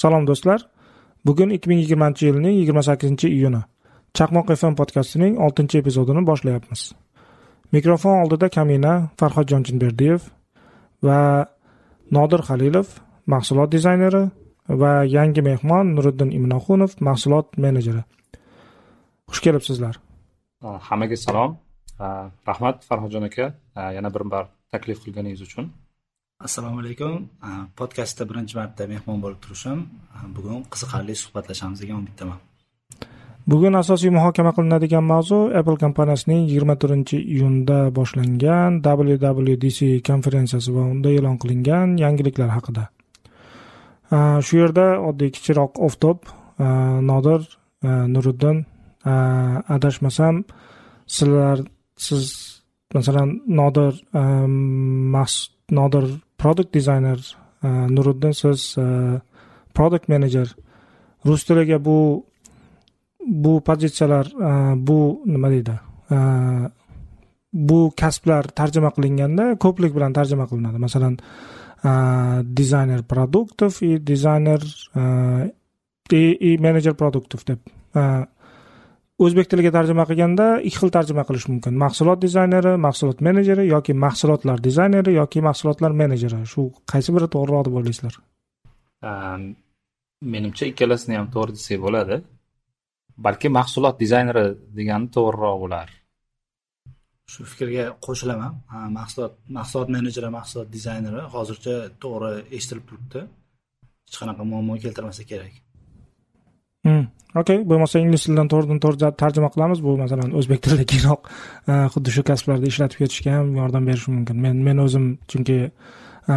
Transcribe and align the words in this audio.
Salom 0.00 0.24
do'stlar. 0.26 0.60
Bugun 1.26 1.50
2020 1.50 2.24
yilning 2.26 2.56
28 2.68 3.24
iyuni. 3.28 3.62
Chaqmoq 4.16 4.48
FM 4.60 4.74
podkastining 4.80 5.34
6 5.46 5.78
epizodini 5.80 6.22
boshlayapmiz. 6.26 6.92
Mikrofon 7.72 8.22
oldida 8.22 8.48
Kamina 8.48 8.92
Farhodjon 9.20 9.62
Jinberdiyev 9.66 10.20
va 11.02 11.18
Nodir 12.10 12.42
Xalilov, 12.48 12.88
mahsulot 13.26 13.72
dizayneri 13.72 14.22
va 14.82 14.92
yangi 15.16 15.42
mehmon 15.42 15.92
Nuriddin 15.96 16.30
Imnoxunov, 16.38 16.96
mahsulot 17.00 17.58
menejeri. 17.58 18.02
Xush 19.28 19.42
kelibsizlar. 19.44 20.00
Hammaga 20.88 21.16
salom. 21.16 21.58
Rahmat 22.48 22.84
Farhodjon 22.88 23.28
aka, 23.28 23.52
yana 23.76 24.14
bir 24.14 24.24
bor 24.32 24.44
taklif 24.72 25.04
qilganingiz 25.04 25.42
uchun. 25.48 25.72
Assalomu 26.46 26.80
alaykum. 26.80 27.28
Podkastda 27.78 28.24
birinchi 28.30 28.54
marta 28.60 28.86
mehmon 28.92 29.18
bo'lib 29.24 29.40
turishim. 29.44 29.78
Bugun 30.36 30.62
qiziqarli 30.72 31.14
suhbatlashamiz 31.22 31.78
degan 31.82 31.96
umiddaman. 32.02 32.38
Bugun 33.50 33.74
asosiy 33.82 34.10
muhokama 34.18 34.52
qilinadigan 34.56 35.04
mavzu 35.12 35.38
apple 35.58 35.78
kompaniyasining 35.84 36.40
yigirma 36.48 36.74
to'rtinchi 36.80 37.18
iyunda 37.34 37.78
boshlangan 37.98 38.72
wwdc 38.86 39.80
konferensiyasi 40.08 40.70
va 40.76 40.82
unda 40.94 41.08
e'lon 41.16 41.36
qilingan 41.42 41.88
yangiliklar 42.04 42.50
haqida. 42.56 42.84
Shu 44.46 44.54
yerda 44.62 44.86
oddiy 45.08 45.30
kichikroq 45.36 45.72
oftop 45.86 46.18
nodir 47.10 47.40
nuriddin 48.14 48.56
adashmasam 49.76 50.34
sizlar 51.16 51.58
siz 52.06 52.24
masalan 52.96 53.28
nodir 53.60 53.92
nodir 55.78 56.06
product 56.40 56.74
designer 56.74 57.18
e, 57.62 57.68
nuriddin 57.68 58.32
siz 58.32 58.74
e, 58.78 58.84
product 59.74 60.08
manager. 60.08 60.48
Rus 61.26 61.44
tiliga 61.44 61.84
bu 61.84 62.24
bu 63.26 63.60
pozitsiyalar 63.60 64.26
e, 64.26 64.50
bu 64.86 65.22
nima 65.26 65.50
deydi 65.50 65.78
bu 67.52 67.92
kasblar 68.00 68.44
tarjima 68.58 68.90
qilinganda 68.96 69.54
ko'plik 69.62 69.94
bilan 69.94 70.12
tarjima 70.12 70.46
qilinadi. 70.50 70.78
Masalan 70.78 71.18
dizayner 72.56 73.02
produktov 73.02 73.78
и 73.82 73.98
dizayner 74.06 74.60
и 76.12 76.58
menejer 76.60 76.94
produktov 76.94 77.46
deb 77.46 77.58
o'zbek 79.24 79.46
tiliga 79.52 79.70
tarjima 79.76 80.04
qilganda 80.10 80.46
ikki 80.68 80.78
xil 80.82 80.90
tarjima 80.96 81.22
qilish 81.28 81.46
mumkin. 81.52 81.74
Mahsulot 81.84 82.18
dizayneri 82.26 82.72
mahsulot 82.86 83.18
menejeri 83.26 83.64
yoki 83.74 83.92
mahsulotlar 84.04 84.58
dizayneri 84.68 85.12
yoki 85.20 85.40
mahsulotlar 85.48 85.92
menejeri. 86.02 86.40
Shu 86.52 86.62
qaysi 86.92 87.10
biri 87.16 87.28
to'g'riroq 87.34 87.62
deb 87.66 87.78
o'ylaysizlar? 87.78 88.14
Menimcha 90.34 90.64
ikkalasini 90.72 91.14
ham 91.20 91.28
to'g'ri 91.34 91.56
desak 91.58 91.80
bo'ladi. 91.86 92.16
Balki 93.26 93.48
mahsulot 93.58 93.96
dizayneri 94.02 94.44
degani 94.78 95.06
to'g'riroq 95.16 95.56
bo'lar. 95.64 95.88
Shu 97.32 97.40
fikrga 97.52 97.84
qo'shilaman. 98.06 98.52
Mahsulot 98.98 99.34
mahsulot 99.58 99.88
menejeri 99.96 100.30
mahsulot 100.38 100.68
dizayneri 100.76 101.22
hozircha 101.34 101.74
to'g'ri 102.02 102.32
eshitilib 102.56 102.84
turibdi. 102.88 103.20
Hech 104.06 104.16
qanaqa 104.20 104.42
muammo 104.52 104.74
keltirmasa 104.84 105.22
kerak. 105.32 105.54
Hmm. 106.86 107.08
okey 107.36 107.58
bo'lmasa 107.70 108.00
ingliz 108.00 108.22
tilidan 108.24 108.48
to'g'ridan 108.52 108.78
to'g'ri 108.82 109.10
tarjima 109.22 109.50
qilamiz. 109.54 109.82
Bu 109.86 109.96
masalan 110.00 110.32
o'zbek 110.40 110.62
tilida 110.64 110.86
keyinroq 110.92 111.28
e, 111.28 111.74
xuddi 111.94 112.14
shu 112.16 112.24
kasblarda 112.30 112.70
ishlatib 112.72 113.02
ketishga 113.02 113.34
ham 113.38 113.50
yordam 113.60 113.88
berishi 113.90 114.14
mumkin. 114.14 114.40
Men 114.44 114.62
men 114.68 114.80
o'zim 114.86 115.06
chunki 115.30 115.58
e, 115.66 116.36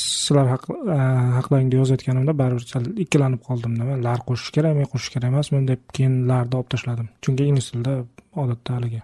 sizlar 0.00 0.52
e, 0.54 0.98
haqlaringda 1.38 1.80
yozayotganimda 1.82 2.36
baribir 2.42 2.66
sal 2.72 2.90
ikkilanib 3.06 3.44
qoldim 3.48 3.78
nima 3.80 4.00
lar 4.06 4.24
qo'shish 4.28 4.56
kerakmi 4.56 4.90
qo'shish 4.92 5.14
kerak 5.16 5.34
emasmi? 5.34 5.64
deb 5.72 5.82
keyin 5.96 6.20
larni 6.30 6.60
olib 6.60 6.70
tashladim. 6.76 7.10
Chunki 7.22 7.50
ingliz 7.50 7.72
tilida 7.72 7.98
odatda 8.44 8.78
haligi 8.78 9.02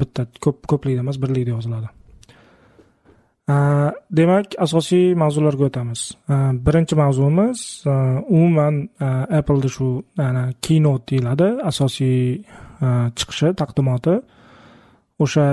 bitta 0.00 0.26
ko'p 0.44 0.66
ko'plikda 0.72 1.06
emas 1.06 1.22
birlikda 1.22 1.56
yoziladi. 1.56 1.94
Э, 3.44 3.92
demak 4.08 4.54
asosiy 4.56 5.12
mavzularga 5.20 5.66
o'tamiz. 5.68 6.00
Э, 6.28 6.52
birinchi 6.66 6.96
mavzumiz 6.96 7.84
э, 7.84 7.90
umuman 8.36 8.88
appleda 9.38 9.68
shu 9.68 10.04
keynote 10.64 11.04
deyiladi. 11.10 11.48
Asosiy 11.70 12.40
e, 12.84 12.86
chiqishi 13.16 13.52
taqdimoti 13.60 14.14
o'sha 15.24 15.46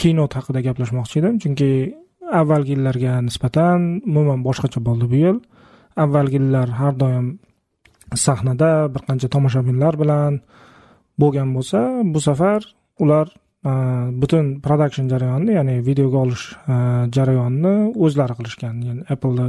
keynote 0.00 0.34
haqida 0.38 0.60
gaplashmoqchi 0.66 1.20
edim. 1.20 1.34
Chunki 1.42 1.70
avvalgi 2.40 2.72
yillarga 2.76 3.20
nisbatan 3.28 4.00
umuman 4.08 4.40
boshqacha 4.46 4.80
bo'ldi 4.88 5.06
bu 5.12 5.16
yil. 5.24 5.38
Avvalgi 6.04 6.40
yillar 6.40 6.68
har 6.80 6.94
doim 7.02 7.26
sahnada 8.26 8.70
bir 8.94 9.02
qancha 9.08 9.28
tomoshabinlar 9.34 9.94
bilan 10.02 10.40
bo'lgan 11.20 11.48
bo'lsa 11.56 11.80
bu 12.12 12.20
safar 12.28 12.60
ular 13.02 13.26
Э, 13.64 13.70
butun 14.20 14.60
production 14.60 15.08
jarayonini 15.08 15.52
ya'ni 15.58 15.74
videoga 15.88 16.18
olish 16.24 16.44
э, 16.52 16.76
jarayonini 17.16 17.74
o'zlari 18.06 18.34
qilishgan. 18.38 18.82
Ya'ni 18.88 19.02
appleni 19.14 19.46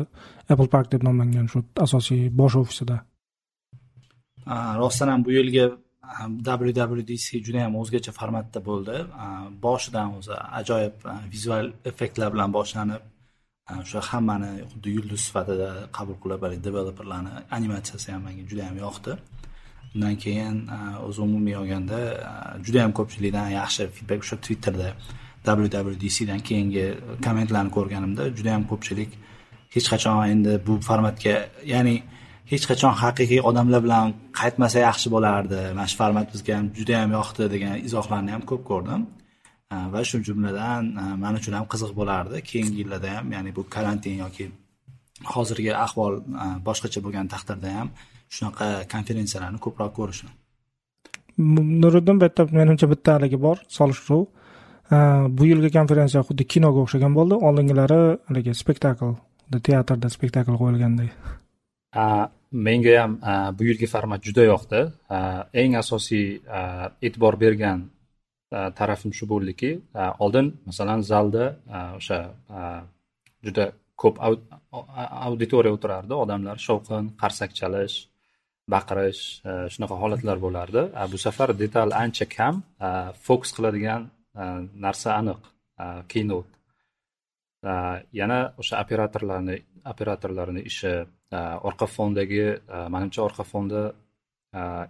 apple 0.49 0.69
park 0.75 0.91
deb 0.93 1.03
nomlangan 1.07 1.49
shu 1.51 1.63
asosiy 1.85 2.29
bosh 2.41 2.55
ofisida. 2.61 2.95
Э, 4.47 4.55
Rostdan 4.81 5.09
ham 5.13 5.25
bu 5.25 5.31
yilgi 5.37 5.65
wwdc 6.47 7.41
juda 7.45 7.59
yam 7.65 7.75
o'zgacha 7.81 8.11
formatda 8.19 8.59
bo'ldi. 8.69 8.95
Boshidan 9.65 10.15
o'zi 10.19 10.35
ajoyib 10.59 11.05
e, 11.11 11.15
vizual 11.33 11.71
effektlar 11.91 12.33
bilan 12.33 12.53
boshlanib 12.57 13.03
e, 13.69 13.73
o'sha 13.83 14.03
hammani 14.09 14.51
xuddi 14.71 14.93
yulduz 14.97 15.21
sifatida 15.27 15.69
qabul 15.97 16.17
qilib 16.23 16.45
haligi 16.45 16.63
developerlarni 16.67 17.33
animatsiyasi 17.57 18.11
ham 18.13 18.21
menga 18.27 18.45
juda 18.51 18.63
yam 18.67 18.77
yoqdi. 18.85 19.17
Undan 19.95 20.15
keyin 20.23 20.57
e, 20.75 20.77
o'zi 21.07 21.21
umumiy 21.27 21.55
olganda 21.61 21.99
e, 22.29 22.63
juda 22.65 22.77
yam 22.83 22.93
ko'pchilikdan 22.99 23.49
yaxshi 23.59 23.87
feedback 23.95 24.21
o'sha 24.25 24.37
twitterda 24.45 24.89
wwdcdan 25.47 26.41
keyingi 26.49 26.85
kommentlarni 27.25 27.71
ko'rganimda 27.77 28.23
juda 28.37 28.49
yam 28.55 28.65
ko'pchilik 28.71 29.11
hech 29.75 29.87
qachon 29.93 30.21
endi 30.33 30.53
bu 30.67 30.73
formatga 30.87 31.35
ya'ni 31.73 31.95
hech 32.51 32.65
qachon 32.71 32.93
haqiqiy 33.03 33.41
odamlar 33.49 33.81
bilan 33.85 34.13
qaytmasa 34.39 34.79
yaxshi 34.87 35.07
bo'lardi. 35.15 35.61
Mana 35.77 35.87
shu 35.91 35.97
format 36.01 36.27
bizga 36.33 36.53
ham 36.57 36.67
juda 36.79 36.93
yam 37.01 37.11
yoqdi 37.17 37.43
degan 37.53 37.73
izohlarni 37.87 38.31
ham 38.35 38.43
ko'p 38.51 38.63
ko'rdim. 38.71 39.01
E, 39.73 39.75
va 39.93 40.01
shu 40.09 40.17
jumladan 40.27 40.83
man 41.23 41.33
uchun 41.39 41.53
ham 41.57 41.65
qiziq 41.73 41.91
bo'lardi. 41.99 42.37
Keyingi 42.49 42.77
yillarda 42.81 43.09
ham 43.17 43.27
ya'ni 43.35 43.51
bu 43.57 43.61
karantin 43.75 44.15
yoki 44.23 44.45
hozirgi 45.33 45.71
ahvol 45.85 46.13
boshqacha 46.67 46.99
bo'lgan 47.05 47.27
taqdirda 47.33 47.69
ham 47.77 47.89
shunaqa 48.35 48.65
konferensiyalarni 48.93 49.59
ko'proq 49.65 49.91
ko'rishni 49.99 50.31
nuriddin 51.83 52.19
bu 52.19 52.25
yerda 52.25 52.43
menimcha 52.59 52.87
bitta 52.93 53.09
haligi 53.17 53.37
bor 53.45 53.57
solishtiruv 53.77 54.23
bu 55.37 55.45
yilgi 55.51 55.69
konferensiya 55.77 56.21
xuddi 56.27 56.43
kinoga 56.53 56.79
o'xshagan 56.85 57.13
bo'ldi. 57.17 57.35
Oldingilari 57.47 58.01
haligi 58.27 58.53
spektakl 58.61 59.11
teatrda 59.67 60.09
spektakl 60.15 60.55
qo'yilganday 60.61 61.09
menga 62.67 62.93
ham 63.01 63.13
bu 63.57 63.63
yilgi 63.69 63.87
format 63.93 64.21
juda 64.27 64.43
yoqdi. 64.51 64.79
Eng 65.61 65.75
asosiy 65.83 66.27
e'tibor 67.05 67.35
bergan 67.43 67.79
tarafim 68.79 69.11
shu 69.17 69.25
bo'ldiki 69.33 69.71
oldin 70.23 70.47
masalan 70.65 70.99
zalda 71.11 71.45
o'sha 71.99 72.19
juda 73.45 73.65
ko'p 74.01 74.15
auditoriya 75.27 75.73
o'tirardi. 75.77 76.13
Odamlar 76.23 76.57
shovqin 76.67 77.03
qarsak 77.21 77.51
chalish 77.59 77.95
baqirish 78.73 79.21
e, 79.45 79.51
shunaqa 79.73 79.97
holatlar 80.01 80.41
bo'lardi. 80.45 80.83
E, 81.01 81.03
bu 81.11 81.17
safar 81.25 81.53
detal 81.61 81.93
ancha 82.03 82.25
kam. 82.37 82.63
E, 82.87 82.89
Fokus 83.25 83.51
qiladigan 83.57 84.09
narsa 84.85 85.09
aniq 85.21 85.41
keynote. 86.11 86.49
Yana 88.19 88.39
o'sha 88.61 88.81
operatorlarni 88.83 89.55
operatorlarni 89.91 90.61
ishi 90.71 90.91
orqa 91.69 91.87
fondagi 91.95 92.41
manimcha 92.95 93.21
orqa 93.27 93.45
fonda 93.51 93.83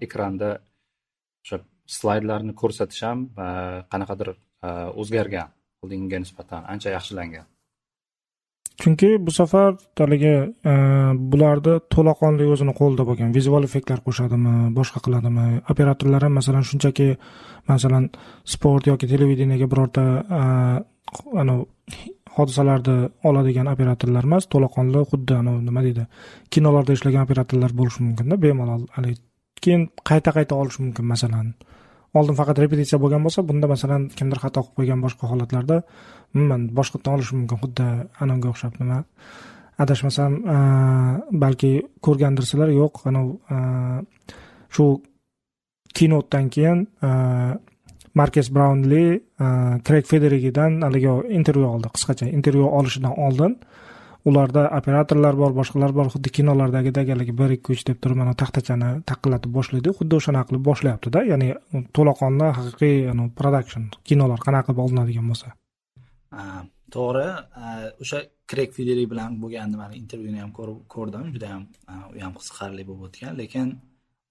ekranda 0.07 0.50
o'sha 1.44 1.60
slaydlarni 1.98 2.56
ko'rsatish 2.62 3.04
ham 3.07 3.21
qanaqadir 3.94 4.33
o'zgargan. 5.04 5.54
Oldingiga 5.83 6.24
nisbatan 6.25 6.66
ancha 6.74 6.89
yaxshilangan. 6.98 7.45
Chunki 8.81 9.10
bu 9.25 9.31
safar 9.31 9.75
haligi 10.00 10.33
e, 10.72 10.74
bularni 11.31 11.75
to'laqonli 11.95 12.48
o'zini 12.54 12.74
qo'lida 12.80 13.04
bo'lgan 13.10 13.36
vizual 13.38 13.63
effektlar 13.68 14.00
qo'shadimi 14.07 14.56
boshqa 14.77 15.00
qiladimi? 15.06 15.45
Operatorlar 15.74 16.27
ham 16.27 16.33
masalan 16.39 16.66
shunchaki 16.69 17.07
masalan 17.72 18.10
sport 18.56 18.88
yoki 18.92 19.12
televideniyaga 19.13 19.68
birorta 19.74 20.04
e, 20.39 20.42
anavi 21.42 21.63
hodisalarni 22.38 22.95
oladigan 23.30 23.68
operatorlar 23.74 24.27
emas 24.30 24.50
to'laqonli 24.54 25.06
xuddi 25.12 25.38
anavi 25.42 25.62
nima 25.68 25.86
deydi 25.88 26.04
kinolarda 26.54 26.98
ishlagan 26.98 27.24
operatorlar 27.28 27.71
bo'lishi 27.80 28.04
mumkinda 28.07 28.36
bemalol. 28.45 28.83
Haligi 28.95 29.21
keyin 29.63 29.88
qayta 30.10 30.36
qayta 30.38 30.60
olish 30.62 30.80
mumkin 30.83 31.06
masalan. 31.13 31.54
Oldin 32.20 32.38
faqat 32.40 32.58
repetitsiya 32.64 33.00
bo'lgan 33.04 33.22
bo'lsa 33.26 33.44
bunda 33.50 33.68
masalan 33.74 34.08
kimdir 34.18 34.40
xato 34.44 34.62
qilib 34.64 34.76
qo'ygan 34.78 35.00
boshqa 35.06 35.30
holatlarda 35.32 35.78
umuman 36.36 36.62
boshqatdan 36.78 37.12
olish 37.18 37.32
mumkin. 37.38 37.58
Xuddi 37.64 37.88
anavga 38.24 38.48
o'xshab 38.54 38.74
nima 38.82 38.98
adashmasam 39.84 40.32
balki 41.44 41.72
ko'rgandirsizlar 42.06 42.70
yo'q 42.82 42.94
anavi 43.10 43.32
shu 44.76 44.86
kinotdan 45.98 46.46
keyin 46.56 46.80
markes 48.20 48.48
braunli 48.56 49.06
kreg 49.88 50.06
federigidan 50.12 50.72
haligi 50.88 51.16
intervyu 51.40 51.68
oldi 51.76 51.88
qisqacha 51.96 52.26
intervyu 52.38 52.66
olishidan 52.80 53.14
oldin. 53.28 53.52
uh, 53.60 53.85
ularda 54.30 54.63
operatorlar 54.80 55.38
bor 55.42 55.54
boshqalar 55.60 55.92
bor 55.98 56.07
xuddi 56.13 56.30
kinolardagidek 56.38 57.10
haligi 57.13 57.33
bir 57.42 57.56
ikki 57.57 57.75
uch 57.75 57.83
deb 57.89 57.98
turib 58.04 58.18
mana 58.22 58.33
taxtachani 58.42 58.92
taqillatib 59.12 59.51
boshlaydi. 59.57 59.94
Xuddi 60.00 60.19
o'shanaqa 60.19 60.50
qilib 60.50 60.63
boshlayaptida. 60.69 61.25
Ya'ni 61.31 61.50
to'laqonli 61.98 62.48
haqiqiy 62.60 62.95
production 63.39 63.83
kinolar 64.10 64.39
qanaqa 64.48 64.68
qilib 64.69 64.86
olinadigan 64.86 65.25
bo'lsa. 65.31 65.48
To'g'ri. 66.95 67.27
O'sha 68.04 68.19
krek 68.51 68.69
federi 68.77 69.04
bilan 69.12 69.42
bo'lgan 69.42 69.68
nimani 69.74 70.00
intervyuni 70.01 70.39
ham 70.44 70.51
ko'rdim. 70.95 71.25
Juda 71.36 71.48
ham 71.54 71.63
u 72.16 72.24
ham 72.25 72.33
qiziqarli 72.39 72.83
bo'lib 72.89 73.04
o'tgan. 73.10 73.33
Lekin 73.42 73.68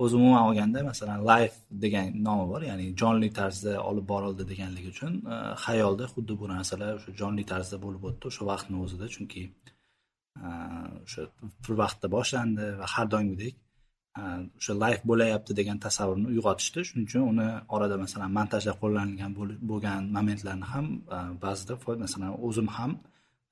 o'zi 0.05 0.17
umuman 0.21 0.43
olganda 0.49 0.83
masalan 0.91 1.21
life 1.31 1.57
degan 1.85 2.07
nomi 2.27 2.47
bor 2.53 2.63
ya'ni 2.71 2.87
jonli 3.01 3.29
tarzda 3.39 3.73
olib 3.91 4.07
borildi 4.13 4.45
deganligi 4.53 4.89
uchun 4.95 5.13
xayolda 5.65 6.05
xuddi 6.15 6.33
bu 6.41 6.47
narsalar 6.55 6.93
o'sha 6.99 7.11
jonli 7.21 7.45
tarzda 7.53 7.77
bo'lib 7.85 8.03
o'tdi. 8.09 8.25
O'sha 8.31 8.43
vaqtni 8.53 8.77
o'zida 8.85 9.07
chunki 9.15 9.43
Э, 10.43 10.47
o'sha 11.07 11.23
bir 11.65 11.75
vaqtda 11.81 12.09
boshlandi 12.17 12.65
va 12.81 12.87
har 12.95 13.07
doimgidek 13.13 13.55
э, 14.19 14.23
o'sha 14.59 14.75
live 14.83 15.03
bo'layapti 15.11 15.53
degan 15.61 15.79
tasavvurni 15.85 16.27
uyg'otishdi 16.33 16.81
shuning 16.89 17.07
uchun 17.09 17.23
uni 17.33 17.47
orada 17.77 17.97
masalan 18.05 18.31
montajda 18.39 18.73
qo'llanilgan 18.81 19.33
bo'lgan 19.71 20.03
momentlarni 20.17 20.67
ham 20.73 20.87
e, 21.17 21.19
ba'zida 21.45 21.75
masalan 22.05 22.33
o'zim 22.49 22.69
ham 22.77 22.93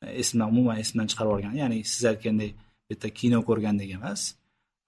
e, 0.05 0.06
esimdan 0.23 0.49
umuman 0.52 0.76
esimdan 0.82 1.06
chiqarib 1.11 1.31
yuborgan 1.31 1.55
ya'ni 1.62 1.79
siz 1.93 2.02
aytgandek 2.12 2.52
bitta 2.90 3.08
kino 3.20 3.38
ko'rgandek 3.49 3.90
emas 3.99 4.20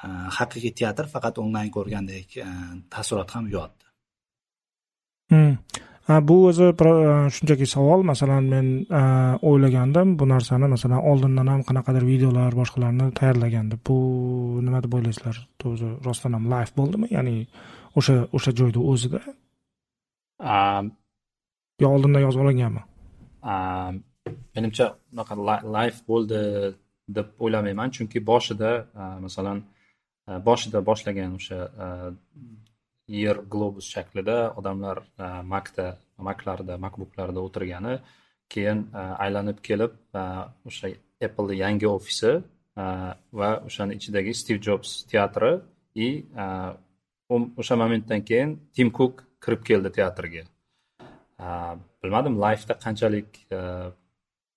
e, 0.05 0.09
haqiqiy 0.39 0.73
teatr 0.81 1.05
faqat 1.15 1.35
onlayn 1.45 1.71
ko'rgandek 1.77 2.29
taassurot 2.93 3.29
ham 3.35 3.45
uyg'otdi. 3.51 3.85
Hmm. 5.33 5.55
Bu 6.09 6.37
o'zi 6.49 6.67
shunchaki 7.37 7.67
savol. 7.67 8.03
Masalan 8.03 8.45
men 8.55 8.67
o'ylagandim 9.51 10.19
bu 10.19 10.29
narsani. 10.29 10.69
Masalan 10.75 11.01
oldindan 11.11 11.47
ham 11.53 11.63
qanaqadir 11.69 12.07
videolar 12.07 12.53
boshqalarni 12.61 13.13
tayyorlagandim 13.21 13.81
bu 13.89 13.97
nima 14.67 14.83
deb 14.85 14.93
o'ylaysizlar? 14.99 15.37
O'zi 15.65 15.89
rostdan 16.07 16.33
ham 16.37 16.51
live 16.55 16.73
bo'ldimi? 16.77 17.09
Ya'ni 17.17 17.37
o'sha 17.99 18.15
o'sha 18.37 18.51
joyda 18.61 18.81
o'zida? 18.93 19.21
Yo 21.83 21.89
oldindan 21.95 22.21
yozib 22.27 22.41
olinganmi? 22.45 22.83
menimcha 24.57 24.87
unaqa 25.13 25.35
live 25.77 25.99
bo'ldi 26.09 26.41
deb 27.17 27.29
o'ylamayman. 27.45 27.91
Chunki 27.97 28.19
boshida 28.31 28.71
masalan 29.25 29.59
boshida 30.49 30.79
boshlagan 30.89 31.35
o'sha 31.39 31.59
yer 33.09 33.37
globus 33.53 33.87
shaklida 33.95 34.55
odamlar 34.57 34.99
e, 35.19 35.27
makda 35.43 35.97
maklarda 36.19 36.79
makbuklarda 36.79 37.41
o'tirgani 37.47 37.99
keyin 38.49 38.89
e, 38.95 39.03
aylanib 39.25 39.59
kelib 39.69 39.93
e, 40.15 40.23
o'sha 40.69 40.89
appleni 41.27 41.61
yangi 41.65 41.89
ofisi 41.89 42.33
va 43.41 43.51
o'shani 43.69 43.95
ichidagi 43.99 44.33
stiv 44.35 44.59
jobs 44.67 45.05
teatri 45.11 45.53
и 45.95 46.09
um, 47.31 47.45
o'sha 47.61 47.77
momentdan 47.77 48.25
keyin 48.31 48.57
tim 48.75 48.91
kuk 48.91 49.23
kirib 49.45 49.63
keldi 49.69 49.93
teatrga 49.99 50.43
bilmadim 52.03 52.35
layfda 52.45 52.75
qanchalik 52.85 53.39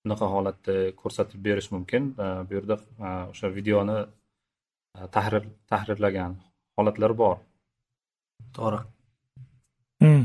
bunaqa 0.04 0.26
holatda 0.34 0.74
ko'rsatib 1.00 1.40
berish 1.46 1.70
mumkin. 1.74 2.02
Bu 2.48 2.54
yerda 2.56 2.76
o'sha 3.32 3.48
videoni 3.58 3.98
tahrir 5.16 5.44
tahrirlagan 5.70 6.36
holatlar 6.78 7.12
bor. 7.22 7.36
To'g'ri. 8.56 8.80
Hmm. 10.02 10.24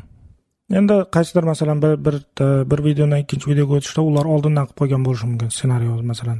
endi 0.80 0.96
qaysidir 1.16 1.44
masalan 1.52 1.82
bir 1.84 1.94
bir 2.06 2.16
bir 2.72 2.80
videodan 2.88 3.20
ikkinchi 3.24 3.50
videoga 3.52 3.74
o'tishda 3.80 4.02
ular 4.10 4.26
oldindan 4.34 4.66
qilib 4.68 4.80
qo'ygan 4.82 5.02
bo'lishi 5.08 5.26
mumkin. 5.32 5.50
Ssenariy 5.58 5.90
masalan 6.12 6.40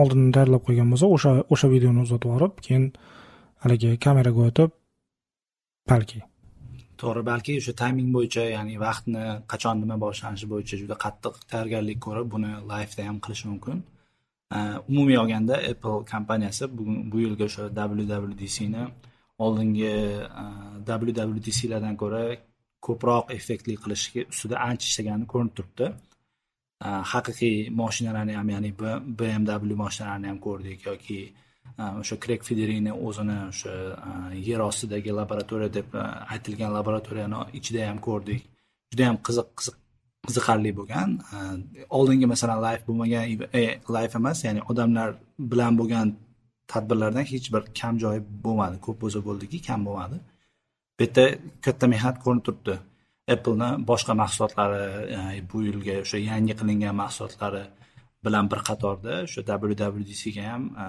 oldindan 0.00 0.32
tayyorlab 0.36 0.62
qo'ygan 0.66 0.92
bo'lsa 0.92 1.06
o'sha 1.16 1.32
o'sha 1.54 1.70
videoni 1.74 2.00
uzatib 2.06 2.28
yuborib 2.30 2.60
keyin 2.66 2.84
haligi 3.64 3.90
kameraga 4.04 4.40
o'tib 4.48 4.70
balki. 5.90 6.20
To'g'ri 7.00 7.22
balki 7.30 7.56
o'sha 7.60 7.72
tayming 7.82 8.10
bo'yicha 8.16 8.42
ya'ni 8.56 8.74
vaqtni 8.86 9.24
qachon 9.52 9.80
nima 9.82 9.96
boshlanishi 10.04 10.46
bo'yicha 10.52 10.76
juda 10.82 10.96
qattiq 11.04 11.34
tayyorgarlik 11.50 11.98
ko'rib 12.06 12.28
buni 12.34 12.52
layfda 12.72 13.08
ham 13.08 13.18
qilishi 13.24 13.46
mumkin. 13.52 13.82
Umumiy 14.90 15.18
olganda 15.22 15.54
apple 15.70 15.98
kompaniyasi 16.12 16.64
bugun 16.78 16.98
bu 17.12 17.16
yilgi 17.24 17.44
o'sha 17.48 17.64
wwdcni 17.78 18.82
oldingi 19.38 19.86
e, 19.88 20.46
wwdclardan 20.86 21.96
ko'ra 22.02 22.22
ko'proq 22.86 23.30
effektli 23.38 23.76
qilish 23.82 24.04
ustida 24.32 24.56
ancha 24.68 24.86
ishlagani 24.90 25.26
ko'rinib 25.32 25.54
turibdi. 25.58 25.86
E, 26.86 26.88
haqiqiy 27.12 27.56
moshinalarni 27.80 28.34
ham 28.38 28.48
ya'ni 28.54 28.72
bmw 29.18 29.76
mashinalarini 29.84 30.28
ham 30.32 30.40
ko'rdik 30.46 30.86
yoki 30.90 31.20
e, 31.80 31.82
o'sha 32.00 32.16
krek 32.24 32.48
federini 32.48 32.92
o'zini 33.08 33.38
o'sha 33.50 33.74
yer 34.48 34.60
ostidagi 34.70 35.10
laboratoriya 35.20 35.70
deb 35.78 35.94
aytilgan 36.34 36.74
laboratoriyani 36.78 37.46
ichida 37.60 37.88
ham 37.90 38.02
ko'rdik. 38.08 38.42
Juda 38.92 39.02
yam 39.08 39.18
qiziq 39.26 39.48
qiziq 39.58 39.76
qiziqarli 40.26 40.70
bo'lgan. 40.78 41.10
Oldingi 41.98 42.26
masalan 42.34 42.58
live 42.66 42.82
bo'lmagan 42.88 43.24
live 43.96 44.14
emas 44.20 44.44
ya'ni 44.46 44.60
odamlar 44.70 45.08
bilan 45.52 45.72
bo'lgan 45.80 46.08
tadbirlardan 46.70 47.24
hech 47.32 47.46
bir 47.54 47.62
kam 47.80 47.94
joyi 48.04 48.20
bo'lmadi. 48.44 48.76
Ko'p 48.86 48.98
bo'lsa 49.02 49.20
bo'ldiki 49.28 49.58
kam 49.68 49.80
bo'lmadi. 49.88 50.16
Bu 50.98 51.02
yerda 51.04 51.24
katta 51.64 51.86
mehnat 51.94 52.16
ko'rinib 52.24 52.44
turibdi. 52.46 52.74
Appleni 53.34 53.68
boshqa 53.90 54.12
mahsulotlari 54.22 54.82
e, 55.16 55.20
bu 55.50 55.62
yilgi 55.68 55.94
o'sha 56.04 56.18
yangi 56.30 56.54
qilingan 56.60 56.94
mahsulotlari 57.02 57.62
bilan 58.24 58.44
bir 58.52 58.60
qatorda 58.68 59.12
o'sha 59.26 59.42
wwdcga 59.48 60.44
ham 60.50 60.62
e, 60.84 60.86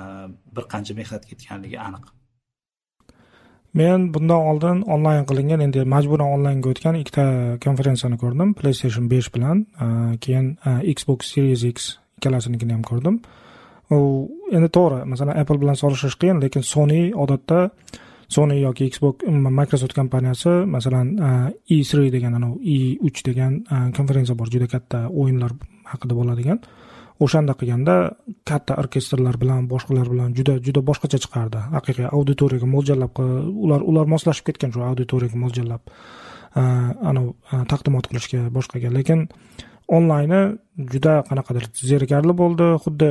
bir 0.55 0.65
qancha 0.73 0.93
mehnat 0.99 1.23
ketganligi 1.29 1.79
aniq. 1.87 2.05
Men 3.79 3.99
bundan 4.13 4.41
oldin 4.49 4.77
onlayn 4.95 5.25
qilingan 5.29 5.61
endi 5.65 5.81
majburan 5.93 6.29
onlaynga 6.35 6.67
o'tgan 6.73 6.95
ikkita 7.01 7.25
konferensiyani 7.65 8.17
ko'rdim. 8.23 8.49
Playstation 8.59 9.05
besh 9.13 9.29
bilan 9.35 9.57
e, 9.85 9.87
keyin 10.23 10.47
xbox 10.97 11.19
series 11.33 11.63
x 11.75 11.77
ikkalasinikini 12.17 12.73
ham 12.77 12.83
ko'rdim. 12.91 13.15
U 13.91 13.99
endi 14.51 14.69
to'g'ri 14.77 15.03
masalan 15.11 15.37
apple 15.41 15.57
bilan 15.61 15.75
solishish 15.75 16.17
qiyin 16.21 16.39
lekin 16.43 16.63
sony 16.63 17.11
odatda 17.23 17.59
sony 18.35 18.61
yoki 18.61 18.89
xbox 18.93 19.15
microsoft 19.59 19.93
kompaniyasi 19.99 20.53
masalan 20.75 21.07
e 21.75 21.83
three 21.89 22.09
degan 22.15 22.33
anavi 22.39 22.57
e 22.75 22.97
uch 23.07 23.19
degan 23.27 23.63
konferensiya 23.97 24.35
bor 24.39 24.49
juda 24.53 24.67
katta 24.67 25.07
o'yinlar 25.09 25.51
haqida 25.91 26.13
bo'ladigan. 26.19 26.59
O'shanda 27.23 27.53
qilganda 27.59 27.95
katta 28.49 28.73
orkestrlar 28.81 29.37
bilan 29.41 29.67
boshqalar 29.71 30.07
bilan 30.13 30.33
juda 30.37 30.57
juda 30.65 30.81
boshqacha 30.89 31.19
chiqardi. 31.23 31.59
Haqiqiy 31.75 32.07
auditoriyaga 32.17 32.67
mo'ljallab 32.75 33.19
ular 33.65 33.81
ular 33.89 34.05
moslashib 34.13 34.45
ketgan 34.49 34.73
shu 34.73 34.81
auditoriyaga 34.89 35.37
mo'ljallab 35.43 35.81
anavi 37.09 37.29
taqdimot 37.71 38.09
qilishga 38.09 38.49
boshqaga. 38.57 38.89
Lekin 38.97 39.27
onlayni 39.87 40.41
juda 40.93 41.19
qanaqadir 41.27 41.67
zerikarli 41.89 42.33
bo'ldi. 42.41 42.69
Xuddi 42.85 43.09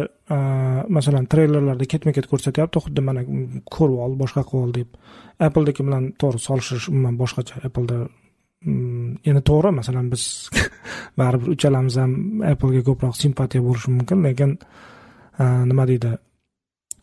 masalan 0.97 1.29
treylerlarda 1.33 1.87
ketma 1.93 2.15
ket 2.17 2.27
ko'rsatyapti 2.31 2.83
xuddi 2.87 3.05
mana 3.09 3.23
ko'rib 3.77 4.01
ol 4.07 4.17
boshqa 4.23 4.45
qilib 4.49 4.65
ol 4.67 4.75
deb. 4.79 4.89
Appledeki 5.47 5.87
bilan 5.87 6.11
to'g'ri 6.21 6.43
solishtirish 6.47 6.89
umuman 6.93 7.19
boshqacha. 7.23 7.63
Appleda 7.69 8.01
mm, 8.03 9.23
endi 9.29 9.43
to'g'ri 9.51 9.75
masalan 9.79 10.11
biz 10.13 10.27
baribir 11.21 11.55
uchalamiz 11.57 12.01
ham 12.03 12.13
applega 12.55 12.83
ko'proq 12.91 13.17
simpatiya 13.23 13.63
bo'lishi 13.69 13.95
mumkin 13.97 14.27
lekin 14.27 14.59
nima 15.71 15.89
deydi 15.91 16.17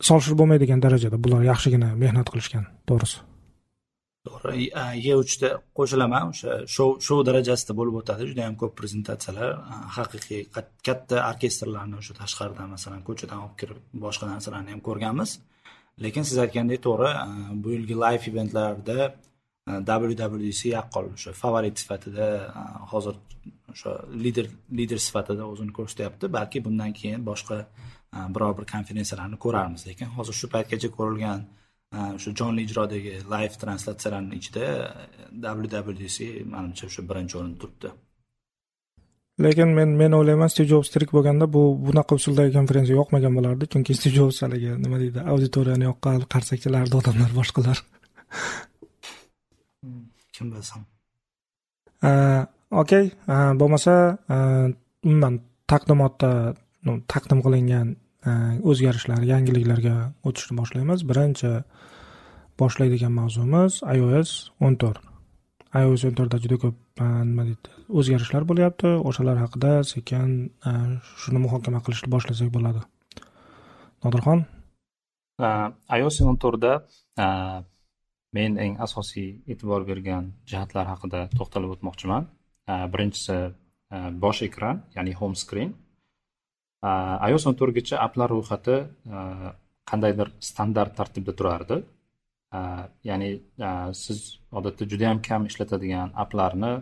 solishib 0.08 0.38
bo'lmaydigan 0.40 0.80
darajada 0.84 1.18
bular 1.24 1.42
yaxshigina 1.52 1.94
mehnat 2.04 2.32
qilishgan 2.32 2.64
to'g'risi. 2.88 3.29
To'g'ri. 4.26 4.70
E 5.10 5.14
uchta 5.22 5.48
qo'shilaman. 5.78 6.32
O'sha 6.32 6.50
shou 6.74 6.90
shou 7.06 7.20
darajasida 7.28 7.72
bo'lib 7.78 7.94
o'tadi. 8.00 8.28
Juda 8.30 8.42
yam 8.46 8.56
ko'p 8.62 8.74
prezentatsiyalar. 8.80 9.50
Haqiqiy 9.96 10.42
katta 10.86 11.16
orkestrlarni 11.30 11.96
o'sha 12.00 12.14
tashqaridan 12.20 12.68
masalan 12.74 13.02
ko'chadan 13.08 13.38
olib 13.44 13.56
kirib 13.60 13.78
boshqa 14.04 14.24
narsalarni 14.32 14.70
ham 14.74 14.82
ko'rganmiz. 14.88 15.30
Lekin 16.04 16.24
siz 16.28 16.38
aytgandek 16.44 16.80
to'g'ri 16.86 17.10
bu 17.62 17.68
yilgi 17.76 17.96
live 18.04 18.24
eventlarda 18.32 18.98
wwdc 19.90 20.60
yaqqol. 20.76 21.06
O'sha 21.16 21.30
favorit 21.42 21.76
sifatida 21.82 22.26
hozir 22.92 23.16
o'sha 23.72 23.92
lider 24.24 24.46
lider 24.78 25.00
sifatida 25.06 25.42
o'zini 25.52 25.72
ko'rsatyapti. 25.78 26.24
Balki 26.36 26.58
bundan 26.66 26.92
keyin 27.00 27.24
boshqa 27.30 27.56
biror 28.34 28.52
bir 28.58 28.66
konferensiyalarni 28.74 29.36
ko'rarmiz. 29.44 29.82
Lekin 29.90 30.08
hozir 30.16 30.34
shu 30.40 30.46
paytgacha 30.54 30.88
ko'rilgan 30.98 31.40
o'sha 31.92 32.30
jonli 32.40 32.62
ijrodagi 32.68 33.12
live 33.32 33.56
translyatsiyalarni 33.62 34.34
ichida 34.40 34.66
wwdc 35.46 36.18
manimcha 36.54 36.86
o'sha 36.90 37.02
birinchi 37.10 37.38
o'rinda 37.38 37.58
turibdi. 37.62 37.90
Lekin 39.44 39.68
men 39.78 39.96
men 40.00 40.12
o'ylayman 40.18 40.50
stiv 40.52 40.66
jobs 40.72 40.88
tirik 40.94 41.10
bo'lganda 41.16 41.46
bu 41.56 41.62
bunaqa 41.86 42.18
usldagi 42.20 42.52
konferensiya 42.58 42.96
yoqmagan 43.00 43.36
bo'lardi. 43.38 43.70
Chunki 43.72 43.96
stiv 43.98 44.12
jobs 44.18 44.42
haligi 44.44 44.70
nima 44.84 45.02
deydi 45.02 45.20
auditoriyani 45.32 45.84
yoqqan 45.90 46.24
qarsak 46.34 46.66
odamlar 47.00 47.30
boshqalar. 47.40 47.78
Kim 50.34 50.46
bilsin 50.54 50.82
okey 52.82 53.04
bo'lmasa 53.60 53.94
umuman 55.08 55.34
taqdimotda 55.70 56.30
taqdim 57.12 57.40
qilingan 57.46 57.88
o'zgarishlar 58.26 59.22
yangiliklarga 59.32 59.94
o'tishni 60.28 60.56
boshlaymiz. 60.60 61.04
Birinchi 61.10 61.52
boshlaydigan 62.60 63.12
mavzumiz 63.20 63.80
ios 63.96 64.30
o'n 64.60 64.76
to'rt. 64.76 65.00
ios 65.74 66.02
o'n 66.04 66.14
to'rtda 66.18 66.38
juda 66.44 66.56
ko'p 66.64 67.00
nima 67.00 67.44
deydi 67.48 67.70
o'zgarishlar 67.98 68.46
bo'lyapti. 68.50 68.90
O'shalar 69.08 69.36
haqida 69.44 69.72
sekin 69.92 70.30
shuni 71.22 71.40
muhokama 71.44 71.80
qilishni 71.86 72.08
boshlasak 72.14 72.50
bo'ladi. 72.56 72.82
Nodirxon? 74.04 74.44
Ios 75.98 76.20
o'n 76.30 76.38
to'rtda 76.44 76.72
men 78.36 78.58
eng 78.64 78.74
asosiy 78.86 79.30
e'tibor 79.52 79.86
bergan 79.90 80.32
jihatlar 80.50 80.86
haqida 80.92 81.20
to'xtalib 81.38 81.70
o'tmoqchiman. 81.76 82.28
Birinchisi 82.92 83.38
bosh 84.24 84.42
ekran 84.48 84.82
ya'ni 84.96 85.12
home 85.20 85.36
screen. 85.42 85.72
Ios 86.82 87.46
o'n 87.48 87.56
to'rtgacha 87.60 87.96
applar 88.06 88.30
ro'yxati 88.32 88.76
qandaydir 89.90 90.28
standart 90.50 90.96
tartibda 90.98 91.32
turardi. 91.38 91.76
Ya'ni 93.08 93.30
siz 94.04 94.18
odatda 94.58 94.88
juda 94.90 95.04
yam 95.08 95.18
kam 95.28 95.46
ishlatadigan 95.50 96.08
applarni 96.22 96.72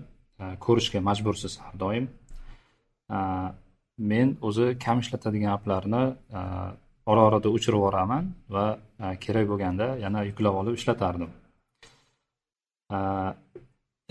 ko'rishga 0.65 1.01
majbursiz 1.09 1.59
har 1.63 1.75
doim. 1.85 2.07
Men 4.11 4.37
o'zi 4.49 4.67
kam 4.85 4.99
ishlatadigan 5.05 5.53
applarni 5.59 6.05
ora 7.11 7.21
orada 7.29 7.49
o'chirib 7.57 7.81
yuboraman 7.81 8.25
va 8.55 8.67
kerak 9.25 9.47
bo'lganda 9.51 9.87
yana 10.05 10.21
yuklab 10.31 10.55
olib 10.61 10.75
ishlatardim. 10.81 11.31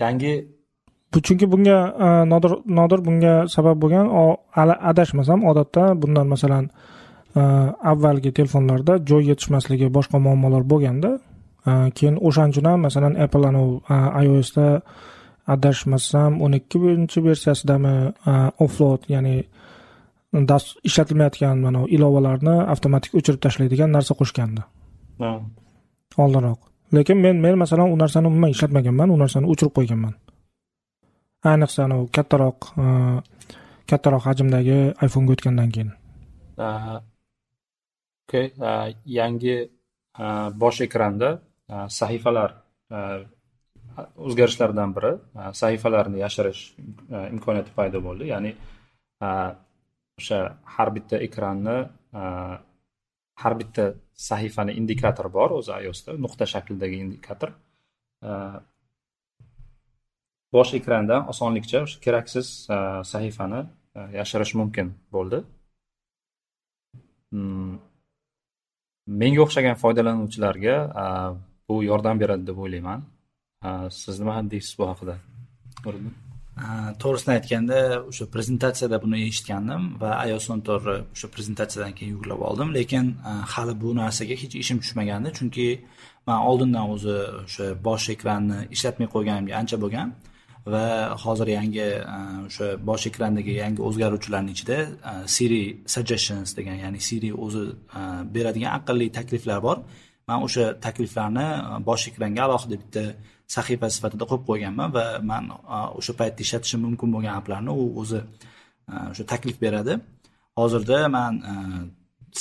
Yangi 0.04 0.34
chunki 1.12 1.46
bunga 1.52 1.78
nodir 2.32 2.52
nodir 2.78 3.00
bunga 3.06 3.34
sabab 3.48 3.76
bo'lgan 3.82 4.06
adashmasam 4.90 5.44
odatda 5.50 5.84
bundan 6.02 6.26
masalan 6.34 6.70
avvalgi 7.92 8.32
telefonlarda 8.38 8.98
joy 9.10 9.22
yetishmasligi 9.30 9.88
boshqa 9.96 10.18
muammolar 10.26 10.62
bo'lganda 10.72 11.10
keyin 11.96 12.16
o'shaning 12.28 12.66
ham 12.66 12.80
masalan 12.86 13.14
apple 13.24 13.46
anavi 13.50 13.74
iosda 14.24 14.66
adashmasam 15.54 16.32
o'n 16.44 16.52
ikkinchi 16.60 17.18
versiyasidami 17.28 17.94
offload 18.64 19.00
ya'ni 19.14 19.36
ishlatilmayotgan 20.88 21.58
mana 21.66 21.80
ilovalarni 21.96 22.56
avtomatik 22.72 23.12
o'chirib 23.18 23.40
tashlaydigan 23.44 23.90
narsa 23.96 24.12
qo'shgandi. 24.20 24.62
Oldinroq. 26.24 26.60
Lekin 26.96 27.18
men 27.24 27.36
men 27.44 27.54
masalan 27.58 27.92
u 27.94 27.96
narsani 28.02 28.26
umuman 28.26 28.50
ishlatmaganman 28.54 29.08
u 29.14 29.16
narsani 29.22 29.46
o'chirib 29.52 29.72
qo'yganman 29.78 30.14
ayniqsa 31.52 31.84
anavi 31.86 32.06
kattaroq 32.18 32.58
e, 32.84 32.86
kattaroq 33.90 34.22
hajmdagi 34.28 34.78
iphonega 35.06 35.32
o'tgandan 35.36 35.70
keyin. 35.74 35.90
Okey. 38.28 38.46
Yangi 39.18 39.56
bosh 40.62 40.80
ekranda 40.86 41.30
sahifalar 42.00 42.50
o'zgarishlardan 44.26 44.90
biri. 44.96 45.12
Sahifalarni 45.62 46.18
yashirish 46.24 46.62
e, 47.14 47.28
imkoniyati 47.34 47.72
paydo 47.78 47.98
bo'ldi. 48.06 48.30
Ya'ni 48.32 48.52
o'sha 50.18 50.38
har 50.76 50.88
bitta 50.96 51.16
ekranni 51.26 51.78
har 53.42 53.54
bitta 53.60 53.84
sahifani 54.28 54.72
indikatori 54.80 55.30
bor 55.38 55.50
o'zi 55.58 55.78
iosda 55.86 56.16
nuqta 56.24 56.46
shaklidagi 56.54 56.96
indikator. 57.04 57.50
Bosh 60.52 60.74
ekrandan 60.78 61.28
osonlikcha 61.32 61.82
o'sha 61.86 62.00
keraksiz 62.04 62.48
e, 62.70 62.78
sahifani 63.12 63.60
e, 63.96 64.00
yashirish 64.18 64.54
mumkin 64.60 64.94
bo'ldi. 65.12 65.42
Hmm. 67.32 67.74
Menga 69.20 69.44
o'xshagan 69.46 69.76
foydalanuvchilarga 69.82 70.76
e, 71.02 71.04
bu 71.68 71.82
yordam 71.90 72.20
beradi 72.20 72.46
deb 72.50 72.58
o'ylayman. 72.64 73.04
Siz 73.90 74.20
nima 74.20 74.34
deysiz 74.50 74.74
bu 74.78 74.86
haqida? 74.90 75.14
To'g'risini 77.02 77.32
aytganda 77.34 77.78
o'sha 78.10 78.26
prezentatsiyada 78.34 78.98
buni 79.04 79.18
eshitgandim 79.28 79.82
va 80.02 80.10
ios 80.30 80.46
o'n 80.52 80.62
to'rtni 80.68 80.94
o'sha 81.14 81.28
prezentatsiyadan 81.34 81.92
keyin 81.98 82.12
yuklab 82.16 82.40
oldim. 82.48 82.68
Lekin 82.78 83.06
hali 83.54 83.74
bu 83.82 83.94
narsaga 84.00 84.36
hech 84.42 84.54
ishim 84.62 84.78
tushmagandi. 84.84 85.34
Chunki 85.38 85.66
man 86.28 86.40
oldindan 86.50 86.94
o'zi 86.94 87.16
o'sha 87.44 87.66
bosh 87.86 88.06
ekranni 88.14 88.58
ishlatmay 88.76 89.08
qo'yganimga 89.14 89.54
ancha 89.60 89.76
bo'lgan. 89.84 90.08
Va 90.66 91.16
hozir 91.24 91.48
yangi 91.58 91.86
e, 92.14 92.18
o'sha 92.48 92.66
bosh 92.88 93.06
ekrandagi 93.10 93.52
yangi 93.62 93.80
o'zgaruvchilarni 93.88 94.50
ichida 94.56 94.78
e, 95.10 95.12
siri 95.34 95.62
suggestions 95.94 96.56
degan 96.58 96.76
ya'ni 96.84 97.00
siri 97.08 97.30
o'zi 97.44 97.64
e, 97.98 98.00
beradigan 98.34 98.72
aqlli 98.78 99.08
takliflar 99.18 99.60
bor. 99.62 99.78
Man 100.28 100.38
o'sha 100.46 100.64
takliflarni 100.86 101.46
bosh 101.88 102.04
ekranga 102.10 102.42
alohida 102.46 102.76
bitta 102.82 103.04
sahifa 103.56 103.86
sifatida 103.96 104.24
qo'yib 104.30 104.44
qo'yganman 104.50 104.88
va 104.96 105.04
man 105.30 105.44
o'sha 105.98 106.12
paytda 106.20 106.40
ishlatishim 106.46 106.80
mumkin 106.86 107.08
bo'lgan 107.14 107.34
applarni 107.40 107.72
u 107.82 107.84
o'zi 108.00 108.20
o'sha 109.12 109.24
taklif 109.32 109.56
beradi. 109.64 109.94
Hozirda 110.60 110.98
man 111.16 111.32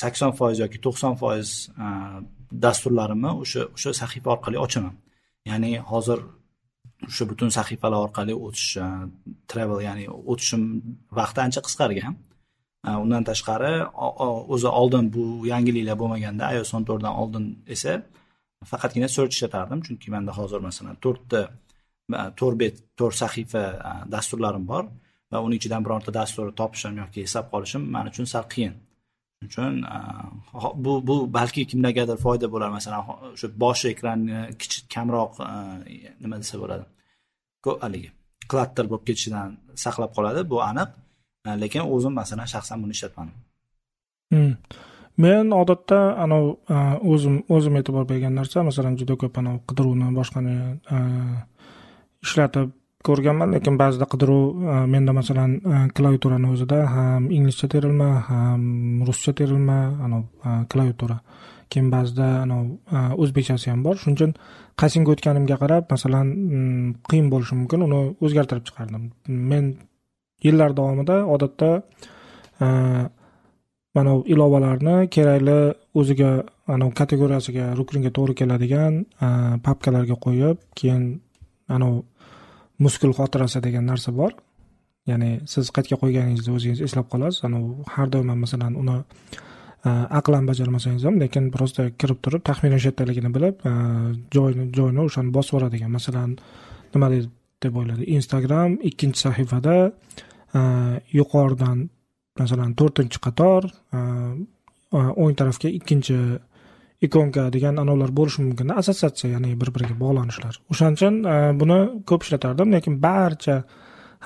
sakson 0.02 0.32
foiz 0.40 0.58
yoki 0.64 0.80
to'qson 0.86 1.14
foiz 1.22 1.50
dasturlarimni 2.66 3.32
o'sha 3.44 3.62
o'sha 3.76 3.92
sahifa 4.02 4.28
orqali 4.36 4.58
ochaman. 4.66 4.96
Ya'ni 5.50 5.72
hozir 5.92 6.20
o'sha 7.06 7.24
butun 7.32 7.50
sahifalar 7.58 8.00
orqali 8.08 8.34
o'tish 8.46 8.78
e, 8.86 8.88
travel 9.52 9.80
ya'ni 9.88 10.06
o'tishim 10.32 10.64
vaqti 11.20 11.40
ancha 11.46 11.62
qisqargan. 11.68 12.14
E, 12.88 12.90
undan 13.04 13.24
tashqari 13.30 13.74
o'zi 14.56 14.70
oldin 14.82 15.06
bu 15.16 15.26
yangiliklar 15.52 15.98
bo'lmaganda 16.02 16.52
ios 16.56 16.74
o'n 16.78 16.84
to'rtdan 16.90 17.14
oldin 17.22 17.46
esa 17.76 17.94
faqatgina 18.72 19.08
search 19.16 19.34
ishlatardim. 19.36 19.80
Chunki 19.86 20.08
manda 20.16 20.32
hozir 20.40 20.60
masalan 20.70 20.96
to'rtta 21.06 21.42
e, 22.20 22.22
to'rt 22.40 22.58
bet 22.64 22.76
to'rt 23.00 23.16
sahifa 23.24 23.64
dasturlarim 24.16 24.66
bor 24.72 24.84
va 25.32 25.38
uning 25.46 25.60
ichidan 25.62 25.82
bironta 25.86 26.12
dasturni 26.20 26.54
topishim 26.62 26.94
yoki 27.04 27.20
eslab 27.28 27.46
qolishim 27.54 27.82
man 27.96 28.06
uchun 28.12 28.26
sal 28.34 28.46
qiyin. 28.54 28.74
Uchun 29.46 29.86
bu 30.76 31.08
bu 31.08 31.34
balki 31.34 31.68
kimlargadir 31.68 32.18
foyda 32.26 32.48
bo'lar. 32.54 32.70
Masalan 32.70 33.02
o'sha 33.34 33.48
bosh 33.64 33.86
ekranni 33.92 34.32
e, 34.40 34.58
kichik 34.62 34.86
kamroq 34.94 35.34
e, 35.42 36.14
nima 36.22 36.38
desa 36.42 36.56
bo'ladi? 36.64 36.86
Haligi 37.84 38.10
klatter 38.52 38.86
bo'lib 38.90 39.06
ketishidan 39.10 39.58
saqlab 39.84 40.12
qoladi 40.18 40.42
bu 40.52 40.58
aniq. 40.70 40.90
E, 41.48 41.50
lekin 41.64 41.84
o'zim 41.96 42.14
masalan 42.22 42.48
shaxsan 42.54 42.78
buni 42.84 42.94
ishlatmadim. 42.98 43.36
Hmm. 44.34 44.54
Men 45.24 45.46
odatda 45.62 46.00
anavi 46.24 46.50
o'zim 47.14 47.36
o'zim 47.56 47.74
e'tibor 47.80 48.04
bergan 48.12 48.34
narsa 48.40 48.64
masalan 48.70 48.94
juda 49.00 49.16
ko'p 49.22 49.40
anavi 49.42 49.60
qidiruvni 49.70 50.08
boshqani 50.20 50.56
ishlatib 52.26 52.70
ko'rganman 53.08 53.54
lekin 53.56 53.76
ba'zida 53.82 54.06
qidiruv 54.12 54.44
e, 54.74 54.78
menda 54.94 55.14
masalan 55.20 55.52
e, 55.74 55.82
klaviaturani 55.98 56.48
o'zida 56.54 56.80
ham 56.94 57.28
inglizcha 57.38 57.68
terilma 57.74 58.10
ham 58.30 58.64
ruscha 59.08 59.34
terilma 59.40 59.78
anavi 60.06 60.26
e, 60.48 60.56
klaviatura. 60.72 61.18
Keyin 61.72 61.90
ba'zida 61.96 62.28
anavi 62.46 63.04
o'zbekchasi 63.24 63.72
ham 63.74 63.84
bor. 63.86 63.96
Shuning 64.02 64.18
uchun 64.20 64.34
qaysinga 64.82 65.14
o'tganimga 65.16 65.58
qarab 65.64 65.84
masalan 65.94 66.28
qiyin 67.10 67.28
bo'lishi 67.34 67.60
mumkin 67.60 67.86
uni 67.88 68.02
o'zgartirib 68.26 68.66
chiqardim. 68.70 69.04
Men 69.52 69.66
yillar 70.46 70.76
davomida 70.80 71.18
odatda 71.36 71.72
mana 73.98 74.12
bu 74.18 74.24
ilovalarni 74.34 74.96
kerakli 75.16 75.60
o'ziga 76.00 76.32
anavi 76.76 76.94
kategoriyasiga 77.02 77.66
rukniga 77.80 78.12
to'g'ri 78.18 78.34
keladigan 78.42 78.94
papkalarga 79.68 80.16
qo'yib 80.26 80.58
keyin 80.80 81.04
anavi 81.76 82.00
muskul 82.80 83.14
xotirasi 83.18 83.62
degan 83.64 83.86
narsa 83.90 84.14
bor. 84.14 84.34
Ya'ni 85.08 85.30
siz 85.48 85.72
qayerga 85.76 86.00
qo'yganingizni 86.02 86.54
o'zingiz 86.58 86.82
eslab 86.88 87.08
qolasiz. 87.12 87.44
Anavi 87.48 87.88
har 87.96 88.10
doim 88.14 88.32
masalan 88.44 88.76
uni 88.82 88.98
e, 88.98 89.90
aqlan 90.20 90.48
bajarmasangiz 90.50 91.06
ham 91.08 91.20
lekin 91.24 91.50
просто 91.56 91.90
kirib 92.00 92.20
turib 92.26 92.44
taxminan 92.50 92.82
shu 92.84 92.92
yerdaligini 92.92 93.32
bilib 93.38 93.64
e, 93.70 93.74
joyni 94.36 94.68
joyni 94.78 95.06
o'shani 95.06 95.34
bosib 95.38 95.56
yuboradigan 95.56 95.92
masalan 95.98 96.36
nima 96.94 97.12
deb 97.64 97.78
o'yladi. 97.80 98.04
Instagram 98.18 98.80
ikkinchi 98.90 99.24
sahifada 99.26 99.78
e, 99.88 100.62
yuqoridan 101.20 101.88
masalan 102.40 102.76
to'rtinchi 102.80 103.24
qator 103.28 103.72
o'ng 105.24 105.36
tarafga 105.40 105.70
ikkinchi 105.80 106.18
ikonka 107.06 107.48
degan 107.54 107.78
anavlar 107.84 108.12
bo'lishi 108.20 108.44
mumkin 108.46 108.74
assotsiatsiya 108.82 109.36
ya'ni 109.36 109.54
bir 109.62 109.70
biriga 109.76 109.96
bog'lanishlar. 110.04 110.58
O'shaning 110.72 110.98
uchun 110.98 111.20
e, 111.34 111.36
buni 111.62 111.80
ko'p 112.10 112.26
ishlatardim 112.26 112.74
lekin 112.76 112.98
barcha 113.08 113.58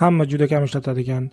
hamma 0.02 0.28
juda 0.32 0.48
kam 0.52 0.68
ishlatadigan 0.68 1.26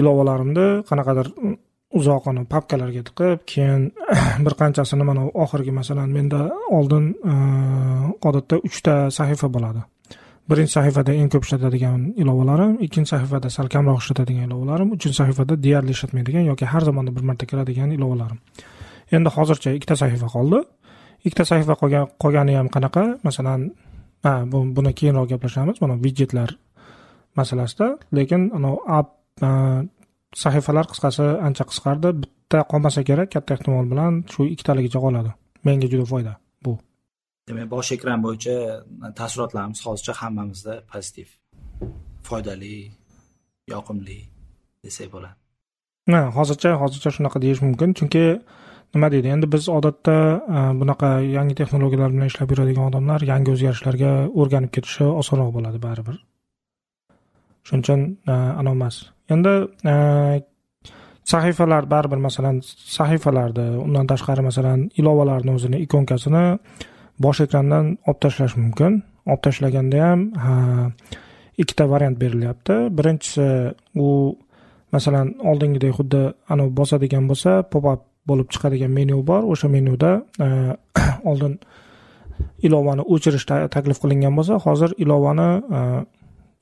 ilovalarimni 0.00 0.66
qanaqadir 0.90 1.30
mm, 1.32 1.56
uzoqini 1.98 2.44
papkalarga 2.52 3.02
tiqib 3.08 3.46
keyin 3.52 3.88
bir 4.44 4.54
qanchasini 4.60 5.08
mana 5.10 5.24
oxirgi 5.46 5.72
masalan 5.80 6.12
menda 6.18 6.42
oldin 6.78 7.10
e, 7.32 7.34
odatda 8.28 8.60
uchta 8.68 8.94
sahifa 9.18 9.52
bo'ladi. 9.56 9.88
Birinchi 10.50 10.76
sahifada 10.76 11.12
eng 11.20 11.30
ko'p 11.32 11.44
ishlatadigan 11.46 12.00
ilovalarim 12.22 12.76
ikkinchi 12.86 13.14
sahifada 13.14 13.48
sal 13.56 13.72
kamroq 13.74 14.04
ishlatadigan 14.04 14.50
ilovalarim 14.50 14.92
uchinchi 14.96 15.16
sahifada 15.22 15.56
deyarli 15.66 15.96
ishlatmaydigan 15.96 16.44
yoki 16.52 16.68
har 16.72 16.84
zamonda 16.88 17.16
bir 17.16 17.24
marta 17.30 17.46
kiradigan 17.50 17.96
ilovalarim. 17.96 18.40
Endi 19.18 19.30
hozircha 19.36 19.70
ikkita 19.76 19.94
sahifa 20.02 20.28
qoldi. 20.36 20.58
Ikkita 21.26 21.44
sahifa 21.50 21.74
qolgan 21.80 22.04
qolgani 22.22 22.54
ham 22.58 22.68
qanaqa? 22.74 23.02
Masalan 23.26 23.60
ha 24.24 24.32
buni 24.76 24.92
keyinroq 24.98 25.26
gaplashamiz. 25.32 25.76
Mana 25.82 25.94
vidjetlar 26.04 26.50
masalasida. 27.38 27.86
Lekin 28.16 28.42
anavi 28.56 28.78
app 28.98 29.08
sahifalar 30.42 30.84
qisqasi 30.92 31.26
ancha 31.46 31.64
qisqardi. 31.70 32.08
Bitta 32.22 32.58
qolmasa 32.70 33.00
kerak 33.08 33.28
katta 33.34 33.50
ehtimol 33.56 33.86
bilan 33.92 34.12
shu 34.32 34.40
ikkitaligicha 34.54 34.98
qoladi. 35.04 35.30
Menga 35.66 35.86
juda 35.92 36.06
foyda 36.12 36.32
bu. 36.64 36.72
Demak 37.48 37.68
bosh 37.74 37.90
ekran 37.96 38.20
bo'yicha 38.26 38.56
taassurotlarimiz 39.18 39.80
hozircha 39.86 40.12
hammamizda 40.20 40.74
pozitiv 40.92 41.28
foydali 42.28 42.76
yoqimli 43.74 44.18
desak 44.84 45.08
bo'ladi. 45.14 45.36
Ha 46.12 46.20
hozircha 46.38 46.70
hozircha 46.82 47.10
shunaqa 47.16 47.38
deyish 47.44 47.60
mumkin. 47.66 47.90
Chunki 47.98 48.24
nima 48.94 49.10
deydi? 49.12 49.28
Endi 49.34 49.46
biz 49.52 49.68
odatda 49.68 50.16
e, 50.56 50.60
bunaqa 50.80 51.10
yangi 51.36 51.54
texnologiyalar 51.60 52.12
bilan 52.14 52.30
ishlab 52.32 52.54
yuradigan 52.54 52.88
odamlar 52.90 53.26
yangi 53.32 53.52
o'zgarishlarga 53.54 54.12
o'rganib 54.40 54.72
ketishi 54.76 55.06
osonroq 55.22 55.50
bo'ladi 55.56 55.80
baribir. 55.86 56.16
Shuning 57.66 57.84
uchun 57.84 58.04
e, 58.28 58.32
anavi 58.32 58.76
emas. 58.78 59.00
Endi 59.34 59.54
e, 59.92 59.94
sahifalar 61.32 61.90
baribir 61.94 62.22
masalan 62.28 62.60
sahifalarni 62.98 63.66
undan 63.86 64.06
tashqari 64.12 64.46
masalan 64.50 64.88
ilovalarni 65.00 65.56
o'zini 65.56 65.82
ikonkasini 65.86 66.44
bosh 67.26 67.44
ekrandan 67.46 67.92
olib 68.08 68.22
tashlash 68.24 68.56
mumkin. 68.62 69.02
Olib 69.26 69.44
tashlaganda 69.48 70.06
ham 70.06 70.20
ikkita 71.62 71.84
variant 71.90 72.18
berilyapti. 72.22 72.74
Birinchisi 72.98 73.46
u 74.06 74.08
masalan 74.92 75.34
oldingidek 75.50 75.94
xuddi 75.98 76.24
anavi 76.52 76.70
bosadigan 76.80 77.30
bo'lsa 77.30 77.62
pop 77.70 77.86
up 77.92 78.02
bo'lib 78.28 78.50
chiqadigan 78.52 78.92
menyu 78.98 79.22
bor. 79.26 79.42
O'sha 79.52 79.68
menyuda 79.68 80.12
e, 80.40 80.48
oldin 81.30 81.58
ilovani 82.66 83.02
o'chirish 83.14 83.46
taklif 83.74 84.00
qilingan 84.02 84.36
bo'lsa 84.38 84.60
hozir 84.66 84.94
ilovani 85.04 85.48
e, 85.78 85.80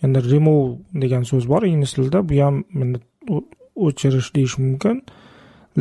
endi 0.04 0.24
remove 0.30 1.02
degan 1.04 1.24
so'z 1.30 1.48
bor. 1.52 1.62
Ingliz 1.72 1.94
tilida 1.96 2.22
bu 2.28 2.40
ham 2.44 2.64
o'chirish 3.86 4.32
deyish 4.36 4.58
mumkin. 4.64 5.02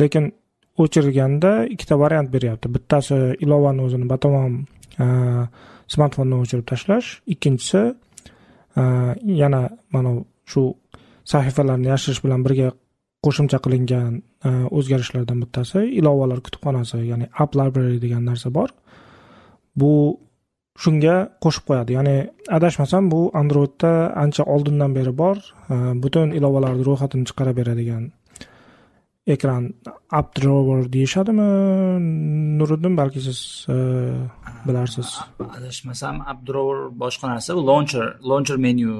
Lekin 0.00 0.32
o'chirganda 0.82 1.52
ikkita 1.74 1.98
variant 2.04 2.28
beryapti. 2.34 2.72
Bittasi 2.74 3.18
ilovani 3.44 3.86
o'zini 3.86 4.06
batamom 4.14 4.54
e, 5.02 5.06
smartfondan 5.94 6.38
o'chirib 6.44 6.66
tashlash. 6.72 7.08
Ikkinchisi 7.34 7.82
yana 9.42 9.62
mana 9.92 10.12
shu 10.46 10.62
sahifalarni 11.32 11.90
yashirish 11.92 12.22
bilan 12.24 12.40
birga 12.46 12.68
qo'shimcha 13.24 13.58
qilingan 13.64 14.22
Э, 14.42 14.50
o'zgarishlardan 14.74 15.38
bittasi 15.44 15.84
ilovalar 16.00 16.40
kutubxonasi 16.42 16.98
ya'ni 17.06 17.28
app 17.42 17.54
library 17.54 18.00
degan 18.02 18.24
narsa 18.26 18.50
bor. 18.50 18.72
Bu 19.78 19.90
shunga 20.82 21.14
qo'shib 21.44 21.68
qo'yadi. 21.68 21.94
Ya'ni 21.98 22.16
adashmasam 22.56 23.10
bu 23.12 23.20
androidda 23.40 23.92
ancha 24.24 24.42
oldindan 24.54 24.96
beri 24.98 25.12
bor. 25.22 25.36
Э, 25.70 25.76
butun 26.02 26.34
ilovalarni 26.38 26.82
ro'yxatini 26.88 27.28
chiqarib 27.30 27.60
beradigan 27.60 28.10
ekran 29.26 29.74
app 30.10 30.34
drawer 30.36 30.92
deyishadimi? 30.92 31.46
Nuriddin 32.58 32.96
balki 32.96 33.20
siz 33.20 33.66
bilarsiz? 34.66 35.08
Adashmasam 35.56 36.16
app 36.30 36.40
drawer 36.46 36.78
boshqa 37.02 37.26
narsa 37.32 37.54
bu 37.56 37.66
launcher 37.66 38.06
launcher 38.30 38.56
menu 38.56 38.90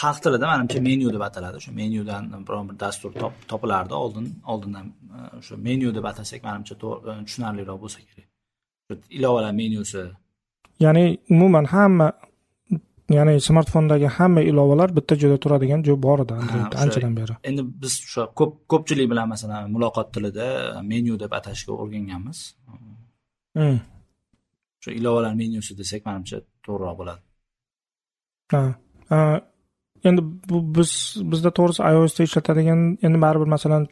xalq 0.00 0.18
tilida 0.24 0.46
manimcha 0.52 0.80
menu 0.88 1.12
deb 1.16 1.22
ataladi. 1.28 1.56
O'sha 1.60 1.72
menyudan 1.80 2.22
biron 2.46 2.64
bir 2.70 2.76
dastur 2.84 3.10
topilardi. 3.48 3.94
Oldin 3.94 4.26
oldindan 4.52 4.86
o'sha 5.38 5.56
menu 5.68 5.94
deb 5.96 6.04
atasak 6.10 6.40
manimcha 6.48 6.74
tushunarliroq 6.82 7.78
bo'lsa 7.84 7.98
kerak. 8.08 8.28
Ilovalar 9.18 9.52
menyusi. 9.52 10.02
Ya'ni 10.84 11.04
umuman 11.34 11.64
hamma 11.74 12.12
ya'ni 13.16 13.34
smartfondagi 13.48 14.08
hamma 14.16 14.40
ilovalar 14.50 14.88
bitta 14.96 15.14
joyda 15.22 15.38
turadigan 15.44 15.80
joy 15.86 15.96
bor 16.06 16.18
edi 16.24 16.32
androidda 16.40 16.76
anchadan 16.84 17.12
beri. 17.18 17.34
Endi 17.48 17.62
biz 17.82 17.94
o'sha 18.06 18.22
ko'p 18.38 18.52
ko'pchilik 18.72 19.06
bilan 19.12 19.26
masalan 19.34 19.70
muloqot 19.74 20.08
tilida 20.14 20.46
menyu 20.90 21.14
deb 21.22 21.32
atashga 21.38 21.72
o'rganganmiz. 21.82 22.38
O'sha 24.78 24.90
ilovalar 25.00 25.32
menyusi 25.42 25.72
desak 25.80 26.00
manimcha 26.08 26.36
to'g'riroq 26.64 26.94
bo'ladi. 27.00 27.22
Ha 28.52 28.62
endi 30.08 30.20
bu 30.50 30.58
biz 30.76 30.90
bizda 31.32 31.50
to'g'risi 31.58 31.80
iosda 31.92 32.20
ishlatadigan 32.28 32.80
endi 33.06 33.18
baribir 33.24 33.48
masalan 33.56 33.82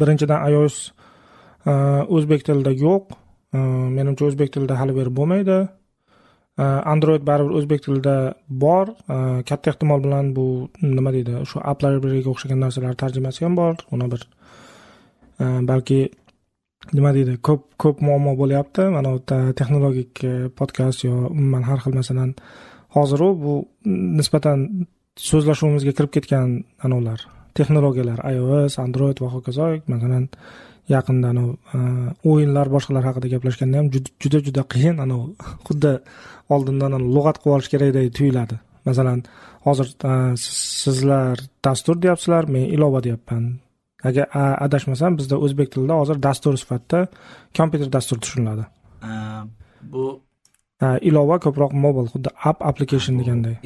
birinchidan 0.00 0.40
ios 0.50 0.76
o'zbek 2.16 2.40
tilida 2.48 2.72
yo'q. 2.86 3.04
Menimcha 3.98 4.22
o'zbek 4.28 4.48
tilida 4.54 4.74
hali 4.80 4.92
beri 4.98 5.10
bo'lmaydi 5.18 5.58
Э, 6.58 6.64
android 6.92 7.22
baribir 7.22 7.54
o'zbek 7.58 7.84
tilida 7.84 8.16
bor. 8.48 8.88
Э, 9.14 9.42
katta 9.48 9.70
ehtimol 9.72 10.00
bilan 10.06 10.32
bu 10.36 10.46
nima 10.82 11.12
deydi 11.14 11.44
shu 11.50 11.62
app 11.72 11.84
libraryga 11.84 12.32
o'xshagan 12.32 12.58
narsalar 12.64 12.96
tarjimasi 13.02 13.44
ham 13.46 13.54
bor. 13.60 13.76
Uni 13.94 14.08
bir 14.12 14.24
e, 15.42 15.44
balki 15.70 16.00
nima 16.96 17.14
deydi 17.16 17.36
ko'p 17.48 17.62
ko'p 17.82 18.02
muammo 18.08 18.34
bo'lyapti. 18.42 18.88
Mana 18.96 19.14
bu 19.14 19.18
texnologik 19.60 20.24
e, 20.24 20.34
podkast 20.58 21.04
yo 21.08 21.14
umuman 21.30 21.62
har 21.70 21.78
xil 21.84 21.94
masalan 22.00 22.34
hoziru. 22.96 23.28
Bu 23.44 23.54
nisbatan 24.20 24.68
so'zlashuvimizga 25.30 25.92
kirib 25.98 26.12
ketgan 26.16 26.48
anavlar 26.86 27.20
texnologiyalar 27.58 28.20
ios 28.32 28.78
android 28.86 29.18
va 29.22 29.28
hokazo 29.36 29.68
masalan 29.94 30.28
yaqinda 30.94 31.32
anavi 31.32 31.52
o'yinlar 32.30 32.66
boshqalar 32.74 33.04
haqida 33.08 33.28
gaplashganda 33.34 33.80
ham 33.80 33.88
juda 34.22 34.38
juda 34.46 34.62
qiyin 34.74 34.96
anavi. 35.04 35.26
Xuddi 35.68 35.92
oldindan 36.54 36.98
lug'at 37.14 37.40
qilib 37.42 37.56
olish 37.56 37.70
kerakdek 37.74 38.14
tuyuladi. 38.18 38.56
Masalan 38.88 39.22
hozir 39.66 39.88
sizlar 40.82 41.36
dastur 41.64 41.96
deyapsizlar 42.02 42.44
men 42.54 42.64
ilova 42.76 43.02
deyapman. 43.06 43.44
Agar 44.08 44.26
adashmasam 44.66 45.18
bizda 45.18 45.36
o'zbek 45.44 45.68
tilida 45.74 45.94
hozir 46.02 46.22
dastur 46.28 46.54
sifatida 46.62 47.00
kompyuter 47.58 47.92
dastur 47.96 48.18
tushuniladi. 48.22 48.64
Bu 49.92 50.04
ilova 51.08 51.38
ko'proq 51.42 51.72
mobil 51.84 52.06
xuddi 52.12 52.30
app 52.50 52.60
application 52.70 53.18
deganday 53.20 53.56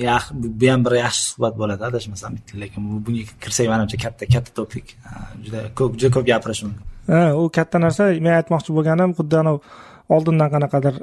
bu 0.61 0.71
ham 0.73 0.85
bir 0.87 0.95
yaxshi 0.99 1.23
suhbat 1.33 1.59
bo'ladi 1.61 1.85
adashmasam 1.91 2.39
lekin 2.63 2.87
bunga 3.07 3.25
kirsak 3.43 3.69
manimcha 3.73 3.99
katta 4.05 4.29
katta 4.35 4.55
topik 4.59 4.97
juda 5.45 5.61
ko'p 5.79 5.99
juda 6.01 6.11
ko'p 6.15 6.27
gapirish 6.31 6.63
mumkin 6.67 6.92
ha 7.09 7.23
u 7.43 7.49
katta 7.57 7.79
narsa. 7.85 8.05
Men 8.25 8.33
aytmoqchi 8.41 8.71
bo'lganim 8.77 9.11
xuddi 9.19 9.37
anavi 9.43 9.59
oldindan 10.15 10.49
qanaqadir 10.55 10.95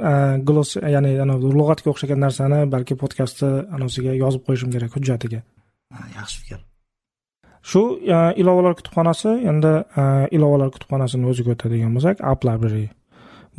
gloss 0.47 0.71
ya'ni 0.95 1.12
lug'atga 1.59 1.88
o'xshagan 1.93 2.19
narsani 2.25 2.59
balki 2.73 2.93
podkastni 3.01 3.49
anosiga 3.75 4.12
yozib 4.23 4.41
qo'yishim 4.47 4.69
kerak 4.75 4.91
hujjatiga. 4.97 5.39
Yaxshi 6.17 6.38
fikr. 6.41 6.59
Shu 7.69 7.81
ilovalar 8.41 8.73
kutubxonasi 8.79 9.31
endi 9.51 9.73
ilovalar 10.38 10.69
kutubxonasini 10.75 11.25
o'ziga 11.31 11.55
o'tadigan 11.55 11.91
bo'lsak 11.95 12.21
app 12.31 12.41
library. 12.49 12.85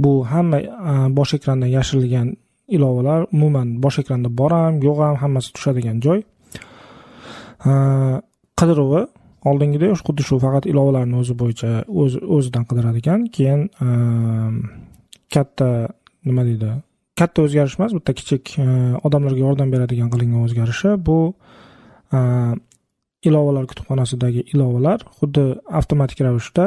Bu 0.02 0.12
hamma 0.32 0.58
bosh 1.18 1.32
ekrandan 1.38 1.70
yashirilgan 1.76 2.28
ilovalar 2.76 3.20
umuman 3.34 3.68
bosh 3.84 3.98
ekranda 4.02 4.28
bor 4.40 4.52
ham 4.58 4.74
yo'q 4.86 4.98
ham 5.06 5.16
hammasi 5.22 5.48
tushadigan 5.56 5.96
joy. 6.06 6.20
Qidiruvi 8.58 9.02
oldingidek 9.48 9.96
xuddi 10.06 10.26
shu 10.28 10.38
faqat 10.42 10.68
ilovalarni 10.70 11.16
o'zi 11.22 11.34
bo'yicha 11.42 11.70
o'z 12.02 12.16
o'zidan 12.36 12.64
qidirar 12.70 12.96
ekan 13.00 13.26
keyin 13.36 13.62
ehm, 13.84 14.56
katta 15.34 15.68
nima 16.28 16.44
deydi 16.48 16.72
katta 17.20 17.44
o'zgarish 17.46 17.76
emas 17.78 17.94
bitta 17.96 18.16
kichik 18.18 18.54
ehm, 18.58 18.98
odamlarga 19.06 19.40
yordam 19.46 19.72
beradigan 19.74 20.12
qilingan 20.12 20.44
o'zgarishi. 20.46 20.96
Bu 21.08 21.18
ehm, 22.16 22.60
ilovalar 23.28 23.66
kutubxonasidagi 23.70 24.46
ilovalar 24.54 25.04
xuddi 25.18 25.44
avtomatik 25.80 26.22
ravishda 26.26 26.66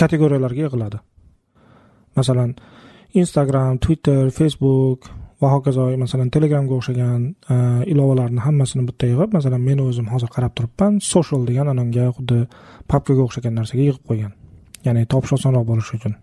kategoriyalarga 0.00 0.66
yig'iladi. 0.66 0.98
Masalan 2.16 2.54
instagram 3.22 3.78
twitter 3.84 4.30
facebook 4.38 5.10
va 5.42 5.50
hokazo 5.52 5.86
masalan 6.00 6.30
telegramga 6.34 6.74
o'xshagan 6.78 7.22
e, 7.52 7.56
ilovalarni 7.92 8.40
hammasini 8.46 8.86
bitta 8.88 9.08
yig'ib 9.10 9.34
masalan 9.36 9.64
men 9.68 9.82
o'zim 9.84 10.06
hozir 10.12 10.30
qarab 10.36 10.54
turibman 10.56 11.00
social 11.14 11.44
degan 11.48 11.68
ananga 11.72 12.06
xuddi 12.16 12.38
papkaga 12.92 13.26
o'xshagan 13.26 13.58
narsaga 13.58 13.82
yig'ib 13.88 14.04
qo'ygan. 14.08 14.32
Ya'ni 14.86 15.02
topish 15.12 15.34
osonroq 15.36 15.66
bo'lishi 15.70 15.98
uchun 15.98 16.14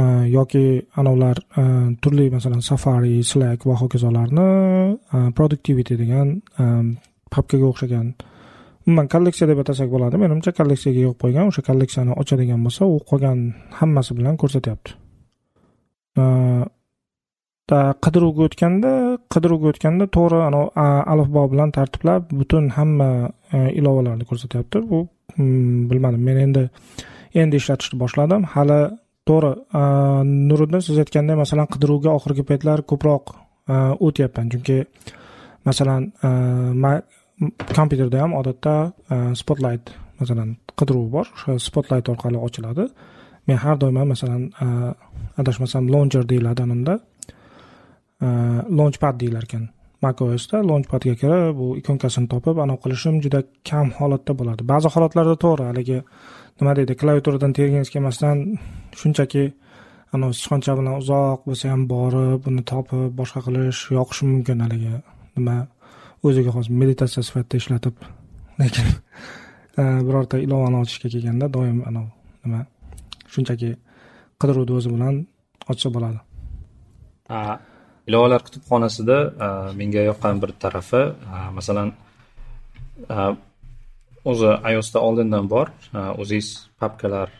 e, 0.00 0.04
yoki 0.36 0.64
anavlar 1.02 1.36
e, 1.60 1.62
turli 2.02 2.26
masalan 2.36 2.66
safari 2.70 3.14
slack 3.30 3.68
va 3.68 3.78
hokazolarni 3.82 4.48
productivity 5.38 5.94
degan 6.02 6.34
papkaga 7.34 7.66
o'xshagan. 7.70 8.10
Umuman 8.86 9.06
kolleksiya 9.12 9.46
deb 9.50 9.58
atasak 9.62 9.88
bo'ladi 9.94 10.18
menimcha 10.24 10.50
kolleksiyaga 10.58 11.00
yig'ib 11.04 11.18
qo'ygan 11.22 11.52
o'sha 11.52 11.62
kolleksiyani 11.68 12.18
ochadigan 12.22 12.66
bo'lsa 12.66 12.90
u 12.90 12.98
qolgan 13.10 13.38
hammasi 13.78 14.18
bilan 14.18 14.40
ko'rsatyapti. 14.42 14.98
Э, 17.70 17.92
qidiruvga 18.02 18.48
o'tganda 18.48 18.90
qidiruvga 19.30 19.70
o'tganda 19.70 20.06
to'g'ri 20.16 20.38
anavi 20.48 20.86
alifbo 21.12 21.42
bilan 21.52 21.70
tartiblab 21.76 22.32
butun 22.38 22.64
hamma 22.76 23.10
e, 23.56 23.58
ilovalarni 23.78 24.24
ko'rsatyapti. 24.30 24.80
Bu 24.90 24.98
bilmadim. 25.90 26.22
Men 26.28 26.40
endi 26.46 26.64
endi 27.42 27.60
ishlatishni 27.62 27.98
boshladim. 28.02 28.46
Hali 28.54 28.80
to'g'ri 29.30 29.52
nuriddin 30.50 30.82
siz 30.86 30.98
aytgandek 31.02 31.38
masalan 31.42 31.68
qidiruvga 31.74 32.10
oxirgi 32.18 32.44
paytlar 32.48 32.82
ko'proq 32.92 33.34
e, 33.36 33.76
o'tyapman. 34.06 34.50
Chunki 34.54 34.78
masalan 35.68 36.10
e, 36.26 36.30
kompyuterda 37.76 38.24
ham 38.24 38.34
odatda 38.40 38.74
spotlight 39.42 39.94
masalan 40.20 40.56
qidiruv 40.78 41.06
bor. 41.14 41.30
O'sha 41.36 41.58
spotlight 41.68 42.10
orqali 42.14 42.42
ochiladi. 42.48 42.88
Men 43.46 43.62
har 43.62 43.78
doim 43.82 44.02
masalan 44.14 44.42
adashmasam 45.40 45.84
launcher 45.94 46.26
deyiladi 46.32 46.66
anunda 46.66 46.98
Э, 48.20 48.26
launchpad 48.68 49.16
deyilar 49.20 49.44
ekan 49.48 49.62
macosda 50.04 50.58
launchpadga 50.70 51.14
kirib 51.20 51.54
bu 51.60 51.66
ikonkasini 51.80 52.28
topib 52.32 52.58
anavi 52.64 52.80
qilishim 52.84 53.14
juda 53.24 53.40
kam 53.68 53.86
holatda 53.98 54.32
bo'ladi. 54.40 54.62
Ba'zi 54.72 54.88
holatlarda 54.94 55.36
to'g'ri 55.44 55.64
haligi 55.70 55.98
nima 56.60 56.74
deydi 56.78 56.96
klaviaturadan 57.00 57.52
tergingiz 57.58 57.88
kelmasdan 57.94 58.42
shunchaki 59.00 59.44
anavi 60.14 60.36
sichqoncha 60.38 60.72
bilan 60.80 60.94
uzoq 61.02 61.38
bo'lsa 61.46 61.72
ham 61.72 61.86
borib 61.94 62.50
uni 62.50 62.62
topib 62.72 63.10
boshqa 63.20 63.40
qilish 63.46 63.80
yoqishi 63.98 64.28
mumkin 64.32 64.58
haligi 64.64 64.94
nima 65.36 65.56
o'ziga 66.26 66.50
xos 66.56 66.68
meditatsiya 66.82 67.22
sifatida 67.28 67.56
ishlatib 67.62 67.96
lekin 68.60 68.86
e, 69.80 69.82
birorta 70.06 70.36
ilovani 70.46 70.76
ochishga 70.82 71.08
kelganda 71.14 71.46
doim 71.56 71.78
anavi 71.88 72.10
nima 72.44 72.60
shunchaki 73.32 73.70
qidiruvni 74.40 74.72
o'zi 74.78 74.88
bilan 74.94 75.14
ochsa 75.72 75.88
bo'ladi. 75.96 76.18
Ilovalar 78.08 78.42
kutubxonasida 78.46 79.18
e, 79.46 79.48
menga 79.80 80.02
yoqqan 80.10 80.40
bir 80.42 80.50
tarafi 80.62 81.02
e, 81.06 81.42
masalan 81.58 81.92
e, 83.14 83.16
o'zi 84.30 84.50
iosda 84.72 84.98
oldindan 85.06 85.46
bor. 85.54 85.68
O'zingiz 86.22 86.48
papkalar 86.80 87.30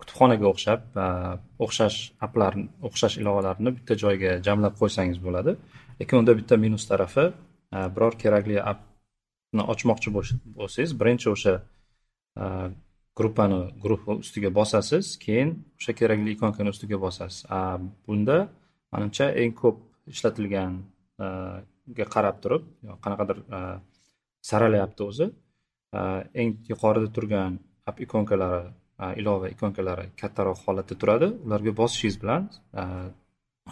kutubxonaga 0.00 0.46
o'xshab 0.52 0.80
o'xshash 1.64 1.98
applarni 2.26 2.66
o'xshash 2.88 3.16
ilovalarni 3.22 3.70
bitta 3.76 3.96
joyga 4.02 4.32
jamlab 4.46 4.74
qo'ysangiz 4.80 5.18
bo'ladi. 5.26 5.56
Lekin 6.00 6.20
unda 6.20 6.32
bitta 6.40 6.58
minus 6.64 6.84
tarafi 6.90 7.26
biror 7.94 8.14
kerakli 8.22 8.56
appni 8.72 9.62
ochmoqchi 9.74 10.08
bo'lsangiz 10.16 10.92
birinchi 11.00 11.28
o'sha 11.34 11.54
gruppani 13.18 13.60
guruh 13.82 14.02
ustiga 14.22 14.50
bosasiz 14.58 15.06
keyin 15.24 15.48
o'sha 15.78 15.92
kerakli 16.00 16.30
ikonkani 16.36 16.68
ustiga 16.74 16.98
bosasiz. 17.06 17.38
Bunda 18.06 18.38
manimcha 18.92 19.26
eng 19.40 19.52
ko'p 19.62 19.76
ishlatilganga 20.12 22.06
qarab 22.14 22.36
turib 22.42 22.62
qanaqadir 23.04 23.38
saralayapti 24.50 25.02
o'zi. 25.10 25.26
Eng 26.40 26.50
yuqorida 26.70 27.08
turgan 27.16 27.52
app 27.88 27.96
ikonkalari 28.06 28.62
ilova 29.20 29.46
ikonkalari 29.54 30.06
kattaroq 30.20 30.58
holatda 30.66 30.94
turadi. 31.00 31.28
Ularga 31.46 31.72
bosishingiz 31.80 32.16
bilan 32.22 32.42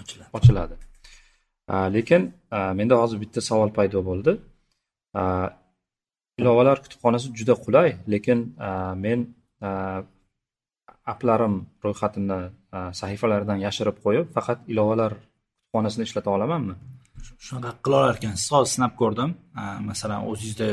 ochiladi. 0.00 0.30
ochiladi. 0.38 0.76
Lekin 1.96 2.22
menda 2.78 2.94
hozir 3.02 3.18
bitta 3.24 3.40
savol 3.48 3.70
paydo 3.78 3.98
bo'ldi. 4.10 4.32
Ilovalar 6.40 6.76
kutubxonasi 6.84 7.28
juda 7.38 7.54
qulay 7.64 7.88
lekin 8.12 8.38
men 9.04 9.20
applarim 11.12 11.54
ro'yxatini 11.84 12.40
E, 12.76 12.78
sahifalardan 13.00 13.58
yashirib 13.66 13.98
qo'yib 14.04 14.32
faqat 14.36 14.58
ilovalar 14.72 15.12
kutubxonasini 15.18 16.04
ishlata 16.08 16.30
olamanmi? 16.36 16.74
Shunaqa 17.46 17.70
qila 17.84 17.96
olar 18.00 18.18
ekansiz 18.20 18.48
hozir 18.54 18.70
sinab 18.76 18.94
ko'rdim. 19.00 19.30
E, 19.60 19.64
masalan 19.90 20.26
o'zingizda 20.30 20.68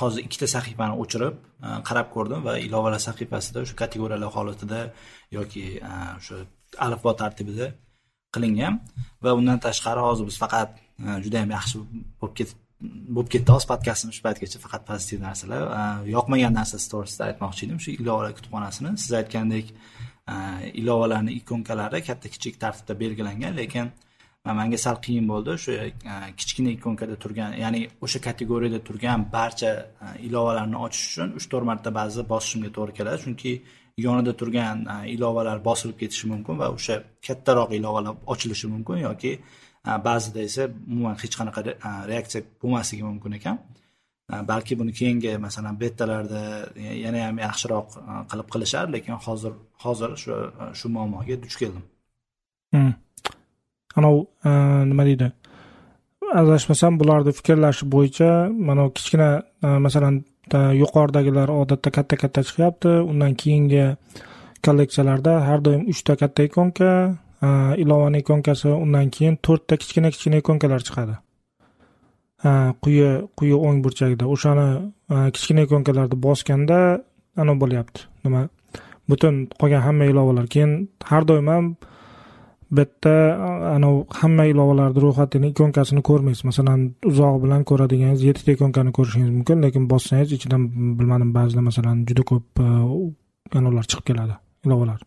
hozir 0.00 0.20
ikkita 0.26 0.48
sahifani 0.56 0.94
o'chirib 1.02 1.34
e, 1.66 1.68
qarab 1.88 2.08
ko'rdim 2.14 2.40
va 2.48 2.54
ilovalar 2.66 3.00
sahifasida 3.08 3.64
o'sha 3.64 3.76
kategoriyalar 3.82 4.30
holatida 4.36 4.80
yoki 5.38 5.64
o'sha 6.18 6.36
alifbo 6.86 7.12
tartibida 7.22 7.66
qilingan. 8.34 8.74
Va 9.24 9.30
undan 9.40 9.58
tashqari 9.66 10.00
hozir 10.08 10.24
biz 10.30 10.38
faqat 10.44 10.70
juda 11.24 11.36
yam 11.42 11.50
yaxshi 11.58 11.76
bo'lib 12.20 12.36
ketib 12.40 12.58
bo'lib 13.14 13.30
ketdi 13.34 13.52
hozir 13.54 13.68
podkastimiz 13.72 14.16
shu 14.16 14.22
paytgacha 14.26 14.58
faqat 14.64 14.82
pozitiv 14.90 15.22
narsalar. 15.26 15.62
Yoqmagan 16.16 16.52
narsasi 16.60 16.86
to'g'risida 16.92 17.22
aytmoqchi 17.28 17.62
edim. 17.66 17.78
Shu 17.84 17.90
ilovalar 18.00 18.32
kutubxonasini 18.38 18.90
siz 19.02 19.12
aytgandek 19.20 19.72
Э, 20.28 20.70
ilovalarni 20.74 21.32
ikonkalari 21.40 22.02
katta 22.02 22.28
kichik 22.28 22.56
tartibda 22.60 22.94
belgilangan 23.00 23.54
lekin 23.56 23.92
manga 24.54 24.78
sal 24.78 24.96
qiyin 25.04 25.26
bo'ldi. 25.28 25.52
O'sha 25.56 25.72
e, 25.86 26.16
kichkina 26.38 26.70
ikonkada 26.76 27.16
turgan 27.24 27.52
ya'ni 27.62 27.82
o'sha 28.04 28.20
kategoriyada 28.20 28.80
turgan 28.88 29.26
barcha 29.32 29.70
e, 30.04 30.06
ilovalarni 30.26 30.76
ochish 30.86 31.06
uchun 31.10 31.36
uch 31.38 31.46
to'rt 31.52 31.66
marta 31.70 31.94
ba'zi 32.00 32.26
bosishimga 32.32 32.70
to'g'ri 32.76 32.92
keladi. 32.98 33.22
Chunki 33.24 33.52
yonida 34.06 34.32
turgan 34.40 34.84
e, 34.94 34.96
ilovalar 35.14 35.64
bosilib 35.68 35.96
ketishi 36.02 36.26
mumkin 36.32 36.58
va 36.62 36.72
o'sha 36.76 36.96
kattaroq 37.26 37.70
ilovalar 37.78 38.14
ochilishi 38.34 38.66
mumkin 38.74 39.02
yoki 39.06 39.32
ba'zida 40.08 40.40
esa 40.48 40.62
umuman 40.92 41.16
hech 41.22 41.34
qanaqa 41.40 41.60
reaksiya 42.12 42.40
bo'lmasligi 42.62 43.04
mumkin 43.10 43.38
ekan. 43.38 43.56
Balki 44.30 44.78
buni 44.78 44.92
keyingi 44.92 45.38
masalan 45.38 45.80
betalarda 45.80 46.42
yana 47.04 47.26
ham 47.26 47.38
yaxshiroq 47.38 47.88
e, 47.98 48.14
qilib 48.30 48.48
qilishar 48.54 48.86
lekin 48.94 49.14
hozir 49.26 49.52
hozir 49.84 50.16
shu 50.22 50.32
e, 50.62 50.64
shu 50.78 50.88
muammoga 50.88 51.36
duch 51.42 51.56
keldim. 51.60 51.82
Hmm. 52.74 52.92
Anavi 53.98 54.20
e, 54.48 54.50
nima 54.90 55.04
deydi? 55.08 55.28
Adashmasam 56.40 56.98
bularni 57.00 57.32
fikrlashi 57.38 57.84
bo'yicha 57.94 58.30
mana 58.68 58.88
kichkina 58.96 59.28
masalan 59.86 60.24
yuqoridagilar 60.82 61.48
odatda 61.60 61.90
katta 61.96 62.16
katta 62.22 62.42
chiqyapti. 62.48 62.94
Undan 63.10 63.32
keyingi 63.42 63.84
kolleksiyalarda 64.66 65.34
har 65.48 65.62
doim 65.66 65.86
uchta 65.92 66.16
katta 66.22 66.48
ikonka 66.48 66.90
ilovani 67.84 68.24
ikonkasi 68.24 68.68
undan 68.84 69.14
keyin 69.16 69.38
to'rtta 69.46 69.78
kichkina 69.82 70.10
kichkina 70.14 70.42
ikonkalar 70.42 70.82
chiqadi. 70.88 71.14
Quyi 72.82 73.08
quyi 73.38 73.54
o'ng 73.66 73.78
burchagida. 73.84 74.24
O'shani 74.34 74.66
kichkina 75.34 75.60
ikonkalarni 75.66 76.16
bosganda 76.26 76.78
anavi 77.40 77.58
bo'lyapti. 77.62 78.00
Nima? 78.24 78.48
Butun 79.10 79.34
qolgan 79.60 79.82
hamma 79.86 80.04
ilovalar. 80.12 80.46
Keyin 80.54 80.72
har 81.10 81.22
doim 81.28 81.48
ham 81.48 81.66
bitta 82.76 83.14
anavi 83.76 83.98
hamma 84.20 84.44
ilovalarni 84.52 84.98
ro'yxatini 85.04 85.46
ikonkasini 85.54 86.02
ko'rmaysiz. 86.08 86.44
Masalan 86.50 86.80
uzog'i 87.10 87.38
bilan 87.44 87.62
ko'radiganingiz 87.70 88.22
yettita 88.28 88.50
ikonkani 88.56 88.90
ko'rishingiz 88.96 89.30
mumkin 89.36 89.62
lekin 89.64 89.84
bossangiz 89.92 90.32
ichidan 90.36 90.62
bilmadim 90.98 91.30
ba'zida 91.38 91.62
masalan 91.68 91.96
juda 92.08 92.22
ko'p 92.30 92.64
anavlar 93.58 93.84
chiqib 93.90 94.06
keladi 94.10 94.34
ilovalar. 94.66 95.00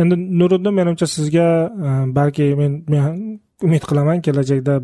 Endi 0.00 0.14
nuriddin 0.40 0.74
menimcha 0.80 1.06
sizga 1.06 1.46
balki 2.18 2.44
men 2.60 2.72
men 2.92 3.04
umid 3.66 3.82
qilaman 3.90 4.18
kelajakda 4.26 4.74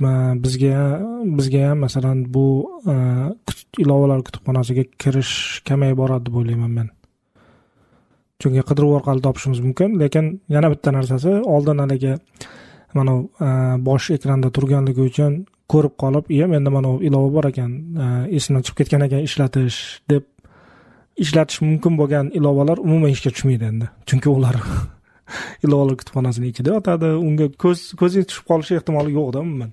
bizga 0.00 1.00
bizga 1.24 1.70
ham 1.70 1.78
masalan 1.78 2.34
bu 2.34 2.70
e, 2.86 2.94
ilovalar 3.78 4.20
kutubxonasiga 4.22 4.84
kirish 4.98 5.62
kamayib 5.64 5.96
boradi 5.96 6.26
deb 6.26 6.34
o'ylayman 6.36 6.70
men. 6.70 6.88
Chunki 8.40 8.60
qidiruv 8.68 8.98
orqali 8.98 9.22
topishimiz 9.24 9.60
mumkin 9.60 9.98
lekin 10.00 10.40
yana 10.48 10.68
bitta 10.70 10.92
narsasi 10.92 11.30
oldin 11.54 11.78
haligi 11.78 12.12
mana 12.94 13.14
e, 13.46 13.48
bosh 13.86 14.10
ekranda 14.10 14.50
turganligi 14.50 15.00
uchun 15.00 15.46
ko'rib 15.72 15.94
qolib 16.02 16.28
iya 16.28 16.46
menda 16.46 16.70
mana 16.70 16.88
bu 16.88 17.02
ilova 17.02 17.32
bor 17.36 17.48
ekan 17.52 17.72
e, 18.02 18.36
esimdan 18.36 18.62
chiqib 18.66 18.78
ketgan 18.82 19.06
ekan 19.08 19.24
ishlatish 19.28 19.78
deb 20.10 20.24
ishlatish 21.16 21.62
mumkin 21.68 21.96
bo'lgan 22.00 22.30
ilovalar 22.38 22.84
umuman 22.86 23.16
ishga 23.16 23.32
tushmaydi 23.32 23.64
endi. 23.72 23.88
Chunki 24.08 24.28
ular 24.28 24.60
ilovalar 25.64 25.96
kutubxonasini 26.00 26.52
ichida 26.52 26.76
yotadi 26.76 27.16
unga 27.28 27.50
ko'z 27.64 27.88
ko'zingiz 28.00 28.26
tushib 28.30 28.46
qolishi 28.52 28.80
ehtimoli 28.82 29.18
yo'qda 29.18 29.40
umuman. 29.48 29.72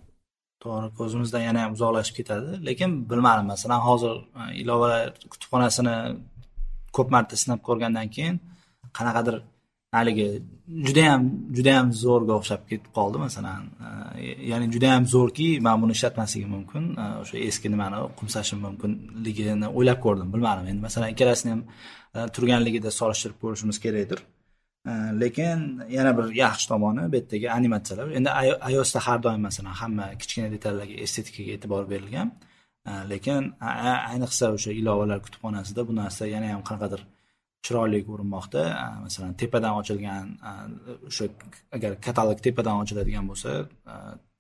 To'g'ri 0.63 0.89
ko'zimizdan 0.99 1.43
yana 1.47 1.60
ham 1.63 1.71
uzoqlashib 1.78 2.15
ketadi. 2.19 2.52
Lekin 2.67 2.89
bilmadim 3.10 3.45
masalan 3.54 3.82
hozir 3.88 4.15
e, 4.41 4.43
ilovalar 4.62 5.08
kutubxonasini 5.32 5.95
ko'p 6.97 7.08
marta 7.15 7.36
sinab 7.43 7.60
ko'rgandan 7.67 8.08
keyin 8.15 8.36
qanaqadir 8.97 9.36
haligi 9.97 10.28
judayam 10.88 11.21
judayam 11.58 11.88
zo'rga 12.04 12.34
o'xshab 12.39 12.62
ketib 12.69 12.91
qoldi 12.97 13.17
masalan 13.26 13.62
e, 13.88 13.89
ya'ni 14.52 14.67
judayam 14.76 15.04
zo'rki 15.15 15.47
man 15.67 15.78
buni 15.82 15.93
ishlatmasligim 15.97 16.52
mumkin 16.58 16.84
e, 17.04 17.06
o'sha 17.23 17.36
eski 17.49 17.67
nimani 17.73 17.97
qumsashim 18.19 18.60
mumkinligini 18.67 19.67
o'ylab 19.78 19.99
ko'rdim 20.06 20.30
bilmadim. 20.34 20.65
Endi 20.71 20.82
masalan 20.88 21.10
ikkalasini 21.13 21.52
ham 21.56 21.62
turganligida 22.36 22.89
solishtirib 22.99 23.38
ko'rishimiz 23.43 23.78
kerakdir. 23.86 24.19
Э, 24.85 25.19
lekin 25.21 25.59
yana 25.89 26.11
bir 26.17 26.25
yaxshi 26.43 26.67
tomoni 26.71 27.03
bu 27.11 27.15
yerdagi 27.15 27.47
animatsiyalar. 27.57 28.07
Endi 28.17 28.29
iosda 28.73 28.99
har 29.07 29.19
doim 29.25 29.41
masalan 29.47 29.75
hamma 29.81 30.05
kichkina 30.21 30.47
detallarga 30.55 30.95
estetikaga 31.05 31.51
e'tibor 31.55 31.83
berilgan. 31.93 32.27
Э, 32.89 32.91
lekin 33.11 33.41
ayniqsa 34.13 34.45
o'sha 34.55 34.71
ilovalar 34.81 35.19
kutubxonasida 35.25 35.81
bu 35.89 35.93
narsa 36.01 36.23
yana 36.35 36.47
ham 36.53 36.63
qanaqadir 36.69 37.01
chiroyli 37.65 37.99
ko'rinmoqda. 38.09 38.61
Э, 38.83 38.87
masalan 39.05 39.33
tepadan 39.41 39.73
ochilgan 39.81 40.25
o'sha 41.09 41.25
agar 41.75 41.91
katalog 42.05 42.39
tepadan 42.47 42.75
ochiladigan 42.83 43.25
bo'lsa 43.31 43.49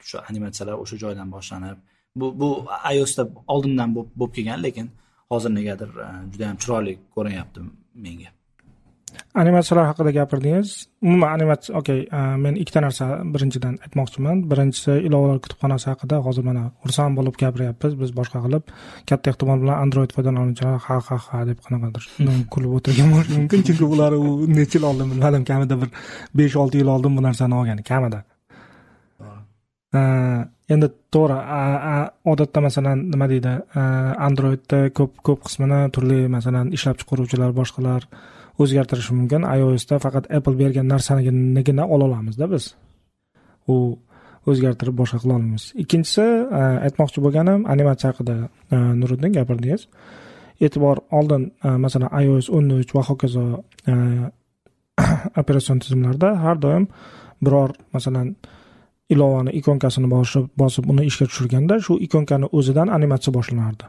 o'sha 0.03 0.17
animatsiyalar 0.29 0.75
o'sha 0.83 0.95
joydan 1.03 1.29
boshlanib 1.35 1.77
bu 2.19 2.39
bu 2.39 2.49
iosda 2.95 3.23
oldindan 3.53 3.89
bo'lib 3.95 4.31
kelgan 4.37 4.59
lekin 4.67 4.87
hozir 5.33 5.51
negadir 5.59 5.89
e, 6.05 6.07
juda 6.31 6.43
yam 6.49 6.57
chiroyli 6.63 6.93
ko'rinyapti 7.15 7.59
menga. 8.05 8.29
Animatsiyalar 9.41 9.85
haqida 9.91 10.11
gapirdingiz. 10.17 10.71
Umuman 11.05 11.33
animatsiya 11.35 11.77
okey 11.79 11.99
men 12.43 12.57
ikkita 12.63 12.81
narsa 12.85 13.07
birinchidan 13.33 13.75
aytmoqchiman. 13.85 14.43
Birinchisi 14.51 14.97
ilovalar 15.07 15.39
kutubxonasi 15.45 15.89
haqida 15.91 16.19
hozir 16.27 16.43
mana 16.49 16.63
xursand 16.83 17.17
bo'lib 17.19 17.39
gapiryapmiz. 17.43 17.95
Biz 18.01 18.13
boshqa 18.19 18.43
qilib 18.45 18.73
katta 19.09 19.33
ehtimol 19.33 19.63
bilan 19.63 19.81
android 19.85 20.11
foydalanuvchilar 20.17 20.77
ha 20.87 20.99
ha 21.07 21.17
ha 21.29 21.45
deb 21.49 21.59
qanaqadir 21.65 22.03
kulib 22.53 22.77
o'tirgan 22.77 23.15
bo'lishi 23.15 23.39
mumkin. 23.39 23.65
Chunki 23.69 23.89
ular 23.95 24.19
u 24.19 24.29
necha 24.57 24.77
yil 24.79 24.89
oldin 24.91 25.15
bilmadim 25.15 25.49
kamida 25.49 25.81
bir 25.81 25.89
besh 26.41 26.55
olti 26.65 26.83
yil 26.83 26.93
oldin 26.95 27.17
bu 27.17 27.25
narsani 27.27 27.59
olgan 27.61 27.83
kamida. 27.91 28.23
Endi 30.73 30.87
to'g'ri 31.13 31.37
odatda 32.31 32.61
masalan 32.65 33.01
nima 33.13 33.27
deydi 33.31 33.51
androidda 34.27 34.79
ko'p 34.97 35.19
ko'p 35.27 35.41
qismini 35.47 35.81
turli 35.95 36.19
masalan 36.35 36.71
ishlab 36.77 36.97
chiqaruvchilar 37.01 37.51
boshqalar 37.59 38.07
o'zgartirish 38.61 39.11
mumkin. 39.11 39.41
iosda 39.57 39.99
faqat 40.05 40.25
apple 40.37 40.55
bergan 40.61 40.87
narsanigina 40.87 41.85
ola 41.87 42.05
olamizda 42.05 42.47
biz. 42.53 42.73
U 43.67 43.75
o'zgartirib 44.49 44.95
boshqa 45.01 45.19
qila 45.23 45.37
olmaymiz. 45.37 45.71
Ikkinchisi 45.83 46.25
e, 46.59 46.63
aytmoqchi 46.87 47.23
bo'lganim 47.25 47.65
animatsiya 47.73 48.11
haqida 48.11 48.35
e, 48.43 48.75
nuriddin 48.99 49.33
gapirdingiz. 49.37 49.87
E'tibor 50.65 50.97
oldin 51.19 51.49
e, 51.63 51.69
masalan 51.85 52.11
ios 52.23 52.49
o'n 52.49 52.71
uch 52.79 52.91
va 52.95 53.03
hokazo 53.09 53.45
operatsion 55.41 55.79
tizimlarda 55.83 56.35
har 56.43 56.59
doim 56.65 56.87
biror 57.45 57.71
masalan 57.95 58.35
ilovani 59.09 59.51
ikonkasini 59.59 60.07
bosib 60.15 60.45
bosib 60.61 60.89
uni 60.91 61.07
ishga 61.09 61.25
tushirganda 61.29 61.79
shu 61.85 61.97
ikonkani 62.07 62.47
o'zidan 62.57 62.93
animatsiya 62.97 63.33
boshlanardi. 63.37 63.85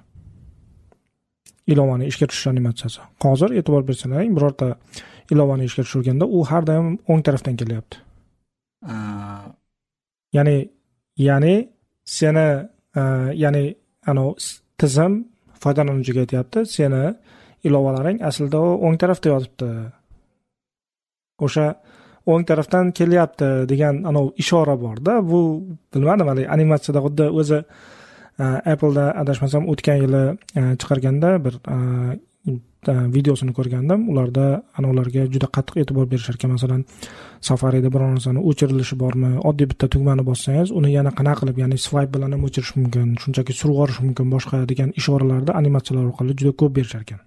Ilovani 1.73 2.05
ishga 2.11 2.27
tushish 2.31 2.49
animatsiyasi. 2.53 3.01
Hozir 3.25 3.51
e'tibor 3.59 3.83
bersalaring 3.89 4.33
birorta 4.37 4.69
ilovani 5.33 5.65
ishga 5.69 5.83
tushirganda 5.87 6.25
u 6.37 6.45
har 6.51 6.63
doim 6.71 6.87
o'ng 7.09 7.23
tarafdan 7.27 7.57
kelyapti. 7.61 7.97
Ya'ni 10.37 10.57
ya'ni 11.29 11.55
seni 12.05 12.47
ya'ni 13.43 13.65
anavi 14.11 14.33
tizim 14.81 15.13
foydalanuvchiga 15.63 16.21
aytyapti 16.25 16.67
seni 16.77 17.03
ilovalaring 17.67 18.19
aslida 18.29 18.61
o'ng 18.87 18.97
tarafda 19.03 19.29
yotibdi 19.35 19.69
o'sha 21.47 21.67
o'ng 22.33 22.45
tarafdan 22.49 22.93
kelyapti 22.99 23.49
degan 23.71 24.05
anavi 24.11 24.31
ishora 24.43 24.77
borda 24.85 25.13
bu 25.31 25.41
bilmadim 25.93 26.27
haligi 26.31 26.49
animatsiyada 26.57 27.01
xuddi 27.07 27.27
o'zi 27.41 27.59
Э, 28.37 28.47
appleda 28.73 29.13
adashmasam 29.15 29.69
o'tgan 29.71 30.01
yili 30.03 30.23
э, 30.59 30.63
chiqarganda 30.81 31.29
bir 31.45 31.55
э, 31.75 32.19
videosini 33.17 33.53
ko'rgandim. 33.55 34.09
Ularda 34.11 34.47
anavilarga 34.79 35.27
juda 35.35 35.47
qattiq 35.57 35.77
e'tibor 35.83 36.09
berishar 36.13 36.35
ekan. 36.39 36.51
Masalan 36.57 36.83
safarida 37.49 37.93
biror 37.95 38.11
narsani 38.17 38.43
o'chirilishi 38.51 38.99
bormi? 39.03 39.31
Oddiy 39.51 39.69
bitta 39.71 39.87
tugmani 39.95 40.27
bossangiz 40.31 40.73
uni 40.81 40.91
yana 40.97 41.13
qanaqa 41.19 41.41
qilib 41.45 41.63
ya'ni 41.63 41.79
swipe 41.87 42.13
bilan 42.17 42.35
ham 42.35 42.43
o'chirish 42.49 42.75
mumkin 42.81 43.15
shunchaki 43.23 43.57
surib 43.61 43.77
yuborish 43.77 44.01
mumkin 44.07 44.35
boshqa 44.35 44.65
degan 44.73 44.91
ishoralarni 45.01 45.53
animatsiyalar 45.61 46.05
orqali 46.11 46.37
juda 46.41 46.53
ko'p 46.61 46.77
berishar 46.81 47.07
ekan. 47.07 47.21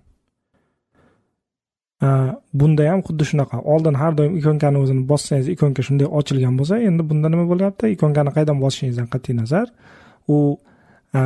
Bunda 2.60 2.92
ham 2.92 3.02
xuddi 3.08 3.32
shunaqa. 3.32 3.64
Oldin 3.74 3.96
har 4.02 4.14
doim 4.20 4.34
ikonkani 4.42 4.84
o'zini 4.84 5.08
bossangiz 5.12 5.48
ikonka 5.56 5.82
shunday 5.88 6.08
ochilgan 6.20 6.60
bo'lsa 6.60 6.84
endi 6.90 7.10
bunda 7.10 7.28
nima 7.34 7.46
bo'lyapti? 7.52 7.96
Ikonkani 7.96 8.30
qayerdan 8.36 8.58
bosishingizdan 8.64 9.08
qat'iy 9.14 9.36
nazar. 9.42 9.68
U 10.36 10.38
Э, 11.16 11.20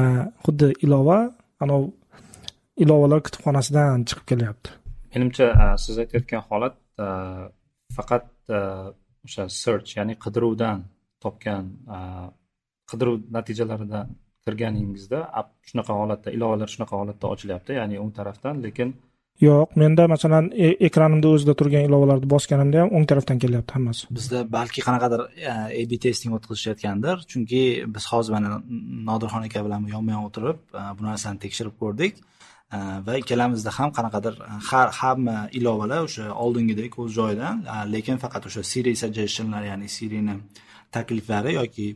xuddi 0.46 0.74
ilova 0.86 1.18
anavi 1.64 1.90
ilovalar 2.84 3.22
kutubxonasidan 3.26 4.06
chiqib 4.10 4.26
kelyapti. 4.32 4.70
Menimcha 5.14 5.48
e, 5.64 5.66
siz 5.84 6.00
aytayotgan 6.04 6.44
holat 6.50 6.76
e, 7.04 7.08
faqat 7.98 8.28
e, 8.58 8.60
o'sha 9.28 9.48
search 9.62 9.98
ya'ni 9.98 10.16
qidiruvdan 10.24 10.84
topgan 11.24 11.66
qidiruv 12.92 13.18
natijalaridan 13.36 14.14
kirganingizda 14.46 15.20
shunaqa 15.70 15.98
holatda 16.02 16.34
ilovalar 16.38 16.70
shunaqa 16.74 16.96
holatda 17.02 17.34
ochilyapti 17.34 17.78
ya'ni 17.80 18.00
o'ng 18.04 18.14
tarafdan 18.20 18.64
lekin 18.66 18.96
yo'q 19.42 19.76
menda 19.82 20.08
masalan 20.08 20.50
e, 20.54 20.68
ekranimda 20.88 21.28
o'zida 21.36 21.54
turgan 21.60 21.86
ilovalarni 21.88 22.28
bosganimda 22.34 22.82
ham 22.84 22.90
o'ng 22.98 23.06
tarafdan 23.12 23.40
kelyapti 23.44 23.78
hammasi. 23.78 24.10
Bizda 24.18 24.42
balki 24.58 24.82
qanaqadir 24.88 25.22
e, 25.48 25.54
ab 25.84 25.94
testing 26.06 26.36
o'tkazishayotgandir. 26.38 27.16
Chunki 27.32 27.62
biz 27.96 28.06
hozir 28.12 28.32
mana 28.38 28.60
nodirxon 29.10 29.48
aka 29.48 29.64
bilan 29.66 29.88
yonma 29.96 30.12
yon 30.16 30.28
o'tirib 30.30 30.60
e, 30.82 30.84
bu 30.98 31.08
narsani 31.10 31.44
tekshirib 31.46 31.76
ko'rdik. 31.84 32.22
Va 33.08 33.18
ikkalamizda 33.20 33.72
ham 33.78 33.90
qanaqadir 33.98 34.36
har 34.70 34.90
hamma 35.00 35.38
ilovalar 35.60 36.06
o'sha 36.08 36.28
oldingidek 36.44 36.94
o'z 37.04 37.10
joyida 37.18 37.50
lekin 37.96 38.22
faqat 38.24 38.48
o'sha 38.50 38.64
siri 38.72 38.94
suggestionlar 39.02 39.66
ya'ni 39.72 39.90
sirini 39.96 40.36
takliflari 40.96 41.52
yoki 41.58 41.88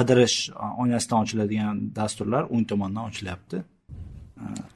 qidirish 0.00 0.36
oynasidan 0.82 1.24
ochiladigan 1.24 1.82
dasturlar 1.98 2.46
o'ng 2.54 2.64
tomondan 2.70 3.10
ochilyapti. 3.10 3.64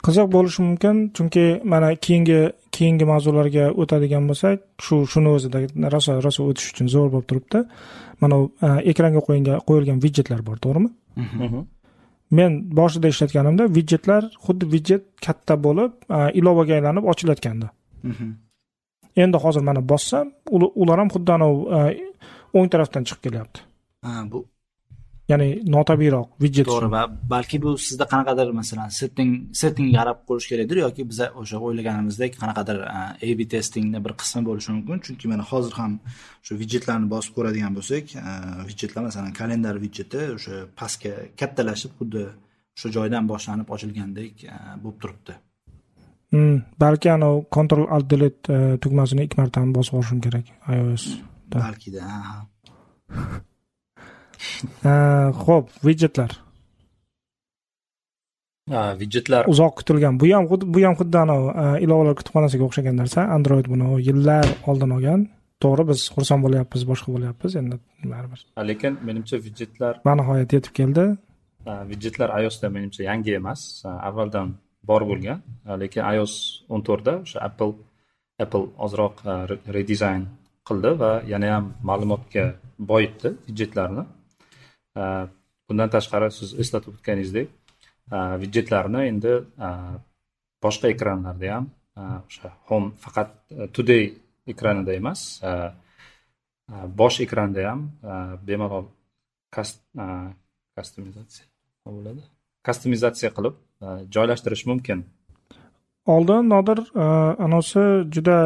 Qiziq 0.06 0.26
bo'lishi 0.34 0.60
mumkin 0.68 0.96
chunki 1.16 1.44
mana 1.72 1.88
keyingi 2.04 2.40
keyingi 2.76 3.04
mavzularga 3.12 3.64
o'tadigan 3.82 4.24
bo'lsak 4.30 4.56
shu 4.84 4.96
shuni 5.12 5.30
o'zida 5.36 5.58
rosa 5.94 6.12
rosa 6.26 6.40
o'tish 6.48 6.68
uchun 6.72 6.88
zo'r 6.94 7.08
bo'lib 7.12 7.28
turibdi. 7.30 7.58
Mana 8.22 8.36
e, 8.66 8.68
ekranga 8.92 9.20
qo'yilgan 9.26 9.62
qo'yilgan 9.68 9.98
vidjetlar 10.04 10.40
bor 10.48 10.56
to'g'rimi? 10.64 10.90
Mhm. 11.24 11.60
men 12.38 12.52
boshida 12.78 13.08
ishlatganimda 13.12 13.64
vidjetlar 13.76 14.22
xuddi 14.44 14.64
vidjet 14.74 15.02
katta 15.26 15.54
bo'lib 15.66 15.92
e, 16.16 16.20
ilovaga 16.40 16.72
aylanib 16.78 17.04
ochilayotgandi. 17.12 17.68
Mhm. 18.10 18.28
endi 19.22 19.36
hozir 19.44 19.62
mana 19.68 19.80
bossam 19.92 20.26
ular 20.82 20.98
ham 21.02 21.10
xuddi 21.14 21.30
anavi 21.36 21.58
e, 21.78 21.80
o'ng 22.56 22.68
tarafdan 22.72 23.02
chiqib 23.08 23.22
kelyapti. 23.26 23.60
Bu 24.32 24.38
ya'ni 25.32 25.48
notabiiyroq 25.74 26.28
widjet 26.44 26.66
to'g'ri 26.70 26.88
va 26.96 27.02
balki 27.34 27.56
bu 27.64 27.70
sizda 27.86 28.04
qanaqadir 28.12 28.48
masalan 28.60 28.88
setting 29.00 29.30
settingga 29.62 29.98
qarab 30.00 30.18
qo'yish 30.28 30.46
kerakdir 30.52 30.78
yoki 30.84 31.02
biza 31.10 31.26
o'sha 31.40 31.56
o'ylaganimizdek 31.66 32.32
qanaqadir 32.42 32.78
ab 33.30 33.40
testingni 33.54 33.98
bir 34.04 34.12
qismi 34.20 34.42
bo'lishi 34.48 34.70
mumkin. 34.76 34.98
Chunki 35.06 35.26
mana 35.32 35.44
hozir 35.50 35.72
ham 35.80 35.92
shu 36.46 36.52
widjetlarni 36.62 37.08
bosib 37.14 37.32
ko'radigan 37.36 37.72
bo'lsak 37.78 38.04
widjetlar 38.68 39.02
masalan 39.08 39.32
kalendar 39.40 39.74
widjeti 39.84 40.20
o'sha 40.36 40.54
pastga 40.80 41.12
kattalashib 41.40 41.92
xuddi 41.98 42.24
o'sha 42.76 42.88
joydan 42.96 43.24
boshlanib 43.32 43.68
ochilgandek 43.74 44.34
bo'lib 44.82 44.98
turibdi. 45.02 45.34
Hmm, 46.32 46.56
balki 46.84 47.08
anavi 47.16 47.38
control 47.56 47.86
alt 47.94 48.06
delete 48.12 48.58
tugmasini 48.82 49.26
ikki 49.26 49.36
marta 49.40 49.64
bosib 49.78 49.92
yuborishim 49.94 50.20
kerak 50.26 50.46
ios 50.78 51.04
balkida 51.54 52.04
ho'p 55.44 55.66
vidjetlar 55.86 56.38
vidjetlar 58.70 59.46
uzoq 59.52 59.74
kutilgan. 59.80 60.18
Bu 60.20 60.26
ham 60.34 60.46
xuddi 60.50 60.64
bu 60.74 60.80
ham 60.86 60.94
xuddi 61.00 61.18
anavi 61.24 61.48
ilovalar 61.84 62.14
kutubxonasiga 62.20 62.64
o'xshagan 62.68 62.96
narsa. 63.02 63.20
Android 63.36 63.66
buni 63.72 63.86
yillar 64.08 64.46
oldin 64.70 64.90
olgan. 64.96 65.20
To'g'ri 65.62 65.84
biz 65.90 66.00
xursand 66.14 66.42
bo'lyapmiz 66.44 66.82
boshqa 66.90 67.08
bo'lyapmiz. 67.14 67.52
Endi 67.60 67.76
baribir. 68.12 68.40
Lekin 68.70 68.98
menimcha 69.08 69.36
vidjetlar 69.46 69.94
va 70.06 70.14
nihoyat 70.20 70.50
yetib 70.56 70.72
keldi. 70.80 71.04
Vidjetlar 71.90 72.28
iosda 72.42 72.66
menimcha 72.76 73.02
yangi 73.10 73.32
emas. 73.40 73.60
Avvaldan 74.08 74.54
bor 74.90 75.02
bo'lgan. 75.10 75.38
Lekin 75.82 76.02
ios 76.14 76.34
o'n 76.72 76.82
to'rtda 76.88 77.12
o'sha 77.24 77.38
apple 77.48 77.72
apple 78.44 78.66
ozroq 78.84 79.16
redizayn 79.76 80.22
qildi 80.68 80.90
va 81.02 81.12
yana 81.32 81.48
ham 81.54 81.64
ma'lumotga 81.88 82.44
boyitdi 82.90 83.28
vidjetlarni 83.48 84.04
Э, 84.96 85.26
bundan 85.68 85.88
tashqari 85.94 86.30
siz 86.38 86.54
eslatib 86.62 86.96
o'tganingizdek 86.96 87.48
э, 87.48 88.18
vidjetlarni 88.42 89.06
endi 89.12 89.32
э, 89.68 89.70
boshqa 90.62 90.92
ekranlarda 90.94 91.54
ham 91.54 91.70
o'sha 91.96 92.50
home 92.68 92.90
faqat 93.04 93.28
e, 93.50 93.66
today 93.68 94.14
ekranida 94.46 94.94
emas 94.94 95.40
e, 95.42 95.48
e, 95.48 96.74
bosh 96.98 97.20
ekranda 97.20 97.68
ham 97.70 97.80
bemalol 98.46 98.86
kastomizatsiya 100.76 101.46
bo'ladi? 101.86 102.22
Kastomizatsiya 102.68 103.30
qilib 103.36 103.54
joylashtirish 104.14 104.64
mumkin. 104.70 105.04
Oldin 106.14 106.48
nodir 106.54 106.78
anavisi 107.46 107.82
juda 108.14 108.38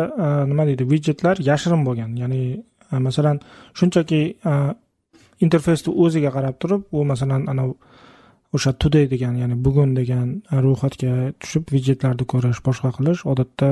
nima 0.50 0.66
deydi 0.68 0.84
vidjetlar 0.92 1.36
yashirin 1.50 1.84
bo'lgan. 1.88 2.16
Ya'ni 2.22 2.42
masalan 3.06 3.40
shunchaki 3.78 4.20
interfeysni 5.44 5.90
o'ziga 6.04 6.30
qarab 6.36 6.56
turib 6.62 6.82
u 6.96 7.04
masalan 7.12 7.42
anavi 7.52 7.74
o'sha 8.56 8.72
today 8.82 9.06
degan 9.12 9.34
ya'ni 9.42 9.56
bugun 9.66 9.90
degan 10.00 10.28
e, 10.52 10.56
ro'yxatga 10.64 11.12
tushib 11.42 11.64
vidjetlarni 11.74 12.24
ko'rish 12.32 12.60
boshqa 12.68 12.90
qilish 12.96 13.20
odatda 13.32 13.70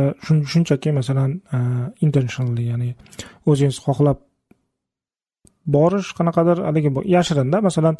shunchaki 0.53 0.91
masalan 1.01 1.31
e, 1.57 1.59
intentionally 2.07 2.65
ya'ni 2.71 2.91
o'zingiz 3.51 3.79
xohlab 3.87 4.19
borish 5.77 6.09
qanaqadir 6.19 6.59
haligi 6.69 6.91
yashirinda 7.17 7.59
masalan 7.69 7.97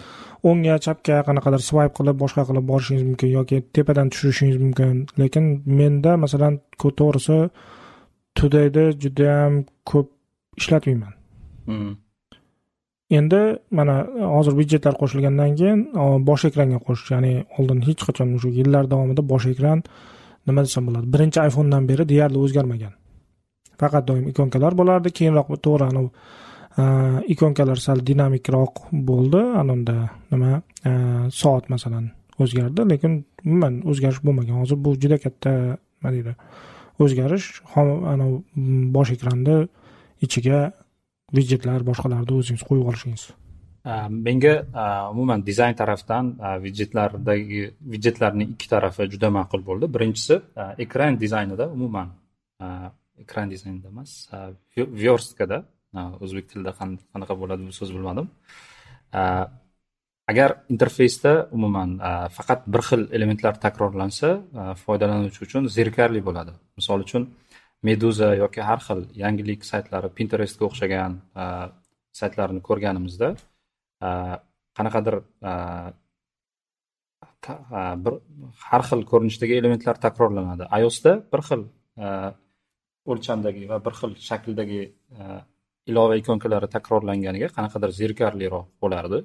o'ngga 0.49 0.77
chapga 0.87 1.17
qanaqadir 1.29 1.63
swayp 1.69 1.93
qilib 1.99 2.17
boshqa 2.23 2.43
qilib 2.49 2.65
borishingiz 2.73 3.05
mumkin 3.11 3.31
yoki 3.39 3.57
tepadan 3.75 4.09
tushirishingiz 4.13 4.59
mumkin 4.65 4.95
lekin 5.23 5.45
menda 5.79 6.13
masalan 6.25 6.55
to'g'risi 6.83 7.39
tudayni 8.39 8.85
judayam 9.03 9.55
ko'p 9.91 10.09
ishlatmayman 10.61 11.13
hmm. 11.69 11.93
Endi 13.11 13.59
mana 13.71 14.07
e, 14.21 14.25
hozir 14.25 14.55
byudjetlar 14.59 14.95
qo'shilgandan 15.01 15.57
keyin 15.59 15.81
e, 16.03 16.05
bosh 16.29 16.45
ekranga 16.49 16.79
qo'shish 16.87 17.11
ya'ni 17.15 17.33
oldin 17.59 17.81
hech 17.87 18.03
qachon 18.07 18.37
shu 18.43 18.49
yillar 18.59 18.85
davomida 18.93 19.23
bosh 19.33 19.47
ekran 19.53 19.83
nima 20.47 20.61
desam 20.67 20.89
bo'ladi 20.89 21.07
birinchi 21.15 21.41
iphonedan 21.49 21.89
beri 21.91 22.09
deyarli 22.13 22.39
o'zgarmagan. 22.45 22.93
Faqat 23.81 24.09
doim 24.09 24.25
ikonkalar 24.33 24.73
bo'lardi 24.81 25.13
keyinroq 25.19 25.49
to'g'ri 25.67 25.85
anavi 25.91 26.11
e, 26.81 26.85
ikonkalar 27.35 27.79
sal 27.87 27.99
dinamikroq 28.11 28.75
bo'ldi 29.11 29.43
ananda 29.63 29.97
nima 30.33 30.53
soat 31.41 31.65
masalan 31.75 32.05
o'zgardi 32.43 32.81
lekin 32.93 33.13
umuman 33.47 33.75
o'zgarish 33.91 34.21
bo'lmagan. 34.27 34.57
Hozir 34.63 34.79
bu 34.85 34.91
juda 35.03 35.19
katta 35.25 35.53
nima 35.57 36.11
deydi 36.17 36.33
o'zgarish 37.05 37.47
anavi 38.15 38.37
bosh 38.97 39.11
ekranni 39.17 39.57
ichiga 40.27 40.61
vidjetlar 41.37 41.81
boshqalarni 41.91 42.39
o'zingiz 42.41 42.63
qo'yib 42.69 42.91
olishingiz. 42.91 43.25
Menga 44.11 44.55
e, 44.83 44.85
umuman 45.13 45.45
dizayn 45.45 45.75
tarafdan 45.77 46.31
e, 46.41 46.53
vidjetlardagi 46.65 47.63
vidjetlarning 47.93 48.55
ikki 48.55 48.69
tarafi 48.69 49.09
juda 49.13 49.29
ma'qul 49.39 49.65
bo'ldi. 49.67 49.91
Birinchisi 49.97 50.39
e, 50.63 50.65
ekran 50.85 51.19
dizaynida 51.25 51.67
umuman 51.77 52.15
ekran 53.23 53.51
dizaynida 53.51 53.89
emas 53.93 54.11
verstkada 54.77 55.59
o'zbek 56.25 56.49
tilida 56.51 56.73
qanaqa 56.81 57.35
bo'ladi 57.43 57.67
bu 57.69 57.73
so'z 57.79 57.91
bilmadim. 57.97 58.27
Agar 60.33 60.51
interfeysda 60.75 61.33
umuman 61.57 61.91
faqat 62.37 62.61
bir 62.73 62.83
xil 62.89 63.03
elementlar 63.17 63.55
takrorlansa 63.65 64.31
foydalanuvchi 64.85 65.41
uchun 65.47 65.69
zerikarli 65.77 66.21
bo'ladi. 66.29 66.53
Misol 66.79 67.05
uchun 67.07 67.29
meduza 67.89 68.29
yoki 68.43 68.63
har 68.69 68.81
xil 68.87 69.01
yangilik 69.23 69.65
saytlari 69.71 70.09
pinterestga 70.19 70.69
o'xshagan 70.69 71.19
e, 71.43 71.45
saytlarni 72.21 72.61
ko'rganimizda 72.69 73.29
e, 74.07 74.11
qanaqadir 74.79 75.17
e, 75.51 75.53
bir 78.05 78.15
har 78.69 78.83
xil 78.89 79.01
ko'rinishdagi 79.11 79.59
elementlar 79.61 79.97
takrorlanadi. 80.07 80.65
iosda 80.81 81.13
bir 81.33 81.43
xil 81.49 81.63
o'lchamdagi 83.13 83.65
va 83.73 83.79
bir 83.87 83.95
xil 84.01 84.13
shakldagi 84.29 84.83
ilova 85.91 86.15
ikonkalari 86.23 86.69
takrorlanganiga 86.77 87.49
qanaqadir 87.57 87.91
zerikarliroq 88.01 88.67
bo'lardi. 88.83 89.19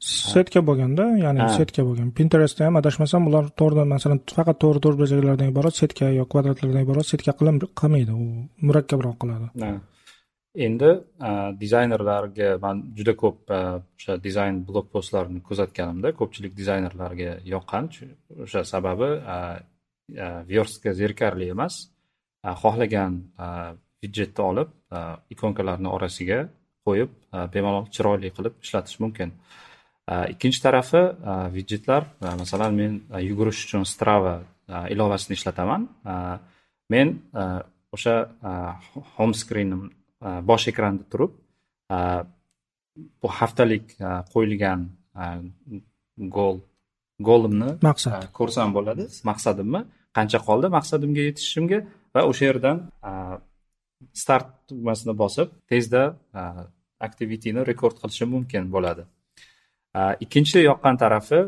Setka 0.00 0.60
bo'lganda 0.68 1.04
ya'ni 1.24 1.46
setka 1.58 1.82
bo'lgan. 1.88 2.08
Pinterestda 2.18 2.66
ham 2.66 2.76
adashmasam 2.80 3.22
ular 3.28 3.44
to'g'ridan 3.60 3.88
masalan 3.94 4.18
faqat 4.38 4.56
to'g'ri 4.62 4.80
to'rt 4.84 4.96
burchaklardan 5.00 5.52
iborat 5.52 5.74
setka 5.82 6.06
yo 6.18 6.24
kvadratlardan 6.32 6.82
iborat 6.86 7.06
setka 7.12 7.32
qilmaydi. 7.80 8.12
U 8.24 8.26
murakkabroq 8.66 9.16
qiladi. 9.22 9.46
Endi 10.66 10.90
dizaynerlarga 11.62 12.48
man 12.64 12.76
juda 12.98 13.14
ko'p 13.22 13.38
o'sha 13.56 14.16
dizayn 14.26 14.56
blog 14.68 14.86
postlarini 14.94 15.40
kuzatganimda 15.48 16.08
ko'pchilik 16.20 16.52
dizaynerlarga 16.60 17.30
yoqqan 17.54 17.84
o'sha 18.44 18.60
sababi 18.72 19.10
verstga 20.52 20.90
zerikarli 21.00 21.46
emas. 21.54 21.74
Xohlagan 22.62 23.12
widjetni 24.02 24.42
olib 24.50 24.70
ikonkalarni 25.34 25.88
orasiga 25.96 26.38
qo'yib 26.86 27.10
bemalol 27.54 27.86
chiroyli 27.94 28.28
qilib 28.36 28.54
ishlatish 28.64 28.96
mumkin 29.04 29.28
ikkinchi 30.32 30.60
tarafi 30.62 31.02
widjetlar 31.56 32.02
masalan 32.42 32.72
men 32.80 32.92
yugurish 33.28 33.60
uchun 33.66 33.84
strava 33.94 34.34
ilovasini 34.94 35.34
ishlataman. 35.38 35.82
Men 36.92 37.08
o'sha 37.94 38.16
home 39.16 39.34
screenim 39.42 39.82
bosh 40.50 40.66
ekranda 40.72 41.04
turib 41.12 41.32
bu 43.22 43.28
haftalik 43.38 43.84
qo'yilgan 44.32 44.80
gol 46.36 46.56
golimni 47.28 47.70
maqsad. 47.88 48.12
ko'rsam 48.38 48.68
bo'ladi. 48.76 49.04
Maqsadimmi 49.30 49.80
qancha 50.16 50.38
qoldi 50.48 50.66
maqsadimga 50.78 51.22
yetishishimga 51.28 51.78
va 52.14 52.20
o'sha 52.30 52.44
yerdan 52.50 52.76
start 54.22 54.46
tugmasini 54.68 55.14
bosib 55.22 55.48
tezda 55.70 56.02
aktivityni 57.08 57.60
rekord 57.70 57.96
qilishim 58.02 58.28
mumkin 58.36 58.64
bo'ladi 58.74 59.02
ikkinchi 59.94 60.62
yoqqan 60.64 60.96
tarafi. 61.02 61.40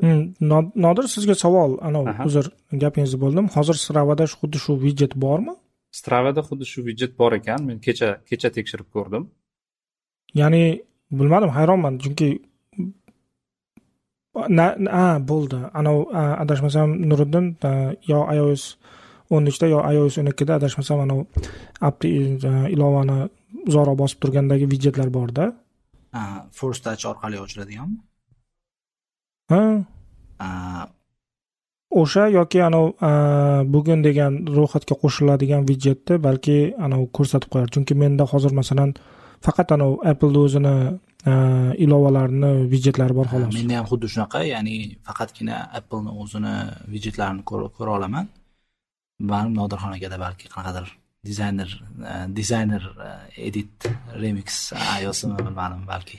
Nodir 0.85 1.07
sizga 1.15 1.35
savol 1.45 1.79
anavi 1.89 2.15
uzr 2.27 2.49
gapingizni 2.85 3.19
bo'ldim. 3.25 3.47
Hozir 3.57 3.77
stravada 3.85 4.25
xuddi 4.41 4.59
shu 4.65 4.73
widjet 4.85 5.15
bormi? 5.25 5.55
Stravada 5.99 6.43
xuddi 6.49 6.67
shu 6.73 6.81
widjet 6.89 7.13
bor 7.19 7.33
ekan. 7.39 7.61
Men 7.69 7.79
kecha 7.87 8.09
kecha 8.31 8.51
tekshirib 8.57 8.89
ko'rdim. 8.95 9.29
Ya'ni 10.41 10.65
bilmadim 11.19 11.51
hayronman. 11.57 11.95
Chunki 12.03 12.29
ha 14.97 15.07
bo'ldi. 15.31 15.59
Anavi 15.79 16.03
adashmasam 16.43 16.89
nuriddin 17.11 17.47
yo 18.13 18.21
ios 18.39 18.63
o'n 19.31 19.45
nechta 19.47 19.67
yo 19.75 19.81
ios 19.97 20.19
o'n 20.19 20.33
ikkida 20.33 20.59
adashmasam 20.59 20.99
anavi 21.07 21.25
appni 21.89 22.11
ilovani 22.75 23.19
uzoqroq 23.69 23.97
bosib 24.03 24.19
turgandagi 24.23 24.67
widjetlar 24.73 25.09
borda. 25.19 25.53
Force 26.59 26.81
touch 26.85 27.05
orqali 27.11 27.39
ochiladiganmi 27.45 27.99
o'sha 32.01 32.25
yoki 32.39 32.59
anavi 32.69 32.89
bugun 33.75 34.01
degan 34.09 34.33
ro'yxatga 34.57 34.95
qo'shiladigan 35.03 35.63
widjetni 35.71 36.15
balki 36.27 36.57
anavi 36.87 37.07
ko'rsatib 37.17 37.49
qo'yar. 37.53 37.69
Chunki 37.75 37.95
menda 38.03 38.25
hozir 38.33 38.53
masalan 38.61 38.91
faqat 39.47 39.69
anavi 39.77 39.95
appleni 40.13 40.39
o'zini 40.47 40.77
ilovalarini 41.85 42.53
widjetlari 42.73 43.15
bor 43.19 43.27
xolos. 43.33 43.51
menda 43.59 43.75
ham 43.79 43.87
xuddi 43.93 44.07
shunaqa 44.15 44.41
ya'ni 44.55 44.75
faqatgina 45.07 45.57
appleni 45.79 46.11
o'zini 46.23 46.55
widjetlarini 46.93 47.43
ko'ra 47.77 47.91
olaman. 47.99 48.27
Man 49.31 49.47
nodirxon 49.59 49.93
akada 49.99 50.17
balki 50.27 50.47
qanaqadir 50.55 50.87
dizayner 51.29 51.71
dizayner 52.39 52.83
edit 53.49 53.77
remix 54.23 54.49
iosmi 55.05 55.35
bilmadim 55.39 55.83
balki 55.93 56.19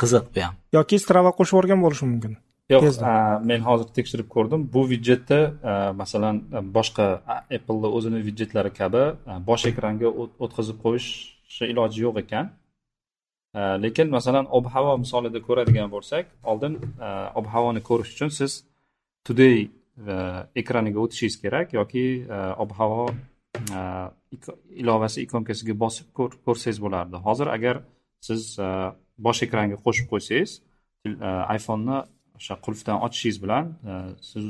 qiziq 0.00 0.24
bu 0.34 0.40
ham. 0.44 0.54
Yoki 0.76 0.96
strava 1.04 1.30
qo'shib 1.38 1.54
yuborgan 1.56 1.80
bo'lishi 1.84 2.04
mumkin 2.10 2.32
yo'q 2.72 2.84
men 3.50 3.60
hozir 3.68 3.88
tekshirib 3.96 4.28
ko'rdim. 4.34 4.60
Bu 4.74 4.82
widjetda 4.92 5.38
masalan 6.00 6.36
boshqa 6.76 7.06
apple'ni 7.56 7.88
o'zini 7.96 8.20
widjetlari 8.26 8.72
kabi 8.80 9.04
bosh 9.48 9.64
ekranga 9.70 10.08
o'tkazib 10.44 10.76
qo'yish 10.84 11.08
iloji 11.72 11.98
yo'q 12.06 12.16
ekan. 12.24 12.46
Lekin 13.84 14.08
masalan 14.16 14.46
ob 14.58 14.64
havo 14.74 14.92
misolida 15.04 15.40
ko'radigan 15.48 15.88
bo'lsak 15.94 16.24
oldin 16.50 16.72
ob 17.38 17.46
havoni 17.54 17.80
ko'rish 17.88 18.10
uchun 18.14 18.30
siz 18.38 18.52
today 19.26 19.58
ekraniga 20.62 20.98
o'tishingiz 21.04 21.36
kerak 21.42 21.68
yoki 21.78 22.06
ob 22.62 22.70
havo 22.78 23.04
ilovasi 24.82 25.18
ikonkasiga 25.26 25.74
bosib 25.84 26.06
ko'rsangiz 26.46 26.78
bo'lardi. 26.84 27.16
Hozir 27.26 27.48
agar 27.56 27.76
siz 28.26 28.40
bosh 29.26 29.40
ekranga 29.46 29.76
qo'shib 29.84 30.06
qo'ysangiz 30.12 30.50
iphone'ni 31.58 31.98
o'sha 32.38 32.54
qulfdan 32.64 32.96
ochishingiz 33.06 33.38
bilan 33.44 33.64
siz 34.30 34.44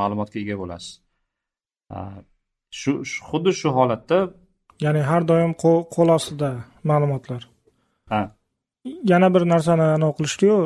ma'lumotga 0.00 0.38
ega 0.44 0.56
bo'lasiz. 0.62 0.92
Shu 2.80 2.92
xuddi 3.28 3.52
shu 3.60 3.68
holatda 3.78 4.18
ya'ni 4.84 5.02
har 5.10 5.22
doim 5.30 5.52
qo'l 5.94 6.08
ostida 6.18 6.50
ma'lumotlar. 6.90 7.42
Ha. 8.12 8.22
Yana 9.10 9.28
bir 9.34 9.42
narsani 9.52 9.84
anavi 9.96 10.14
qilishdiyu 10.18 10.56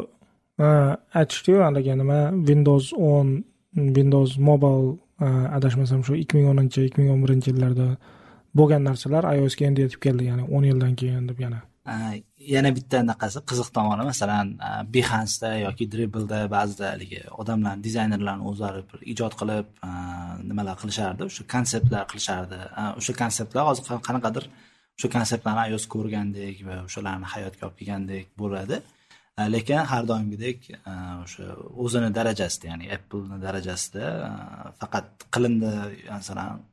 aytishdiyu 1.21 1.59
haligi 1.67 1.95
nima 2.03 2.21
windows 2.49 2.87
o'n 3.11 3.29
windows 3.97 4.39
mobile 4.49 4.99
adashmasam 5.57 6.01
shu 6.07 6.15
ikki 6.23 6.37
ming 6.37 6.49
o'ninchi 6.53 6.81
ikki 6.89 7.01
ming 7.01 7.11
o'n 7.15 7.23
birinchi 7.25 7.49
yillarda 7.53 7.89
bo'lgan 8.59 8.83
narsalar 8.89 9.25
iosga 9.39 9.67
endi 9.69 9.81
yetib 9.85 10.01
keldi 10.07 10.25
ya'ni 10.31 10.45
o'n 10.57 10.65
yildan 10.71 10.95
keyin 11.01 11.29
deb 11.31 11.39
yana 11.45 11.61
Э, 11.89 12.23
yana 12.55 12.71
bitta 12.77 12.97
anaqasi 13.05 13.41
qiziq 13.51 13.69
tomoni 13.77 14.05
masalan 14.11 14.49
e, 14.69 14.71
behansda 14.95 15.51
yoki 15.67 15.85
dribblda 15.93 16.39
ba'zida 16.57 16.87
haligi 16.93 17.21
odamlar 17.43 17.75
dizaynerlarni 17.87 18.45
o'zlari 18.51 18.83
bir 18.91 19.01
ijod 19.13 19.37
qilib 19.41 19.67
e, 19.89 19.91
nimalar 20.51 20.77
qilishardi 20.83 21.23
o'sha 21.29 21.47
konseptlar 21.55 22.05
qilishardi. 22.11 22.59
E, 22.81 22.83
o'sha 23.01 23.15
konseptlar 23.23 23.65
hozir 23.71 23.85
qanaqadir 24.09 24.45
o'sha 24.97 25.09
konseptlarni 25.17 25.65
ios 25.73 25.89
ko'rgandek 25.95 26.63
va 26.69 26.77
o'shalarni 26.89 27.33
hayotga 27.35 27.63
olib 27.69 27.79
kelgandek 27.81 28.31
bo'ladi. 28.43 28.83
Lekin 29.55 29.81
har 29.93 30.05
doimgidek 30.11 30.71
o'sha 31.25 31.45
o'zini 31.85 32.09
darajasida 32.19 32.73
ya'ni 32.73 32.87
appleni 32.97 33.37
darajasida 33.47 34.07
faqat 34.81 35.29
qilindi 35.35 35.73
masalan 36.15 36.65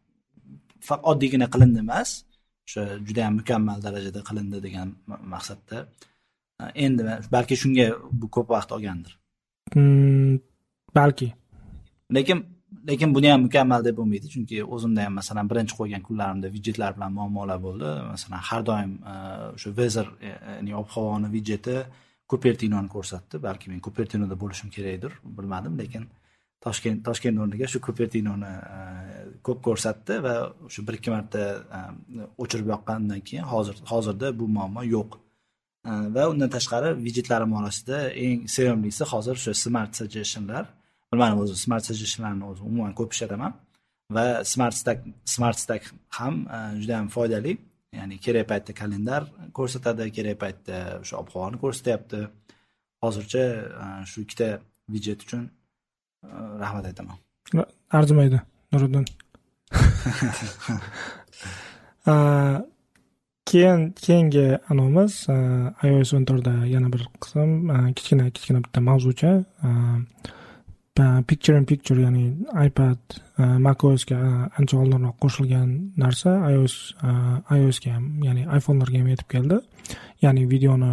oddiygina 1.11 1.47
qilindi 1.53 1.79
emas 1.87 2.09
o'sha 2.65 2.81
juda 3.07 3.21
yam 3.25 3.35
mukammal 3.41 3.79
darajada 3.85 4.21
qilindi 4.27 4.57
degan 4.67 4.89
maqsadda. 5.33 5.77
Endi 6.85 7.01
balki 7.35 7.55
shunga 7.61 7.87
bu 8.19 8.27
ko'p 8.35 8.47
vaqt 8.55 8.69
olgandir. 8.75 9.13
Hmm, 9.73 10.35
balki. 10.99 11.27
Lekin 12.17 12.39
lekin 12.89 13.09
buni 13.15 13.29
ham 13.33 13.41
mukammal 13.47 13.81
deb 13.87 13.95
bo'lmaydi. 13.99 14.27
Chunki 14.33 14.57
o'zimda 14.75 15.05
ham 15.05 15.13
masalan 15.19 15.45
birinchi 15.51 15.73
qo'ygan 15.79 16.01
kunlarimda 16.07 16.47
vidjetlar 16.55 16.91
bilan 16.97 17.11
muammolar 17.17 17.59
bo'ldi. 17.67 17.89
Masalan 18.13 18.41
har 18.49 18.61
doim 18.69 18.91
o'sha 19.55 19.69
weather 19.79 20.07
ya'ni 20.29 20.71
ob 20.81 20.87
havoni 20.95 21.27
vidjeti 21.35 21.75
kupertinoni 22.31 22.89
ko'rsatdi. 22.95 23.35
Balki 23.47 23.65
men 23.71 23.79
kupertinoda 23.87 24.35
bo'lishim 24.43 24.69
kerakdir 24.75 25.11
bilmadim. 25.37 25.73
Lekin 25.81 26.03
toshkent 26.63 27.03
toshkent 27.05 27.39
o'rniga 27.41 27.67
shu 27.71 27.81
kupertinoni 27.87 28.51
e, 28.77 28.79
ko'p 29.45 29.59
ko'rsatdi 29.67 30.17
va 30.25 30.35
o'sha 30.67 30.85
bir 30.87 30.97
ikki 30.99 31.11
marta 31.15 31.43
e, 31.77 31.81
o'chirib 32.43 32.71
yoqqandan 32.73 33.21
keyin 33.27 33.45
hozir 33.53 33.81
hozirda 33.91 34.31
bu 34.39 34.47
muammo 34.57 34.83
yo'q. 34.95 35.19
E, 35.89 35.91
va 36.15 36.29
undan 36.31 36.49
tashqari 36.55 36.95
vijetlarim 37.05 37.53
orasida 37.59 37.99
eng 38.25 38.47
sevimlisi 38.55 39.03
hozir 39.13 39.35
o'sha 39.41 39.53
smart 39.65 40.01
suggestionlar. 40.01 40.65
Bilmadim 41.11 41.43
o'zi 41.43 41.55
smart 41.65 41.85
suggestionlarni 41.89 42.45
o'zi 42.51 42.61
umuman 42.69 42.93
ko'p 42.99 43.11
ishlataman 43.15 43.53
va 44.15 44.25
smart 44.53 44.75
stack 44.81 44.99
smart 45.35 45.57
stack 45.63 45.83
ham 46.19 46.35
juda 46.81 46.93
yam 46.99 47.09
foydali. 47.17 47.57
Ya'ni 47.99 48.17
kerak 48.25 48.47
paytda 48.51 48.73
kalendar 48.81 49.21
ko'rsatadi 49.57 50.09
kerak 50.17 50.37
paytda 50.43 50.79
o'sha 51.03 51.15
ob 51.21 51.29
havoni 51.33 51.61
ko'rsatyapti. 51.63 52.19
Hozircha 53.03 53.43
shu 54.09 54.17
ikkita 54.25 54.49
vidjet 54.93 55.21
uchun 55.25 55.45
rahmat 56.63 56.85
aytaman 56.89 57.17
arzimaydi 57.99 58.39
nuriddin 58.73 59.05
keyin 63.49 63.81
keyingi 64.05 64.47
anavimiz 64.71 65.13
ios 65.89 66.13
o'n 66.17 66.25
to'rtda 66.29 66.55
yana 66.73 66.89
bir 66.93 67.03
qism 67.23 67.49
kichkina 67.97 68.29
kichkina 68.35 68.59
bitta 68.65 68.79
mavzucha 68.89 69.31
picture 71.27 71.57
in 71.57 71.65
picture 71.65 71.99
ya'ni 72.01 72.25
ipad 72.67 72.99
macosga 73.67 74.19
ancha 74.57 74.75
oldinroq 74.83 75.17
qo'shilgan 75.23 75.69
narsa 76.03 76.31
ios 76.53 76.75
iosga 77.59 77.95
ham 77.95 78.05
ya'ni 78.27 78.47
iphonelarga 78.57 79.01
ham 79.01 79.09
yetib 79.13 79.27
keldi 79.35 79.57
ya'ni 80.25 80.45
videoni 80.53 80.91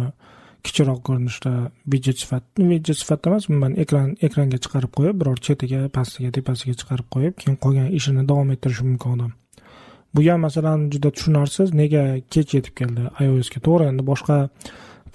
kichikroq 0.65 0.99
ko'rinishda 1.07 1.51
widjet 1.91 2.17
sifat 2.23 2.43
widjet 2.71 2.97
sifatida 3.01 3.31
emas 3.31 3.49
umuman 3.49 3.73
ekran 3.83 4.09
ekranga 4.27 4.57
chiqarib 4.63 4.91
qo'yib 4.97 5.19
biror 5.21 5.37
chetiga 5.47 5.79
pastiga 5.97 6.31
tepasiga 6.37 6.73
chiqarib 6.81 7.07
qo'yib 7.15 7.33
keyin 7.41 7.57
qolgan 7.63 7.89
ishini 7.99 8.23
davom 8.31 8.51
ettirishi 8.55 8.85
mumkin 8.89 9.15
odam. 9.15 9.31
Bu 10.15 10.21
ham 10.29 10.45
masalan 10.47 10.89
juda 10.93 11.09
tushunarsiz 11.15 11.73
nega 11.81 12.03
kech 12.33 12.55
yetib 12.57 12.73
keldi? 12.79 13.03
iosga 13.25 13.59
to'g'ri 13.67 13.89
endi 13.91 14.03
boshqa 14.11 14.37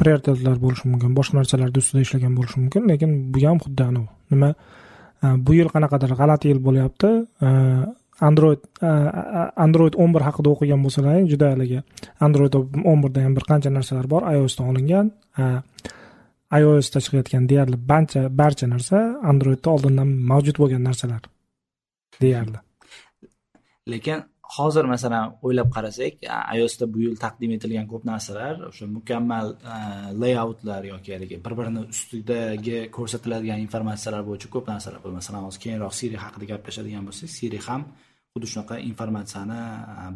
prioritetlar 0.00 0.56
bo'lishi 0.64 0.90
mumkin 0.92 1.14
boshqa 1.18 1.38
narsalarni 1.40 1.82
ustida 1.82 2.04
ishlagan 2.06 2.34
bo'lishi 2.38 2.60
mumkin 2.62 2.88
lekin 2.90 3.10
bu 3.32 3.44
ham 3.46 3.58
xuddi 3.64 3.82
anavi. 3.90 4.08
Nima? 4.32 4.50
Bu 5.44 5.54
yil 5.58 5.68
qanaqadir 5.74 6.12
g'alati 6.20 6.52
yil 6.52 6.60
bo'lyapti. 6.66 7.10
Android 8.20 8.60
android 9.64 9.94
o'n 10.02 10.14
bir 10.14 10.22
haqida 10.28 10.52
o'qigan 10.54 10.84
bo'lsalaring 10.84 11.26
juda 11.32 11.50
haligi. 11.54 11.82
Android 12.26 12.54
o'n 12.60 13.02
birda 13.04 13.24
ham 13.26 13.34
bir 13.38 13.44
qancha 13.50 13.70
narsalar 13.78 14.06
bor. 14.12 14.22
iosdan 14.34 14.70
olingan 14.72 15.06
iosda 16.60 16.98
chiqayotgan 17.04 17.48
deyarli 17.50 17.76
barcha 17.92 18.22
barcha 18.40 18.66
narsa 18.74 18.98
androidda 19.30 19.68
oldindan 19.74 20.08
mavjud 20.32 20.56
bo'lgan 20.62 20.82
narsalar 20.88 21.22
deyarli. 22.22 22.58
Lekin 23.92 24.18
hozir 24.56 24.84
masalan 24.94 25.34
o'ylab 25.44 25.68
qarasak 25.76 26.22
iosda 26.56 26.84
bu 26.92 27.02
yil 27.04 27.16
taqdim 27.24 27.50
etilgan 27.56 27.86
ko'p 27.92 28.04
narsalar 28.10 28.54
o'sha 28.70 28.86
mukammal 28.96 29.46
layoutlar 30.22 30.82
yoki 30.92 31.14
haligi 31.14 31.36
bir 31.44 31.54
birini 31.58 31.82
ustidagi 31.94 32.78
ko'rsatiladigan 32.96 33.60
informatsiyalar 33.66 34.22
bo'yicha 34.28 34.48
ko'p 34.54 34.70
narsalar 34.72 35.00
bor 35.04 35.12
masalan 35.20 35.44
hozir 35.46 35.60
keyinroq 35.64 35.94
siri 36.00 36.16
haqida 36.24 36.50
gaplashadigan 36.52 37.04
bo'lsak 37.08 37.30
siri 37.38 37.60
ham 37.68 37.82
xuddi 38.32 38.46
shunaqa 38.52 38.76
informatsiyani 38.90 39.62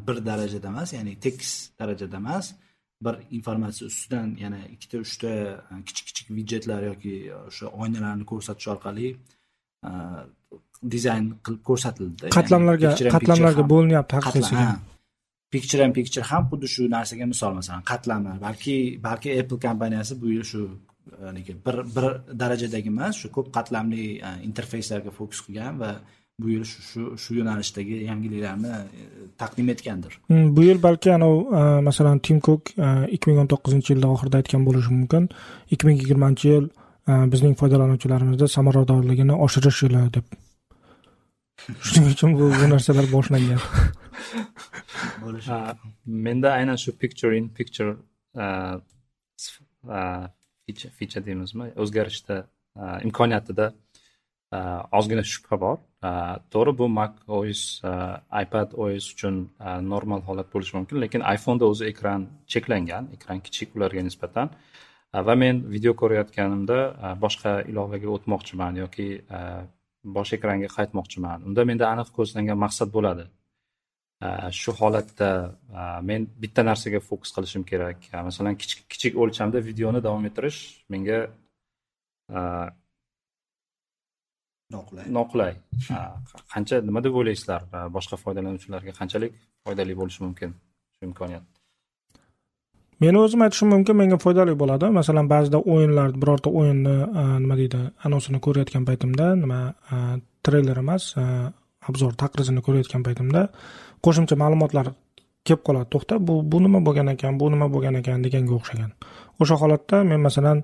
bir 0.07 0.17
darajada 0.29 0.69
emas 0.75 0.93
ya'ni 0.97 1.13
tekis 1.27 1.53
darajada 1.81 2.17
emas. 2.23 2.47
Bir 3.05 3.15
informatsiya 3.39 3.87
ustidan 3.93 4.29
yana 4.45 4.61
ikkita 4.75 4.97
uchta 5.07 5.31
kichik 5.87 6.07
kichik 6.09 6.29
vidjetlar 6.37 6.83
yoki 6.91 7.15
o'sha 7.49 7.67
oynalarni 7.83 8.25
ko'rsatish 8.33 8.69
orqali 8.75 9.09
dizayn 10.95 11.27
qilib 11.45 11.63
ko'rsatildi. 11.69 12.31
Qatlamlarga 12.39 12.91
qatlamlarga 13.17 13.65
bo'linyapti 13.75 14.19
haqiqiysiga 14.19 14.67
picture 15.53 15.83
and 15.85 15.95
picture 15.99 16.25
ham 16.31 16.49
xuddi 16.51 16.69
shu 16.75 16.83
narsaga 16.97 17.27
misol 17.33 17.53
masalan 17.59 17.85
qatlamlar 17.93 18.37
balki 18.47 18.77
balki 19.09 19.29
apple 19.41 19.59
kompaniyasi 19.67 20.15
bu 20.23 20.27
yil 20.35 20.45
shu 20.53 20.63
bir 21.67 21.77
bir 21.95 22.07
darajadagi 22.43 22.91
emas 22.95 23.15
shu 23.21 23.29
ko'p 23.37 23.49
qatlamli 23.57 24.07
interfeyslarga 24.49 25.11
fokus 25.19 25.41
qilgan 25.47 25.75
va 25.83 25.91
bu 26.41 26.51
yil 26.51 26.65
shu 26.65 27.19
shu 27.23 27.35
yo'nalishdagi 27.39 27.97
yangiliklarni 28.09 28.69
e, 28.69 29.03
taqdim 29.39 29.69
etgandir. 29.75 30.19
Hmm, 30.27 30.57
bu 30.57 30.63
yil 30.69 30.83
balki 30.83 31.13
anavi 31.13 31.41
e, 31.61 31.81
masalan 31.89 32.19
tim 32.19 32.41
kuk 32.41 32.71
e, 32.79 32.89
ikki 33.17 33.31
ming 33.31 33.41
o'n 33.43 33.51
to'qqizinchi 33.53 33.95
yilda 33.95 34.09
oxirida 34.15 34.37
aytgan 34.43 34.63
bo'lishi 34.69 34.91
mumkin. 34.99 35.29
ikki 35.71 35.87
ming 35.87 35.99
yigirmanchi 36.03 36.49
yil 36.55 36.67
bizning 37.33 37.55
foydalanuvchilarimizda 37.61 38.49
samaradorligini 38.57 39.35
oshirish 39.47 39.83
yili 39.85 40.03
deb. 40.17 40.27
Shuning 41.89 42.07
uchun 42.15 42.31
bu 42.39 42.45
bu 42.61 42.69
narsalar 42.75 43.07
boshlangan. 43.13 43.61
Menda 46.27 46.53
aynan 46.59 46.77
shu 46.85 46.93
picture 47.03 47.37
in 47.39 47.49
picture 47.59 47.97
feature 50.99 51.25
deymizmi? 51.27 51.67
O'zgarishda 51.85 52.37
imkoniyatida 53.07 53.73
Э, 54.53 54.83
ozgina 54.93 55.23
shubha 55.25 55.57
bor. 55.65 55.79
Э, 56.05 56.37
to'g'ri 56.53 56.73
bu 56.79 56.87
mac 56.99 57.13
os 57.27 57.81
э, 57.91 58.43
ipad 58.43 58.75
os 58.85 59.05
uchun 59.13 59.37
normal 59.93 60.21
holat 60.29 60.49
bo'lishi 60.53 60.75
mumkin 60.77 61.01
lekin 61.05 61.23
iphoneda 61.35 61.65
o'zi 61.73 61.85
ekran 61.93 62.27
cheklangan 62.53 63.05
ekran 63.17 63.39
kichik 63.47 63.69
ularga 63.77 64.03
nisbatan. 64.09 64.51
Va 65.29 65.35
men 65.43 65.57
video 65.75 65.93
ko'rayotganimda 66.01 66.79
boshqa 67.25 67.53
ilovaga 67.71 68.09
o'tmoqchiman 68.17 68.79
yoki 68.83 69.09
bosh 70.17 70.33
ekranga 70.37 70.69
qaytmoqchiman. 70.77 71.39
Unda 71.49 71.65
menda 71.71 71.87
aniq 71.95 72.09
ko'zlangan 72.19 72.59
maqsad 72.65 72.89
bo'ladi. 72.97 73.25
Shu 74.61 74.71
holatda 74.81 75.31
men 76.09 76.21
bitta 76.43 76.63
narsaga 76.71 77.01
fokus 77.09 77.31
qilishim 77.37 77.65
kerak. 77.71 77.99
Masalan 78.29 78.57
kichik 78.63 78.81
kichik 78.93 79.21
o'lchamda 79.23 79.59
videoni 79.69 80.01
davom 80.07 80.25
ettirish 80.31 80.61
menga 80.93 81.19
noqulay. 84.75 85.05
Noqulay. 85.19 85.53
Qancha 86.53 86.81
nima 86.89 87.01
deb 87.05 87.15
o'ylaysizlar 87.21 87.63
boshqa 87.97 88.17
foydalanuvchilarga 88.25 88.93
qanchalik 89.01 89.33
foydali 89.65 89.99
bo'lishi 90.01 90.21
mumkin 90.27 90.51
shu 90.97 91.03
imkoniyat? 91.09 91.45
Meni 93.03 93.19
o'zim 93.25 93.41
aytishim 93.45 93.69
mumkin 93.75 93.97
menga 94.01 94.19
foydali 94.25 94.53
bo'ladi. 94.63 94.91
Masalan 94.99 95.27
ba'zida 95.35 95.59
o'yinlar 95.73 96.09
birorta 96.23 96.51
o'yinni 96.59 96.97
nima 97.45 97.55
deydi 97.61 97.81
anonsini 98.07 98.39
ko'rayotgan 98.47 98.85
paytimda 98.89 99.27
nima 99.43 99.61
treyler 100.45 100.79
emas 100.85 101.05
obzor 101.91 102.13
taqrizini 102.23 102.61
ko'rayotgan 102.67 103.03
paytimda 103.07 103.43
qo'shimcha 104.05 104.39
ma'lumotlar 104.43 104.93
kelib 105.47 105.63
qoladi. 105.69 105.89
To'xta 105.95 106.15
bu 106.29 106.35
bu 106.53 106.63
nima 106.67 106.79
bo'lgan 106.87 107.09
ekan 107.15 107.41
bu 107.41 107.51
nima 107.55 107.67
bo'lgan 107.75 107.99
ekan 108.01 108.23
deganga 108.27 108.55
o'xshagan. 108.59 108.91
O'sha 109.41 109.57
holatda 109.63 109.97
men 110.11 110.21
masalan 110.29 110.59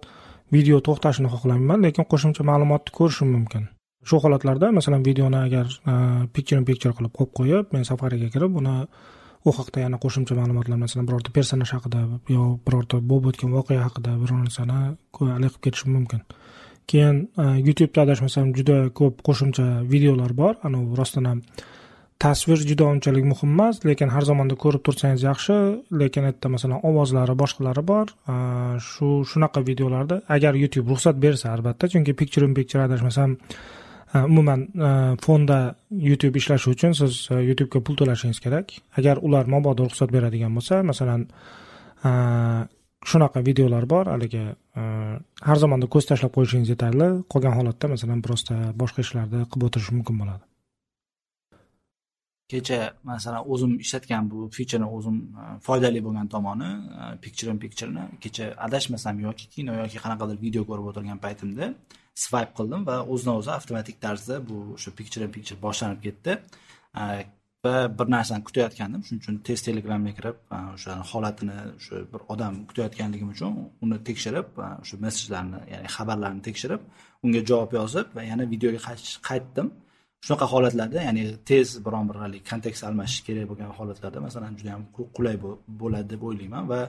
video 0.54 0.78
to'xtashini 0.86 1.28
xohlamayman 1.34 1.82
lekin 1.86 2.04
qo'shimcha 2.12 2.42
ma'lumotni 2.50 2.94
ko'rishim 2.98 3.28
mumkin 3.36 3.64
shu 4.08 4.20
holatlarda 4.24 4.72
masalan 4.78 5.02
videoni 5.08 5.38
agar 5.46 5.66
e, 5.92 5.92
picture 6.34 6.58
in 6.60 6.66
picture 6.70 6.94
qilib 6.96 7.12
qo'yib 7.18 7.32
qo'yib 7.38 7.72
men 7.76 7.88
safariga 7.90 8.28
kirib 8.34 8.56
uni 8.62 8.76
u 9.46 9.54
haqida 9.58 9.84
yana 9.84 9.98
qo'shimcha 10.04 10.36
ma'lumotlar 10.40 10.78
masalan 10.84 11.06
birorta 11.08 11.32
personaj 11.38 11.72
haqida 11.76 12.00
yo 12.34 12.44
birorta 12.66 13.00
bo'lib 13.10 13.30
o'tgan 13.30 13.54
voqea 13.58 13.86
haqida 13.86 14.16
biror 14.22 14.38
narsani 14.44 14.78
haligi 14.78 15.54
qilib 15.54 15.58
ketishim 15.64 15.90
mumkin. 15.96 16.22
Keyin 16.90 17.16
e, 17.42 17.44
youtubeda 17.68 18.06
adashmasam 18.06 18.52
juda 18.58 18.78
ko'p 18.98 19.24
qo'shimcha 19.26 19.66
videolar 19.92 20.32
bor. 20.40 20.54
Anavi 20.66 20.98
rostdan 21.00 21.28
ham 21.30 21.42
tasvir 22.24 22.58
juda 22.70 22.84
unchalik 22.94 23.24
muhim 23.32 23.50
emas 23.56 23.84
lekin 23.88 24.08
har 24.14 24.24
zamonda 24.30 24.56
ko'rib 24.64 24.82
tursangiz 24.86 25.22
yaxshi. 25.30 25.56
Lekin 26.02 26.24
u 26.24 26.30
yerda 26.30 26.48
masalan 26.54 26.78
ovozlari 26.90 27.34
boshqalari 27.42 27.84
bor. 27.92 28.06
E, 28.32 28.34
shu 28.90 29.08
shunaqa 29.30 29.64
videolarda 29.70 30.22
agar 30.36 30.52
youtube 30.62 30.88
ruxsat 30.92 31.16
bersa 31.26 31.52
albatta 31.56 31.92
chunki 31.92 32.16
picture 32.20 32.46
in 32.48 32.54
picture 32.58 32.82
adashmasam 32.88 33.38
Э, 34.14 34.24
umuman 34.24 34.60
э, 34.74 35.16
fonda 35.20 35.74
youtube 35.90 36.38
ishlashi 36.38 36.70
uchun 36.70 36.92
siz 36.92 37.28
e, 37.30 37.34
youtubega 37.48 37.80
pul 37.84 37.96
to'lashingiz 37.96 38.40
kerak. 38.40 38.72
Agar 38.98 39.16
ular 39.26 39.44
mabodo 39.54 39.84
ruxsat 39.84 40.10
beradigan 40.16 40.54
bo'lsa 40.56 40.82
masalan 40.90 41.26
e, 42.08 42.10
shunaqa 43.10 43.44
videolar 43.48 43.84
bor 43.92 44.06
haligi 44.14 44.44
e, 44.80 44.82
har 45.48 45.58
zamonda 45.64 45.86
ko'z 45.94 46.08
tashlab 46.10 46.32
qo'yishingiz 46.36 46.72
yetarli. 46.74 47.08
Qolgan 47.32 47.54
holatda 47.58 47.92
masalan 47.94 48.22
просто 48.26 48.54
boshqa 48.82 49.04
ishlarni 49.06 49.44
qilib 49.50 49.66
o'tirish 49.68 49.92
mumkin 49.96 50.16
bo'ladi. 50.22 50.44
Kecha 52.52 52.80
masalan 53.04 53.42
o'zim 53.52 53.72
ishlatgan 53.84 54.32
bu 54.32 54.48
ficherni 54.56 54.88
o'zim 54.96 55.16
foydali 55.66 56.00
bo'lgan 56.06 56.26
tomoni 56.34 56.70
picture 57.22 57.50
in 57.54 57.58
pictureni 57.64 58.04
kecha 58.24 58.44
adashmasam 58.66 59.16
yoki 59.26 59.44
kino 59.54 59.72
yoki 59.82 59.98
qanaqadir 60.04 60.36
video 60.46 60.62
ko'rib 60.70 60.86
o'tirgan 60.90 61.18
paytimda 61.24 61.74
swipe 62.24 62.52
qildim 62.58 62.86
va 62.88 62.96
o'zidan 63.12 63.34
o'zi 63.40 63.50
avtomatik 63.58 63.96
tarzda 64.04 64.36
bu 64.48 64.56
o'sha 64.76 64.90
picture 64.98 65.24
in 65.26 65.32
picture 65.36 65.58
boshlanib 65.66 66.00
ketdi. 66.06 66.32
Va 67.64 67.74
bir 67.98 68.06
narsani 68.14 68.44
kutayotgandim. 68.48 69.00
Shuning 69.06 69.22
uchun 69.22 69.36
tez 69.48 69.58
telegramga 69.66 70.12
kirib 70.18 70.36
o'sha 70.58 70.92
holatini 71.10 71.58
o'sha 71.78 71.96
bir 72.12 72.20
odam 72.34 72.54
kutayotganligim 72.70 73.28
uchun 73.34 73.56
uni 73.84 73.98
tekshirib 74.08 74.48
o'sha 74.66 74.96
messejlarni 75.04 75.60
ya'ni 75.72 75.88
xabarlarni 75.96 76.42
tekshirib 76.48 76.80
unga 77.24 77.40
javob 77.50 77.72
yozib 77.80 78.06
va 78.16 78.22
yana 78.30 78.44
videoga 78.54 78.80
qaytdim. 79.30 79.68
Shunaqa 80.26 80.46
holatlarda 80.52 81.00
ya'ni 81.08 81.24
tez 81.50 81.68
biron 81.86 82.04
bir 82.10 82.16
haligi 82.22 82.44
kontekst 82.50 82.82
almashish 82.88 83.22
kerak 83.26 83.44
bo'lgan 83.50 83.70
holatlarda 83.78 84.20
masalan 84.26 84.52
juda 84.58 84.70
yam 84.74 84.82
qulay 85.16 85.36
bo'ladi 85.82 86.08
deb 86.12 86.22
o'ylayman 86.28 86.64
va 86.72 86.80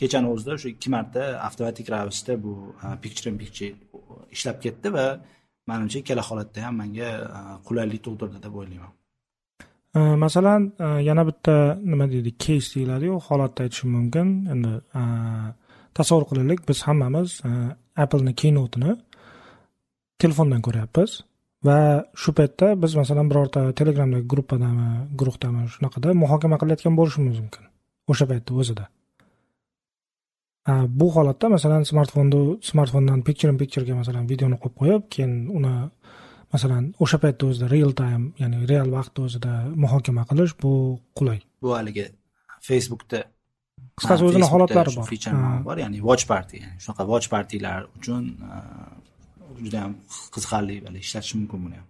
kechani 0.00 0.28
o'zida 0.34 0.50
o'sha 0.56 0.68
ikki 0.74 0.88
marta 0.96 1.22
avtomatik 1.48 1.86
ravishda 1.94 2.32
bu 2.44 2.52
e, 2.84 2.86
picture 3.02 3.28
in 3.32 3.38
picture 3.42 3.72
ishlab 4.36 4.56
ketdi 4.64 4.88
va 4.96 5.06
manimcha 5.70 5.98
ikkala 6.02 6.22
holatda 6.28 6.58
ham 6.66 6.74
menga 6.82 7.10
e, 7.38 7.40
qulaylik 7.66 8.00
tug'dirdi 8.06 8.38
deb 8.46 8.54
o'ylayman. 8.60 8.92
E, 9.98 10.00
masalan 10.24 10.62
yana 11.08 11.22
bitta 11.30 11.54
nima 11.90 12.06
deydi 12.14 12.30
keys 12.44 12.66
deyiladiyu 12.74 13.14
holatni 13.28 13.60
aytishim 13.64 13.90
mumkin. 13.96 14.28
Endi 14.52 14.72
tasavvur 15.98 16.24
qilaylik 16.30 16.60
biz 16.68 16.78
hammamiz 16.88 17.30
appleni 18.04 18.32
keynotini 18.42 18.92
telefondan 20.22 20.60
ko'ryapmiz. 20.66 21.12
Va 21.66 21.76
shu 22.22 22.32
paytda 22.38 22.66
biz 22.82 22.96
masalan 23.00 23.30
birorta 23.30 23.60
telegramdagi 23.78 24.26
gruppadami 24.32 24.88
guruhdami 25.20 25.62
shunaqada 25.74 26.14
muhokama 26.22 26.56
qilayotgan 26.62 26.94
bo'lishimiz 26.98 27.38
mumkin. 27.42 27.64
O'sha 28.10 28.26
paytda 28.30 28.58
o'zida. 28.60 28.84
Bu 31.00 31.06
holatda 31.16 31.48
masalan 31.56 31.82
smartfonni 31.90 32.42
smartfondan 32.70 33.22
picture 33.26 33.50
in 33.52 33.58
picturega 33.62 33.94
masalan 34.02 34.24
videoni 34.32 34.56
qo'yib 34.62 34.76
qo'yib 34.80 35.02
keyin 35.14 35.32
uni 35.58 35.74
masalan 36.54 36.84
o'sha 37.04 37.18
paytda 37.24 37.50
o'zida 37.50 37.66
real 37.74 37.92
time 38.00 38.24
ya'ni 38.42 38.58
real 38.72 38.88
vaqtda 38.96 39.26
o'zida 39.28 39.52
muhokama 39.84 40.22
qilish 40.30 40.54
bu 40.62 40.72
qulay. 41.18 41.40
Bu 41.64 41.76
haligi 41.78 42.06
facebookda 42.68 43.20
qisqasi 43.98 44.22
o'zini 44.28 44.48
holatlari 44.52 44.90
bor. 44.96 45.06
bor 45.68 45.76
ya'ni 45.84 46.00
watch 46.08 46.24
party 46.32 46.58
shunaqa 46.82 47.02
watch 47.12 47.28
partilar 47.34 47.78
uchun 47.98 48.22
juda 49.64 49.80
ham 49.84 49.94
qiziqarli 50.34 50.74
ishlatish 51.04 51.34
mumkin 51.38 51.58
buni 51.64 51.76
ham. 51.80 51.88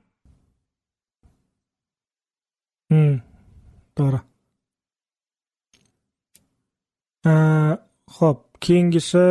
Hmm, 2.90 3.16
to'g'ri. 3.96 4.20
Ho'p 8.18 8.40
keyingisi 8.60 9.24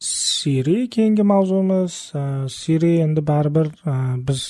siri 0.00 0.88
keyingi 0.90 1.22
mavzumiz 1.22 2.12
e, 2.14 2.48
siri 2.48 2.92
endi 3.06 3.26
baribir 3.26 3.66
e, 3.66 3.94
biz 4.28 4.42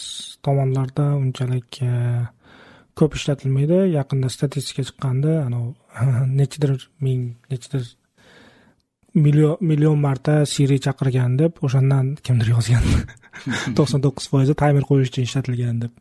tomonlarda 0.42 1.06
unchalik 1.22 1.82
e, 1.82 1.92
ko'p 2.96 3.16
ishlatilmaydi. 3.18 3.78
Yaqinda 3.98 4.28
statistika 4.36 4.82
chiqqandi 4.88 5.32
anavi 5.46 5.74
nechidir 6.40 6.90
ming 7.00 7.22
nechidir 7.50 7.84
million 9.14 9.56
million 9.61 9.98
marta 9.98 10.44
siri 10.46 10.78
chaqirgan 10.86 11.36
deb 11.38 11.52
o'shandan 11.66 12.14
kimdir 12.24 12.48
yozgan. 12.54 12.84
To'qson 13.76 14.00
to'qqiz 14.04 14.26
foizi 14.32 14.54
taymer 14.62 14.84
qo'yish 14.90 15.11
uchun 15.12 15.24
ishlatilgan 15.28 15.76
deb. 15.84 15.92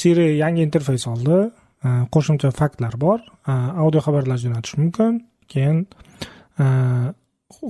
Siri 0.00 0.26
yangi 0.36 0.62
interfeys 0.66 1.06
oldi. 1.08 1.38
Qo'shimcha 2.14 2.50
faktlar 2.60 2.94
bor. 3.04 3.18
Audio 3.46 4.00
xabarlar 4.06 4.38
jo'natish 4.44 4.76
mumkin. 4.80 5.12
Keyin 5.52 5.86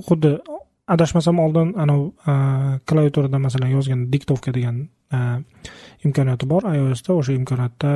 xuddi 0.07 0.31
adashmasam 0.95 1.39
oldin 1.45 1.73
anavi 1.83 2.11
klaviaturada 2.89 3.39
masalan 3.47 3.71
yozgan 3.77 4.01
diktovka 4.13 4.53
degan 4.57 4.75
imkoniyati 5.13 6.47
bor 6.49 6.65
iosda 6.71 7.13
o'sha 7.13 7.33
imkoniyatda 7.39 7.91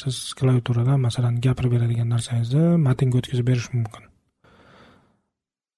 siz 0.00 0.34
klaviaturadan 0.38 1.00
masalan 1.00 1.40
gapirib 1.46 1.76
beradigan 1.76 2.08
narsangizni 2.14 2.78
matnga 2.86 3.18
o'tkazib 3.20 3.46
berish 3.50 3.68
mumkin 3.74 4.08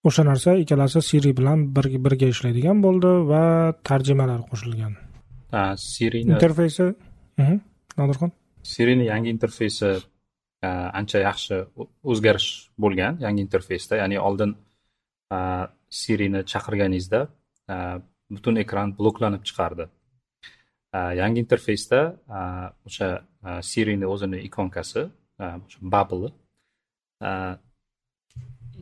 o'sha 0.04 0.24
narsa 0.30 0.56
ikkalasi 0.62 1.02
siri 1.10 1.32
bilan 1.38 1.68
birga 1.76 2.28
ishlaydigan 2.34 2.82
bo'ldi 2.86 3.12
va 3.32 3.44
tarjimalar 3.90 4.40
qo'shilgan 4.50 4.96
sirini 5.90 6.34
interfeysi 6.36 6.86
nodirxon 7.98 8.30
sirini 8.74 9.08
yangi 9.12 9.30
interfeysi 9.36 9.90
ancha 11.00 11.18
yaxshi 11.28 11.56
o'zgarish 12.12 12.50
bo'lgan 12.84 13.20
yangi 13.24 13.40
interfeysda 13.46 14.00
ya'ni 14.02 14.20
oldin 14.28 14.54
sirini 16.00 16.40
chaqirganingizda 16.52 17.20
butun 18.34 18.56
ekran 18.64 18.96
bloklanib 18.98 19.42
chiqardi 19.48 19.88
yangi 21.20 21.38
interfeysda 21.44 22.00
o'sha 22.88 23.08
sirini 23.70 24.06
o'zini 24.14 24.38
ikonkasi 24.48 25.02
o'sha 25.40 25.78
bubble. 25.94 26.30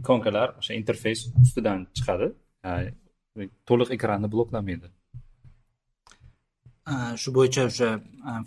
ikonkalar 0.00 0.48
o'sha 0.60 0.72
interfeys 0.80 1.20
ustidan 1.44 1.86
chiqadi 1.96 2.28
to'liq 3.68 3.94
ekranni 3.96 4.28
bloklamaydi 4.34 4.88
shu 7.22 7.34
bo'yicha 7.38 7.62
o'sha 7.70 7.88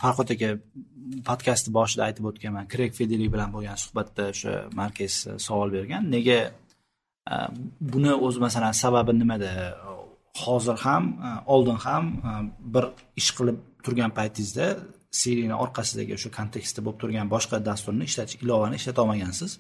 farhod 0.01 0.29
aka 0.35 0.49
podkastni 1.29 1.71
boshida 1.77 2.03
aytib 2.07 2.25
o'tganman 2.31 2.69
krek 2.73 2.91
fedeli 2.99 3.27
bilan 3.33 3.49
bo'lgan 3.55 3.77
suhbatda 3.83 4.23
o'sha 4.33 4.53
markes 4.81 5.15
savol 5.47 5.69
bergan 5.77 6.03
nega 6.15 6.39
buni 7.93 8.11
o'zi 8.27 8.39
masalan 8.47 8.73
sababi 8.83 9.11
nimada 9.21 9.51
hozir 10.43 10.77
ham 10.85 11.03
e, 11.27 11.29
oldin 11.53 11.79
ham 11.85 12.05
e, 12.29 12.31
bir 12.73 12.85
ish 13.21 13.31
qilib 13.37 13.57
turgan 13.85 14.11
paytingizda 14.19 14.67
serini 15.21 15.55
orqasidagi 15.63 16.11
o'sha 16.17 16.29
kontekstda 16.37 16.79
bo'lib 16.85 16.99
turgan 17.03 17.27
boshqa 17.35 17.57
dasturni 17.69 18.03
ishlatish 18.09 18.37
ilovani 18.43 18.75
ishlata 18.79 18.99
olmagansiz 19.03 19.51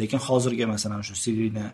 lekin 0.00 0.20
hozirgi 0.28 0.66
masalan 0.74 1.02
shu 1.08 1.14
sirini 1.24 1.66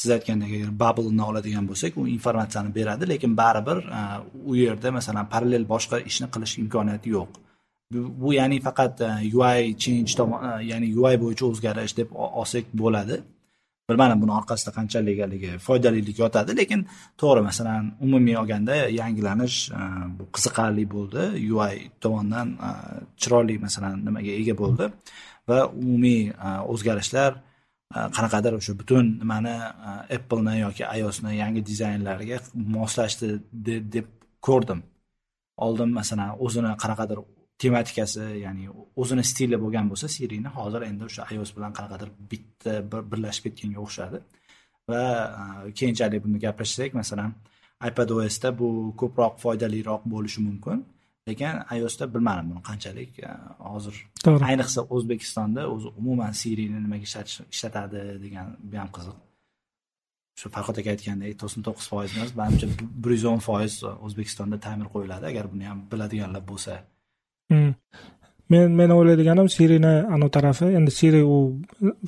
siz 0.00 0.10
aytgandek 0.16 0.50
agar 0.56 0.70
bablni 0.84 1.22
oladigan 1.30 1.64
bo'lsak 1.70 1.92
u 2.00 2.06
informatsiyani 2.16 2.74
beradi 2.78 3.08
lekin 3.12 3.36
baribir 3.42 3.78
e, 3.98 4.00
u 4.50 4.56
yerda 4.62 4.88
masalan 4.98 5.26
parallel 5.34 5.64
boshqa 5.74 5.96
ishni 6.10 6.26
qilish 6.34 6.54
imkoniyati 6.64 7.08
yo'q. 7.16 7.30
Bu 8.22 8.28
ya'ni 8.38 8.58
faqat 8.66 9.00
ui 9.38 9.74
change 9.82 10.12
ya'ni 10.70 10.88
ui 11.02 11.14
bo'yicha 11.22 11.44
o'zgarish 11.52 11.94
deb 12.00 12.08
olsak 12.40 12.64
bo'ladi. 12.82 13.16
Bilmadim 13.90 14.18
buni 14.22 14.32
orqasida 14.40 14.70
qanchalik 14.78 15.18
haligi 15.24 15.50
foydalilik 15.66 16.16
yotadi 16.22 16.56
lekin 16.60 16.80
to'g'ri 17.20 17.42
masalan 17.48 17.90
umumiy 18.06 18.36
olganda 18.42 18.76
yangilanish 19.00 19.58
e, 19.80 19.82
bu 20.18 20.24
qiziqarli 20.34 20.84
bo'ldi. 20.94 21.22
Ui 21.56 21.76
tomonidan 22.02 22.48
e, 22.68 22.70
chiroyli 23.20 23.56
masalan 23.66 23.96
nimaga 24.06 24.32
ega 24.40 24.54
bo'ldi 24.62 24.90
va 25.50 25.58
umumiy 25.82 26.22
e, 26.46 26.48
o'zgarishlar 26.72 27.32
qanaqadir 28.16 28.52
o'sha 28.58 28.72
butun 28.80 29.06
nimani 29.22 29.54
appleni 30.16 30.54
yoki 30.64 30.84
iosni 31.00 31.32
yangi 31.42 31.62
dizaynlariga 31.70 32.38
moslashdi 32.76 33.28
deb 33.94 34.06
ko'rdim. 34.46 34.80
Oldin 35.66 35.90
masalan 36.00 36.30
o'zini 36.44 36.72
qanaqadir 36.82 37.18
tematikasi 37.62 38.24
ya'ni 38.44 38.64
o'zini 39.00 39.24
stili 39.30 39.56
bo'lgan 39.64 39.86
bo'lsa 39.92 40.08
sirini 40.16 40.50
hozir 40.58 40.82
endi 40.90 41.02
o'sha 41.08 41.22
ios 41.34 41.50
bilan 41.56 41.72
qanaqadir 41.78 42.10
bitta 42.30 42.72
birlashib 43.10 43.44
ketganga 43.46 43.80
o'xshadi. 43.86 44.18
Va 44.90 45.02
keyinchalik 45.78 46.20
buni 46.26 46.38
gaplashsak 46.44 46.90
masalan 47.00 47.30
ipadosda 47.88 48.48
bu 48.60 48.68
ko'proq 49.00 49.34
foydaliroq 49.44 50.02
bo'lishi 50.14 50.40
mumkin. 50.48 50.78
Lekin 51.28 51.54
iosda 51.76 52.04
bilmadim 52.14 52.46
buni 52.50 52.62
qanchalik 52.68 53.12
hozir 53.72 53.96
ayniqsa 54.50 54.80
o'zbekistonda 54.94 55.62
o'zi 55.74 55.88
umuman 56.00 56.32
sirini 56.42 56.78
nimaga 56.84 57.06
ishlatadi 57.54 58.00
degan 58.24 58.46
bu 58.70 58.76
ham 58.82 58.90
qiziq. 58.96 59.16
Shu 60.40 60.46
farhod 60.54 60.76
aka 60.80 60.90
aytgandek 60.94 61.36
to'qson 61.42 61.62
to'qqiz 61.66 61.86
foiz 61.92 62.10
emas 62.16 62.32
manimcha 62.40 62.66
bir 63.02 63.10
yuz 63.16 63.24
o'n 63.32 63.42
foiz 63.48 63.74
o'zbekistonda 64.06 64.56
ta'mir 64.66 64.88
qo'yiladi. 64.94 65.24
Agar 65.32 65.44
buni 65.52 65.64
ham 65.70 65.78
biladiganlar 65.92 66.42
bo'lsa. 66.52 66.72
Hmm. 67.50 67.72
men 68.50 68.76
men 68.78 68.90
o'ylaydiganim 68.94 69.48
sirini 69.56 69.94
anavi 70.14 70.30
tarafi 70.36 70.68
endi 70.78 70.92
siri 70.98 71.22
u 71.34 71.36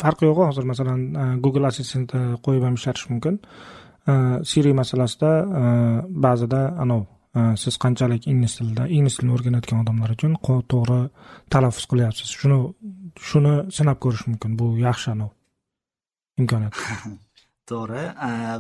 farqi 0.03 0.29
yo'q 0.29 0.43
hozir 0.49 0.67
masalan 0.73 1.01
e, 1.23 1.25
google 1.45 1.67
assistant 1.71 2.15
qo'yib 2.47 2.67
ham 2.67 2.79
ishlatish 2.79 3.09
mumkin. 3.13 3.39
E, 4.11 4.15
siri 4.51 4.73
masalasida 4.81 5.33
e, 5.61 5.65
ba'zida 6.27 6.63
anavi 6.85 7.07
siz 7.63 7.79
qanchalik 7.85 8.27
ingliz 8.33 8.59
tilida 8.59 8.85
ingliz 8.97 9.15
tilini 9.17 9.35
o'rganayotgan 9.37 9.79
odamlar 9.85 10.11
uchun 10.17 10.35
to'g'ri 10.73 10.99
talaffuz 11.55 11.87
qilyapsiz. 11.93 12.33
Shuni 12.41 12.59
shuni 13.29 13.55
sinab 13.77 13.99
ko'rish 14.05 14.27
mumkin 14.31 14.59
bu 14.61 14.67
yaxshi 14.87 15.15
anavi 15.15 16.43
imkoniyat. 16.43 16.75
To'g'ri 17.71 18.05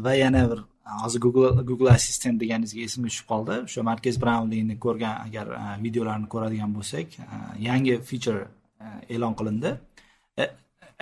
va 0.06 0.14
yana 0.22 0.44
bir 0.52 0.60
hozir 1.02 1.20
google 1.20 1.62
google 1.62 1.90
assistent 1.90 2.40
deganingizga 2.40 2.82
esimga 2.88 3.08
tushib 3.12 3.28
qoldi. 3.32 3.58
O'sha 3.68 3.84
markez 3.90 4.18
braunlini 4.22 4.78
ko'rgan 4.84 5.14
agar 5.26 5.46
videolarini 5.84 6.28
ko'radigan 6.34 6.74
bo'lsak 6.76 7.18
yangi 7.68 7.98
feature 8.10 8.46
e'lon 9.08 9.34
qilindi. 9.40 9.76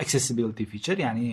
Accessibility 0.01 0.65
feature 0.65 1.01
ya'ni 1.01 1.27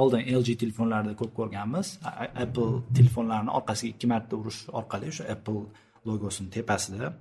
oldin 0.00 0.22
lg 0.38 0.56
telefonlarida 0.62 1.16
ko'p 1.20 1.32
ko'rganmiz. 1.38 1.98
Apple 2.44 2.70
telefonlarini 2.98 3.52
orqasiga 3.58 3.94
ikki 3.94 4.12
marta 4.12 4.36
urish 4.40 4.60
orqali 4.80 5.12
o'sha 5.12 5.24
apple 5.34 5.62
logosini 6.08 6.50
tepasida 6.58 7.12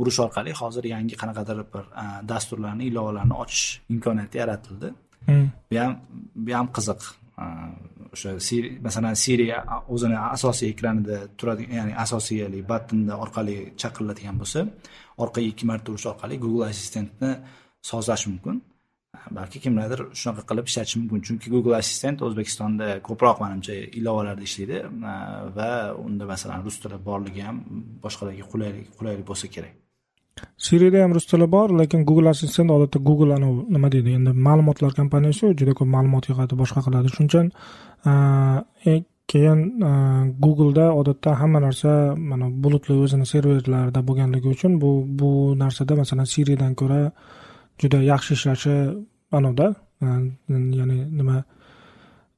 urish 0.00 0.18
orqali 0.24 0.52
hozir 0.62 0.84
yangi 0.94 1.14
qanaqadir 1.22 1.62
bir 1.74 1.84
dasturlarni 2.32 2.84
ilovalarni 2.90 3.36
ochish 3.44 3.80
imkoniyati 3.94 4.38
yaratildi. 4.42 4.90
Hmm. 5.26 5.48
bu 5.70 5.76
ham 5.78 5.92
bu 6.34 6.52
ham 6.58 6.68
qiziq 6.76 7.00
o'sha 8.14 8.30
masalan 8.86 9.14
siri 9.24 9.46
o'zini 9.94 10.18
asosiy 10.36 10.68
ekranida 10.74 11.16
turadigan 11.38 11.76
ya'ni 11.80 11.94
asosiy 12.04 12.38
battenni 12.72 13.14
orqali 13.24 13.56
chaqiriladigan 13.82 14.36
bo'lsa 14.42 14.60
orqaga 15.24 15.48
ikki 15.52 15.64
marta 15.70 15.88
urish 15.92 16.06
orqali 16.12 16.34
google 16.44 16.66
assistentni 16.72 17.30
sozlash 17.90 18.26
mumkin. 18.30 18.56
Balki 19.36 19.58
kimlardir 19.64 20.00
shunaqa 20.20 20.42
qilib 20.50 20.66
ishlatishi 20.70 20.96
mumkin. 21.00 21.20
Chunki 21.26 21.48
google 21.54 21.76
assistent 21.82 22.18
o'zbekistonda 22.26 22.86
ko'proq 23.08 23.36
manimcha 23.44 23.74
ilovalarda 23.98 24.44
ishlaydi 24.48 24.78
va 25.56 25.70
unda 26.06 26.24
masalan 26.32 26.64
rus 26.66 26.76
tili 26.82 26.98
borligi 27.08 27.42
ham 27.48 27.56
boshqalarga 28.04 28.44
qulaylik 28.52 28.86
qulaylik 28.98 29.26
bo'lsa 29.30 29.46
kerak. 29.54 29.74
Sirida 30.66 31.02
ham 31.02 31.12
rus 31.16 31.26
tili 31.30 31.46
bor 31.54 31.68
lekin 31.80 32.04
google 32.08 32.28
assistent 32.30 32.70
odatda 32.76 32.98
google 33.08 33.32
anavi 33.36 33.62
nima 33.74 33.88
deydi 33.94 34.10
endi 34.18 34.32
ma'lumotlar 34.46 34.92
kompaniyasi 35.00 35.52
juda 35.60 35.72
ko'p 35.78 35.90
ma'lumot 35.96 36.24
yig'adi 36.30 36.54
boshqa 36.62 36.80
qiladi. 36.86 37.12
Shuning 37.14 37.30
uchun 37.30 37.46
e, 38.90 38.92
keyin 39.30 39.60
e, 39.88 39.92
googleda 40.44 40.86
odatda 41.00 41.30
hamma 41.40 41.60
narsa 41.66 41.92
mana 42.30 42.46
bulutli 42.64 42.94
o'zini 43.04 43.26
serverlarida 43.32 44.00
bo'lganligi 44.08 44.48
uchun 44.54 44.72
bu 44.82 44.90
bu 45.20 45.30
narsada 45.62 45.94
masalan 46.02 46.28
siridan 46.32 46.72
ko'ra 46.80 47.00
juda 47.80 47.98
yaxshi 48.12 48.32
ishlashi 48.38 48.76
anavda 49.38 49.66
e, 50.06 50.06
ya'ni 50.80 50.98
nima 51.18 51.36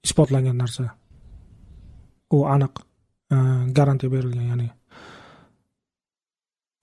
isbotlangan 0.07 0.57
narsa. 0.63 0.85
U 2.37 2.39
aniq 2.55 2.75
garantiya 3.79 4.11
berilgan 4.15 4.47
ya'ni 4.53 4.69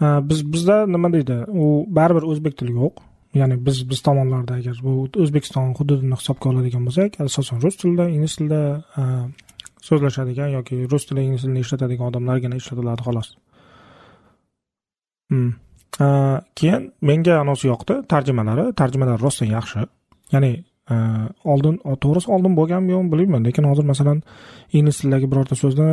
biz 0.01 0.53
bizda 0.53 0.85
nima 0.87 1.13
deydi? 1.13 1.37
U 1.49 1.85
baribir 1.87 2.23
o'zbek 2.31 2.57
tili 2.57 2.71
yo'q. 2.71 3.03
Ya'ni 3.33 3.65
biz 3.65 3.89
biz 3.89 4.01
tomonlarda 4.01 4.53
agar 4.53 4.79
bu 4.83 4.93
o'zbekiston 5.23 5.73
hududini 5.77 6.15
hisobga 6.19 6.49
oladigan 6.49 6.85
bo'lsak 6.87 7.19
asosan 7.25 7.61
rus 7.61 7.75
tilida 7.81 8.07
ingliz 8.09 8.35
tilida 8.37 8.61
so'zlashadigan 9.87 10.49
yoki 10.57 10.75
rus 10.91 11.05
tili 11.09 11.21
ingliz 11.27 11.41
tilini 11.45 11.61
ishlatadigan 11.65 12.07
odamlargina 12.11 12.55
ishlatiladi 12.61 13.05
xolos. 13.07 13.29
Hmm. 15.29 15.51
keyin 16.59 16.83
menga 17.09 17.39
anavisi 17.43 17.67
yoqdi 17.67 17.93
tarjimalari. 18.13 18.65
Tarjimalar 18.81 19.21
rostdan 19.25 19.49
yaxshi. 19.57 19.85
Ya'ni 20.33 20.51
oldin 21.53 21.75
to'g'risi 22.03 22.31
oldin 22.35 22.53
bo'lganmi 22.59 22.91
yo'qmi 22.95 23.11
bilmayman. 23.13 23.45
Lekin 23.47 23.63
hozir 23.71 23.85
masalan 23.91 24.23
ingliz 24.73 24.97
tilidagi 25.01 25.31
birorta 25.31 25.55
so'zni 25.63 25.89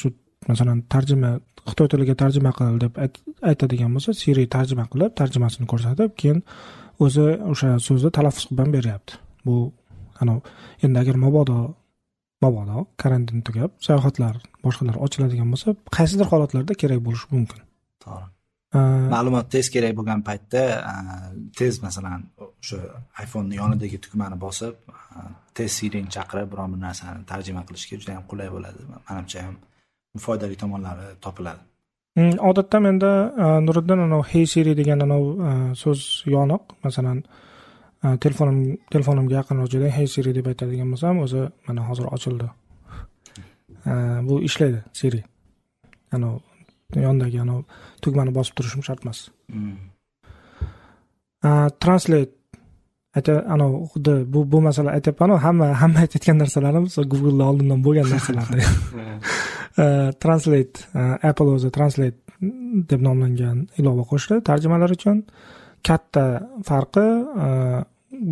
shu 0.00 0.08
masalan 0.48 0.82
tarjima 0.94 1.30
xitoy 1.70 1.88
tiliga 1.92 2.14
tarjima 2.22 2.52
qil 2.56 2.78
deb 2.84 2.92
aytadigan 3.50 3.90
bo'lsa 3.96 4.14
siri 4.22 4.46
tarjima 4.56 4.86
qilib 4.92 5.12
tarjimasini 5.20 5.66
ko'rsatib 5.72 6.16
keyin 6.20 6.40
o'zi 7.04 7.26
o'sha 7.52 7.70
so'zni 7.86 8.10
talaffuz 8.16 8.44
qilib 8.48 8.62
ham 8.64 8.72
beryapti. 8.76 9.12
Bu 9.46 9.56
anavi 10.22 10.40
endi 10.84 10.98
agar 11.02 11.16
mabodo 11.24 11.58
mabodo 12.44 12.86
karantin 13.02 13.40
tugab 13.46 13.70
sayohatlar 13.86 14.34
boshqalar 14.64 14.96
ochiladigan 15.04 15.48
bo'lsa 15.52 15.76
qaysidir 15.96 16.26
holatlarda 16.32 16.74
kerak 16.82 17.00
bo'lishi 17.06 17.26
mumkin. 17.34 17.60
To'g'ri. 18.04 18.26
Ma'lumot 19.14 19.46
tez 19.54 19.66
kerak 19.74 19.96
bo'lgan 19.98 20.20
paytda 20.28 20.62
tez 21.58 21.80
masalan 21.86 22.20
o'sha 22.44 22.78
iphoneni 23.24 23.56
yonidagi 23.62 23.98
tugmani 24.04 24.36
bosib 24.46 24.74
tez 25.56 25.70
sirini 25.78 26.10
chaqirib 26.16 26.48
biron 26.52 26.68
bir 26.74 26.80
narsani 26.86 27.26
tarjima 27.32 27.62
qilishga 27.68 27.94
juda 28.00 28.12
yam 28.16 28.24
qulay 28.30 28.48
bo'ladi. 28.54 28.80
Manimcha 29.08 29.38
ham 29.46 29.56
foydali 30.18 30.56
tomonlari 30.56 31.16
topiladi. 31.20 31.62
Hmm, 32.18 32.38
odatda 32.50 32.80
menda 32.80 33.10
nuriddin 33.66 34.02
anavi 34.06 34.24
hey 34.32 34.46
siri 34.52 34.74
degan 34.80 35.00
anavi 35.06 35.74
so'z 35.82 36.00
yoniq. 36.34 36.62
Masalan 36.84 37.22
telefonim 38.24 38.78
telefonimga 38.92 39.34
yaqinroq 39.40 39.70
joyda 39.74 39.90
hey 39.98 40.06
siri 40.14 40.34
deb 40.34 40.46
aytadigan 40.52 40.90
bo'lsam 40.92 41.22
o'zi 41.24 41.44
mana 41.68 41.86
hozir 41.88 42.06
ochildi. 42.16 42.48
Bu 44.28 44.40
ishlaydi 44.48 44.82
siri. 45.00 45.22
Anavi 46.16 47.06
yonidagi 47.06 47.40
anavi 47.44 47.62
tugmani 48.02 48.34
bosib 48.38 48.54
turishim 48.58 48.82
shart 48.82 49.04
emas. 49.04 49.28
Hmm. 49.52 49.78
translate. 51.82 52.34
Ayta 53.18 53.32
anavi 53.54 53.76
xuddi 53.92 54.12
bu 54.32 54.40
bu 54.52 54.58
masala 54.66 54.90
aytyapmanu 54.96 55.38
hamma 55.44 55.66
hamma 55.82 55.98
aytayotgan 56.04 56.36
narsalarimiz 56.42 56.94
googleda 57.12 57.44
oldindan 57.50 57.80
bo'lgan 57.86 58.06
narsalar 58.12 58.46
Э, 59.78 60.12
translate 60.18 60.86
э, 60.94 61.28
apple 61.30 61.54
o'zi 61.54 61.70
translate 61.70 62.30
deb 62.90 63.02
nomlangan 63.04 63.64
ilova 63.80 64.04
qo'shdi 64.10 64.40
tarjimalar 64.48 64.92
uchun. 64.96 65.24
Katta 65.86 66.24
farqi 66.68 67.06
e, 67.44 67.48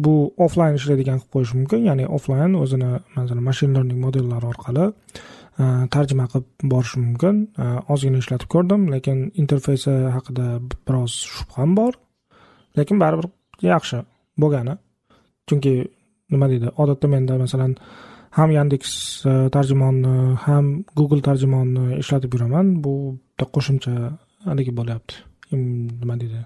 bu 0.04 0.14
offline 0.44 0.76
ishlaydigan 0.80 1.20
qilib 1.20 1.32
qo'yish 1.34 1.54
mumkin 1.58 1.84
ya'ni 1.88 2.06
offline 2.16 2.56
o'zini 2.62 2.90
masalan 3.16 3.44
machine 3.50 3.76
learning 3.76 4.00
modellari 4.04 4.48
orqali 4.52 4.86
e, 4.88 5.64
tarjima 5.94 6.26
qilib 6.32 6.48
borish 6.72 6.96
mumkin. 7.04 7.44
E, 7.62 7.68
ozgina 7.94 8.20
ishlatib 8.24 8.52
ko'rdim 8.54 8.88
lekin 8.94 9.22
interfeysi 9.42 9.94
haqida 10.16 10.48
biroz 10.88 11.16
shubham 11.36 11.76
bor. 11.78 11.96
Lekin 12.78 13.00
baribir 13.04 13.30
yaxshi 13.72 14.02
bo'lgani. 14.44 14.76
Chunki 15.48 15.74
nima 16.32 16.48
deydi 16.52 16.72
odatda 16.82 17.08
menda 17.14 17.38
masalan 17.44 17.76
ham 18.38 18.50
yandeks 18.58 18.92
tarjimonni 19.56 20.14
ham 20.44 20.66
google 20.98 21.22
tarjimonni 21.28 21.84
ishlatib 22.02 22.34
yuraman. 22.36 22.66
Bu 22.84 22.94
bitta 23.16 23.44
qo'shimcha 23.54 23.92
haligi 24.48 24.72
bo'lyapti. 24.78 25.14
Nima 26.00 26.14
deydi? 26.20 26.40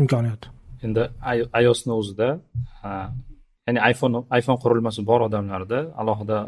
Imkoniyat. 0.00 0.42
Endi 0.86 1.02
iosni 1.64 1.92
o'zida 2.00 2.28
ya'ni 3.66 3.80
iphone 3.92 4.18
iphone 4.38 4.58
qurilmasi 4.64 5.00
bor 5.10 5.20
odamlarda 5.28 5.78
alohida 6.00 6.38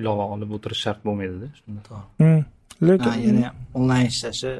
ilova 0.00 0.24
olib 0.34 0.50
o'tirish 0.56 0.82
shart 0.86 1.00
bo'lmaydida 1.06 1.48
shunda. 1.58 2.00
Lekin 2.88 3.14
ya'ni 3.26 3.44
onlayn 3.78 4.06
ishlashi 4.12 4.52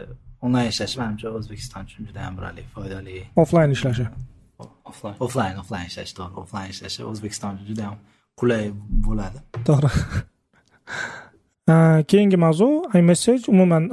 onlayn 0.47 0.69
ishlashi 0.73 0.97
manimcha 1.03 1.29
o'zbekiston 1.39 1.83
uchun 1.89 2.03
juda 2.09 2.21
yam 2.27 2.35
bir 2.39 2.67
foydali. 2.75 3.17
Offlayn 3.43 3.71
ishlashi. 3.77 4.07
Offlayn 4.91 5.17
offlayn 5.27 5.57
offlayn 5.63 5.87
ishlashi 5.91 6.15
to'g'ri. 6.19 6.37
Offlayn 6.45 6.69
ishlashi 6.75 7.01
o'zbekiston 7.11 7.51
uchun 7.57 7.67
juda 7.73 7.83
yam 7.89 7.97
qulay 8.41 8.71
bo'ladi. 9.07 9.39
To'g'ri. 9.69 9.91
Keyingi 12.11 12.37
mavzu 12.37 12.69
imessage. 12.95 13.49
Umuman 13.49 13.89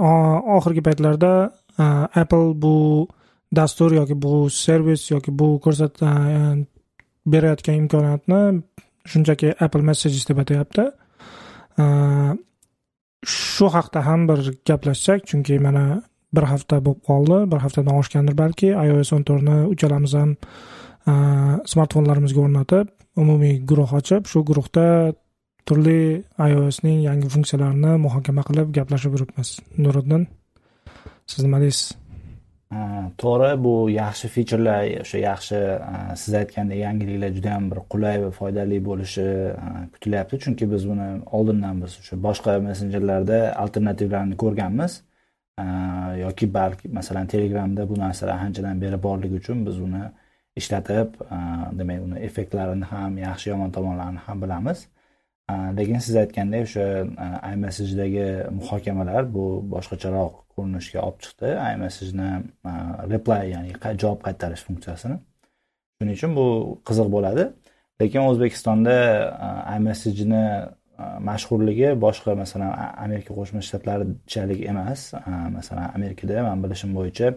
oxirgi 0.57 0.81
paytlarda 0.87 1.31
e, 1.79 1.83
apple 2.21 2.51
bu 2.61 3.07
dastur 3.55 3.91
yoki 3.91 4.21
bu 4.21 4.49
servis 4.49 5.11
yoki 5.11 5.39
bu 5.39 5.59
ko'rsat 5.63 6.01
berayotgan 7.25 7.75
imkoniyatni 7.83 8.61
shunchaki 9.05 9.53
apple 9.59 9.81
messages 9.81 10.27
deb 10.29 10.37
atayapti 10.43 10.85
shu 13.25 13.67
haqda 13.75 14.05
ham 14.05 14.27
bir 14.29 14.39
gaplashsak 14.67 15.27
chunki 15.29 15.59
mana 15.59 16.03
bir 16.33 16.43
hafta 16.53 16.79
bo'lib 16.85 17.01
qoldi 17.09 17.37
bir 17.51 17.59
haftadan 17.65 17.95
oshgandir 18.01 18.37
balki 18.37 18.69
ios 18.85 19.13
o'n 19.15 19.23
to'rtni 19.29 19.57
uchalamiz 19.73 20.13
ham 20.19 20.31
e, 21.11 21.13
smartfonlarimizga 21.73 22.41
o'rnatib 22.45 22.87
umumiy 23.17 23.55
guruh 23.69 23.93
ochib 23.99 24.25
shu 24.31 24.43
guruhda 24.49 25.13
turli 25.65 26.23
iosning 26.49 26.99
yangi 27.09 27.27
funksiyalarini 27.33 27.97
muhokama 28.05 28.43
qilib 28.49 28.71
gaplashib 28.77 29.17
yuribmiz. 29.17 29.49
Nuriddin 29.77 30.27
siz 31.31 31.43
nima 31.45 31.59
deysiz? 31.63 31.97
To'g'ri 33.21 33.51
bu 33.63 33.73
yaxshi 33.91 34.27
ficherlar 34.35 34.85
o'sha 35.03 35.19
yaxshi 35.19 35.57
siz 36.21 36.33
aytgandek 36.41 36.79
yangiliklar 36.85 37.31
juda 37.37 37.49
yam 37.55 37.65
bir 37.71 37.79
qulay 37.93 38.17
va 38.23 38.29
foydali 38.39 38.77
bo'lishi 38.85 39.25
kutilyapti. 39.93 40.39
Chunki 40.43 40.71
biz 40.73 40.87
buni 40.91 41.07
oldindan 41.37 41.81
biz 41.83 41.97
o'sha 42.01 42.15
boshqa 42.27 42.57
messenjerlarda 42.67 43.39
alternativlarni 43.63 44.37
ko'rganmiz. 44.43 44.93
Yoki 46.23 46.53
balki 46.53 46.89
masalan 46.97 47.27
telegramda 47.33 47.89
bu 47.89 47.99
narsalar 47.99 48.37
anchadan 48.45 48.81
beri 48.81 49.03
borligi 49.03 49.35
uchun 49.41 49.65
biz 49.67 49.79
uni 49.87 50.03
ishlatib 50.55 51.21
e, 51.21 51.37
demak 51.79 52.01
uni 52.07 52.19
effektlarini 52.27 52.85
ham 52.93 53.17
yaxshi 53.17 53.49
yomon 53.49 53.71
tomonlarini 53.71 54.21
ham 54.25 54.41
bilamiz. 54.41 54.87
E, 55.51 55.53
lekin 55.77 55.99
siz 56.05 56.15
aytgandek 56.23 56.67
o'sha 56.67 56.85
e, 57.25 57.53
imessagedagi 57.53 58.27
muhokamalar 58.59 59.33
bu 59.35 59.45
boshqacharoq 59.73 60.33
ko'rinishga 60.55 60.99
olib 61.07 61.19
chiqdi. 61.25 61.53
Imessageni 61.77 62.29
reply 63.13 63.41
ya'ni 63.53 63.97
javob 64.03 64.19
qaytarish 64.27 64.63
funksiyasini. 64.67 65.17
Shuning 65.97 66.15
uchun 66.19 66.35
bu 66.39 66.45
qiziq 66.89 67.09
bo'ladi. 67.15 67.47
Lekin 68.01 68.21
o'zbekistonda 68.29 68.95
imessageni 69.77 70.45
mashhurligi 71.29 71.89
boshqa 72.05 72.35
masalan 72.43 72.71
amerika 73.05 73.31
qo'shma 73.39 73.61
shtatlarichalik 73.67 74.61
emas. 74.71 75.01
Masalan 75.57 75.87
amerikada 75.97 76.43
man 76.49 76.63
bilishim 76.63 76.91
bo'yicha 76.97 77.27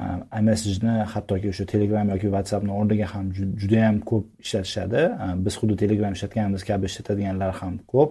Э, 0.00 0.38
iMessage'ni 0.38 0.94
hattoki 1.12 1.48
o'sha 1.52 1.64
Telegram 1.72 2.08
yoki 2.12 2.28
WhatsAppni 2.34 2.72
o'rniga 2.80 3.06
ham 3.14 3.26
juda 3.60 3.80
ham 3.86 3.96
ko'p 4.10 4.24
ishlatishadi. 4.44 5.00
Э, 5.24 5.26
biz 5.44 5.54
xuddi 5.60 5.76
Telegram 5.82 6.12
ishlatganimiz 6.16 6.62
kabi 6.70 6.84
ishlatadiganlar 6.90 7.50
ham 7.60 7.74
ko'p. 7.92 8.10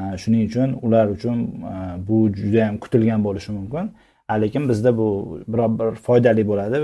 Э, 0.00 0.02
shuning 0.22 0.42
uchun 0.50 0.68
ular 0.86 1.06
uchun 1.16 1.38
bu 2.08 2.18
juda 2.42 2.66
ham 2.66 2.76
kutilgan 2.84 3.20
bo'lishi 3.26 3.50
mumkin. 3.58 3.90
Lekin 4.42 4.68
bizda 4.70 4.90
bu 5.00 5.08
biror 5.52 5.70
bir 5.78 5.90
foydali 6.06 6.42
bo'ladi. 6.50 6.78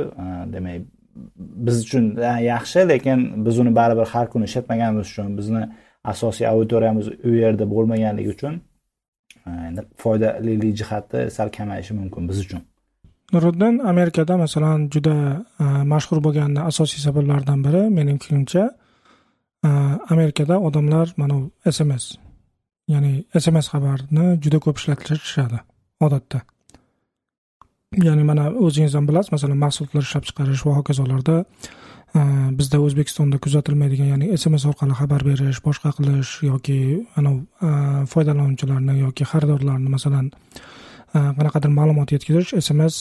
Demak, 0.55 0.83
biz 1.67 1.85
uchun 1.85 2.05
e, 2.17 2.33
yaxshi, 2.45 2.89
lekin 2.89 3.47
biz 3.47 3.59
uni 3.59 3.75
baribir 3.81 4.07
har 4.15 4.31
kuni 4.33 4.45
ishlatmaganimiz 4.51 5.07
uchun 5.13 5.39
bizni 5.39 5.63
asosiy 6.05 6.47
auditoriyamiz 6.53 7.09
u 7.09 7.35
yerda 7.43 7.71
bo'lmaganligi 7.75 8.31
uchun 8.37 8.61
endi 9.69 9.81
foydali 10.03 10.77
jihati 10.81 11.31
sal 11.37 11.49
kamayishi 11.59 11.95
mumkin 11.95 12.29
biz 12.29 12.41
uchun. 12.47 12.63
Nuriddin 13.33 13.79
amerikada 13.79 14.37
masalan 14.37 14.89
juda 14.93 15.17
e, 15.61 15.65
mashhur 15.93 16.21
bo'lgan 16.27 16.57
asosiy 16.71 17.01
sabablardan 17.07 17.65
biri 17.67 17.83
mening 17.99 18.19
fikrimcha 18.23 18.65
e, 19.69 19.69
amerikada 20.15 20.61
odamlar 20.69 21.07
mana 21.17 21.37
sms 21.77 22.05
ya'ni 22.93 23.13
sms 23.45 23.67
xabarni 23.73 24.27
juda 24.45 24.59
ko'p 24.65 24.77
ishlatishadi 24.81 25.59
odatda. 26.07 26.41
Ya'ni 28.09 28.25
mana 28.31 28.45
o'zingiz 28.67 28.95
ham 28.99 29.09
bilasiz 29.09 29.33
masalan 29.37 29.59
mahsulotlar 29.65 30.03
ishlab 30.09 30.25
chiqarish 30.29 30.63
va 30.67 30.77
hokazolarda 30.81 31.37
e, 32.19 32.21
bizda 32.59 32.81
o'zbekistonda 32.87 33.37
kuzatilmaydigan 33.45 34.09
ya'ni 34.13 34.27
sms 34.43 34.69
orqali 34.71 34.95
xabar 35.01 35.25
berish 35.31 35.61
boshqa 35.69 35.97
qilish 35.99 36.33
yoki 36.51 36.79
anavi 37.19 37.41
foydalanuvchilarni 38.13 38.95
yoki 39.05 39.25
xaridorlarni 39.33 39.89
masalan 39.97 40.27
qanaqadir 41.13 41.71
ma'lumot 41.79 42.09
yetkazish 42.15 42.51
sms 42.67 42.97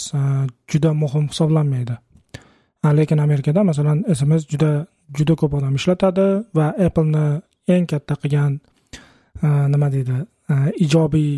juda 0.72 0.92
muhim 1.04 1.26
hisoblanmaydi. 1.32 1.96
Lekin 3.00 3.20
amerikada 3.28 3.64
masalan 3.64 3.98
sms 4.18 4.42
juda 4.52 4.72
juda 5.18 5.34
ko'p 5.40 5.54
odam 5.60 5.74
ishlatadi 5.80 6.28
va 6.58 6.68
appleni 6.88 7.26
eng 7.74 7.86
katta 7.92 8.16
qilgan 8.22 8.54
nima 9.74 9.88
deydi 9.96 10.18
ijobiy 10.86 11.32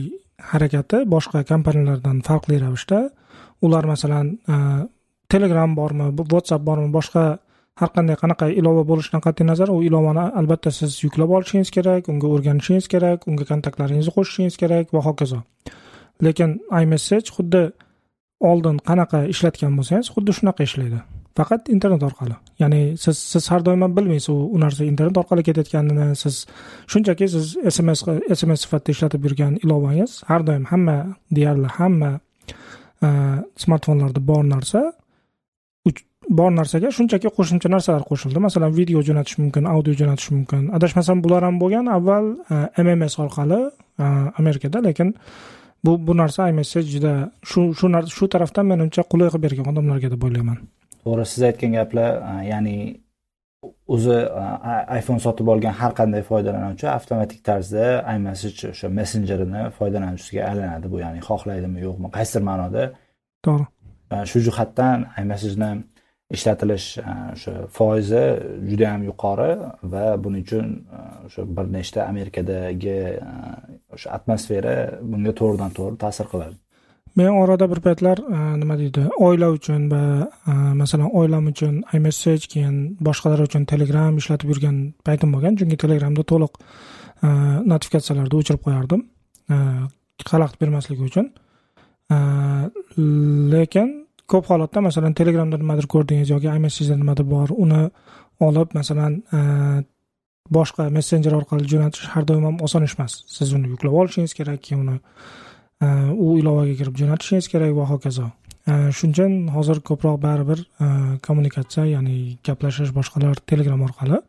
harakati 0.52 0.98
boshqa 1.16 1.44
kompaniyalardan 1.52 2.18
farqli 2.28 2.56
ravishda. 2.64 3.00
Ular 3.66 3.84
masalan 3.94 4.28
telegram 5.34 5.76
bormi 5.80 6.06
whatsapp 6.32 6.62
bormi 6.70 6.90
boshqa 6.98 7.24
har 7.82 7.90
qanday 7.96 8.16
qanaqa 8.22 8.46
ilova 8.60 8.84
bo'lishidan 8.90 9.22
qat'iy 9.26 9.46
nazar 9.52 9.70
u 9.76 9.78
ilovani 9.88 10.26
albatta 10.40 10.72
siz 10.80 10.92
yuklab 11.06 11.30
olishingiz 11.38 11.70
kerak 11.76 12.10
unga 12.12 12.28
o'rganishingiz 12.34 12.86
kerak 12.94 13.20
unga 13.30 13.46
kontaktlaringizni 13.52 14.14
qo'shishingiz 14.18 14.56
kerak 14.62 14.86
va 14.96 15.02
hokazo. 15.08 15.40
Lekin 16.22 16.60
imessage 16.84 17.28
xuddi 17.36 17.64
oldin 18.40 18.80
qanaqa 18.90 19.26
ishlatgan 19.34 19.76
bo'lsangiz 19.78 20.08
xuddi 20.16 20.32
shunaqa 20.40 20.64
ishlaydi. 20.70 21.00
Faqat 21.38 21.70
internet 21.76 22.04
orqali. 22.06 22.36
Ya'ni 22.62 22.82
siz 23.04 23.18
siz 23.18 23.48
har 23.52 23.62
doim 23.66 23.82
ham 23.82 23.94
bilmaysiz 23.98 24.30
u 24.30 24.36
u 24.56 24.58
narsa 24.64 24.86
internet 24.86 25.18
orqali 25.22 25.44
ketayotganini. 25.48 26.08
Siz 26.24 26.36
shunchaki 26.92 27.28
siz 27.36 27.56
sms 27.76 28.04
sms 28.40 28.60
sifatida 28.66 28.92
ishlatib 28.96 29.26
yurgan 29.26 29.54
ilovangiz 29.64 30.12
har 30.30 30.42
doim 30.50 30.66
hamma 30.72 30.98
deyarli 31.38 31.70
hamma 31.78 32.12
e, 33.06 33.08
smartfonlarda 33.64 34.22
bor 34.30 34.44
narsa 34.54 34.84
bor 36.40 36.52
narsaga 36.60 36.92
shunchaki 36.98 37.30
qo'shimcha 37.38 37.70
narsalar 37.76 38.04
qo'shildi. 38.10 38.40
Masalan 38.48 38.72
video 38.80 39.02
jo'natish 39.08 39.38
mumkin 39.42 39.66
audio 39.76 39.94
jo'natish 40.02 40.30
mumkin. 40.36 40.70
Adashmasam 40.78 41.24
bular 41.24 41.44
ham 41.48 41.58
bo'lgan. 41.64 41.90
Avval 41.98 42.26
e, 42.78 42.84
mms 42.84 43.20
orqali 43.26 43.60
e, 44.04 44.06
amerikada 44.40 44.80
lekin 44.88 45.10
bu 45.86 46.08
bu 46.08 46.18
narsa 46.18 46.50
iMessage 46.50 46.90
juda 46.96 47.14
shu 47.50 47.62
shu 47.80 47.88
shu 48.18 48.26
tarafdan 48.34 48.66
menimcha 48.72 49.02
qulay 49.12 49.28
qilib 49.34 49.44
bergan 49.46 49.66
odamlarga 49.72 50.10
deb 50.14 50.22
o'ylayman. 50.28 50.58
To'g'ri 51.04 51.26
siz 51.34 51.42
aytgan 51.50 51.72
gaplar 51.78 52.12
ya'ni 52.52 52.78
o'zi 53.96 54.18
iphone 55.00 55.22
sotib 55.26 55.48
olgan 55.54 55.74
har 55.82 55.94
qanday 56.00 56.24
foydalanuvchi 56.32 56.88
avtomatik 56.98 57.40
tarzda 57.50 57.86
iMessage 58.16 58.62
o'sha 58.74 58.88
messenjerini 59.00 59.62
foydalanuvchisiga 59.78 60.42
aylanadi. 60.52 60.86
Bu 60.94 60.98
ya'ni 61.06 61.20
xohlaydimi 61.30 61.80
yo'qmi 61.88 62.08
qaysidir 62.18 62.44
ma'noda. 62.50 62.84
To'g'ri. 63.46 63.66
Shu 64.32 64.40
jihatdan 64.48 64.98
iMessageni 65.22 65.72
ishlatilish 66.36 66.98
e, 66.98 67.04
o'sha 67.34 67.54
foizi 67.78 68.24
juda 68.70 68.90
yam 68.92 69.04
yuqori 69.10 69.52
va 69.94 70.04
buning 70.24 70.44
uchun 70.46 70.68
e, 70.98 71.02
o'sha 71.28 71.46
bir 71.58 71.66
nechta 71.78 72.08
amerikadagi 72.12 72.98
e, 72.98 73.32
o'sha 73.96 74.12
atmosfera 74.18 74.76
bunga 75.12 75.34
to'g'ridan 75.40 75.72
to'g'ri 75.78 75.98
ta'sir 76.04 76.30
qiladi. 76.34 76.56
Men 77.20 77.36
orada 77.44 77.66
bir 77.72 77.80
paytlar 77.88 78.18
nima 78.62 78.76
deydi 78.82 79.04
oila 79.26 79.52
uchun 79.58 79.82
va 79.94 80.04
masalan 80.82 81.10
oilam 81.20 81.50
uchun 81.54 81.76
imessage 82.00 82.48
keyin 82.54 82.78
boshqalar 83.08 83.46
uchun 83.48 83.68
telegram 83.74 84.18
ishlatib 84.22 84.54
yurgan 84.54 84.78
paytim 85.08 85.36
bo'lgan. 85.36 85.60
Chunki 85.60 85.78
telegramda 85.84 86.24
to'liq 86.32 86.54
notifikatsiyalarni 87.72 88.40
o'chirib 88.40 88.64
qo'yardim 88.66 89.02
xalaqit 90.32 90.58
bermasligi 90.64 91.04
uchun. 91.10 91.30
Lekin 93.54 94.03
ko'p 94.32 94.50
holatda 94.52 94.82
masalan 94.88 95.14
telegramda 95.20 95.58
nimadir 95.58 95.88
ko'rdingiz 95.94 96.30
yoki 96.34 96.50
imessageda 96.60 96.98
nimadir 97.00 97.26
bor 97.34 97.50
uni 97.66 97.82
olib 98.48 98.76
masalan 98.78 99.18
e, 99.38 99.40
boshqa 100.58 100.90
messenjer 100.98 101.36
orqali 101.40 101.68
jo'natish 101.74 102.08
har 102.14 102.28
doim 102.30 102.46
ham 102.50 102.62
oson 102.68 102.86
ish 102.88 102.96
emas 103.00 103.18
siz 103.36 103.54
uni 103.58 103.74
yuklab 103.74 103.98
olishingiz 104.04 104.34
kerak 104.40 104.64
keyin 104.68 104.82
uni 104.86 104.98
e, 105.86 105.88
u 106.26 106.38
ilovaga 106.40 106.76
kirib 106.80 106.96
jo'natishingiz 107.02 107.50
kerak 107.54 107.76
va 107.80 107.88
hokazo. 107.94 108.30
E, 108.68 108.74
Shuning 108.98 109.16
uchun 109.16 109.34
hozir 109.56 109.82
ko'proq 109.90 110.20
baribir 110.28 110.60
kommunikatsiya 111.28 111.86
ya'ni 111.96 112.18
gaplashish 112.48 112.94
boshqalar 113.00 113.36
telegram 113.52 113.82
orqali. 113.88 114.22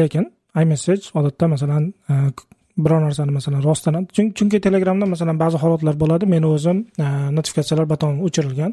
Lekin 0.00 0.30
imessage 0.64 1.04
odatda 1.18 1.48
masalan 1.54 1.92
biror 2.76 3.00
narsani 3.00 3.32
masalan 3.38 3.62
rostdan 3.68 4.06
chunki 4.36 4.60
telegramda 4.60 5.06
masalan 5.06 5.38
ba'zi 5.40 5.56
holatlar 5.62 5.94
bo'ladi. 6.02 6.24
Meni 6.34 6.46
o'zim 6.46 6.78
e, 7.04 7.06
notifikatsiyalar 7.36 7.86
baton 7.92 8.20
o'chirilgan. 8.26 8.72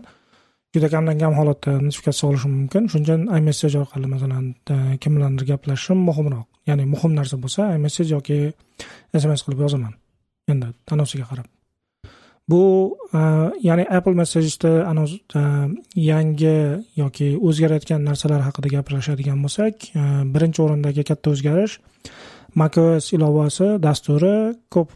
Juda 0.75 0.87
kamdan 0.93 1.17
kam 1.21 1.33
holatda 1.39 1.71
notifikatsiya 1.87 2.29
olishim 2.29 2.51
mumkin. 2.59 2.83
Shuning 2.91 3.05
uchun 3.07 3.21
imessage 3.39 3.75
orqali 3.83 4.07
masalan 4.15 4.45
e, 4.73 4.75
kim 5.01 5.11
bilandir 5.17 5.45
gaplashishim 5.51 5.99
muhimroq. 6.09 6.47
Ya'ni 6.69 6.85
muhim 6.93 7.11
narsa 7.19 7.35
bo'lsa 7.43 7.61
imessage 7.79 8.09
yoki 8.15 8.39
sms 9.21 9.41
qilib 9.45 9.59
yozaman. 9.65 9.93
Endi 10.51 10.67
tanosiga 10.89 11.25
qarab. 11.31 11.47
Bu 12.51 12.61
e, 13.19 13.21
ya'ni 13.69 13.83
apple 13.97 14.15
messageda 14.21 14.71
yangi 16.11 16.55
yoki 17.01 17.27
o'zgarayotgan 17.47 18.01
narsalar 18.09 18.41
haqida 18.47 18.75
gapirishadigan 18.75 19.39
bo'lsak 19.45 19.75
birinchi 20.35 20.59
o'rindagi 20.65 21.03
katta 21.09 21.27
o'zgarish 21.35 21.79
macOS 22.59 23.13
ilovasi 23.15 23.77
dasturi 23.85 24.35
ko'p 24.73 24.89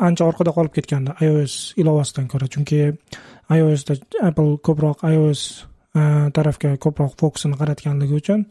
ancha 0.00 0.26
orqada 0.26 0.52
qolib 0.56 0.72
ketgandi 0.76 1.14
iOS 1.26 1.74
ilovasidan 1.80 2.28
ko'ra. 2.32 2.48
Chunki 2.48 2.80
iOSda 3.52 3.96
apple 4.28 4.58
ko'proq 4.66 5.04
iOS 5.12 5.42
e, 5.94 6.02
tarafga 6.36 6.76
ko'proq 6.84 7.16
fokusini 7.20 7.58
qaratganligi 7.60 8.18
uchun 8.20 8.46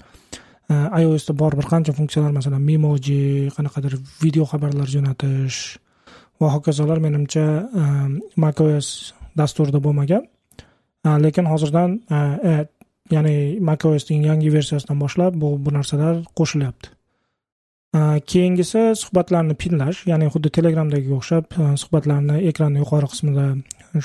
e, 0.69 0.75
iOSda 1.01 1.35
bor 1.41 1.57
bir 1.59 1.69
qancha 1.71 1.95
funksiyalar 1.97 2.35
masalan 2.37 2.61
memoji 2.61 3.49
qanaqadir 3.55 3.97
video 4.21 4.45
xabarlar 4.51 4.87
jo'natish 4.95 5.59
va 6.41 6.53
hokazolar 6.55 7.01
menimcha 7.07 7.47
e, 7.81 7.83
macOS 8.35 9.13
dasturida 9.37 9.79
bo'lmagan. 9.79 10.27
Lekin 11.01 11.47
hozirdan 11.49 11.95
ya'ni 13.11 13.57
macOSning 13.69 14.27
yangi 14.29 14.51
versiyasidan 14.53 14.99
boshlab 15.01 15.33
bu 15.41 15.55
bu 15.65 15.73
narsalar 15.73 16.19
qo'shilyapti. 16.37 17.00
Keyingisi 17.93 18.81
suhbatlarni 18.95 19.55
pinlash 19.59 20.05
ya'ni 20.07 20.29
xuddi 20.33 20.51
telegramdagiga 20.57 21.17
o'xshab 21.17 21.57
e, 21.59 21.63
suhbatlarni 21.81 22.37
ekranni 22.51 22.79
yuqori 22.83 23.09
qismida 23.13 23.47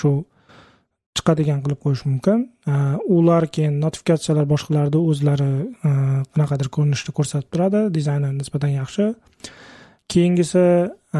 shu 0.01 0.11
chiqadigan 1.17 1.63
qilib 1.65 1.81
qo'yish 1.85 2.03
mumkin. 2.09 2.43
Ular 3.17 3.47
keyin 3.55 3.79
notifikatsiyalar 3.85 4.49
boshqalarni 4.53 5.03
o'zlari 5.13 5.53
e, 5.89 5.93
qanaqadir 6.33 6.69
ko'rinishda 6.77 7.15
ko'rsatib 7.19 7.49
turadi 7.55 7.85
dizayni 7.97 8.33
nisbatan 8.41 8.75
yaxshi. 8.81 9.09
Keyingisi 10.13 10.67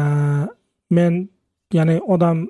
e, 0.01 0.03
men 0.97 1.13
ya'ni 1.79 1.97
odam 2.15 2.45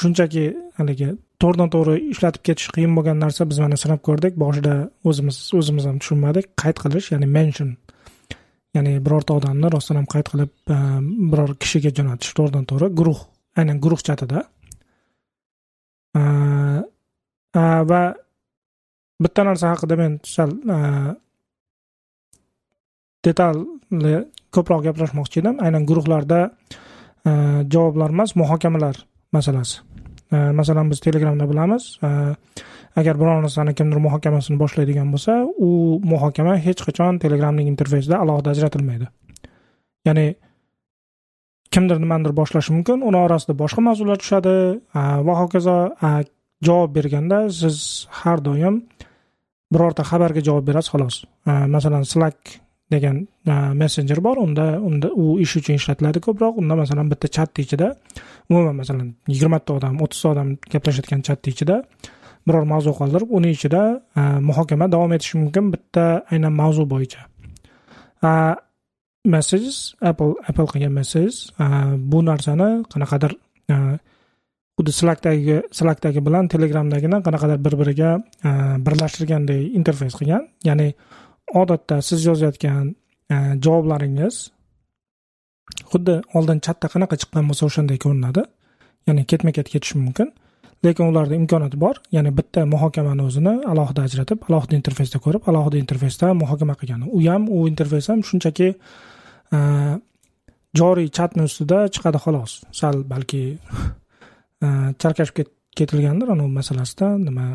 shunchaki 0.00 0.46
haligi 0.78 1.10
to'g'ridan 1.42 1.74
to'g'ri 1.74 1.96
ishlatib 2.14 2.46
ketish 2.48 2.70
qiyin 2.76 2.94
bo'lgan 2.96 3.18
narsa 3.24 3.48
biz 3.50 3.58
mana 3.64 3.76
sinab 3.82 4.00
ko'rdik 4.08 4.38
boshida 4.44 4.76
o'zimiz 5.08 5.42
o'zimiz 5.58 5.90
ham 5.90 5.98
tushunmadik. 6.02 6.54
Qayd 6.62 6.76
qilish 6.84 7.10
ya'ni 7.14 7.28
mention 7.38 7.74
ya'ni 8.76 8.92
birorta 9.06 9.36
odamni 9.38 9.70
rostdan 9.72 10.00
ham 10.00 10.08
qayd 10.14 10.30
qilib 10.32 10.52
ehm, 10.74 11.08
biror 11.32 11.54
kishiga 11.62 11.90
jo'natish 11.98 12.32
to'g'ridan 12.38 12.64
to'g'ri 12.70 12.90
guruh 13.00 13.20
aynan 13.58 13.80
guruh 13.84 14.00
chatida. 14.08 14.44
Ehm, 16.18 16.80
ehm, 17.60 17.82
va 17.90 18.02
bitta 19.24 19.44
narsa 19.48 19.72
haqida 19.74 19.96
men 20.02 20.18
sal 20.34 20.50
detalli 23.26 24.16
ko'proq 24.54 24.82
gaplashmoqchi 24.88 25.42
edim. 25.42 25.56
Aynan 25.66 25.86
guruhlarda 25.88 26.40
javoblar 27.72 28.10
emas 28.14 28.36
muhokamalar 28.40 28.96
masalasi. 29.32 29.80
Э, 30.32 30.52
masalan 30.52 30.90
biz 30.90 31.00
telegramda 31.00 31.46
bilamiz 31.46 31.98
э, 32.02 32.34
agar 32.96 33.18
biror 33.20 33.42
narsani 33.42 33.74
kimdir 33.78 34.00
muhokamasini 34.02 34.58
boshlaydigan 34.58 35.12
bo'lsa 35.14 35.36
u 35.66 35.68
muhokama 36.12 36.56
hech 36.64 36.82
qachon 36.86 37.20
telegramning 37.22 37.68
interfeysida 37.70 38.18
alohida 38.24 38.50
ajratilmaydi. 38.50 39.06
Ya'ni 40.08 40.26
kimdir 41.70 42.02
nimanidir 42.02 42.34
boshlashi 42.40 42.74
mumkin 42.74 43.06
uni 43.08 43.20
orasida 43.26 43.54
boshqa 43.62 43.86
mavzular 43.88 44.18
tushadi 44.22 44.56
va 45.28 45.38
hokazo 45.42 45.76
javob 46.68 46.90
berganda 46.98 47.38
siz 47.60 47.78
har 48.20 48.42
doim 48.48 48.82
birorta 49.72 50.02
xabarga 50.10 50.42
javob 50.48 50.66
berasiz 50.66 50.90
xolos. 50.94 51.16
Masalan 51.76 52.02
slack 52.14 52.58
degan 52.90 53.22
e, 53.46 53.52
messenjer 53.74 54.20
bor. 54.22 54.36
Unda 54.42 54.66
unda 54.80 55.10
u 55.12 55.38
ish 55.44 55.56
uchun 55.60 55.78
ishlatiladi 55.80 56.22
ko'proq. 56.26 56.58
Unda 56.62 56.76
masalan 56.82 57.10
bitta 57.12 57.28
chatni 57.36 57.64
ichida 57.66 57.92
umuman 58.50 58.76
masalan 58.82 59.08
yigirmata 59.28 59.78
odam 59.78 59.98
o'ttizta 60.04 60.34
odam 60.34 60.54
gaplashayotgan 60.72 61.24
chatni 61.26 61.54
ichida 61.54 61.80
biror 62.46 62.64
mavzu 62.72 62.94
qoldirib 63.00 63.32
uni 63.38 63.50
ichida 63.56 63.82
e, 64.20 64.20
muhokama 64.48 64.90
davom 64.94 65.12
etishi 65.18 65.38
mumkin 65.42 65.72
bitta 65.74 66.06
aynan 66.32 66.54
mavzu 66.62 66.86
bo'yicha. 66.92 67.26
E, 68.28 68.30
messages 69.36 69.78
apple 70.00 70.34
apple 70.48 70.68
qilgan 70.72 70.92
messages 71.00 71.36
bu 72.12 72.18
narsani 72.30 72.68
qanaqadir 72.92 73.32
xuddi 74.76 74.92
slackdagi 74.92 75.56
slackdagi 75.78 76.20
bilan 76.26 76.48
telegramdagini 76.52 77.18
qanaqadir 77.26 77.58
bir 77.66 77.74
biriga 77.80 78.10
birlashtirganday 78.86 79.62
interfeys 79.78 80.14
qilgan. 80.20 80.42
Ya'ni 80.68 80.88
odatda 81.54 82.02
siz 82.02 82.26
yozayotgan 82.26 82.94
e, 83.30 83.36
javoblaringiz 83.64 84.36
xuddi 85.90 86.14
oldin 86.38 86.60
chatda 86.66 86.90
qanaqa 86.94 87.18
chiqqan 87.22 87.48
bo'lsa 87.50 87.66
o'shanday 87.68 87.98
ko'rinadi. 88.04 88.42
Ya'ni 89.06 89.22
ketma 89.30 89.52
ket 89.56 89.68
ketishi 89.74 89.98
mumkin. 89.98 90.32
Lekin 90.84 91.04
ularda 91.10 91.34
imkoniyat 91.40 91.74
bor. 91.84 91.96
Ya'ni 92.16 92.30
bitta 92.38 92.66
muhokamani 92.72 93.22
o'zini 93.28 93.54
alohida 93.72 94.06
ajratib 94.08 94.48
alohida 94.48 94.76
interfeysda 94.80 95.18
ko'rib 95.24 95.48
alohida 95.50 95.78
interfeysda 95.84 96.32
muhokama 96.42 96.74
qilgan 96.80 97.06
u 97.16 97.20
ham 97.26 97.48
u 97.56 97.66
interfeys 97.72 98.08
ham 98.10 98.22
shunchaki 98.28 98.68
e, 99.56 99.58
joriy 100.80 101.08
chatni 101.16 101.42
ustida 101.48 101.78
chiqadi 101.94 102.18
xolos. 102.24 102.52
Sal 102.80 102.96
balki 103.12 103.44
e, 104.64 104.66
chalkashib 105.02 105.55
ketilgandir. 105.80 106.28
Anavi 106.34 106.52
masalasida 106.60 107.08
nima 107.28 107.46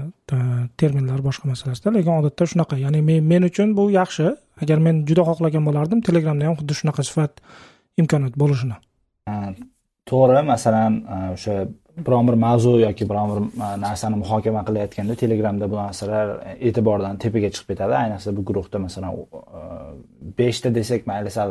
terminlar 0.82 1.20
boshqa 1.28 1.50
masalasida. 1.54 1.94
Lekin 1.98 2.14
odatda 2.20 2.48
shunaqa. 2.52 2.80
Ya'ni 2.86 3.02
men 3.10 3.28
men 3.32 3.50
uchun 3.50 3.76
bu 3.80 3.90
yaxshi. 4.00 4.30
Agar 4.64 4.78
men 4.86 5.04
juda 5.10 5.24
xohlagan 5.30 5.64
bo'lardim 5.68 6.00
telegramda 6.08 6.48
ham 6.48 6.56
xuddi 6.60 6.80
shunaqa 6.80 7.02
sifat 7.10 7.44
imkoniyat 8.02 8.36
bo'lishini. 8.42 8.78
To'g'ri. 10.10 10.42
Masalan 10.54 10.94
o'sha 11.36 11.56
biron 12.06 12.28
bir 12.30 12.38
mavzu 12.46 12.72
yoki 12.86 13.04
biron 13.10 13.28
bir 13.32 13.40
narsani 13.86 14.16
muhokama 14.24 14.62
qilayotganda 14.68 15.16
telegramda 15.24 15.66
bu 15.72 15.78
narsalar 15.82 16.28
e'tibordan 16.68 17.20
tepaga 17.24 17.50
chiqib 17.54 17.74
ketadi. 17.74 17.94
Ayniqsa 18.04 18.30
bu 18.38 18.42
guruhda 18.50 18.78
masalan 18.86 19.12
beshta 20.40 20.70
desak 20.78 21.02
mayli 21.12 21.32
sal 21.38 21.50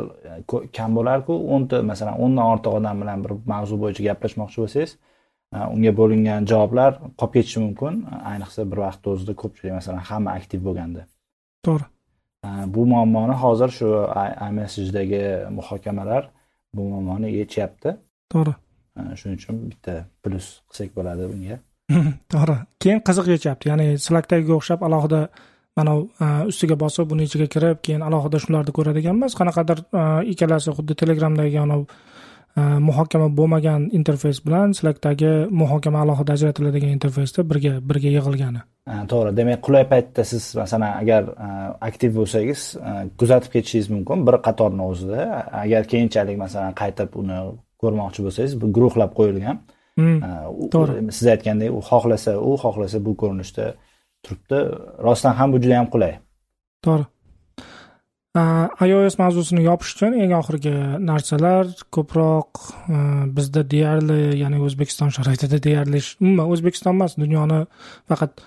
kam 0.77 0.89
bo'larku. 0.97 1.33
O'nta 1.55 1.77
masalan 1.91 2.15
o'ndan 2.23 2.45
ortiq 2.53 2.71
odam 2.79 2.95
bilan 3.03 3.23
bir 3.25 3.31
mavzu 3.53 3.75
bo'yicha 3.83 4.01
gaplashmoqchi 4.09 4.57
bo'lsangiz 4.63 4.91
unga 5.51 5.91
bo'lingan 5.99 6.47
javoblar 6.51 6.91
qolib 7.19 7.33
ketishi 7.35 7.59
mumkin. 7.65 7.93
Ayniqsa 8.31 8.65
bir 8.71 8.83
vaqtni 8.85 9.13
o'zida 9.13 9.33
ko'pchilik 9.41 9.73
masalan 9.79 10.03
hamma 10.09 10.35
aktiv 10.39 10.59
bo'lganda. 10.67 11.01
To'g'ri. 11.67 11.85
Bu 12.75 12.85
muammoni 12.93 13.35
hozir 13.43 13.69
shu 13.77 13.89
imessagedagi 14.49 15.23
muhokamalar 15.57 16.29
bu 16.75 16.81
muammoni 16.91 17.29
yechyapti 17.39 17.95
to'g'ri. 18.33 18.53
Shuning 19.19 19.37
uchun 19.41 19.55
bitta 19.71 19.93
plyus 20.23 20.47
qilsak 20.69 20.89
bo'ladi 20.97 21.29
bunga 21.31 21.57
to'g'ri. 22.33 22.57
Keyin 22.83 22.99
qiziq 23.07 23.33
yechyapti 23.35 23.71
ya'ni 23.71 23.87
slackdagiga 24.07 24.53
o'xshab 24.59 24.87
alohida 24.87 25.21
mana 25.77 25.93
ustiga 26.51 26.75
bosib 26.83 27.11
uni 27.15 27.27
ichiga 27.29 27.47
kirib 27.55 27.83
keyin 27.87 28.01
alohida 28.07 28.39
shularni 28.45 28.73
ko'radigan 28.77 29.19
emas 29.19 29.35
qanaqadir 29.39 29.83
ikkalasi 30.33 30.73
xuddi 30.77 30.97
telegramdagi 31.01 31.59
anavi 31.65 31.85
muhokama 32.57 33.29
bo'lmagan 33.37 33.87
interfeys 33.95 34.41
bilan 34.45 34.73
slackdagi 34.75 35.31
muhokama 35.61 36.01
alohida 36.03 36.33
ajratiladigan 36.33 36.89
interfeysda 36.97 37.45
birga 37.49 37.73
birga 37.89 38.09
yig'ilgani. 38.17 38.61
To'g'ri. 39.11 39.31
Demak 39.37 39.61
qulay 39.67 39.85
paytda 39.91 40.23
siz 40.25 40.55
masalan 40.55 40.97
agar 41.01 41.29
aktiv 41.89 42.15
bo'lsangiz 42.19 42.63
kuzatib 43.19 43.51
ketishingiz 43.55 43.89
mumkin 43.95 44.25
bir 44.27 44.35
qatorni 44.47 44.83
o'zida. 44.91 45.21
Agar 45.63 45.87
keyinchalik 45.93 46.37
masalan 46.45 46.73
qaytib 46.81 47.15
uni 47.21 47.39
ko'rmoqchi 47.81 48.25
bo'lsangiz 48.25 48.57
bu 48.61 48.73
guruhlab 48.77 49.15
qo'yilgan. 49.19 49.61
Hmm, 49.99 50.19
to'g'ri. 50.75 51.11
siz 51.17 51.27
aytgandek 51.35 51.71
u 51.77 51.79
xohlasa 51.89 52.35
u 52.49 52.51
xohlasa 52.63 53.05
bu 53.05 53.15
ko'rinishda 53.21 53.65
turibdi. 54.23 54.59
Rostdan 55.07 55.33
ham 55.39 55.53
bu 55.53 55.57
juda 55.63 55.75
yam 55.79 55.89
qulay. 55.93 56.13
To'g'ri 56.85 57.05
Э, 58.31 58.87
ios 58.87 59.17
mavzusini 59.19 59.65
yopish 59.65 59.97
uchun 59.97 60.13
eng 60.23 60.31
oxirgi 60.37 60.71
narsalar 61.03 61.67
ko'proq 61.95 62.61
e, 62.87 62.99
bizda 63.35 63.63
deyarli 63.73 64.37
ya'ni 64.39 64.61
o'zbekiston 64.67 65.11
sharoitida 65.15 65.59
deyarli 65.65 65.99
umuman 66.21 66.53
o'zbekiston 66.53 66.95
emas 66.95 67.17
dunyoni 67.19 67.57
faqat 68.07 68.39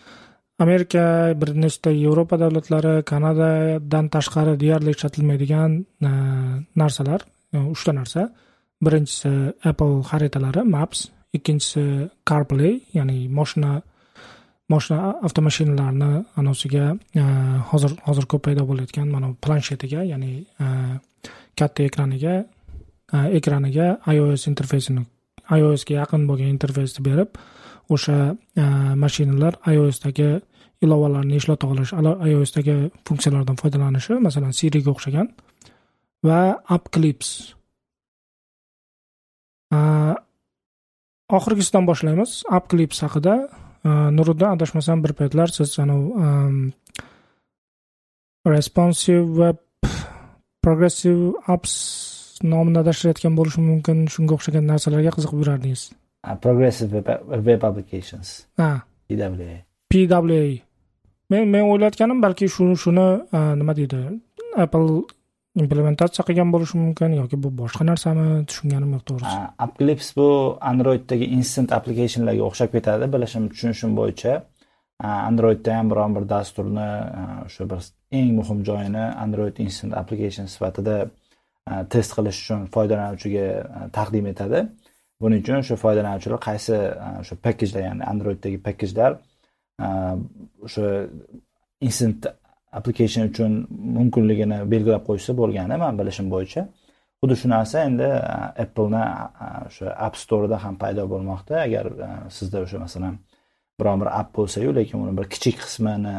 amerika 0.64 1.04
bir 1.40 1.52
nechta 1.64 1.92
yevropa 1.92 2.38
davlatlari 2.40 2.94
kanadadan 3.10 4.08
tashqari 4.14 4.56
deyarli 4.64 4.96
ishlatilmaydigan 4.96 5.76
e, 6.08 6.12
narsalar 6.82 7.20
e, 7.52 7.58
uchta 7.74 7.92
narsa. 8.00 8.30
Birinchisi 8.84 9.34
apple 9.70 10.00
xaritalari 10.10 10.64
maps. 10.64 11.10
Ikkinchisi 11.36 11.84
carplay 12.28 12.80
ya'ni 12.96 13.28
moshina 13.28 13.82
moshina 14.72 15.14
avtomashinalarni 15.26 16.24
anosiga 16.40 16.84
e, 17.14 17.24
hozir 17.70 17.92
hozir 18.06 18.26
ko'p 18.30 18.44
paydo 18.48 18.64
bo'layotgan 18.70 19.10
mana 19.14 19.32
planshetiga 19.44 20.04
ya'ni 20.12 20.32
e, 20.64 20.66
katta 21.58 21.84
ekraniga 21.88 22.34
e, 22.40 23.18
ekraniga 23.38 23.88
ios 24.14 24.46
interfeysini 24.52 25.04
iosga 25.58 26.00
yaqin 26.00 26.24
bo'lgan 26.30 26.54
interfeysni 26.56 27.04
berib 27.04 27.36
o'sha 27.94 28.16
mashinalar 28.96 29.58
iosdagi 29.74 30.30
ilovalarni 30.84 31.36
ishlata 31.40 31.68
olish 31.72 31.92
iosdagi 32.30 32.76
funksiyalardan 33.08 33.60
foydalanishi 33.60 34.16
masalan 34.26 34.56
siriga 34.56 34.90
o'xshagan 34.94 35.28
va 36.24 36.38
upclips. 36.76 37.30
Oxirgisidan 41.38 41.84
boshlaymiz. 41.90 42.32
Upclips 42.56 43.02
haqida 43.04 43.36
nuriddin 43.84 44.50
adashmasam 44.56 45.04
bir 45.04 45.12
paytlar 45.20 45.48
siz 45.56 45.78
anavi 45.78 46.72
responsive 48.56 49.26
web 49.42 49.58
progressive 50.62 51.32
apps 51.54 51.74
nomini 52.42 52.78
adashtirayotgan 52.84 53.36
bo'lishim 53.38 53.64
mumkin. 53.72 54.06
Shunga 54.14 54.32
o'xshagan 54.36 54.64
narsalarga 54.72 55.10
qiziqib 55.16 55.38
yurardingiz 55.42 55.82
progressive 56.40 56.90
web 57.48 57.64
applications. 57.64 58.46
Ha. 58.56 58.80
Pwa 59.08 60.20
pwa 60.22 60.60
men 61.30 61.48
men 61.48 61.62
o'ylayotganim 61.62 62.20
balki 62.22 62.48
shuni 62.48 62.76
shuni 62.76 63.06
nima 63.60 63.76
deydi? 63.76 64.00
Apple 64.56 65.02
implementatsiya 65.62 66.24
qilgan 66.28 66.50
bo'lishi 66.54 66.78
mumkin 66.84 67.14
yoki 67.20 67.36
bu 67.44 67.50
boshqa 67.60 67.86
narsami 67.90 68.26
tushunganim 68.50 68.90
yo'q 68.96 69.04
to'g'risi. 69.10 69.36
Upclips 69.66 70.08
bu 70.18 70.28
androiddagi 70.70 71.26
instant 71.38 71.70
applicationlarga 71.78 72.42
o'xshab 72.48 72.70
ketadi 72.76 73.10
bilishim 73.14 73.44
tushunishim 73.52 73.94
bo'yicha. 74.00 74.32
Androidda 75.28 75.76
ham 75.78 75.90
biron 75.92 76.16
bir 76.16 76.24
dasturni 76.34 76.90
o'sha 77.46 77.68
bir 77.70 77.80
eng 78.18 78.30
muhim 78.38 78.58
joyini 78.68 79.04
android 79.24 79.56
instant 79.66 79.92
application 80.02 80.46
sifatida 80.54 80.96
test 81.92 82.10
qilish 82.16 82.38
uchun 82.42 82.60
foydalanuvchiga 82.74 83.46
taqdim 83.98 84.26
etadi. 84.32 84.60
Buning 85.22 85.40
uchun 85.44 85.56
o'sha 85.62 85.76
foydalanuvchilar 85.84 86.40
qaysi 86.48 86.76
o'sha 87.22 87.34
packajlar 87.46 87.82
ya'ni 87.88 88.04
androiddagi 88.12 88.58
packajlar 88.68 89.12
o'sha 90.66 90.86
instant 91.86 92.26
application 92.78 93.28
uchun 93.30 93.52
mumkinligini 93.98 94.58
belgilab 94.72 95.04
qo'yishsa 95.08 95.36
bo'lgani 95.40 95.78
man 95.84 96.00
bilishim 96.00 96.30
bo'yicha. 96.34 96.64
Xuddi 97.20 97.36
shu 97.40 97.48
narsa 97.52 97.84
endi 97.88 98.08
uh, 98.08 98.48
appleni 98.64 99.02
uh, 99.02 99.60
o'sha 99.68 99.94
app 100.06 100.18
storeda 100.22 100.58
ham 100.64 100.74
paydo 100.82 101.06
bo'lmoqda. 101.12 101.54
Agar 101.66 101.86
uh, 101.92 102.18
sizda 102.38 102.64
o'sha 102.64 102.80
masalan 102.84 103.14
biron 103.80 104.02
bir 104.02 104.10
app 104.20 104.34
bo'lsayu 104.38 104.74
lekin 104.78 105.04
uni 105.04 105.14
bir 105.18 105.30
kichik 105.34 105.56
qismini 105.62 106.16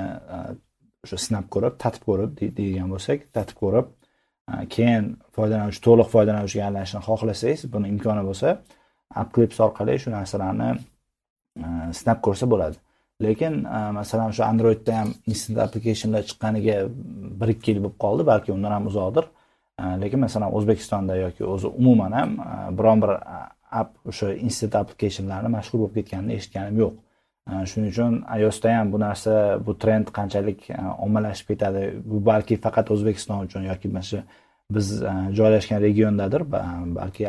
o'sha 1.05 1.17
sinab 1.25 1.45
ko'rib 1.53 1.77
tatib 1.83 2.07
ko'rib 2.09 2.31
deydigan 2.39 2.89
bo'lsak 2.93 3.29
tatib 3.37 3.61
ko'rib 3.61 3.93
keyin 4.73 5.05
foydalanuvchi 5.37 5.81
to'liq 5.87 6.09
foydalanuvchiga 6.15 6.65
aylanishni 6.69 7.01
xohlasangiz 7.07 7.61
buni 7.75 7.93
imkoni 7.93 8.23
bo'lsa 8.29 8.57
app 9.21 9.29
clips 9.35 9.61
orqali 9.67 9.95
shu 10.03 10.09
narsalarni 10.17 10.69
sinab 11.99 12.19
ko'rsa 12.27 12.49
bo'ladi. 12.53 12.77
Lekin 13.21 13.63
e, 13.65 13.91
masalan 13.91 14.33
o'sha 14.33 14.45
androidda 14.51 14.99
ham 14.99 15.13
instant 15.27 15.59
applicationlar 15.65 16.23
chiqqaniga 16.29 16.77
bir 17.41 17.53
ikki 17.55 17.71
yil 17.71 17.81
bo'lib 17.85 17.97
qoldi 18.05 18.27
balki 18.31 18.53
undan 18.55 18.77
ham 18.77 18.87
uzoqdir. 18.91 19.25
E, 19.79 19.83
lekin 20.03 20.19
masalan 20.25 20.55
o'zbekistonda 20.57 21.15
yoki 21.23 21.43
o'zi 21.55 21.67
umuman 21.67 22.11
ham 22.19 22.37
e, 22.39 22.77
biron 22.77 23.01
bir 23.03 23.15
app 23.81 23.91
o'sha 24.11 24.33
instant 24.47 24.75
applicationlarni 24.81 25.51
mashhur 25.57 25.81
bo'lib 25.81 25.99
ketganini 25.99 26.39
eshitganim 26.39 26.79
yo'q. 26.83 27.01
Shuning 27.69 27.91
uchun 27.93 28.13
iosda 28.41 28.71
ham 28.73 28.91
bu 28.93 28.99
narsa 28.99 29.33
bu 29.65 29.75
trend 29.81 30.07
qanchalik 30.17 30.63
ommalashib 31.05 31.51
ketadi 31.51 31.83
bu 32.11 32.21
balki 32.29 32.55
faqat 32.63 32.89
o'zbekiston 32.95 33.43
uchun 33.45 33.67
yoki 33.71 33.91
mana 33.95 34.07
shu 34.07 34.21
biz 34.77 34.87
joylashgan 35.39 35.81
regiondadir 35.81 36.41
balki 36.51 37.27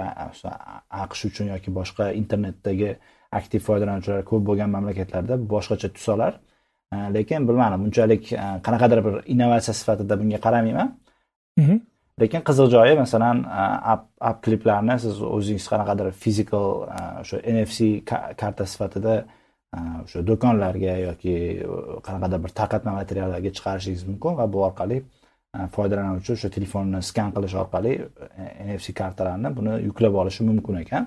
aqsh 1.04 1.26
uchun 1.28 1.50
yoki 1.54 1.74
boshqa 1.78 2.06
internetdagi 2.20 2.94
aktiv 3.32 3.60
foydalanuvchilar 3.68 4.24
ko'p 4.30 4.42
bo'lgan 4.48 4.70
mamlakatlarda 4.76 5.34
boshqacha 5.52 5.88
tus 5.96 6.08
olar 6.14 6.32
lekin 7.16 7.48
bilmadim 7.48 7.80
unchalik 7.88 8.22
qanaqadir 8.66 8.98
bir 9.06 9.14
innovatsiya 9.32 9.74
sifatida 9.80 10.14
bunga 10.20 10.38
qaramayman. 10.46 10.88
Mhm. 11.60 11.76
lekin 12.20 12.40
qiziq 12.48 12.68
joyi 12.74 12.94
masalan 13.04 13.36
app 13.92 14.04
app 14.28 14.38
kliplarni 14.44 14.94
siz 15.04 15.14
o'zingiz 15.36 15.66
qanaqadir 15.72 16.06
fizikal 16.22 16.66
o'sha 17.22 17.36
nfc 17.54 17.78
karta 18.40 18.64
sifatida 18.72 19.14
o'sha 20.04 20.22
do'konlarga 20.30 20.94
yoki 21.08 21.34
qanaqadir 22.06 22.38
bir 22.44 22.52
tarqatma 22.60 22.92
materiallarga 23.00 23.50
chiqarishingiz 23.56 24.02
mumkin 24.10 24.32
va 24.40 24.46
bu 24.54 24.58
orqali 24.68 24.98
foydalanuvchi 25.76 26.32
o'sha 26.36 26.48
telefonni 26.56 27.00
skan 27.10 27.30
qilish 27.36 27.54
orqali 27.62 27.92
nfc 28.68 28.86
kartalarni 29.00 29.48
buni 29.58 29.72
yuklab 29.88 30.14
olishi 30.22 30.42
mumkin 30.50 30.74
ekan. 30.84 31.04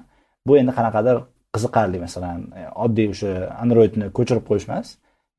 Bu 0.48 0.58
endi 0.62 0.72
qanaqadir 0.78 1.18
qiziqarli 1.56 2.02
masalan 2.06 2.46
e, 2.60 2.66
oddiy 2.86 3.12
o'sha 3.14 3.34
androidni 3.64 4.12
ko'chirib 4.18 4.46
qo'yish 4.50 4.68
emas 4.70 4.94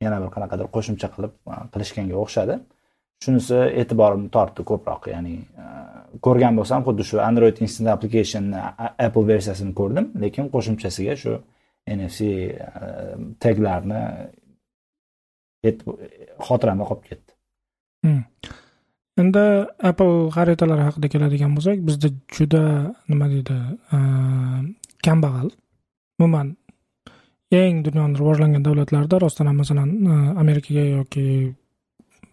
yana 0.04 0.18
bir 0.22 0.30
qanaqadir 0.34 0.70
qo'shimcha 0.76 1.11
qilib 1.14 1.32
e, 1.54 1.58
qilishganga 1.74 2.18
o'xshadi. 2.24 2.58
Shunisi 3.24 3.58
e'tiborimni 3.82 4.30
tortdi 4.36 4.64
ko'proq 4.70 5.11
ya'ni 5.14 5.36
e, 5.64 5.66
ko'rgan 6.26 6.58
bo'lsam 6.61 6.86
xuddi 6.88 7.06
shu 7.11 7.22
android 7.28 7.62
instant 7.66 7.92
application 7.96 8.52
apple 9.06 9.26
versiyasini 9.32 9.74
ko'rdim 9.80 10.12
lekin 10.24 10.50
qo'shimchasiga 10.54 11.16
shu 11.22 11.36
nfc 11.96 12.18
taglarni 13.44 14.02
xotiramda 16.46 16.84
qolib 16.90 17.04
ketdi. 17.11 17.30
Hmm. 18.04 18.22
Endi 19.20 19.44
apple 19.90 20.30
xaritalari 20.36 20.86
haqida 20.88 21.08
keladigan 21.14 21.56
bo'lsak 21.56 21.82
bizda 21.88 22.08
juda 22.36 22.62
nima 23.12 23.26
deydi 23.32 23.56
kambag'al. 25.06 25.50
Umuman 26.20 26.56
eng 27.50 27.82
dunyoni 27.86 28.18
rivojlangan 28.20 28.62
davlatlarida 28.62 29.18
rostdan 29.18 29.50
ham 29.50 29.56
masalan 29.62 29.88
e, 30.12 30.18
amerikaga 30.42 30.84
yoki 30.98 31.24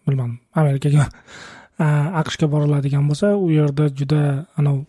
bilmadim 0.06 0.38
amerikaga 0.62 1.08
e, 1.84 1.86
aqshga 2.22 2.46
boriladigan 2.54 3.08
bo'lsa 3.10 3.32
u 3.36 3.50
yerda 3.50 3.88
juda 4.00 4.22
anavi 4.60 4.84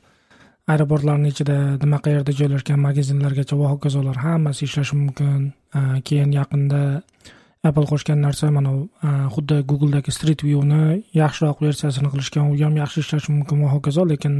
aeroportlarni 0.69 1.31
ichida 1.33 1.57
nima 1.81 1.97
qayerda 2.05 2.35
joylashgan 2.39 2.79
magazinlargacha 2.87 3.57
va 3.61 3.71
hokazolar 3.73 4.17
hammasi 4.25 4.65
ishlashi 4.67 4.95
mumkin. 5.01 5.51
E, 5.77 5.79
keyin 6.07 6.35
yaqinda 6.39 6.81
apple 7.63 7.87
qo'shgan 7.91 8.21
narsa 8.25 8.51
mana 8.57 8.71
xuddi 9.35 9.63
googledagi 9.69 10.11
street 10.17 10.43
viewni 10.47 11.03
yaxshiroq 11.21 11.63
versiyasini 11.65 12.11
qilishgan 12.13 12.51
u 12.51 12.59
ham 12.63 12.77
yaxshi 12.83 13.03
ishlashi 13.03 13.33
mumkin 13.37 13.63
va 13.63 13.71
hokazo 13.75 14.05
lekin 14.11 14.35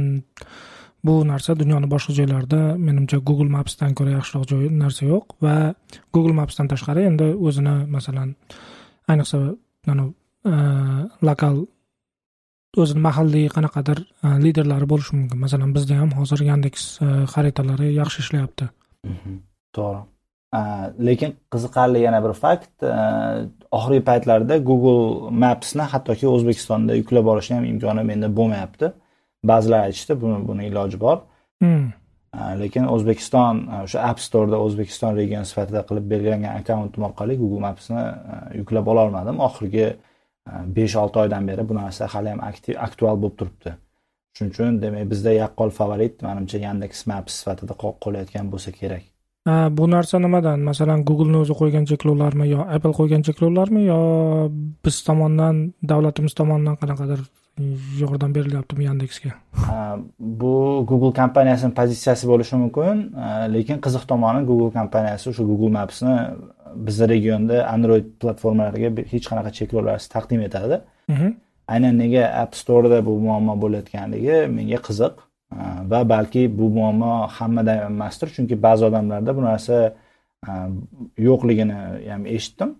bu 1.06 1.14
narsa 1.30 1.56
dunyoni 1.62 1.88
boshqa 1.94 2.12
joylarida 2.18 2.60
menimcha 2.86 3.18
google 3.28 3.50
mapsdan 3.56 3.94
ko'ra 3.98 4.16
yaxshiroq 4.18 4.44
joy 4.52 4.64
narsa 4.82 5.06
yo'q 5.12 5.36
va 5.44 5.54
google 6.14 6.34
mapsdan 6.40 6.68
tashqari 6.72 7.06
endi 7.10 7.28
o'zini 7.48 7.74
masalan 7.96 8.34
ayniqsa 9.12 9.38
e, 10.52 10.54
lokal 11.28 11.56
o'zini 12.82 13.02
mahalliy 13.08 13.48
qanaqadir 13.56 13.98
e, 14.04 14.28
liderlari 14.44 14.86
bo'lishi 14.92 15.16
mumkin. 15.18 15.42
Masalan 15.46 15.74
bizda 15.76 16.00
ham 16.02 16.14
hozir 16.20 16.44
yandeks 16.50 16.86
e, 17.04 17.10
xaritalari 17.34 17.92
yaxshi 18.00 18.24
ishlayapti. 18.24 18.70
Mhm. 19.12 19.36
To'g'ri. 19.76 20.00
Lekin 21.08 21.36
qiziqarli 21.54 22.00
yana 22.02 22.18
bir 22.24 22.32
fakt 22.44 22.84
oxirgi 23.76 24.02
paytlarda 24.08 24.56
google 24.70 25.30
mapsni 25.44 25.84
hattoki 25.92 26.26
o'zbekistonda 26.34 26.96
yuklab 27.00 27.28
olishni 27.32 27.54
ham 27.58 27.66
imkoni 27.72 28.02
menda 28.08 28.28
bo'lmayapti. 28.38 28.90
Ba'zilar 29.44 29.88
aytishdi 29.88 30.20
buni 30.22 30.38
buni 30.48 30.66
iloji 30.70 31.00
bor. 31.00 31.18
Hmm. 31.62 31.88
lekin 32.62 32.84
o'zbekiston 32.94 33.64
o'sha 33.84 34.02
app 34.10 34.20
storeda 34.22 34.58
o'zbekiston 34.66 35.16
region 35.20 35.44
sifatida 35.50 35.80
qilib 35.88 36.06
belgilangan 36.12 36.60
akkauntim 36.60 37.02
orqali 37.08 37.36
google 37.40 37.60
mapsni 37.66 38.04
yuklab 38.58 38.86
ololmadim. 38.92 39.40
Oxirgi 39.48 39.86
besh 40.76 40.96
olti 41.02 41.18
oydan 41.24 41.48
beri 41.50 41.68
bu 41.68 41.74
narsa 41.80 42.06
hali 42.14 42.28
ham 42.32 42.40
aktual 42.86 43.16
bo'lib 43.22 43.36
turibdi. 43.40 43.74
Shuning 44.36 44.52
uchun 44.54 44.78
demak 44.82 45.10
bizda 45.12 45.32
yaqqol 45.42 45.70
favorit 45.78 46.22
manimcha 46.26 46.58
yandeks 46.66 47.06
maps 47.10 47.40
sifatida 47.40 47.74
qolayotgan 48.04 48.46
bo'lsa 48.52 48.70
kerak. 48.80 49.02
Bu 49.78 49.90
narsa 49.90 50.18
nimadan? 50.26 50.60
Masalan 50.70 51.04
googleni 51.08 51.38
o'zi 51.42 51.54
qo'ygan 51.60 51.84
cheklovlarmi 51.90 52.46
yo 52.54 52.60
apple 52.76 52.94
qo'ygan 53.00 53.22
cheklovlarmi 53.28 53.82
yo 53.92 54.00
biz 54.84 55.02
tomondan 55.08 55.56
davlatimiz 55.92 56.34
tomonidan 56.40 56.76
qanaqadir 56.82 57.20
yordam 58.00 58.34
berilyaptimi 58.34 58.84
yandeksga 58.84 59.30
bu 60.18 60.84
google 60.88 61.12
kompaniyasini 61.20 61.74
pozitsiyasi 61.74 62.28
bo'lishi 62.28 62.56
mumkin 62.56 63.12
lekin 63.54 63.80
qiziq 63.84 64.06
tomoni 64.12 64.46
google 64.50 64.72
kompaniyasi 64.78 65.30
o'sha 65.30 65.44
google 65.50 65.72
mapsni 65.78 66.16
bizni 66.86 67.08
regionda 67.14 67.66
android 67.74 68.06
platformalariga 68.20 68.90
hech 69.12 69.26
qanaqa 69.30 69.50
cheklovlarsiz 69.58 70.08
taqdim 70.16 70.40
etadi 70.48 70.80
mhm. 71.08 71.34
aynan 71.68 71.98
nega 72.02 72.22
app 72.42 72.54
storeda 72.62 72.98
bu 73.08 73.18
muammo 73.26 73.54
bo'layotganligi 73.64 74.36
menga 74.58 74.80
qiziq 74.88 75.14
va 75.90 76.08
balki 76.08 76.58
bu 76.58 76.70
muammo 76.78 77.12
hammada 77.38 77.74
emasdir 77.86 78.28
chunki 78.36 78.62
ba'zi 78.62 78.84
odamlarda 78.90 79.36
bu 79.36 79.42
narsa 79.50 79.76
yo'qligini 81.18 81.74
ham 82.10 82.26
eshitdim. 82.26 82.76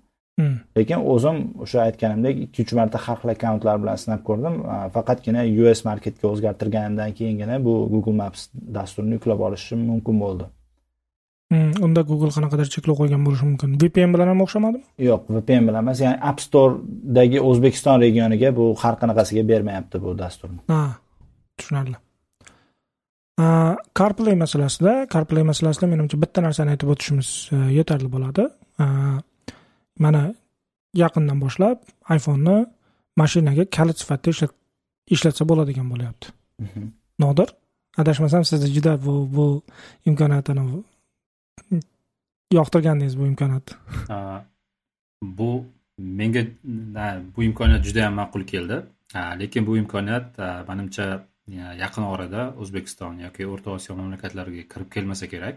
Lekin 0.79 1.03
o'zim 1.15 1.37
o'sha 1.65 1.83
aytganimdek 1.89 2.45
ikki 2.47 2.65
uch 2.67 2.73
marta 2.79 2.99
har 3.07 3.19
xil 3.23 3.35
akkauntlar 3.35 3.83
bilan 3.83 4.01
sinab 4.05 4.23
ko'rdim. 4.29 4.57
Faqatgina 4.97 5.45
us 5.73 5.85
marketga 5.91 6.27
o'zgartirganimdan 6.33 7.13
keyingina 7.19 7.59
bu 7.67 7.75
google 7.93 8.17
maps 8.23 8.49
dasturini 8.77 9.19
yuklab 9.19 9.41
olishim 9.49 9.87
mumkin 9.91 10.25
bo'ldi. 10.25 10.49
Hmm, 11.51 11.71
unda 11.85 12.03
google 12.11 12.31
qanaqadir 12.37 12.69
cheklov 12.75 12.97
qo'ygan 13.01 13.25
bo'lishi 13.27 13.47
mumkin. 13.51 13.71
Vpn 13.83 14.13
bilan 14.15 14.29
ham 14.33 14.43
o'xshamadimi? 14.45 14.85
Yo'q 15.11 15.33
vpn 15.37 15.65
bilan 15.69 15.83
emas 15.85 16.03
ya'ni 16.05 16.19
app 16.31 16.39
storedagi 16.45 17.41
o'zbekiston 17.49 17.97
regioniga 18.05 18.53
bu 18.59 18.69
har 18.83 18.95
qanaqasiga 19.01 19.43
bermayapti 19.49 20.03
bu 20.05 20.15
dasturni. 20.23 20.61
Ha 20.71 20.85
tushunarli. 21.59 21.97
Carplay 23.99 24.37
masalasida 24.45 24.93
carplay 25.15 25.45
masalasida 25.51 25.89
menimcha 25.93 26.21
bitta 26.23 26.45
narsani 26.45 26.75
aytib 26.75 26.93
o'tishimiz 26.95 27.29
e, 27.57 27.61
yetarli 27.79 28.09
bo'ladi 28.15 28.45
mana 30.05 30.23
yaqindan 31.03 31.39
boshlab 31.45 31.79
iphoneni 32.17 32.57
mashinaga 33.21 33.65
kalit 33.77 33.97
sifatida 34.03 34.47
ishlatsa 35.15 35.43
bo'ladigan 35.51 35.87
bo'lyapti. 35.93 36.27
Mhm. 36.65 36.85
nodir? 37.23 37.49
Adashmasam 38.01 38.45
sizda 38.51 38.67
juda 38.77 38.93
bu 39.05 39.15
bu 39.37 39.47
imkoniyatni 40.09 40.63
yoqtirgandingiz 42.59 43.15
bu 43.21 43.25
imkoniyatni 43.31 43.75
bu 45.39 45.51
menga 45.99 46.43
bu 47.37 47.41
imkoniyat 47.49 47.83
juda 47.89 47.99
yam 48.07 48.15
ma'qul 48.21 48.45
keldi. 48.53 48.77
Lekin 49.41 49.67
bu 49.67 49.77
imkoniyat 49.83 50.39
manimcha 50.69 51.07
yaqin 51.83 52.03
orada 52.03 52.55
o'zbekiston 52.63 53.15
yoki 53.27 53.47
o'rta 53.53 53.71
osiyo 53.77 53.97
mamlakatlariga 54.01 54.63
kirib 54.73 54.89
kelmasa 54.95 55.27
kerak 55.29 55.57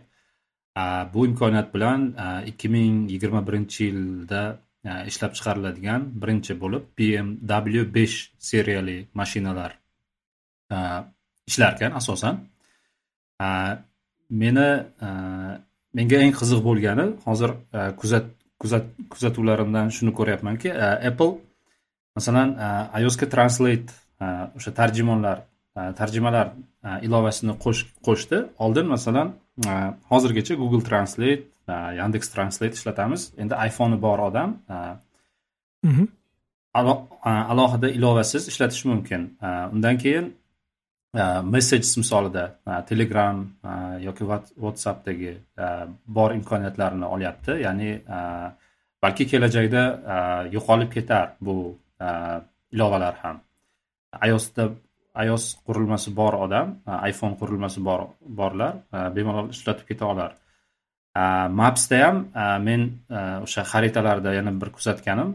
Э, 0.77 1.05
bu 1.13 1.27
imkoniyat 1.27 1.73
bilan 1.73 2.15
э, 2.17 2.47
ikki 2.49 2.69
ming 2.69 3.11
yigirma 3.11 3.47
birinchi 3.47 3.83
yilda 3.83 4.57
э, 4.85 5.05
ishlab 5.09 5.35
chiqariladigan 5.37 6.01
birinchi 6.21 6.53
bo'lib 6.61 6.83
bmw 6.97 7.83
besh 7.95 8.17
seriyali 8.39 8.97
mashinalar 9.13 9.71
ishlarkan 11.49 11.91
asosan. 11.99 12.35
Meni 14.41 14.69
menga 15.97 16.17
eng 16.25 16.33
qiziq 16.39 16.61
bo'lgani 16.67 17.05
hozir 17.27 17.51
kuzat 18.01 18.25
kuzat 18.61 18.85
kuzatuvlarimdan 19.13 19.87
shuni 19.95 20.11
ko'ryapmanki 20.19 20.69
apple 21.09 21.33
masalan 22.17 22.49
iosga 23.01 23.29
translate 23.33 23.89
o'sha 24.57 24.71
tarjimonlar 24.79 25.37
tarjimalar 25.75 26.53
ilovasini 27.01 27.55
qo'shdi. 28.05 28.43
Oldin 28.59 28.87
masalan 28.95 29.33
hozirgacha 30.11 30.55
google 30.55 30.83
translate 30.89 31.43
yandex 31.99 32.29
translate 32.33 32.73
ishlatamiz. 32.79 33.31
Endi 33.37 33.55
iphonei 33.67 34.01
bor 34.01 34.19
odam 34.19 34.57
mhm. 35.83 36.07
alohida 37.53 37.89
ilovasiz 37.89 38.47
ishlatish 38.47 38.85
mumkin. 38.85 39.37
Undan 39.73 39.97
keyin 39.97 40.33
messages 41.55 41.97
misolida 41.97 42.45
telegram 42.89 43.47
yoki 44.07 44.23
whatsappdagi 44.63 45.37
bor 46.07 46.31
imkoniyatlarni 46.39 47.05
olyapti. 47.05 47.51
Ya'ni 47.65 47.89
balki 49.03 49.27
kelajakda 49.27 49.83
yo'qolib 50.55 50.93
ketar 50.93 51.27
bu 51.41 51.57
ilovalar 52.73 53.15
ham. 53.23 53.41
iosda 54.27 54.69
ios 55.25 55.43
qurilmasi 55.67 56.09
bor 56.19 56.33
odam 56.45 56.67
iphone 57.09 57.35
qurilmasi 57.41 57.79
bor 57.87 58.01
borlar 58.39 58.73
bemalol 59.15 59.49
ishlatib 59.55 59.85
keta 59.89 60.05
olar. 60.13 60.31
Mapsda 61.59 61.97
ham 62.05 62.17
men 62.67 62.81
o'sha 63.45 63.63
xaritalarda 63.73 64.33
yana 64.39 64.51
bir 64.61 64.69
kuzatganim 64.77 65.29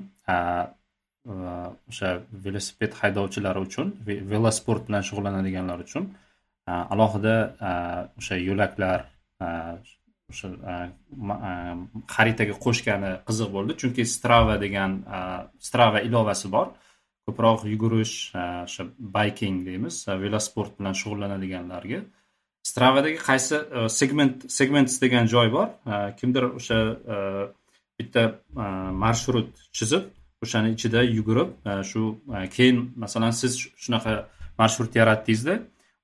o'sha 1.90 2.08
velosiped 2.44 2.92
haydovchilari 3.00 3.60
uchun 3.66 3.86
velosport 4.32 4.88
bilan 4.88 5.02
shug'ullanadiganlar 5.08 5.78
uchun 5.86 6.04
alohida 6.94 7.36
o'sha 8.18 8.36
yo'laklar 8.48 9.00
o'sha 10.32 10.48
xaritaga 12.14 12.54
qo'shgani 12.64 13.12
qiziq 13.28 13.48
bo'ldi. 13.56 13.72
Chunki 13.80 14.02
strava 14.16 14.56
degan 14.64 14.90
strava 15.68 15.98
ilovasi 16.08 16.48
bor. 16.56 16.66
Ko'proq 17.28 17.66
yugurish 17.72 18.14
o'sha 18.34 18.88
bayking 19.16 19.64
deymiz 19.68 19.96
velosport 20.24 20.78
bilan 20.80 20.94
shug'ullanadiganlarga. 21.00 22.00
Stravadagi 22.68 23.18
qaysi 23.28 23.56
e, 23.56 23.88
segment 23.88 24.50
segments 24.50 25.00
degan 25.02 25.26
joy 25.34 25.52
bor? 25.52 25.68
Kimdir 26.20 26.44
o'sha 26.58 26.78
e, 27.14 27.18
bitta 27.98 28.24
e, 28.28 28.66
marshrut 29.04 29.50
chizib 29.78 30.04
o'shani 30.44 30.74
ichida 30.76 31.02
yugurib 31.02 31.50
shu 31.90 32.02
keyin 32.56 32.78
masalan 33.04 33.32
siz 33.40 33.58
shunaqa 33.84 34.14
marshrut 34.60 34.96
yaratdingizda 35.00 35.54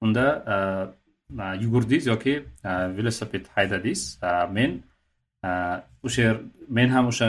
unda 0.04 0.26
yugurdingiz 1.64 2.06
yoki 2.12 2.34
velosiped 2.96 3.46
haydadingiz. 3.56 4.02
Men 4.56 4.70
o'sha 6.06 6.22
yer 6.26 6.36
men 6.68 6.88
ham 6.96 7.12
o'sha 7.12 7.28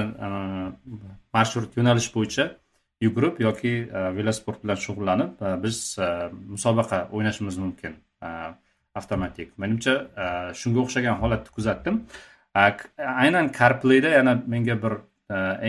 marshrut 1.38 1.78
yo'nalish 1.78 2.10
bo'yicha 2.16 2.46
yugurib 3.06 3.40
yoki 3.48 3.74
e, 4.00 4.02
velosport 4.18 4.64
bilan 4.64 4.80
shug'ullanib 4.86 5.42
e, 5.48 5.52
biz 5.64 5.80
e, 6.00 6.10
musobaqa 6.54 7.00
o'ynashimiz 7.16 7.58
mumkin 7.64 7.98
avtomatik. 9.00 9.50
Menimcha 9.62 9.94
shunga 10.60 10.80
o'xshagan 10.86 11.20
holatni 11.24 11.52
kuzatdim. 11.58 11.96
Aynan 13.24 13.50
carplayda 13.58 14.10
yana 14.18 14.34
menga 14.54 14.76
bir 14.84 14.94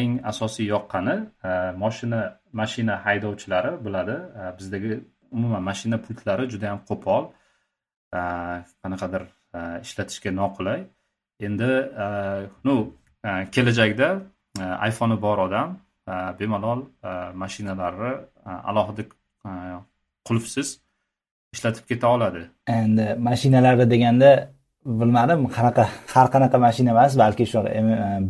eng 0.01 0.12
asosiy 0.30 0.66
yoqqani 0.74 1.16
moshina 1.82 2.20
mashina 2.61 2.95
haydovchilari 3.07 3.72
biladi 3.87 4.16
bizdagi 4.59 5.01
umuman 5.37 5.62
mashina 5.70 5.99
pultlari 6.07 6.45
juda 6.53 6.66
yam 6.70 6.80
qo'pol 6.91 7.26
qanaqadir 8.82 9.26
ishlatishga 9.87 10.30
noqulay. 10.41 10.80
Endi 11.47 11.72
ну 12.66 12.76
kelajakda 13.57 14.09
iphonei 14.91 15.20
bor 15.26 15.39
odam 15.49 15.76
bemalol 16.41 16.81
mashinalarni 17.43 18.13
alohida 18.71 19.05
qulfsiz 20.29 20.69
ishlatib 21.55 21.85
keta 21.91 22.09
oladi. 22.17 22.43
Endi 22.81 23.07
mashinalarni 23.29 23.87
deganda 23.95 24.31
bilmadim 24.87 25.47
qanaqa 25.57 25.85
har 26.15 26.27
qanaqa 26.35 26.59
mashina 26.67 26.91
emas 26.95 27.17
balki 27.23 27.47
shu 27.53 27.63
e, 27.79 27.81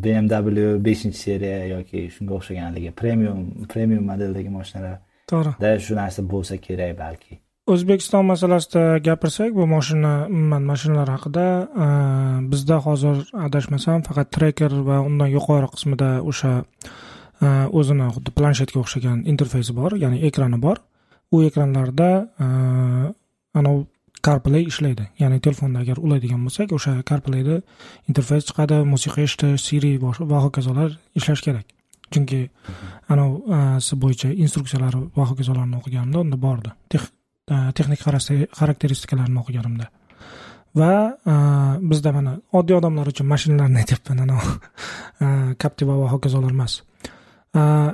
bmw 0.05 0.69
beshinchi 0.87 1.19
seriya 1.27 1.59
yoki 1.75 2.07
shunga 2.15 2.39
o'xshagan 2.39 2.65
haligi 2.69 2.93
premium 3.01 3.41
premium 3.73 4.05
modeldagi 4.11 4.53
mashinalar 4.59 4.95
to'g'ri. 5.33 5.75
shu 5.87 5.99
narsa 6.01 6.21
bo'lsa 6.35 6.55
kerak 6.67 6.95
balki. 7.03 7.41
O'zbekiston 7.75 8.25
masalasida 8.33 8.83
gapirsak 9.09 9.51
bu 9.59 9.65
mashina 9.77 10.13
umuman 10.35 10.63
mashinalar 10.73 11.09
haqida 11.17 11.47
e, 11.85 11.87
bizda 12.53 12.77
hozir 12.87 13.17
adashmasam 13.47 14.07
faqat 14.09 14.33
treker 14.37 14.73
va 14.89 14.97
undan 15.09 15.31
yuqori 15.37 15.69
qismida 15.75 16.11
o'sha 16.31 16.53
Э, 17.37 17.69
o'zini 17.69 18.07
xuddi 18.15 18.33
planshetga 18.33 18.81
o'xshagan 18.81 19.27
interfeysi 19.29 19.75
bor 19.77 19.97
ya'ni 20.01 20.23
ekrani 20.29 20.57
bor. 20.61 20.81
U 21.35 21.43
ekranlarda 21.43 22.09
e, 22.39 22.47
anavi 23.59 23.81
carplay 24.27 24.63
ishlaydi. 24.71 25.09
Ya'ni 25.19 25.41
telefonda 25.43 25.83
agar 25.83 25.99
ulaydigan 25.99 26.45
bo'lsak 26.47 26.73
o'sha 26.77 26.95
carplayda 27.11 27.59
interfeys 28.09 28.47
chiqadi 28.49 28.79
musiqa 28.93 29.25
eshitish 29.27 29.65
siri 29.67 29.91
va 30.03 30.45
hokazolar 30.47 30.95
ishlashi 31.19 31.49
kerak. 31.49 31.67
Chunki 32.15 32.41
anavisi 33.13 33.95
e, 33.97 34.01
bo'yicha 34.05 34.33
instruksiyalari 34.47 35.03
va 35.19 35.29
hokazolarni 35.33 35.81
o'qiganimda 35.83 36.25
unda 36.25 36.41
bordi. 36.47 36.73
E, 36.95 37.01
texnik 37.77 38.01
xarakteristikalarni 38.07 39.43
o'qiganimda. 39.43 39.91
Va 40.77 40.93
bizda 41.91 42.13
mana 42.13 42.39
oddiy 42.53 42.77
odamlar 42.79 43.09
uchun 43.13 43.27
mashinalarni 43.35 43.81
aytyapman 43.83 44.25
anavi 44.25 45.57
captiva 45.63 45.97
va 46.05 46.13
hokazolar 46.15 46.55
emas. 46.55 46.83
Э, 47.57 47.93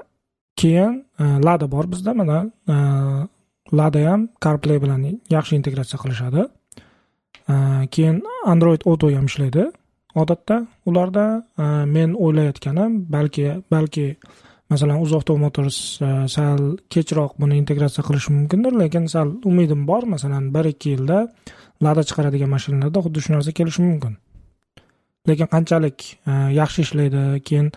keyin 0.56 1.04
э, 1.18 1.24
lada 1.44 1.70
bor 1.70 1.86
bizda. 1.92 2.14
Mana 2.14 2.50
э, 2.68 3.28
lada 3.72 4.00
ham 4.10 4.28
carplay 4.40 4.78
bilan 4.82 5.02
yaxshi 5.30 5.56
integratsiya 5.60 5.98
qilishadi. 6.02 6.42
Keyin 7.94 8.22
android 8.46 8.82
auto 8.86 9.06
ham 9.10 9.26
ishlaydi. 9.26 9.64
Odatda 10.14 10.56
ularda 10.86 11.24
men 11.96 12.10
o'ylayotganim 12.24 12.90
balki 13.14 13.46
balki 13.72 14.16
masalan 14.72 15.00
uzavto 15.04 15.36
motors 15.44 15.76
e, 16.00 16.08
sal 16.34 16.60
kechroq 16.92 17.32
buni 17.40 17.58
integratsiya 17.62 18.04
qilishi 18.08 18.32
mumkindir 18.36 18.76
lekin 18.82 19.06
sal 19.14 19.28
umidim 19.50 19.86
bor. 19.90 20.02
Masalan 20.14 20.50
bir 20.54 20.68
ikki 20.72 20.94
yilda 20.94 21.18
lada 21.84 22.02
chiqaradigan 22.08 22.50
mashinalarda 22.54 23.04
xuddi 23.06 23.24
shu 23.24 23.32
narsa 23.34 23.52
kelishi 23.58 23.82
mumkin. 23.88 24.14
Lekin 25.28 25.48
qanchalik 25.54 25.98
e, 26.30 26.32
yaxshi 26.60 26.86
ishlaydi 26.86 27.22
keyin 27.48 27.72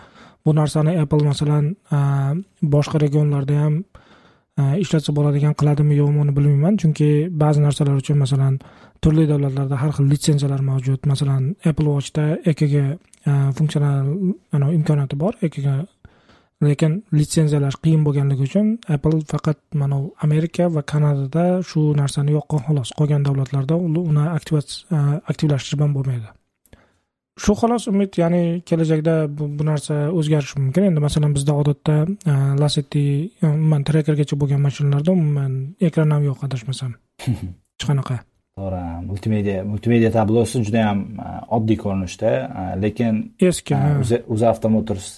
bu 0.46 0.52
narsani 0.60 0.91
apple 1.02 1.24
masalan 1.32 1.66
boshqa 2.76 2.98
regionlarda 3.06 3.56
ham 3.64 3.76
ishlatsa 4.84 5.12
bo'ladigan 5.18 5.54
qiladimi 5.60 5.96
yo'qmi 6.02 6.20
uni 6.24 6.34
bilmayman. 6.38 6.74
Chunki 6.82 7.10
ba'zi 7.43 7.60
narsalar 7.66 7.96
uchun 8.02 8.18
masalan 8.24 8.54
turli 9.02 9.26
davlatlarda 9.32 9.76
har 9.82 9.91
xil 9.98 10.06
litsenziyalar 10.12 10.62
mavjud. 10.70 11.00
Masalan 11.12 11.43
apple 11.70 11.89
watchda 11.96 12.26
ekg 12.52 12.72
funksional 13.58 14.06
imkoniyati 14.80 15.16
bor 15.24 15.34
ekg 15.48 15.58
lekin 16.66 16.93
litsenziyalash 17.20 17.78
qiyin 17.84 18.02
bo'lganligi 18.06 18.43
uchun 18.50 18.68
apple 18.96 19.18
faqat 19.32 19.60
mana 19.82 19.98
amerika 20.26 20.64
va 20.76 20.82
kanadada 20.91 21.46
shu 21.70 21.82
narsani 22.02 22.32
yoqqan 22.38 22.62
xolos. 22.68 22.89
Qolgan 23.00 23.22
davlatlarda 23.28 23.76
uni 24.10 24.24
aktivlashtirib 25.32 25.80
bilan 25.80 25.93
bo'lmaydi. 25.98 26.28
Shu 27.43 27.53
xolos 27.59 27.88
umid 27.91 28.15
ya'ni 28.21 28.61
kelajakda 28.69 29.15
bu 29.38 29.65
narsa 29.69 29.95
o'zgarishi 30.19 30.59
mumkin. 30.59 30.88
Endi 30.89 31.03
masalan 31.07 31.36
bizda 31.36 31.55
odatda 31.61 31.95
e, 32.31 32.36
lasetti 32.61 33.03
e, 33.41 33.47
umuman 33.47 33.83
trekergacha 33.89 34.39
bo'lgan 34.41 34.61
mashinalarda 34.67 35.11
umuman 35.11 35.57
ekran 35.88 36.15
ham 36.15 36.23
yo'q 36.29 36.45
adashmasam. 36.47 36.95
Hech 37.25 37.88
qanaqa. 37.89 38.21
To'g'ri 38.55 38.83
multimedia 39.09 39.66
multimedia 39.71 40.13
tablosi 40.16 40.63
juda 40.67 40.86
yam 40.87 41.01
e, 41.25 41.33
oddiy 41.57 41.82
ko'rinishda 41.83 42.32
lekin 42.86 43.20
eski 43.51 43.82
uzavto 44.37 44.71
motors 44.78 45.12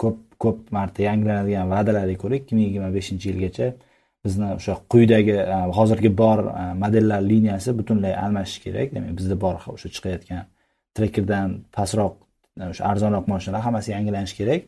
ko'p 0.00 0.24
ko'p 0.42 0.72
marta 0.72 1.04
yangilanadigan 1.08 1.68
va'dalarga 1.74 2.16
ko'ra 2.22 2.40
ikki 2.40 2.56
ming 2.56 2.66
yigirma 2.68 2.90
beshinchi 2.96 3.32
yilgacha 3.32 3.72
bizni 4.24 4.54
o'sha 4.56 4.74
quyidagi 4.92 5.34
hozirgi 5.76 6.10
bor 6.20 6.46
modellar 6.84 7.20
liniyasi 7.32 7.74
butunlay 7.80 8.14
almashishi 8.24 8.62
kerak. 8.64 8.94
Demak 8.94 9.18
bizda 9.18 9.36
bor 9.44 9.60
o'sha 9.74 9.90
chiqayotgan 9.96 10.46
trekerdan 10.98 11.54
pastroq 11.76 12.14
e, 12.60 12.68
o'sha 12.72 12.84
arzonroq 12.90 13.26
mashinalar 13.32 13.64
hammasi 13.66 13.92
yangilanishi 13.94 14.36
kerak. 14.40 14.62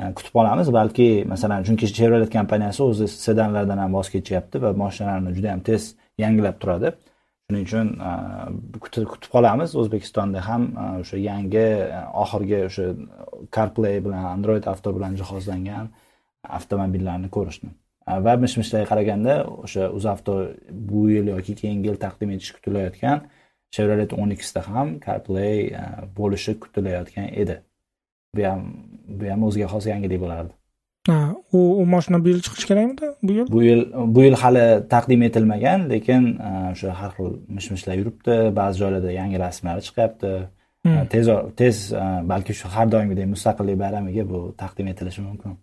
E, 0.00 0.04
kutib 0.18 0.32
qolamiz 0.38 0.70
balki 0.78 1.08
masalan 1.32 1.66
chunki 1.66 1.90
chevrolet 1.98 2.30
kompaniyasi 2.38 2.82
o'zi 2.88 3.08
sedanlardan 3.26 3.82
ham 3.84 3.98
voz 3.98 4.08
kechyapti 4.14 4.62
va 4.64 4.72
mashinalarni 4.84 5.34
juda 5.36 5.52
yam 5.54 5.62
tez 5.68 5.92
yangilab 6.24 6.56
turadi. 6.62 6.94
Shuning 7.46 7.64
uchun 7.68 7.92
e, 8.08 8.10
kutib 8.84 9.30
qolamiz. 9.36 9.76
O'zbekistonda 9.80 10.40
ham 10.48 10.62
o'sha 11.02 11.20
yangi 11.30 11.68
oxirgi 12.24 12.58
o'sha 12.68 12.90
carplay 13.56 13.96
bilan 14.08 14.28
android 14.34 14.68
avto 14.72 14.96
bilan 14.96 15.16
jihozlangan 15.20 15.88
avtomobillarni 16.58 17.30
ko'rishni. 17.36 17.70
Va 18.26 18.34
mish 18.36 18.56
mishlarga 18.60 18.88
qaraganda 18.92 19.34
o'sha 19.64 19.88
uzavto 19.98 20.34
bu 20.88 21.06
yil 21.14 21.30
yoki 21.34 21.54
keyingi 21.60 21.88
yil 21.90 21.98
taqdim 22.02 22.34
etish 22.34 22.52
kutilayotgan 22.56 23.22
chevrolet 23.74 24.12
onixda 24.22 24.60
ham 24.68 24.88
carplay 25.06 25.56
e, 25.80 25.84
bo'lishi 26.18 26.52
kutilayotgan 26.62 27.28
edi. 27.42 27.56
Bu 28.36 28.44
ham 28.48 28.60
bu 29.18 29.24
ham 29.32 29.40
o'ziga 29.48 29.66
xos 29.72 29.86
yangilik 29.92 30.20
bo'lardi 30.24 30.54
ha 31.06 31.34
u 31.52 31.58
u 31.80 31.86
moshina 31.94 32.18
bu 32.24 32.28
yil 32.32 32.40
chiqishi 32.44 32.66
kerakmidi? 32.70 33.06
Bu 33.22 33.32
yil? 33.32 33.46
Bu 33.54 33.62
yil 33.62 33.82
bu 34.14 34.20
yil 34.26 34.36
hali 34.42 34.66
taqdim 34.94 35.22
etilmagan 35.28 35.80
lekin 35.92 36.22
o'sha 36.72 36.90
har 37.00 37.10
xil 37.16 37.30
mish 37.56 37.68
mishlar 37.74 37.94
yuribdi 38.00 38.34
ba'zi 38.60 38.76
joylarda 38.82 39.10
yangi 39.20 39.36
rasmlari 39.46 39.80
chiqyapti. 39.88 40.32
Hmm. 40.84 41.06
tez 41.12 41.26
tez 41.60 41.76
balki 42.32 42.52
shu 42.60 42.66
har 42.76 42.86
doimgidek 42.94 43.26
mustaqillik 43.34 43.76
bayramiga 43.84 44.24
bu 44.32 44.38
taqdim 44.62 44.86
etilishi 44.92 45.20
mumkin. 45.28 45.52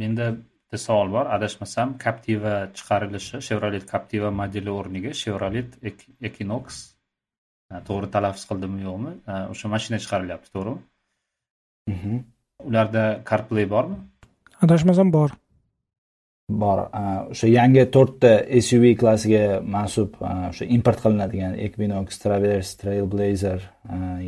Menda 0.00 0.26
bitta 0.68 0.78
savol 0.84 1.08
bor 1.16 1.26
adashmasam 1.36 1.96
captiva 2.04 2.54
chiqarilishi 2.76 3.40
chevrolet 3.46 3.84
captiva 3.92 4.30
modeli 4.40 4.70
o'rniga 4.78 5.12
chevrolet 5.22 5.70
equinox 6.28 6.80
to'g'ri 7.88 8.08
talaffuz 8.14 8.44
qildimmi 8.50 8.84
yo'qmi? 8.88 9.12
O'sha 9.52 9.68
mashina 9.74 9.98
chiqarilyapti 10.04 10.52
to'g'rimi? 10.54 10.80
Mhm. 11.92 12.16
ularda 12.68 13.02
carplay 13.24 13.66
bormi? 13.70 13.96
Adashmasam 14.64 15.12
bor. 15.12 15.30
Bor. 16.62 16.78
O'sha 17.32 17.48
yangi 17.48 17.84
to'rtta 17.96 18.32
suv 18.68 18.84
klassiga 19.00 19.42
mansub 19.76 20.20
o'sha 20.20 20.68
import 20.76 21.00
qilinadigan 21.04 21.56
equinox 21.66 22.20
traverse 22.24 22.76
trailblazer 22.82 23.60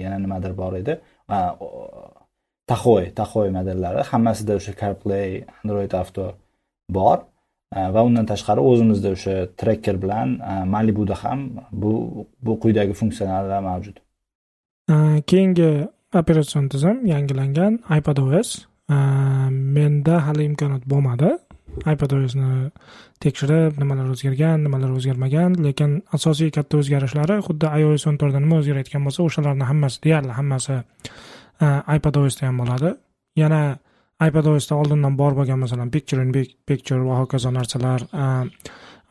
yana 0.03 0.19
nimadir 0.25 0.57
bor 0.63 0.73
edi 0.83 0.97
tahoy 2.73 3.05
tahoy 3.21 3.49
modellari 3.57 4.05
hammasida 4.11 4.57
o'sha 4.61 4.73
carplay 4.81 5.29
android 5.63 5.93
auto 6.01 6.27
bor. 6.99 7.19
E, 7.77 7.81
va 7.95 8.03
undan 8.09 8.27
tashqari 8.33 8.61
o'zimizda 8.71 9.15
o'sha 9.17 9.35
tracker 9.61 9.97
bilan 10.05 10.39
e, 10.51 10.55
malibuda 10.75 11.17
ham 11.23 11.41
bu 11.83 11.93
bu 12.47 12.59
quyidagi 12.63 12.95
funksiyalar 13.01 13.63
mavjud. 13.69 13.97
E, 14.95 14.97
keyingi 15.31 15.71
operatsion 16.23 16.69
tizim 16.73 17.07
yangilangan 17.15 17.79
iPadOS 17.99 18.51
menda 19.77 20.17
hali 20.27 20.45
imkoniyat 20.51 20.85
bo'lmadi. 20.93 21.31
iPadOSni 21.87 22.71
tekshirib 23.23 23.79
nimalar 23.81 24.09
o'zgargan 24.15 24.65
nimalar 24.67 24.91
o'zgarmagan 24.97 25.55
lekin 25.67 25.93
asosiy 26.17 26.51
katta 26.57 26.81
o'zgarishlari 26.81 27.37
xuddi 27.47 27.71
iOS 27.83 28.07
o'n 28.11 28.19
to'rtda 28.21 28.43
nima 28.45 28.59
o'zgarayotgan 28.61 29.07
bo'lsa 29.07 29.27
o'shalarni 29.27 29.69
hammasi 29.71 30.03
deyarli 30.07 30.35
hammasi 30.39 30.81
iPadOSda 31.61 32.49
ham 32.49 32.61
bo'ladi. 32.63 32.95
Yana 33.37 33.61
iPadOSda 34.29 34.77
oldindan 34.81 35.17
bor 35.17 35.37
bo'lgan 35.39 35.61
masalan 35.65 35.91
picture 35.91 36.23
in 36.25 36.33
picture 36.67 37.03
va 37.09 37.21
hokazo 37.23 37.51
narsalar 37.53 38.05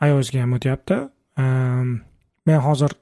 iOSga 0.06 0.44
ham 0.44 0.52
o'tyapti. 0.58 0.96
Men 2.46 2.60
hozir 2.66 2.94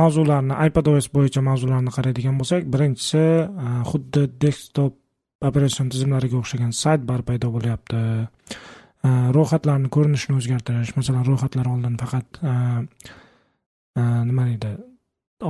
mavzularni 0.00 0.54
iPadOS 0.68 1.10
bo'yicha 1.14 1.42
mavzularni 1.50 1.90
qaraydigan 1.96 2.36
bo'lsak 2.40 2.66
birinchisi 2.74 3.24
xuddi 3.90 4.26
desktop 4.44 4.94
operatsion 5.48 5.88
tizimlariga 5.92 6.36
o'xshagan 6.42 6.72
bar 7.10 7.22
paydo 7.28 7.50
bo'lyapti. 7.56 7.98
Ro'yxatlarni 9.36 9.88
ko'rinishini 9.96 10.36
o'zgartirish 10.40 10.92
masalan 10.98 11.24
ro'yxatlar 11.28 11.66
oldin 11.74 11.94
faqat 12.02 12.28
nima 14.28 14.44
deydi 14.50 14.72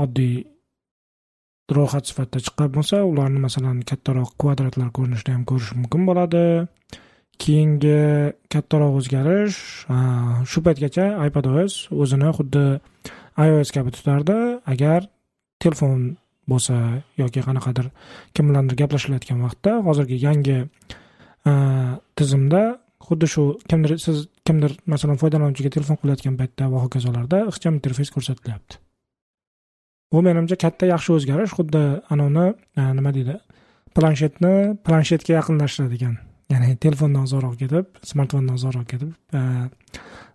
oddiy 0.03 0.35
ro'yxat 1.77 2.05
sifatida 2.11 2.41
chiqqan 2.47 2.71
bo'lsa 2.77 2.97
ularni 3.11 3.41
masalan 3.47 3.77
kattaroq 3.91 4.31
kvadratlar 4.41 4.89
ko'rinishida 4.97 5.37
ham 5.37 5.45
ko'rish 5.51 5.71
mumkin 5.81 6.03
bo'ladi. 6.09 6.45
Keyingi 7.43 8.01
kattaroq 8.53 8.99
o'zgarish 9.01 9.59
shu 10.51 10.59
paytgacha 10.67 11.07
iPadOS 11.29 11.75
o'zini 12.03 12.31
xuddi 12.39 12.65
iOS 13.47 13.71
kabi 13.77 13.91
tutardi. 13.97 14.39
Agar 14.73 15.01
telefon 15.65 16.01
bo'lsa 16.51 16.77
yoki 17.23 17.41
qanaqadir 17.47 17.87
kim 18.35 18.51
bilandir 18.51 18.79
gaplashilayotgan 18.83 19.41
vaqtda 19.47 19.73
hozirgi 19.89 20.17
yangi 20.27 20.59
tizimda 22.19 22.63
xuddi 23.09 23.27
shu 23.35 23.47
kimdir 23.71 23.97
siz 24.07 24.27
kimdir 24.47 24.77
masalan 24.93 25.21
foydalanuvchiga 25.23 25.71
telefon 25.77 26.01
qilayotgan 26.03 26.39
paytda 26.41 26.71
va 26.73 26.85
hokazolarda 26.85 27.45
ixcham 27.53 27.79
interfeys 27.81 28.11
ko'rsatilyapti. 28.17 28.81
Bu 30.13 30.23
menimcha 30.23 30.57
katta 30.57 30.89
yaxshi 30.91 31.15
o'zgarish. 31.17 31.55
Xuddi 31.59 31.83
anavini 32.13 32.47
e, 32.77 32.83
nima 32.99 33.13
deydi 33.15 33.37
planshetni 33.97 34.55
planshetga 34.87 35.37
yaqinlashtiradigan. 35.39 36.17
Ya'ni 36.53 36.77
telefondan 36.85 37.27
uzoqroq 37.29 37.57
ketib 37.63 38.01
smartfondan 38.13 38.59
uzoqroq 38.61 38.87
ketib 38.93 39.13
e, 39.39 39.41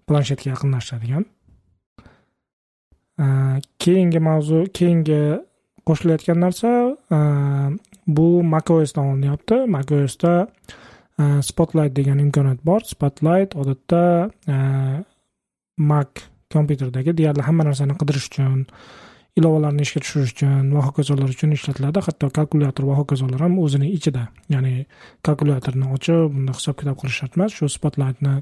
planshetga 0.07 0.53
yaqinlashtiradigan. 0.53 1.25
E, 3.23 3.27
keyingi 3.83 4.23
mavzu 4.29 4.63
keyingi 4.79 5.21
qo'shilayotgan 5.87 6.39
narsa 6.45 6.71
bu 8.17 8.27
macosdan 8.53 9.11
olinyapti. 9.13 9.57
macosda 9.75 10.47
spotlight 11.41 11.93
degan 11.95 12.19
imkoniyat 12.19 12.63
bor. 12.65 12.81
Spotlight 12.93 13.55
odatda 13.55 14.01
mac 15.77 16.25
kompyuterdagi 16.53 17.17
deyarli 17.17 17.45
hamma 17.47 17.63
narsani 17.67 17.95
qidirish 18.01 18.27
uchun 18.31 18.65
ilovalarni 19.39 19.83
ishga 19.83 20.01
tushirish 20.03 20.33
uchun 20.35 20.71
va 20.75 20.81
hokazolar 20.87 21.31
uchun 21.35 21.51
ishlatiladi. 21.57 22.03
Hatto 22.07 22.29
kalkulyator 22.37 22.87
va 22.89 22.95
hokazolar 23.01 23.41
ham 23.45 23.57
o'zini 23.59 23.91
ichida. 23.97 24.29
Ya'ni 24.53 24.85
kalkulyatorni 25.27 25.91
ochib 25.97 26.31
bunda 26.35 26.55
hisob 26.55 26.77
kitob 26.79 26.97
qilish 27.01 27.19
shart 27.21 27.35
emas. 27.37 27.55
Shu 27.57 27.69
spotlightni 27.77 28.35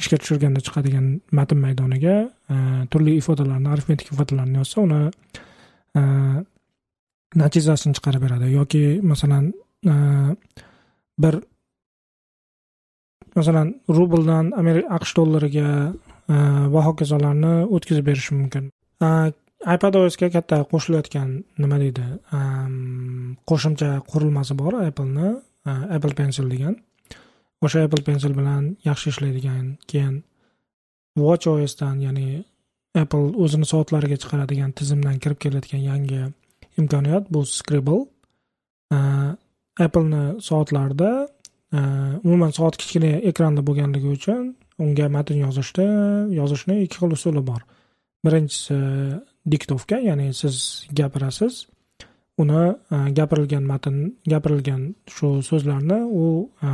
ishga 0.00 0.18
tushirganda 0.20 0.60
chiqadigan 0.66 1.06
matn 1.38 1.62
maydoniga 1.64 2.16
e, 2.52 2.56
turli 2.92 3.16
ifodalarni 3.20 3.72
arifmetik 3.74 4.12
ifodalarni 4.12 4.60
yozsa 4.60 4.84
uni 4.84 5.00
e, 6.00 6.02
natijasini 7.42 7.96
chiqarib 7.96 8.26
beradi. 8.26 8.52
Yoki 8.58 8.82
masalan 9.12 9.48
e, 9.92 9.94
bir 11.24 11.40
masalan 13.36 13.72
rubldan 13.96 14.52
aqsh 14.98 15.16
dollariga 15.16 15.70
va 16.74 16.80
hokazolarni 16.90 17.56
o'tkazib 17.74 18.04
berishi 18.10 18.34
mumkin. 18.34 18.70
iPadOSga 19.64 20.28
katta 20.36 20.56
qo'shilayotgan 20.72 21.28
nima 21.62 21.76
deydi? 21.82 22.06
Qo'shimcha 23.48 23.90
qurilmasi 24.10 24.54
bor 24.60 24.72
Apple'ni. 24.82 25.28
Apple 25.66 26.14
Pencil 26.14 26.46
degan. 26.50 26.74
O'sha 27.64 27.78
Apple 27.86 28.02
Pencil 28.06 28.32
bilan 28.38 28.76
yaxshi 28.88 29.08
ishlaydigan 29.12 29.64
keyin 29.90 30.14
WatchOSdan 31.18 31.96
ya'ni 32.06 32.44
Apple 33.02 33.28
o'zini 33.42 33.66
soatlariga 33.72 34.16
chiqaradigan 34.22 34.70
tizimdan 34.78 35.16
kirib 35.22 35.38
kelayotgan 35.44 35.82
yangi 35.90 36.20
imkoniyat 36.80 37.24
bu 37.34 37.40
Scribble. 37.46 38.02
Apple'ni 39.86 40.24
soatlarida 40.48 41.10
umuman 42.26 42.52
soat 42.58 42.76
kichkina 42.80 43.12
ekranda 43.30 43.60
bo'lganligi 43.68 44.08
uchun 44.16 44.42
unga 44.84 45.08
matn 45.16 45.36
yozishda 45.46 45.86
yozishni 46.40 46.74
ikki 46.84 46.96
xil 47.00 47.10
usuli 47.18 47.42
bor. 47.50 47.60
Birinchisi 48.24 48.76
diktovka 49.52 49.98
ya'ni 50.08 50.34
siz 50.34 50.86
gapirasiz 50.98 51.66
uni 52.42 52.62
e, 52.90 52.96
gapirilgan 53.18 53.64
matn 53.72 53.96
gapirilgan 54.32 54.82
shu 55.14 55.28
so'zlarni 55.48 55.98
u 56.22 56.26
e, 56.68 56.70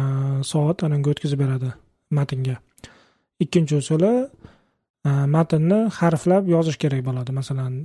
soat 0.50 0.84
anaga 0.86 1.12
o'tkazib 1.14 1.42
beradi 1.44 1.70
matnga. 2.18 2.56
Ikkinchi 3.44 3.78
usuli 3.82 4.12
e, 4.22 5.10
matnni 5.36 5.80
harflab 5.98 6.48
yozish 6.54 6.78
kerak 6.82 7.04
bo'ladi. 7.08 7.34
Masalan 7.40 7.78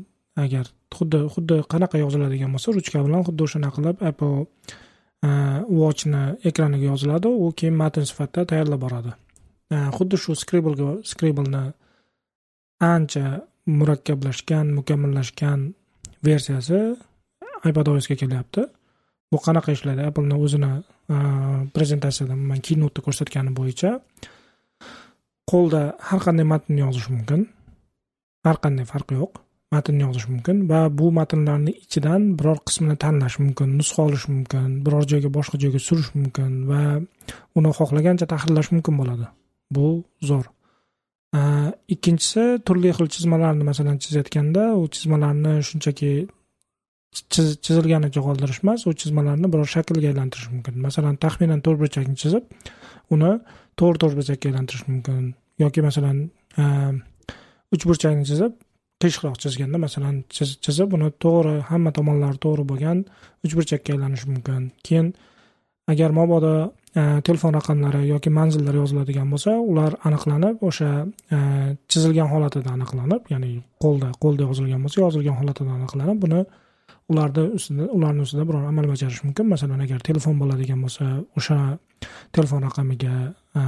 agar 0.43 0.65
xuddi 0.97 1.19
xuddi 1.33 1.61
qanaqa 1.73 2.01
yoziladigan 2.05 2.53
bo'lsa 2.55 2.73
ruchka 2.77 3.03
bilan 3.05 3.25
xuddi 3.27 3.47
o'shanaqa 3.47 3.75
qilib 3.77 3.97
apple 4.09 4.45
watchni 5.81 6.23
ekraniga 6.49 6.85
yoziladi 6.91 7.29
u 7.43 7.45
keyin 7.59 7.75
matn 7.81 8.05
sifatida 8.09 8.45
tayyorlab 8.51 8.81
boradi. 8.85 9.11
Xuddi 9.97 10.17
shu 10.23 10.35
skriblga 10.41 10.89
skriblni 11.11 11.63
ancha 12.93 13.25
murakkablashgan 13.67 14.73
mukammallashgan 14.79 15.73
versiyasi 16.23 16.79
iPadOSga 17.69 18.15
kelyapti. 18.21 18.65
Bu 19.31 19.37
qanaqa 19.45 19.73
ishlaydi? 19.75 20.01
Appleni 20.09 20.35
o'zini 20.45 20.71
prezentatsiyada 21.75 22.35
man 22.35 22.59
keynotda 22.67 23.03
ko'rsatgani 23.05 23.51
bo'yicha 23.59 23.91
qo'lda 25.51 25.81
har 26.09 26.19
qanday 26.25 26.45
matnni 26.53 26.79
yozish 26.85 27.09
mumkin. 27.13 27.47
Har 28.47 28.57
qanday 28.63 28.85
farqi 28.93 29.19
yo'q. 29.19 29.33
Matnni 29.75 30.03
yozish 30.05 30.27
mumkin 30.31 30.57
va 30.71 30.81
bu 30.99 31.11
matnlarni 31.19 31.73
ichidan 31.83 32.21
biror 32.39 32.59
qismini 32.67 32.95
tanlash 33.03 33.37
mumkin 33.43 33.73
nusxa 33.79 33.99
olish 34.07 34.27
mumkin 34.31 34.67
biror 34.85 35.03
joyga 35.11 35.29
boshqa 35.37 35.59
joyga 35.63 35.79
surish 35.87 36.11
mumkin 36.19 36.51
va 36.69 36.81
uni 37.57 37.73
xohlagancha 37.79 38.25
tahrirlash 38.33 38.71
mumkin 38.75 38.93
bo'ladi. 38.99 39.27
Bu 39.75 39.87
zo'r. 40.29 40.45
Э, 41.35 41.71
ikkinchisi 41.91 42.43
turli 42.63 42.93
xil 42.95 43.09
chizmalarni 43.11 43.65
masalan 43.67 43.97
chizayotganda 44.03 44.63
u 44.79 44.87
chizmalarni 44.87 45.57
shunchaki 45.69 46.11
chizilganicha 47.65 48.21
qoldirish 48.27 48.61
emas. 48.63 48.85
U 48.87 48.93
chizmalarni 49.01 49.51
biror 49.51 49.67
shaklga 49.67 50.07
aylantirish 50.11 50.47
mumkin. 50.53 50.79
Masalan 50.87 51.19
taxminan 51.23 51.63
to'rtburchakni 51.65 52.15
chizib 52.21 52.47
uni 53.15 53.31
to'g'ri 53.79 54.01
to'rtburchakka 54.03 54.51
aylantirish 54.51 54.87
mumkin. 54.87 55.33
Yoki 55.63 55.83
masalan 55.87 56.17
e, 56.61 56.63
uchburchakni 57.75 58.23
chizib 58.29 58.55
qiyshiqroq 59.03 59.35
chizganda 59.43 59.81
masalan 59.85 60.21
chizib 60.65 60.95
uni 60.97 61.09
to'g'ri 61.25 61.55
hamma 61.71 61.91
tomonlari 61.97 62.39
to'g'ri 62.45 62.63
bo'lgan 62.71 63.03
uchburchakka 63.45 63.97
aylanishi 63.97 64.31
mumkin. 64.31 64.71
Keyin 64.87 65.11
agar 65.91 66.11
mabodo 66.11 66.53
e, 66.99 67.21
telefon 67.27 67.53
raqamlari 67.59 68.01
yoki 68.13 68.29
manzillar 68.39 68.75
yoziladigan 68.81 69.27
bo'lsa 69.33 69.55
ular 69.71 69.95
aniqlanib 70.07 70.63
o'sha 70.69 70.91
e, 71.35 71.37
chizilgan 71.91 72.29
holatida 72.33 72.69
aniqlanib 72.77 73.31
ya'ni 73.33 73.51
qo'lda 73.83 74.09
qo'lda 74.23 74.49
yozilgan 74.49 74.81
bo'lsa 74.85 75.03
yozilgan 75.05 75.37
holatida 75.41 75.71
aniqlanib 75.79 76.17
buni 76.25 76.41
ularni 77.11 77.43
ustida 77.57 77.83
ularni 77.97 78.21
ustida 78.25 78.43
biror 78.49 78.63
amal 78.71 78.87
bajarish 78.93 79.21
mumkin. 79.25 79.45
Masalan 79.53 79.79
agar 79.85 79.99
telefon 80.09 80.35
bo'ladigan 80.41 80.79
bo'lsa 80.85 81.05
o'sha 81.39 81.59
telefon 82.35 82.67
raqamiga 82.67 83.15
e, 83.59 83.61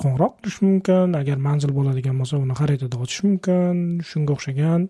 qo'ng'iroq 0.00 0.34
qilish 0.42 0.60
mumkin. 0.66 1.16
Agar 1.22 1.38
manzil 1.48 1.72
bo'ladigan 1.78 2.16
bo'lsa 2.20 2.36
uni 2.44 2.54
xaritada 2.60 2.96
ochish 3.04 3.22
mumkin. 3.28 3.74
Shunga 4.10 4.36
o'xshagan 4.36 4.88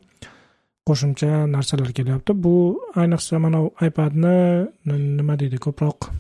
qo'shimcha 0.88 1.30
narsalar 1.54 1.90
kelyapti. 1.98 2.34
Bu 2.44 2.56
ayniqsa 3.02 3.38
mana 3.44 3.60
ipadni 3.90 4.36
nima 5.18 5.34
deydi 5.42 5.62
ko'proq 5.66 6.10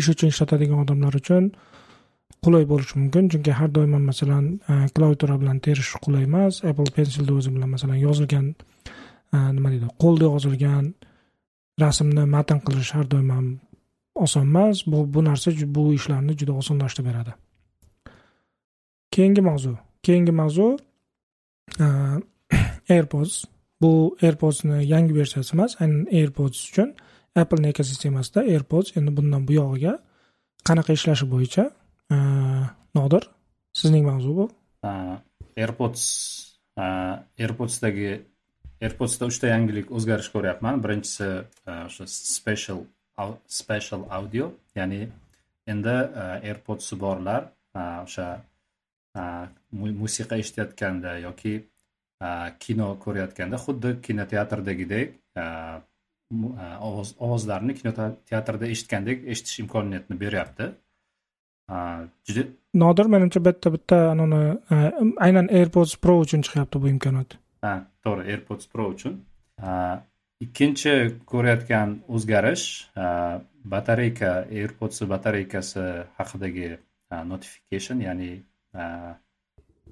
ish 0.00 0.08
uchun 0.12 0.28
ishlatadigan 0.32 0.78
odamlar 0.84 1.14
uchun 1.20 1.44
qulay 2.44 2.64
bo'lishi 2.72 2.94
mumkin 3.00 3.24
chunki 3.32 3.52
har 3.60 3.70
doim 3.76 3.92
masalan 4.10 4.44
klaviatura 4.94 5.36
bilan 5.42 5.58
terish 5.64 5.92
qulay 6.04 6.24
emas 6.30 6.54
apple 6.70 6.90
pencilni 6.96 7.32
o'zi 7.38 7.50
bilan 7.54 7.70
masalan 7.74 7.98
yozilgan 8.06 8.46
nima 9.56 9.68
deydi 9.72 9.88
qo'lda 10.02 10.24
yozilgan 10.32 10.84
rasmni 11.82 12.24
matn 12.34 12.58
qilish 12.66 12.92
har 12.96 13.06
doim 13.12 13.30
ham 13.36 13.46
oson 14.18 14.42
emas. 14.42 14.86
Bu 14.86 15.14
bu 15.14 15.24
narsa 15.24 15.50
bu 15.76 15.92
ishlarni 15.94 16.36
juda 16.38 16.52
osonlashtirib 16.52 17.06
beradi. 17.10 17.32
Keyingi 19.10 19.40
mavzu 19.40 19.76
keyingi 20.02 20.32
mavzu 20.32 20.76
airpods. 22.94 23.44
Bu 23.80 24.16
airpodsni 24.22 24.86
yangi 24.88 25.14
versiyasi 25.14 25.54
emas 25.56 25.76
aynan 25.80 26.06
airpods 26.12 26.58
uchun 26.70 26.94
apple'ni 27.44 27.72
ekosistemasida 27.74 28.44
airpods 28.54 28.96
endi 28.98 29.14
bundan 29.18 29.46
buyog'iga 29.48 29.94
qanaqa 30.68 30.96
ishlashi 30.98 31.26
bo'yicha 31.32 31.64
e, 32.14 32.16
nodir 32.98 33.28
sizning 33.80 34.04
mavzu 34.10 34.34
bu. 34.38 34.48
Airpods 35.62 36.02
airpodsdagi 36.78 38.10
airpodsda 38.82 39.28
uchta 39.32 39.50
yangilik 39.54 39.90
o'zgarish 40.00 40.30
ko'ryapman. 40.34 40.82
Birinchisi 40.84 41.28
e, 41.30 41.72
o'sha 41.86 42.06
special 42.14 42.84
special 43.60 44.04
audio 44.18 44.52
ya'ni 44.78 45.00
endi 45.72 45.96
e, 45.96 46.28
airpodsi 46.50 47.00
borlar 47.06 47.50
o'sha 47.78 48.28
musiqa 49.72 50.36
eshitayotganda 50.42 51.16
yoki 51.24 51.54
kino 52.62 52.86
ko'rayotganda 53.04 53.58
xuddi 53.64 53.90
kinoteatrdagidek 54.06 55.16
ovoz 56.30 57.14
ovozlarni 57.18 57.74
kinoteatrda 57.78 58.66
eshitgandek 58.74 59.24
eshitish 59.32 59.58
imkoniyatini 59.64 60.20
beryapti. 60.20 60.68
Juda 62.28 62.42
nodir 62.82 63.06
menimcha 63.14 63.40
bitta 63.44 63.72
bitta 63.72 63.96
anani 64.10 64.42
aynan 65.26 65.48
airpods 65.60 65.96
pro 65.96 66.18
uchun 66.24 66.44
chiqyapti 66.46 66.82
bu 66.82 66.88
imkoniyat. 66.94 67.38
Ha 67.64 67.74
to'g'ri 68.04 68.30
airpods 68.32 68.68
pro 68.72 68.88
uchun. 68.94 69.18
Ikkinchi 70.44 70.94
ko'rayotgan 71.32 71.96
o'zgarish 72.14 72.66
batareyka 73.74 74.30
airpods 74.60 75.02
batareykasi 75.12 75.86
haqidagi 76.20 76.68
notification 77.32 78.00
ya'ni 78.08 78.30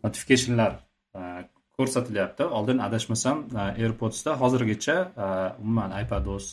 notifikationlar 0.04 0.72
ko'rsatilyapti. 1.78 2.44
Oldin 2.58 2.78
adashmasam 2.86 3.38
airpodsda 3.64 4.36
hozirgacha 4.42 4.96
umuman 5.62 5.90
ipados 6.02 6.46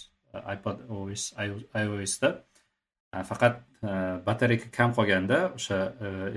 ipad 0.56 0.78
os 0.90 1.24
iosda 1.38 2.30
faqat 3.30 3.56
batareyka 4.28 4.68
kam 4.78 4.90
qolganda 4.98 5.40
o'sha 5.58 5.80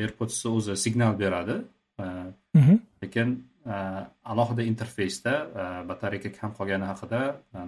airpodsni 0.03 0.49
o'zi 0.57 0.77
signal 0.85 1.13
beradi. 1.23 1.57
Lekin 3.03 3.29
alohida 4.33 4.63
interfeysda 4.73 5.35
batareyka 5.91 6.31
kam 6.41 6.51
qolgani 6.59 6.87
haqida 6.93 7.21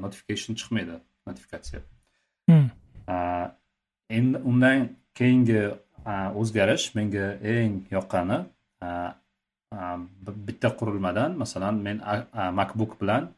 notification 0.05 0.53
chiqmaydi 0.61 0.97
notifikatsiya. 1.29 1.81
Endi 4.19 4.39
undan 4.51 4.79
keyingi 5.19 5.63
o'zgarish 6.41 6.87
menga 6.99 7.27
eng 7.55 7.75
yoqqani 7.97 8.39
bitta 9.73 10.71
qurilmadan 10.81 11.37
masalan 11.43 11.83
men 11.87 12.01
macbook 12.61 12.97
bilan 13.01 13.29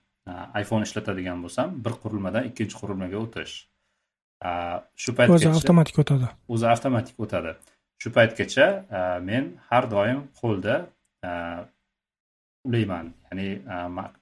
iphone 0.61 0.87
ishlatadigan 0.89 1.43
bo'lsam 1.45 1.75
bir 1.85 1.97
qurilmadan 2.03 2.47
ikkinchi 2.51 2.77
qurilmaga 2.81 3.19
o'tish. 3.25 3.55
Shu 5.03 5.15
paytgacha 5.19 5.51
o'zi 5.51 5.51
avtomatik 5.61 5.99
o'tadi. 6.03 6.31
O'zi 6.55 6.67
avtomatik 6.75 7.21
o'tadi. 7.25 7.55
Shu 8.01 8.13
paytgacha 8.17 8.67
men 9.29 9.53
har 9.71 9.91
doim 9.95 10.21
qo'lda 10.41 10.77
ulayman. 12.69 13.13
Ya'ni 13.29 13.49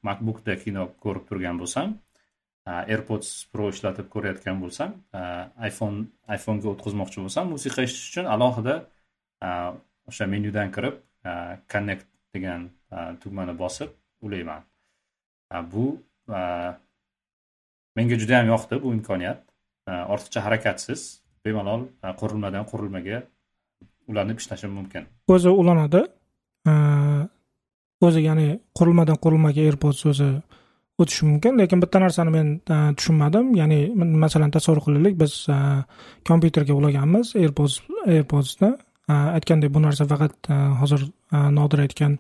macbookda 0.09 0.57
kino 0.65 0.89
ko'rib 1.05 1.25
turgan 1.29 1.61
bo'lsam 1.63 1.97
airpods 2.69 3.29
pro 3.53 3.69
ishlatib 3.73 4.09
ko'rayotgan 4.15 4.61
bo'lsam 4.63 4.95
iphone 5.69 6.07
iphonega 6.37 6.73
o'tkazmoqchi 6.75 7.25
bo'lsam 7.25 7.53
musiqa 7.55 7.85
eshitish 7.87 8.09
uchun 8.11 8.27
alohida 8.35 8.75
o'sha 10.11 10.29
menyudan 10.35 10.73
kirib 10.77 10.99
connect 11.73 12.07
degan 12.35 12.71
tugmani 13.21 13.55
bosib 13.59 13.91
ulayman. 14.23 14.63
Bu 15.73 15.85
menga 17.97 18.17
juda 18.23 18.35
yam 18.41 18.47
yoqdi 18.55 18.83
bu 18.83 18.93
imkoniyat. 18.97 19.41
Ortiqcha 20.13 20.41
harakatsiz 20.47 21.01
bemalol 21.45 21.83
qurilmadan 22.21 22.65
qurilmaga 22.71 23.23
ulanib 24.11 24.39
ishlashim 24.43 24.73
mumkin. 24.79 25.03
O'zi 25.35 25.51
ulanadi. 25.63 26.03
O'zi 28.07 28.21
ya'ni 28.29 28.49
qurilmadan 28.79 29.17
qurilmaga 29.25 29.61
airpods 29.69 30.01
o'zi 30.11 30.29
o'tishi 31.01 31.25
mumkin 31.31 31.53
lekin 31.61 31.81
bitta 31.83 31.99
narsani 32.05 32.31
men 32.37 32.49
tushunmadim. 32.97 33.55
Ya'ni 33.61 33.79
masalan 34.25 34.51
tasavvur 34.57 34.83
qilaylik 34.87 35.15
biz 35.23 35.33
kompyuterga 36.29 36.75
ulaganmiz 36.81 37.27
airpods 37.43 37.75
airpodsni 38.15 38.71
aytgandek 39.09 39.71
bu 39.75 39.83
narsa 39.87 40.05
faqat 40.13 40.37
hozir 40.81 41.01
nodir 41.33 41.85
aytgan. 41.87 42.19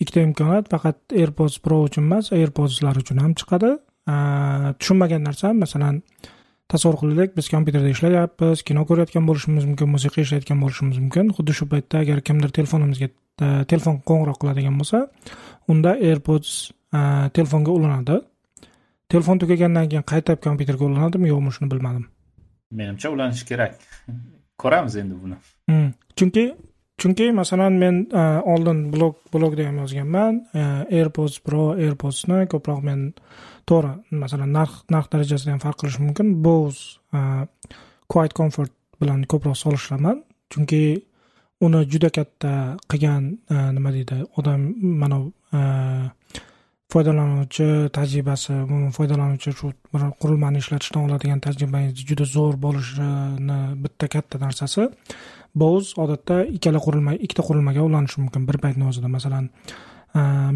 Ikkita 0.00 0.24
imkoniyat 0.24 0.70
faqat 0.72 1.12
airpods 1.12 1.58
pro 1.64 1.82
uchun 1.84 2.06
emas 2.08 2.32
airpodslar 2.32 3.00
uchun 3.02 3.18
ham 3.22 3.34
chiqadi. 3.40 3.74
Tushunmagan 4.80 5.26
narsam 5.28 5.58
masalan 5.64 6.02
tasavvur 6.72 6.98
qilaylik 7.02 7.36
biz 7.36 7.50
kompyuterda 7.52 7.90
ishlayapmiz 7.94 8.62
kino 8.68 8.86
ko'rayotgan 8.88 9.26
bo'lishimiz 9.28 9.66
mumkin 9.70 9.90
musiqa 9.94 10.22
eshitayotgan 10.22 10.62
bo'lishimiz 10.64 10.98
mumkin. 11.04 11.32
Xuddi 11.36 11.56
shu 11.58 11.68
paytda 11.72 12.02
agar 12.04 12.22
kimdir 12.28 12.54
telefonimizga 12.58 13.08
telefon 13.72 14.00
qo'ng'iroq 14.08 14.40
qiladigan 14.42 14.80
bo'lsa 14.80 15.02
unda 15.68 15.94
airpods 16.10 16.50
telefonga 17.36 17.76
ulanadi. 17.78 18.20
Telefon 19.10 19.38
tugagandan 19.42 19.88
keyin 19.90 20.06
qayta 20.12 20.36
kompyuterga 20.46 20.84
ulanadimi? 20.86 21.28
Yo'qmi 21.32 21.52
shuni 21.56 21.70
bilmadim. 21.72 22.04
Menimcha 22.80 23.10
ulanishi 23.10 23.46
kerak. 23.50 23.74
Ko'ramiz 24.62 24.96
endi 25.02 25.14
buni. 25.22 25.36
Hmm. 25.68 25.90
chunki 26.16 26.44
chunki 27.00 27.32
masalan 27.32 27.72
men 27.82 27.96
e, 28.12 28.22
oldin 28.52 28.80
blog 28.92 29.16
blogda 29.32 29.66
ham 29.68 29.78
yozganman 29.82 30.40
e, 30.54 30.64
airpods 30.98 31.40
pro 31.46 31.70
airpodsni 31.72 32.44
ko'proq 32.52 32.82
men 32.88 33.06
to'g'ri 33.68 33.92
masalan 34.22 34.52
narx 34.58 34.82
narx 34.94 35.08
darajasida 35.14 35.54
ham 35.54 35.62
farq 35.64 35.80
qilishi 35.80 36.02
mumkin. 36.06 36.34
Bose 36.46 37.00
e, 37.16 37.20
quiet 38.12 38.36
comfort 38.40 38.72
bilan 39.00 39.24
ko'proq 39.32 39.56
solishtiraman 39.64 40.22
chunki 40.52 40.82
uni 41.66 41.80
juda 41.92 42.10
katta 42.16 42.52
qilgan 42.90 43.24
nima 43.76 43.90
deydi 43.96 44.16
odam 44.40 44.60
mana 45.02 45.18
foydalanuvchi 46.90 47.66
tajribasi 47.96 48.52
umuman 48.66 48.92
foydalanuvchi 48.96 49.52
shu 49.58 49.72
bir 49.92 50.02
qurilmani 50.22 50.58
ishlatishdan 50.62 51.04
oladigan 51.06 51.40
tajribangiz 51.46 52.06
juda 52.08 52.26
zo'r 52.36 52.56
bo'lishini 52.64 53.58
bitta 53.84 54.08
katta 54.14 54.40
narsasi. 54.44 54.88
Boz 55.54 55.94
odatda 55.98 56.44
ikkala 56.56 56.80
qurilma 56.86 57.14
ikkita 57.14 57.42
qurilmaga 57.48 57.82
ulanishi 57.82 58.20
mumkin 58.20 58.46
bir 58.48 58.58
paytni 58.64 58.84
o'zida 58.90 59.08
masalan 59.08 59.50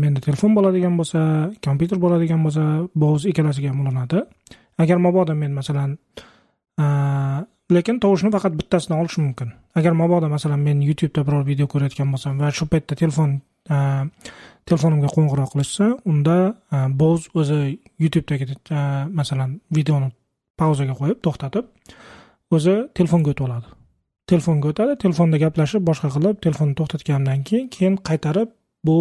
menda 0.03 0.21
telefon 0.21 0.55
bo'ladigan 0.57 0.97
bo'lsa 0.99 1.21
kompyuter 1.65 1.99
bo'ladigan 2.05 2.41
bo'lsa 2.47 2.89
boz 2.95 3.27
ikkalasiga 3.31 3.71
ham 3.71 3.81
ulanadi. 3.81 4.23
Agar 4.79 4.99
mabodo 4.99 5.35
men 5.35 5.53
masalan 5.55 5.99
lekin 7.71 8.01
tovushni 8.01 8.31
faqat 8.35 8.57
bittasidan 8.59 8.99
olish 8.99 9.19
mumkin. 9.19 9.53
Agar 9.75 9.93
mabodo 9.93 10.29
masalan 10.29 10.61
men 10.61 10.83
youtubeda 10.83 11.25
biror 11.27 11.45
video 11.47 11.67
ko'rayotgan 11.67 12.11
bo'lsam 12.13 12.41
va 12.41 12.51
shu 12.51 12.67
paytda 12.67 12.95
telefon 13.03 13.41
telefonimga 14.69 15.09
qo'ng'iroq 15.15 15.51
qilishsa 15.55 15.87
unda 16.11 16.37
boz 17.03 17.29
o'zi 17.35 17.79
youtubedagi 18.03 18.57
masalan 19.21 19.61
videoni 19.77 20.11
pauzaga 20.59 20.95
qo'yib 21.01 21.19
to'xtatib 21.25 21.65
o'zi 22.57 22.75
telefonga 22.99 23.31
o'tib 23.33 23.47
oladi. 23.49 23.84
Telefonga 24.31 24.73
o'tadi 24.73 24.97
telefonda 25.05 25.37
gaplashib 25.45 25.83
boshqa 25.91 26.09
qilib 26.17 26.41
telefonni 26.45 26.75
to'xtatgandan 26.79 27.45
keyin 27.49 27.67
keyin 27.75 27.97
qaytarib 28.09 28.49
bu 28.89 28.97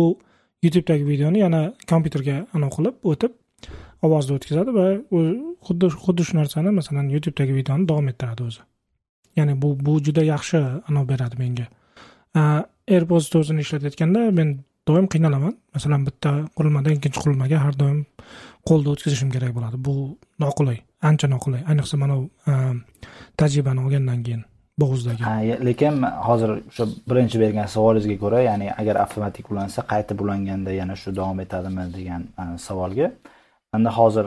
youtubedagi 0.64 1.06
videoni 1.12 1.40
yana 1.46 1.62
kompyuterga 1.92 2.36
anavi 2.56 2.72
qilib 2.78 2.96
o'tib 3.12 3.32
ovozni 4.06 4.36
o'tkazadi 4.38 4.76
va 4.80 4.86
xuddi 5.68 5.90
xuddi 6.06 6.28
shu 6.28 6.38
narsani 6.40 6.76
masalan 6.80 7.10
youtubedagi 7.16 7.54
videoni 7.60 7.88
davom 7.92 8.08
ettiradi 8.12 8.44
o'zi. 8.50 8.62
Ya'ni 9.38 9.54
bu 9.62 9.70
bu 9.86 9.94
juda 10.06 10.24
yaxshi 10.34 10.60
anavi 10.90 11.08
beradi 11.14 11.36
menga. 11.44 11.66
Airpods 12.96 13.32
o'zini 13.42 13.66
ishlatayotganda 13.66 14.22
men 14.40 14.50
doim 14.88 15.08
qiynalaman. 15.14 15.54
Masalan 15.76 16.02
bitta 16.08 16.32
qurilmadan 16.58 16.98
ikkinchi 16.98 17.20
qurilmaga 17.24 17.58
har 17.66 17.76
doim 17.84 18.00
qo'lda 18.70 18.90
o'tkazishim 18.94 19.30
kerak 19.36 19.52
bo'ladi. 19.58 19.78
Bu 19.88 19.94
noqulay 20.44 20.80
ancha 21.10 21.28
noqulay. 21.36 21.62
Ayniqsa 21.70 21.96
mana 22.04 22.16
bu 22.20 22.26
tajribani 23.40 23.80
olgandan 23.86 24.20
keyin. 24.28 24.44
Bo'g'izdagi 24.82 25.58
lekin 25.68 26.02
hozir 26.28 26.50
o'sha 26.56 26.86
birinchi 27.10 27.40
bergan 27.44 27.68
savolingizga 27.76 28.18
ko'ra 28.24 28.40
ya'ni 28.50 28.68
agar 28.82 28.96
avtomatik 29.06 29.52
ulansa 29.52 29.86
qaytib 29.94 30.24
ulanganda 30.26 30.72
yana 30.82 30.96
shu 31.02 31.16
davom 31.20 31.40
etadimi 31.46 31.86
degan 31.98 32.24
savolga. 32.68 33.12
Manda 33.74 33.92
hozir 33.98 34.26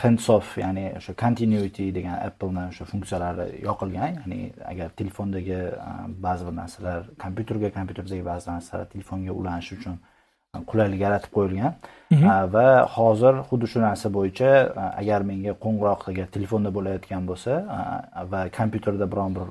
hands 0.00 0.28
off 0.36 0.48
ya'ni 0.64 0.86
o'sha 0.98 1.12
continuity 1.24 1.86
degan 1.98 2.16
apple'ni 2.28 2.62
o'sha 2.70 2.84
funksiyalari 2.92 3.46
yoqilgan. 3.68 4.16
Ya'ni 4.20 4.40
agar 4.72 4.88
telefondagi 5.00 5.60
ba'zi 6.26 6.48
bir 6.48 6.56
narsalar 6.62 7.00
kompyuterga 7.24 7.68
kompyuterdagi 7.76 8.24
ba'zi 8.32 8.50
narsalar 8.54 8.86
telefonga 8.94 9.32
ulanishi 9.40 9.72
uchun 9.78 9.96
qulaylik 10.70 11.00
yaratib 11.06 11.30
qo'yilgan. 11.36 11.72
Mhm. 12.14 12.26
va 12.54 12.66
hozir 12.96 13.34
xuddi 13.50 13.66
shu 13.72 13.78
narsa 13.88 14.08
bo'yicha 14.16 14.50
agar 15.02 15.20
menga 15.30 15.52
qo'ng'iroq 15.64 16.00
agar 16.12 16.26
telefonda 16.36 16.70
bo'layotgan 16.76 17.22
bo'lsa 17.30 17.52
va 18.32 18.40
kompyuterda 18.58 19.06
biron 19.12 19.30
bir 19.38 19.46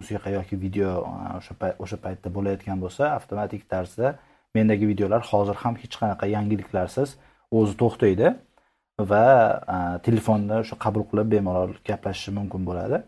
musiqa 0.00 0.30
yoki 0.30 0.56
video 0.60 0.90
e, 1.02 1.36
o'sha 1.38 1.54
o'sha 1.84 1.98
paytda 2.04 2.28
bo'layotgan 2.36 2.78
bo'lsa 2.84 3.02
avtomatik 3.18 3.62
tarzda 3.72 4.08
mendagi 4.56 4.88
videolar 4.92 5.22
hozir 5.30 5.56
ham 5.62 5.74
hech 5.82 5.94
qanaqa 6.00 6.26
yangiliklarsiz 6.36 7.16
o'zi 7.58 7.74
to'xtaydi 7.82 8.28
va 9.10 9.26
e, 9.74 9.76
telefonda 10.06 10.54
o'sha 10.64 10.76
qabul 10.84 11.04
qilib 11.10 11.28
bemalol 11.34 11.70
gaplashishi 11.88 12.30
mumkin 12.38 12.62
bo'ladi. 12.70 12.98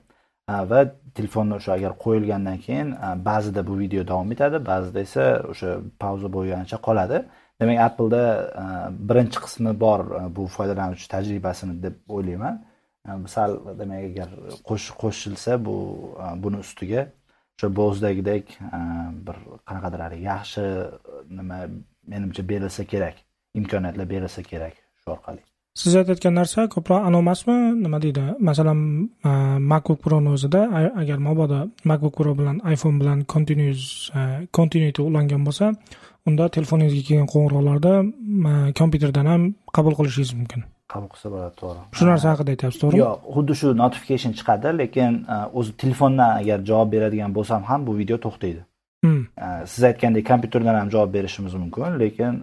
E, 0.52 0.54
va 0.70 0.80
telefonni 1.18 1.54
o'sha 1.58 1.72
agar 1.78 1.92
qo'yilgandan 2.04 2.58
keyin 2.66 2.88
ba'zida 3.30 3.66
bu 3.68 3.74
video 3.82 4.02
davom 4.12 4.32
etadi 4.34 4.62
ba'zida 4.70 5.00
esa 5.08 5.24
o'sha 5.52 5.70
pauza 6.02 6.28
bo'lganicha 6.36 6.78
qoladi. 6.88 7.18
Demak 7.60 7.78
appleda 7.88 8.22
birinchi 9.08 9.38
qismi 9.44 9.72
bor 9.84 10.00
bu 10.36 10.42
foydalanuvchi 10.56 11.06
tajribasini 11.14 11.74
deb 11.84 11.94
o'ylayman. 12.16 12.56
Sal 13.26 13.78
demak 13.78 14.04
agar 14.10 14.28
qo'shilsa 15.00 15.52
bu 15.66 15.76
e, 16.24 16.26
buni 16.42 16.58
ustiga 16.64 17.02
o'sha 17.56 17.68
bo'zdagidek 17.78 18.44
e, 18.78 18.78
bir 19.26 19.36
qanaqadir 19.68 20.16
yaxshi 20.30 20.64
nima 21.38 21.58
menimcha 22.12 22.42
berilsa 22.50 22.84
kerak 22.92 23.16
imkoniyatlar 23.60 24.06
berilsa 24.14 24.42
kerak 24.42 24.74
shu 25.00 25.10
orqali. 25.16 25.42
Siz 25.82 25.92
aytayotgan 26.00 26.34
narsa 26.40 26.60
ko'proq 26.74 27.00
anavi 27.08 27.22
emasmi 27.26 27.56
nima 27.84 27.98
deydi? 28.04 28.24
Masalan 28.48 28.78
e, 29.28 29.30
macbook 29.72 30.00
proni 30.04 30.30
o'zida 30.36 30.60
agar 31.02 31.18
mabodo 31.28 31.60
macbook 31.90 32.14
pro 32.18 32.32
bilan 32.40 32.56
iphone 32.74 32.96
bilan 33.02 33.18
continuous 33.34 33.82
continuity 34.58 35.02
ulangan 35.08 35.42
bo'lsa 35.48 35.66
unda 36.28 36.44
telefoningizga 36.56 37.02
kelgan 37.08 37.28
qo'ng'iroqlarda 37.32 37.92
kompyuterdan 38.80 39.26
ham 39.32 39.42
qabul 39.76 39.94
qilishingiz 39.98 40.32
mumkin. 40.40 40.62
Qabul 40.92 41.08
qilsa 41.12 41.32
bo'ladi 41.34 41.54
to'g'ri. 41.60 41.80
Shu 41.98 42.06
narsa 42.10 42.32
haqida 42.32 42.54
aytyapsiz 42.54 42.80
to'g'rimi? 42.82 43.00
Yo'q 43.02 43.34
xuddi 43.36 43.58
shu 43.60 43.74
notification 43.82 44.32
chiqadi 44.38 44.72
lekin 44.82 45.12
o'zi 45.58 45.72
telefondan 45.82 46.30
agar 46.40 46.58
javob 46.70 46.88
beradigan 46.94 47.36
bo'lsam 47.38 47.68
ham 47.70 47.86
bu 47.86 47.98
video 48.00 48.18
to'xtaydi. 48.26 48.62
Hmm. 49.04 49.24
siz 49.72 49.84
aytgandek 49.84 50.26
kompyuterdan 50.26 50.74
ham 50.80 50.88
javob 50.94 51.10
berishimiz 51.14 51.54
mumkin 51.54 51.98
lekin 52.02 52.40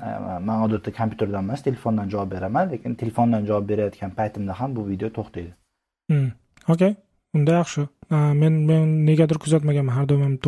man 0.48 0.62
odatda 0.66 0.92
kompyuterdan 1.00 1.44
emas 1.48 1.64
telefondan 1.68 2.10
javob 2.14 2.32
beraman 2.36 2.72
lekin 2.74 2.96
telefondan 3.02 3.46
javob 3.50 3.66
berayotgan 3.72 4.12
paytimda 4.20 4.60
ham 4.60 4.76
bu 4.76 4.88
video 4.92 5.10
to'xtaydi. 5.18 5.52
Hmm. 6.12 6.30
okey 6.74 6.96
unda 7.38 7.52
yaxshi. 7.62 7.88
Men 8.42 8.54
men 8.70 9.06
negadir 9.10 9.38
kuzatmaganman 9.44 9.94
har 9.98 10.06
doim 10.10 10.40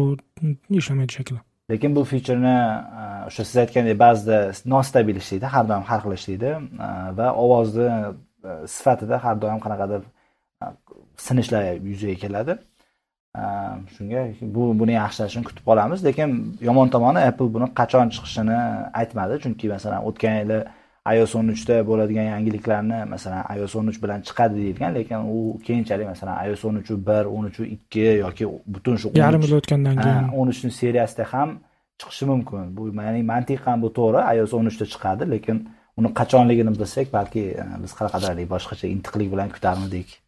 ishlamaydi 0.80 1.12
shekilli 1.18 1.42
lekin 1.72 1.96
bu 1.96 2.04
featureni 2.12 2.58
e, 3.02 3.04
o'sha 3.30 3.44
siz 3.50 3.58
aytgandek 3.64 3.98
ba'zida 4.06 4.38
nostabil 4.74 5.18
ishlaydi 5.22 5.52
har 5.56 5.66
doim 5.72 5.84
har 5.90 6.00
xil 6.04 6.14
ishlaydi 6.20 6.52
e, 6.88 6.90
va 7.18 7.28
ovozni 7.44 7.90
e, 7.90 8.52
sifatida 8.76 9.24
har 9.26 9.36
doim 9.44 9.60
qanaqadir 9.66 10.02
sinishlar 11.18 11.64
yuzaga 11.92 12.16
keladi. 12.24 12.58
Shunga 13.96 14.22
bu 14.56 14.64
buni 14.80 14.94
yaxshilashini 14.96 15.44
kutib 15.48 15.64
qolamiz. 15.70 16.00
Lekin 16.08 16.30
yomon 16.68 16.90
tomoni 16.96 17.20
apple 17.30 17.50
buni 17.56 17.68
qachon 17.80 18.12
chiqishini 18.16 18.60
aytmadi. 19.02 19.40
Chunki 19.44 19.66
masalan 19.76 20.02
o'tgan 20.10 20.36
yili 20.42 20.60
iOS 21.14 21.36
13da 21.36 21.76
bo'ladigan 21.88 22.28
yangiliklarni 22.34 23.00
masalan 23.10 23.44
iOS 23.58 23.76
13 23.76 24.02
bilan 24.04 24.22
chiqadi 24.28 24.56
deyilgan 24.62 24.96
lekin 24.96 25.30
u 25.36 25.60
keyinchalik 25.68 26.08
masalan 26.08 26.36
iOS 26.48 26.66
13 26.66 26.92
1 27.10 27.26
13 27.26 27.60
2 27.92 28.00
yoki 28.00 28.48
butun 28.68 28.98
shu 28.98 29.12
yarim 29.16 29.42
yil 29.42 29.56
o'tgandan 29.60 30.02
keyin. 30.04 30.28
13 30.46 30.74
seriyasida 30.82 31.24
ham 31.34 31.60
chiqishi 32.00 32.26
mumkin. 32.32 32.78
Bu 32.78 32.90
ya'ni 33.08 33.24
mantiqan 33.34 33.82
bu 33.82 33.94
to'g'ri 34.00 34.22
iOS 34.36 34.54
13 34.54 34.80
da 34.82 34.86
chiqadi 34.94 35.32
lekin 35.32 35.64
uni 35.98 36.14
qachonligini 36.20 36.72
bilsak 36.80 37.14
balki 37.18 37.44
biz 37.84 37.92
qanaqadir 38.00 38.46
boshqacha 38.54 38.88
intiqlik 38.96 39.32
bilan 39.34 39.50
kutarmidik 39.56 40.22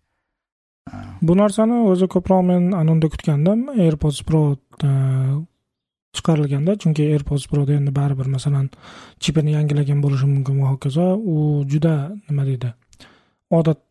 bu 1.21 1.37
narsani 1.37 1.77
o'zi 1.91 2.07
ko'proq 2.13 2.41
men 2.51 2.71
anunda 2.81 3.07
kutgandim. 3.13 3.69
Airpods 3.69 4.21
pro 4.27 4.41
e, 4.83 4.89
chiqarilganda 6.15 6.71
chunki 6.81 7.03
airpods 7.13 7.45
proda 7.51 7.73
endi 7.79 7.91
baribir 7.99 8.27
masalan 8.37 8.65
chipini 9.19 9.51
yangilagan 9.57 9.99
bo'lishi 10.05 10.27
mumkin 10.33 10.55
va 10.61 10.73
hokazo 10.73 11.07
u 11.33 11.37
juda 11.71 11.95
nima 12.29 12.43
deydi 12.49 12.69
odat 13.59 13.81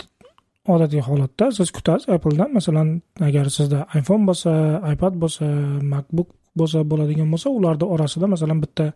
odatiy 0.75 1.01
holatda 1.01 1.51
siz 1.53 1.71
kutasiz 1.71 2.09
appledan. 2.17 2.53
Masalan 2.59 2.89
agar 3.29 3.51
sizda 3.57 3.87
iphone 4.01 4.27
bo'lsa 4.29 4.53
ipad 4.95 5.15
bo'lsa 5.23 5.47
macbook 5.93 6.29
bo'lsa 6.59 6.83
bo'ladigan 6.91 7.31
bo'lsa 7.33 7.53
ularni 7.59 7.87
orasida 7.95 8.27
masalan 8.35 8.61
bitta 8.65 8.91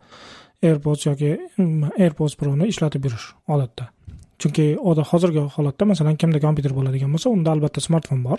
airpods 0.68 1.06
yoki 1.08 1.30
mm, 1.58 1.90
airpods 2.02 2.36
proni 2.40 2.68
ishlatib 2.72 3.06
yurish 3.06 3.26
odatda. 3.54 3.90
Chunki 4.40 4.66
hozirgi 5.12 5.46
holatda 5.56 5.90
masalan 5.92 6.16
kimda 6.20 6.40
kompyuter 6.46 6.74
bo'ladigan 6.78 7.10
bo'lsa 7.14 7.34
unda 7.36 7.52
albatta 7.54 7.80
smartfon 7.86 8.22
bor. 8.28 8.38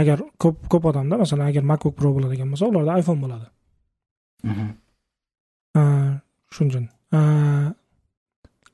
Agar 0.00 0.22
ko'p 0.42 0.68
ko'p 0.72 0.90
odamda 0.90 1.18
masalan 1.24 1.46
agar 1.50 1.64
macbook 1.70 1.94
pro 2.00 2.14
bo'ladigan 2.16 2.52
bo'lsa 2.52 2.70
ularda 2.70 2.98
iphone 3.02 3.20
bo'ladi. 3.24 3.46
Mhm. 4.44 4.68
shuning 6.54 6.70
uchun 6.72 6.86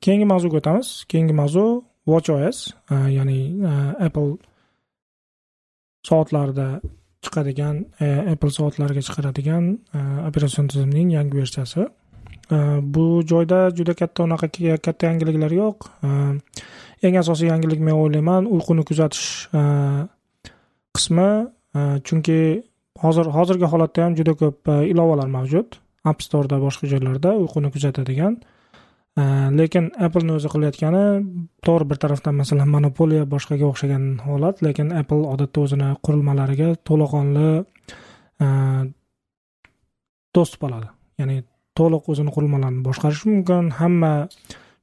keyingi 0.05 0.27
mavzuga 0.32 0.61
o'tamiz 0.61 0.89
keyingi 1.11 1.35
mavzu 1.41 1.65
watch 2.12 2.31
os 2.31 2.59
ya'ni 3.19 3.41
apple 4.07 4.32
soatlarida 6.09 6.69
chiqadigan 7.24 7.77
apple 8.32 8.53
soatlariga 8.59 9.03
chiqaradigan 9.09 9.65
operatsion 10.28 10.69
tizimning 10.69 11.09
yangi 11.16 11.36
versiyasi 11.43 11.86
bu 12.95 13.07
joyda 13.32 13.61
juda 13.78 13.95
katta 14.01 14.27
unaqa 14.28 14.49
katta 14.86 15.07
yangiliklar 15.07 15.53
yo'q 15.62 15.89
eng 17.07 17.16
asosiy 17.23 17.49
yangilik 17.53 17.81
men 17.86 17.97
o'ylayman 18.03 18.51
uyquni 18.55 18.85
kuzatish 18.91 19.24
qismi 20.97 21.31
chunki 22.07 22.41
hozir 23.03 23.27
hozirgi 23.37 23.66
holatda 23.73 24.05
ham 24.05 24.16
juda 24.19 24.35
ko'p 24.41 24.69
e, 24.69 24.77
ilovalar 24.93 25.29
mavjud. 25.37 25.79
App 26.11 26.23
storeda 26.23 26.59
boshqa 26.62 26.91
joylarda 26.93 27.35
uyquni 27.43 27.71
kuzatadigan. 27.75 28.37
E, 29.21 29.23
lekin 29.61 29.91
appleni 30.07 30.37
o'zi 30.39 30.51
qilayotgani 30.55 31.05
to'g'ri 31.66 31.89
bir 31.91 31.99
tarafdan 32.05 32.39
masalan 32.43 32.69
monopoliya 32.77 33.25
boshqaga 33.35 33.66
o'xshagan 33.73 34.05
holat 34.27 34.62
lekin 34.66 34.93
apple 35.01 35.25
odatda 35.35 35.65
o'zini 35.66 35.89
qurilmalariga 36.07 36.69
to'laqonli 36.91 37.51
e, 38.45 38.47
do'st 40.37 40.62
oladi. 40.69 40.89
Ya'ni 41.21 41.37
to'liq 41.79 42.09
o'zini 42.12 42.31
qurilmalarini 42.37 42.83
boshqarishi 42.89 43.27
mumkin. 43.35 43.71
Hamma 43.81 44.15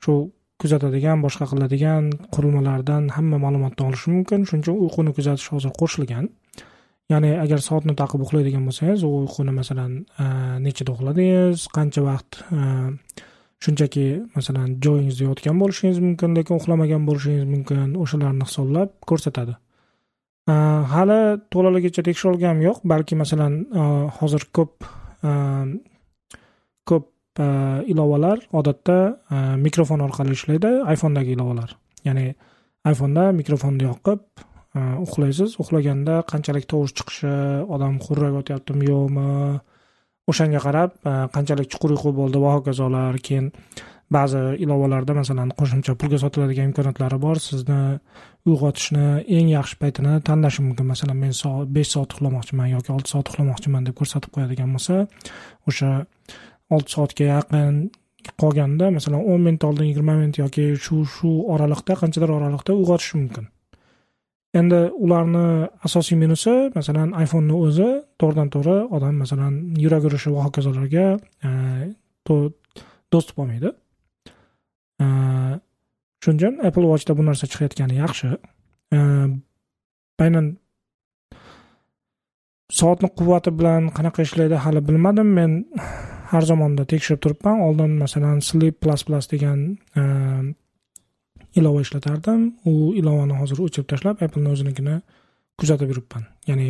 shu 0.04 0.14
kuzatadigan 0.62 1.24
boshqa 1.26 1.46
qiladigan 1.52 2.12
qurilmalardan 2.36 3.10
hamma 3.16 3.38
ma'lumotni 3.46 3.88
olishi 3.88 4.08
mumkin. 4.16 4.40
Shuning 4.48 4.64
uchun 4.66 4.78
uyquni 4.86 5.12
kuzatish 5.18 5.50
hozir 5.54 5.72
qo'shilgan. 5.82 6.26
Ya'ni 7.12 7.32
agar 7.44 7.60
soatni 7.64 7.96
taqib 8.02 8.24
uxlaydigan 8.26 8.64
bo'lsangiz 8.68 9.04
u 9.08 9.10
uyquni 9.22 9.54
masalan 9.60 9.92
e, 10.24 10.26
nechada 10.66 10.94
uxladingiz 10.96 11.66
qancha 11.76 12.04
vaqt 12.08 12.40
e, 12.58 12.62
shunchaki 13.64 14.06
masalan 14.38 14.78
joyingizda 14.86 15.28
yotgan 15.30 15.60
bo'lishingiz 15.62 16.00
mumkin 16.06 16.38
lekin 16.38 16.62
uxlamagan 16.62 17.08
bo'lishingiz 17.10 17.46
mumkin 17.54 17.96
o'shalarni 18.04 18.48
hisoblab 18.50 18.94
ko'rsatadi. 19.10 19.58
E, 20.52 20.56
hali 20.94 21.20
to'laligicha 21.54 22.06
tekshirolganim 22.10 22.64
yo'q 22.68 22.80
balki 22.94 23.20
masalan 23.24 23.58
hozir 24.20 24.48
ko'p 24.58 24.88
ko'p 26.90 27.08
ilovalar 27.94 28.40
odatda 28.60 28.98
mikrofon 29.66 30.02
orqali 30.08 30.38
ishlaydi 30.38 30.72
iphonedagi 30.96 31.36
ilovalar. 31.36 31.76
Ya'ni 32.08 32.26
iphoneda 32.92 33.28
mikrofonni 33.40 33.86
yoqib 33.90 34.24
Э, 34.72 34.80
uxlaysiz? 35.03 35.57
Uxlaganda 35.60 36.22
qanchalik 36.31 36.65
tovush 36.72 36.93
chiqishi 36.95 37.31
odam 37.76 37.99
xurrak 38.06 38.38
yotyaptimi 38.39 38.88
yo'qmi? 38.88 39.27
O'shanga 40.31 40.61
qarab 40.64 40.93
e, 41.02 41.14
qanchalik 41.35 41.68
chuqur 41.73 41.91
uyqu 41.95 42.11
bo'ldi 42.19 42.39
va 42.43 42.53
hokazolar 42.56 43.18
keyin 43.27 43.49
ba'zi 44.15 44.41
ilovalarda 44.64 45.15
masalan 45.18 45.52
qo'shimcha 45.60 45.95
pulga 45.99 46.19
sotiladigan 46.23 46.69
imkoniyatlari 46.69 47.18
bor 47.26 47.41
sizni 47.48 47.80
uyg'otishni 48.48 49.06
eng 49.38 49.52
yaxshi 49.57 49.80
paytini 49.84 50.14
tanlashi 50.30 50.64
mumkin. 50.68 50.88
Masalan 50.93 51.18
men 51.23 51.34
soat 51.41 51.72
besh 51.77 51.91
soat 51.95 52.15
uxlamoqchiman 52.15 52.72
yoki 52.76 52.95
olti 52.95 53.15
soat 53.15 53.31
uxlamoqchiman 53.34 53.88
deb 53.88 53.98
ko'rsatib 53.99 54.31
qo'yadigan 54.35 54.76
bo'lsa 54.76 55.02
o'sha 55.72 55.91
olti 56.76 56.95
soatga 56.95 57.31
yaqin 57.35 57.81
qolganda 58.41 58.91
masalan 58.98 59.26
o'n 59.34 59.41
minut 59.48 59.65
oldin 59.69 59.91
yigirma 59.91 60.22
minut 60.22 60.39
yoki 60.43 60.69
shu 60.85 61.02
shu 61.15 61.31
oraliqda 61.56 61.99
qanchadir 62.03 62.38
oraliqda 62.38 62.77
uyg'otishi 62.84 63.19
mumkin. 63.23 63.52
Endi 64.60 64.80
ularni 65.06 65.45
asosiy 65.88 66.18
menusi 66.19 66.53
masalan 66.76 67.14
iphoneni 67.23 67.56
o'zi 67.65 67.90
to'g'ridan 68.19 68.49
to'g'ri 68.56 68.78
odam 68.98 69.15
masalan 69.23 69.53
yurak 69.84 70.07
urishi 70.10 70.34
va 70.36 70.48
hokazolarga 70.48 71.06
e, 71.48 71.49
do'st 73.14 73.36
bo'lmaydi. 73.38 73.72
E, 75.03 75.06
Shuning 76.22 76.40
uchun 76.40 76.60
apple 76.68 76.88
watchda 76.91 77.15
bu 77.18 77.23
narsa 77.30 77.48
chiqayotgani 77.52 77.95
yaxshi. 78.03 78.30
E, 78.98 78.99
aynan 80.26 80.48
soatni 82.80 83.10
quvvati 83.19 83.52
bilan 83.60 83.90
qanaqa 83.98 84.28
ishlaydi 84.28 84.60
hali 84.65 84.82
bilmadim. 84.88 85.30
Men 85.40 85.52
har 86.32 86.44
zamonda 86.52 86.84
tekshirib 86.91 87.23
turibman. 87.23 87.64
Oldin 87.68 87.91
masalan 88.03 88.44
sleep 88.49 88.76
plus 88.84 89.02
plus 89.07 89.32
degan 89.34 89.60
ilova 91.60 91.82
ishlatardim. 91.86 92.41
U 92.72 92.94
ilovani 92.99 93.36
hozir 93.41 93.60
o'chirib 93.65 93.88
tashlab 93.91 94.23
appleni 94.26 94.49
o'zinikini 94.53 94.95
kuzatib 95.60 95.91
yuribman. 95.91 96.23
Ya'ni 96.49 96.69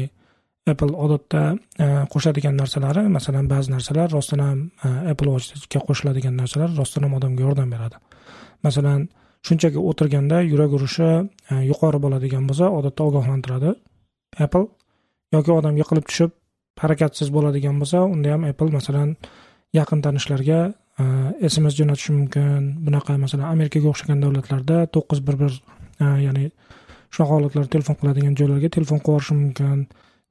apple 0.72 0.96
odatda 1.06 1.42
e, 1.84 1.88
qo'shadigan 2.14 2.56
narsalari 2.62 3.04
masalan 3.18 3.48
ba'zi 3.54 3.72
narsalar 3.76 4.12
rostdan 4.16 4.42
ham 4.46 4.60
e, 4.86 4.90
apple 5.12 5.30
watchga 5.36 5.82
qo'shiladigan 5.88 6.36
narsalar 6.42 6.70
rostdan 6.80 7.08
ham 7.08 7.14
odamga 7.20 7.48
yordam 7.48 7.70
beradi. 7.74 7.98
Masalan 8.66 9.08
shunchaki 9.48 9.80
o'tirganda 9.90 10.42
yurak 10.52 10.76
urishi 10.78 11.10
e, 11.52 11.56
yuqori 11.72 12.00
bo'ladigan 12.06 12.44
bo'lsa 12.50 12.70
odatda 12.80 13.02
ogohlantiradi 13.10 13.74
apple. 14.46 14.68
Yoki 15.36 15.52
odam 15.60 15.78
yiqilib 15.82 16.06
tushib 16.10 16.32
harakatsiz 16.84 17.30
bo'ladigan 17.36 17.76
bo'lsa 17.82 18.04
unda 18.14 18.36
ham 18.36 18.44
apple 18.52 18.72
masalan 18.78 19.10
yaqin 19.80 20.00
tanishlarga 20.06 20.60
Э, 21.02 21.50
sms 21.50 21.74
jo'natishi 21.80 22.12
mumkin. 22.14 22.62
Bunaqa 22.86 23.18
masalan 23.18 23.48
amerikaga 23.56 23.90
o'xshagan 23.92 24.22
davlatlarda 24.24 24.78
to'qqiz 24.96 25.20
bir 25.28 25.36
bir 25.42 25.54
e, 26.04 26.06
ya'ni 26.26 26.46
shunaqa 27.14 27.34
holatlarda 27.38 27.72
telefon 27.76 27.98
qiladigan 28.02 28.36
joylarga 28.40 28.70
telefon 28.78 29.00
qilib 29.06 29.14
yuborishi 29.14 29.38
mumkin. 29.42 29.80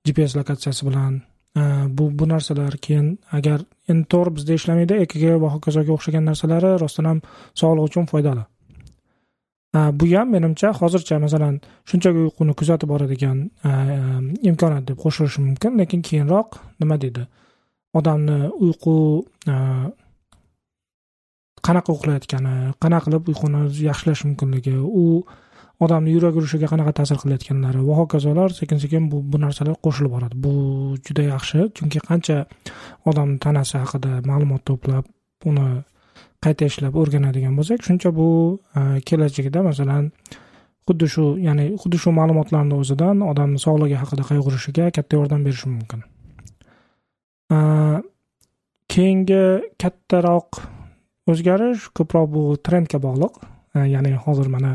Gps 0.06 0.36
lokatsiyasi 0.38 0.86
bilan. 0.88 1.18
E, 1.60 1.62
bu 1.97 2.05
bu 2.18 2.28
narsalar 2.32 2.76
keyin 2.86 3.09
agar 3.38 3.59
endi 3.90 4.06
to'g'ri 4.14 4.36
bizda 4.36 4.52
ishlamaydi 4.60 5.01
ekg 5.05 5.26
va 5.44 5.52
hokazoga 5.56 5.92
o'xshagan 5.97 6.24
narsalari 6.30 6.72
rostdan 6.84 7.10
ham 7.10 7.20
sog'liq 7.60 7.84
uchun 7.90 8.09
foydali. 8.12 8.44
E, 9.78 9.80
bu 10.01 10.06
ham 10.14 10.32
menimcha 10.36 10.72
hozircha 10.80 11.18
masalan 11.26 11.60
shunchaki 11.90 12.18
uyquni 12.26 12.55
kuzatib 12.60 12.88
boradigan 12.94 13.38
e, 13.68 13.70
imkoniyat 14.51 14.88
deb 14.90 14.98
qo'shilishi 15.05 15.47
mumkin 15.48 15.78
lekin 15.82 16.01
keyinroq 16.09 16.48
nima 16.80 17.01
deydi? 17.05 17.26
Odamni 17.98 18.38
uyqu 18.64 18.94
qanaqa 21.66 21.91
uxlayotgani 21.97 22.55
qanaqa 22.82 23.07
qilib 23.07 23.31
uyquni 23.31 23.61
yaxshilash 23.89 24.23
mumkinligi 24.28 24.77
u 25.03 25.05
odamni 25.85 26.12
yurak 26.16 26.37
urishiga 26.39 26.69
qanaqa 26.73 26.93
ta'sir 26.99 27.16
qilayotganlari 27.23 27.81
va 27.89 27.95
hokazolar 28.01 28.53
sekin 28.61 28.78
sekin 28.85 29.09
bu 29.12 29.23
bu 29.32 29.41
narsalar 29.45 29.77
qo'shilib 29.87 30.12
boradi. 30.16 30.37
Bu 30.45 30.53
juda 31.07 31.23
yaxshi 31.32 31.59
chunki 31.77 32.03
qancha 32.09 32.37
odamni 33.11 33.39
tanasi 33.45 33.77
haqida 33.82 34.11
ma'lumot 34.31 34.62
to'plab 34.69 35.05
uni 35.51 35.69
qayta 36.45 36.69
ishlab 36.70 36.95
o'rganadigan 37.01 37.57
bo'lsak 37.59 37.81
shuncha 37.89 38.11
bu 38.19 38.28
e, 38.78 38.81
kelajakda 39.09 39.61
masalan 39.70 40.05
xuddi 40.89 41.07
shu 41.15 41.24
ya'ni 41.47 41.66
xuddi 41.82 41.99
shu 42.03 42.11
ma'lumotlarni 42.20 42.74
o'zidan 42.82 43.16
odamni 43.32 43.59
sog'lig'i 43.66 43.97
haqida 44.03 44.27
qayg'urishiga 44.31 44.91
katta 44.97 45.12
yordam 45.20 45.41
berishi 45.47 45.69
mumkin. 45.77 46.01
E, 47.57 47.59
keyingi 48.93 49.45
kattaroq 49.82 50.49
o'zgarish 51.32 51.89
ko'proq 51.97 52.28
bu 52.35 52.43
trendga 52.66 53.01
bog'liq. 53.07 53.40
E, 53.74 53.86
ya'ni 53.94 54.15
hozir 54.24 54.48
mana 54.55 54.73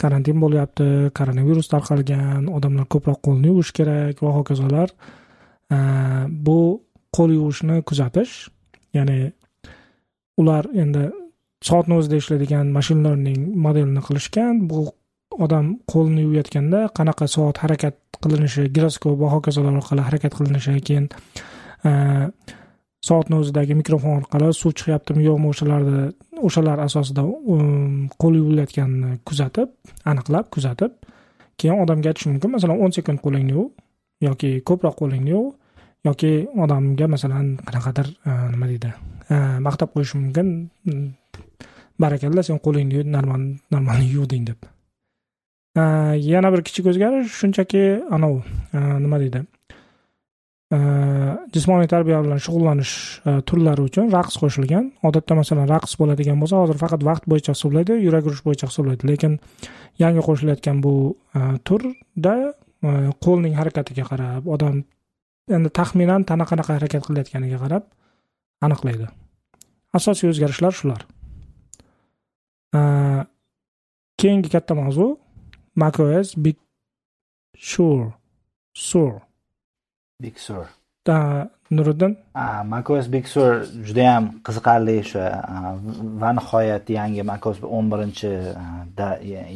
karantin 0.00 0.40
bo'lyapti 0.44 0.86
koronavirus 1.18 1.70
tarqalgan 1.72 2.48
odamlar 2.56 2.88
ko'proq 2.94 3.20
qo'lni 3.26 3.52
yuvish 3.52 3.72
kerak 3.78 4.22
va 4.24 4.34
hokazolar. 4.38 4.88
E, 5.74 5.78
bu 6.46 6.58
qo'l 7.16 7.36
yuvishni 7.38 7.82
kuzatish 7.88 8.34
ya'ni 8.96 9.32
ular 10.40 10.68
endi 10.82 11.08
soatni 11.68 11.96
o'zida 12.00 12.20
ishlaydigan 12.20 12.72
mashin 12.76 13.04
learning 13.06 13.40
modelini 13.66 14.02
qilishgan. 14.08 14.66
Bu 14.70 14.86
odam 15.46 15.70
qo'lni 15.92 16.26
yuvayotganda 16.26 16.80
qanaqa 16.98 17.26
soat 17.36 17.58
harakat 17.64 17.96
qilinishi 18.22 18.68
giroskop 18.76 19.16
va 19.22 19.32
hokazolar 19.34 19.74
orqali 19.80 20.04
harakat 20.08 20.36
qilinishi 20.38 20.74
keyin 20.88 21.08
e, 21.88 21.92
soatni 23.06 23.36
o'zidagi 23.40 23.74
mikrofon 23.80 24.20
orqali 24.20 24.48
suv 24.60 24.72
chiqyaptimi 24.78 25.24
yo'qmi 25.28 25.50
o'shalarni 25.52 26.02
o'shalar 26.48 26.78
asosida 26.86 27.22
um, 27.24 28.08
qo'l 28.20 28.38
yuvilayotganini 28.40 29.18
kuzatib 29.28 29.68
aniqlab 30.10 30.46
kuzatib 30.54 30.92
keyin 31.60 31.82
odamga 31.84 32.10
aytish 32.10 32.26
mumkin. 32.30 32.54
Masalan 32.56 32.80
o'n 32.84 32.94
sekund 32.96 33.20
qo'lingni 33.24 33.56
yuv 33.56 33.68
yoki 34.28 34.50
ko'proq 34.68 34.96
qo'lingni 35.00 35.34
yuv 35.36 35.46
yoki 36.08 36.32
odamga 36.64 37.08
masalan 37.14 37.46
qanaqadir 37.66 38.06
uh, 38.28 38.46
nima 38.52 38.70
deydi 38.72 38.90
uh, 38.92 39.58
maqtab 39.66 39.92
qo'yish 39.94 40.14
mumkin. 40.20 40.54
Mm, 40.88 41.08
barakalla 42.02 42.42
sen 42.48 42.62
qo'lingni 42.66 43.04
normal 43.16 43.42
normal 43.74 43.98
yuvding 44.14 44.46
deb. 44.50 44.70
Uh, 45.80 46.14
yana 46.32 46.52
bir 46.54 46.62
kichik 46.66 46.86
o'zgarish 46.90 47.30
shunchaki 47.40 47.84
anavi 48.16 48.40
nima 49.04 49.18
deydi 49.22 49.44
Э, 50.74 51.36
jismoniy 51.54 51.86
tarbiya 51.86 52.18
bilan 52.24 52.40
shug'ullanish 52.44 52.94
э, 53.28 53.32
turlari 53.48 53.82
uchun 53.88 54.08
raqs 54.10 54.38
qo'shilgan. 54.42 54.88
Odatda 55.08 55.36
masalan 55.38 55.68
raqs 55.70 55.92
bo'ladigan 56.00 56.40
bo'lsa 56.42 56.62
hozir 56.62 56.78
faqat 56.82 57.04
vaqt 57.08 57.28
bo'yicha 57.30 57.52
hisoblaydi 57.54 57.98
yurak 58.06 58.26
urish 58.28 58.42
bo'yicha 58.46 58.66
hisoblaydi. 58.70 59.06
Lekin 59.10 59.36
yangi 60.02 60.22
qo'shilayotgan 60.28 60.80
bu 60.84 60.94
e, 61.38 61.40
turda 61.68 62.34
e, 62.88 62.90
qo'lning 63.24 63.54
harakatiga 63.60 64.04
qarab 64.10 64.48
odam 64.54 64.80
endi 65.56 65.70
taxminan 65.78 66.24
tana 66.30 66.44
qanaqa 66.50 66.78
harakat 66.78 67.06
qilayotganiga 67.06 67.58
qarab 67.64 67.84
aniqlaydi. 68.66 69.06
Asosiy 69.98 70.32
o'zgarishlar 70.32 70.72
shular. 70.80 71.06
E, 72.78 72.80
keyingi 74.20 74.50
katta 74.56 74.74
mavzu 74.80 75.06
macOS 75.82 76.34
big 76.44 76.58
sure 77.70 78.10
sure. 78.88 79.20
Big 80.24 80.36
sur. 80.46 80.66
Nuriddin? 81.76 82.12
Macos 82.72 83.06
big 83.14 83.26
sur 83.34 83.50
judayam 83.88 84.24
qiziqarli 84.46 84.94
o'sha 85.02 85.24
va 86.22 86.30
nihoyat 86.38 86.86
yangi 86.98 87.22
macos 87.32 87.58
o'n 87.78 87.90
birinchi 87.92 88.30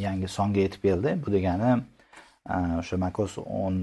yangi 0.05 0.27
songa 0.37 0.59
yetib 0.65 0.81
keldi. 0.89 1.15
Bu 1.23 1.33
degani 1.35 1.71
o'sha 2.81 2.95
macos 3.05 3.37
o'n 3.63 3.75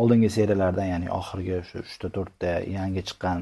oldingi 0.00 0.30
seriyalardan 0.36 0.86
ya'ni 0.92 1.08
oxirgi 1.20 1.56
shu 1.68 1.76
uchta 1.86 2.08
to'rtta 2.16 2.52
yangi 2.78 3.02
chiqqan 3.08 3.38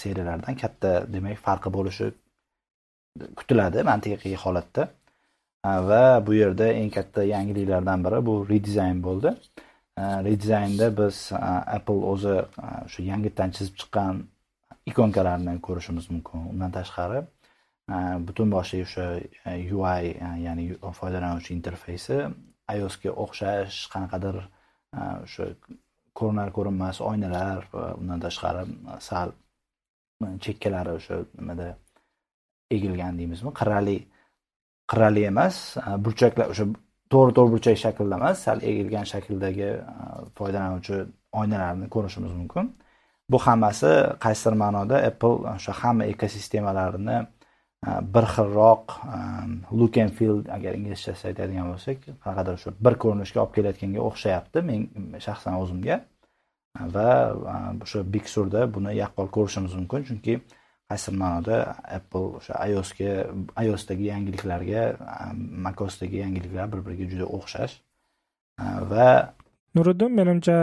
seriyalardan 0.00 0.54
katta 0.62 0.90
demak 1.14 1.38
farqi 1.46 1.70
bo'lishi 1.76 2.06
kutiladi 3.38 3.78
mantiqiy 3.90 4.36
holatda. 4.44 4.82
Va 5.90 6.04
bu 6.26 6.32
yerda 6.42 6.66
eng 6.80 6.90
katta 6.96 7.20
yangiliklardan 7.34 7.98
biri 8.04 8.18
bu 8.28 8.34
redizayn 8.52 8.98
bo'ldi 9.06 9.30
Э, 9.98 10.22
redizaynda 10.24 10.90
biz 10.98 11.32
э, 11.32 11.36
apple 11.76 12.04
o'zi 12.12 12.36
э, 12.38 12.68
shu 12.92 13.02
yangitdan 13.02 13.50
chizib 13.56 13.74
chiqqan 13.80 14.22
ikonkalarni 14.90 15.54
ko'rishimiz 15.66 16.10
mumkin. 16.10 16.46
Undan 16.52 16.72
tashqari 16.78 17.20
butun 18.26 18.50
boshli 18.54 18.82
o'sha 18.86 19.04
e, 19.50 19.54
ui 19.74 20.10
e, 20.10 20.28
ya'ni 20.46 20.64
foydalanuvchi 20.98 21.54
interfeysi 21.56 22.18
iosga 22.78 23.10
o'xshash 23.24 23.78
qanaqadir 23.92 24.36
e, 24.40 25.00
o'sha 25.24 25.48
ko'rinar 26.20 26.52
ko'rinmas 26.56 27.00
oynalar 27.10 27.66
undan 28.00 28.22
tashqari 28.26 28.62
sal 29.08 29.34
chekkalari 30.46 30.94
o'sha 30.98 31.18
nimada 31.38 31.68
egilgan 32.76 33.18
deymizmi? 33.20 33.50
Qirrali 33.60 33.98
qirrali 34.90 35.26
emas 35.32 35.60
burchaklar 36.04 36.54
o'sha 36.54 36.68
to'g'ri 37.12 37.34
to'g'ri 37.36 37.52
burchak 37.54 37.78
shaklda 37.84 38.18
emas 38.20 38.44
sal 38.46 38.62
egilgan 38.70 39.06
shakldagi 39.12 39.68
e, 39.72 39.80
foydalanuvchi 40.38 41.00
oynalarni 41.40 41.88
ko'rishimiz 41.94 42.32
mumkin. 42.40 42.70
Bu 43.30 43.38
hammasi 43.46 43.90
qaysidir 44.24 44.56
ma'noda 44.62 45.02
apple 45.10 45.36
e, 45.42 45.54
o'sha 45.56 45.74
hamma 45.82 46.06
ekosistemalarini 46.12 47.18
e, 47.18 47.90
bir 48.14 48.28
xilroq 48.34 48.94
look 49.80 49.98
and 50.04 50.14
feel 50.18 50.38
agar 50.56 50.78
inglizchasida 50.78 51.32
aytadigan 51.32 51.66
bo'lsak 51.72 52.06
qanaqadir 52.24 52.62
shu 52.62 52.74
bir 52.86 52.94
ko'rinishga 53.02 53.42
olib 53.44 53.54
kelayotganga 53.58 54.06
o'xshayapti 54.08 54.64
men 54.70 54.88
shaxsan 55.26 55.58
o'zimga. 55.62 56.00
Va 56.94 57.10
o'sha 57.84 58.06
big 58.14 58.26
surda 58.34 58.60
buni 58.74 58.92
yaqqol 59.02 59.28
ko'rishimiz 59.36 59.72
mumkin 59.80 60.06
chunki 60.08 60.40
qaysidir 60.90 61.18
ma'noda 61.22 61.56
apple 61.98 62.26
o'sha 62.38 62.54
iosga 62.72 63.12
iosdagi 63.66 64.10
yangiliklarga 64.12 64.82
macosdagi 65.66 66.16
yangiliklar 66.24 66.66
bir 66.72 66.80
biriga 66.86 67.06
juda 67.12 67.26
o'xshash. 67.38 67.74
Va 68.92 69.10
nuriddin 69.78 70.12
menimcha 70.20 70.58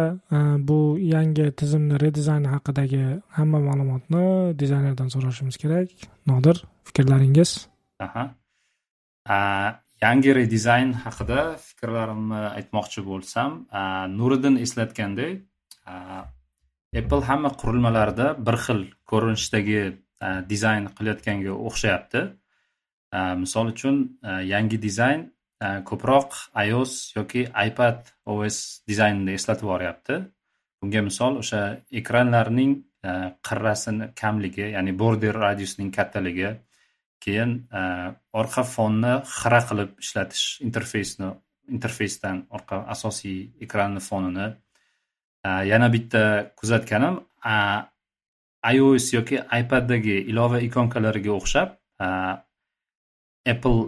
bu 0.69 0.79
yangi 1.15 1.45
tizimni 1.59 1.95
redizayni 2.05 2.49
haqidagi 2.55 3.03
hamma 3.37 3.59
ma'lumotni 3.67 4.25
dizaynerdan 4.61 5.09
so'rashimiz 5.15 5.57
kerak. 5.63 5.89
Nodir 6.29 6.57
fikrlaringiz? 6.87 7.51
Aha. 8.05 8.23
Yangi 10.05 10.31
redizayn 10.39 10.91
haqida 11.03 11.39
fikrlarimni 11.67 12.41
aytmoqchi 12.57 13.01
bo'lsam 13.09 13.51
nuriddin 14.19 14.55
eslatgandek 14.65 15.39
apple 16.99 17.23
hamma 17.29 17.49
qurilmalarida 17.61 18.27
bir 18.47 18.57
xil 18.65 18.83
ko'rinishdagi 19.11 19.81
E, 20.17 20.29
dizayn 20.49 20.89
qilayotganga 20.97 21.55
o'xshayapti. 21.69 22.23
E, 23.17 23.19
misol 23.43 23.73
uchun 23.73 23.99
e, 24.23 24.39
yangi 24.51 24.79
dizayn 24.87 25.27
ko'proq 25.89 26.35
ios 26.67 26.91
yoki 27.15 27.47
ipad 27.49 28.11
os 28.29 28.57
dizaynini 28.89 29.33
eslatib 29.33 29.65
yuboryapti 29.65 30.17
bunga 30.77 31.01
misol 31.07 31.39
o'sha 31.41 31.61
ekranlarning 32.01 32.75
qirrasini 33.47 34.11
kamligi 34.21 34.67
ya'ni 34.75 34.93
border 34.99 35.39
radiusining 35.45 35.89
kattaligi 35.95 36.51
keyin 37.25 37.55
orqa 38.41 38.63
fonni 38.75 39.15
xira 39.39 39.63
qilib 39.71 39.97
ishlatish 40.05 40.45
interfeysni 40.67 41.31
interfeysdan 41.79 42.43
orqa 42.59 42.83
asosiy 42.95 43.39
ekranni 43.65 44.03
fonini 44.09 44.47
yana 45.71 45.89
bitta 45.95 46.23
kuzatganim 46.61 47.17
ios 48.73 49.13
yoki 49.13 49.37
ipaddagi 49.61 50.17
ilova 50.31 50.59
ikonkalariga 50.67 51.31
o'xshab 51.39 51.69
apple 53.53 53.81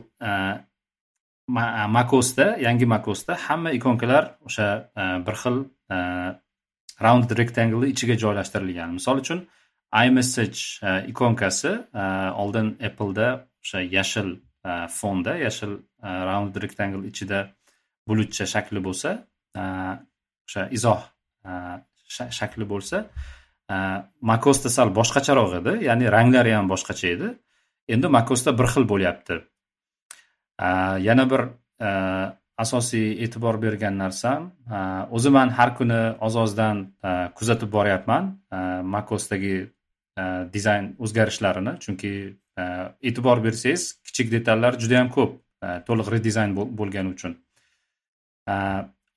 macosda 1.97 2.45
yangi 2.65 2.85
macosda 2.85 3.33
hamma 3.47 3.71
ikonkalar 3.79 4.23
o'sha 4.47 4.67
bir 5.25 5.35
xil 5.41 5.57
round 7.05 7.31
rectangle 7.39 7.87
ichiga 7.93 8.15
joylashtirilgan. 8.23 8.89
Misol 8.97 9.17
uchun 9.23 9.39
imessage 10.07 10.61
ikonkasi 11.11 11.71
oldin 12.43 12.67
appleda 12.87 13.27
o'sha 13.63 13.79
yashil 13.97 14.29
fonda 14.99 15.33
yashil 15.45 15.73
round 16.29 16.53
rectangle 16.63 17.03
ichida 17.11 17.39
bulutcha 18.07 18.45
shakli 18.53 18.79
bo'lsa 18.87 19.09
o'sha 20.47 20.61
izoh 20.77 21.01
shakli 22.39 22.65
bo'lsa 22.73 22.97
Э, 23.69 24.01
makosda 24.21 24.69
sal 24.73 24.89
boshqacharoq 24.99 25.51
edi 25.59 25.73
ya'ni 25.85 26.09
ranglari 26.15 26.55
ham 26.57 26.69
boshqacha 26.73 27.07
edi. 27.15 27.29
Endi 27.93 28.07
makosda 28.17 28.55
bir 28.59 28.67
xil 28.73 28.85
bo'lyapti. 28.91 29.35
Э, 30.67 30.69
yana 31.07 31.25
bir 31.31 31.41
э, 31.87 31.89
asosiy 32.63 33.07
e'tibor 33.23 33.61
bergan 33.61 33.95
narsam 34.03 34.51
o'zi 35.15 35.29
man 35.35 35.49
har 35.57 35.69
kuni 35.77 35.99
oz 36.27 36.35
ozdan 36.35 36.77
kuzatib 37.37 37.69
boryapman 37.71 38.25
makosdagi 38.95 39.53
dizayn 40.55 40.89
o'zgarishlarini. 40.99 41.73
Chunki 41.83 42.11
e'tibor 43.01 43.39
bersangiz 43.45 43.85
kichik 44.05 44.31
detallar 44.31 44.79
juda 44.81 44.99
yam 44.99 45.09
ko'p 45.17 45.37
e, 45.63 45.67
to'liq 45.87 46.11
redizayn 46.15 46.55
bo'lgani 46.57 47.13
uchun. 47.15 47.37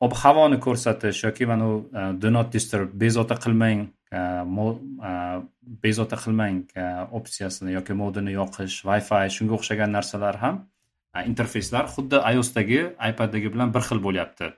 Ob 0.07 0.15
havoni 0.23 0.59
ko'rsatish 0.67 1.25
yoki 1.27 1.47
mana 1.51 1.69
u 1.73 1.75
e, 1.83 2.07
do 2.23 2.31
not 2.37 2.53
disturb 2.57 2.95
bezovta 3.05 3.41
qilmang 3.45 3.89
Э, 4.13 4.45
э, 4.45 5.43
bezovta 5.63 6.17
qilmang 6.21 6.67
э, 6.77 7.07
opsiyasini 7.19 7.73
yoki 7.73 7.95
modini 7.97 8.35
yoqish 8.37 8.83
wi 8.85 9.01
fi 9.01 9.29
shunga 9.33 9.57
o'xshagan 9.57 9.91
narsalar 9.97 10.37
ham 10.43 10.59
e, 11.15 11.25
interfeyslar 11.31 11.89
xuddi 11.95 12.21
iosdagi 12.35 12.81
ipaddagi 13.11 13.53
bilan 13.55 13.73
bir 13.75 13.87
xil 13.89 14.03
bo'lyapti. 14.07 14.51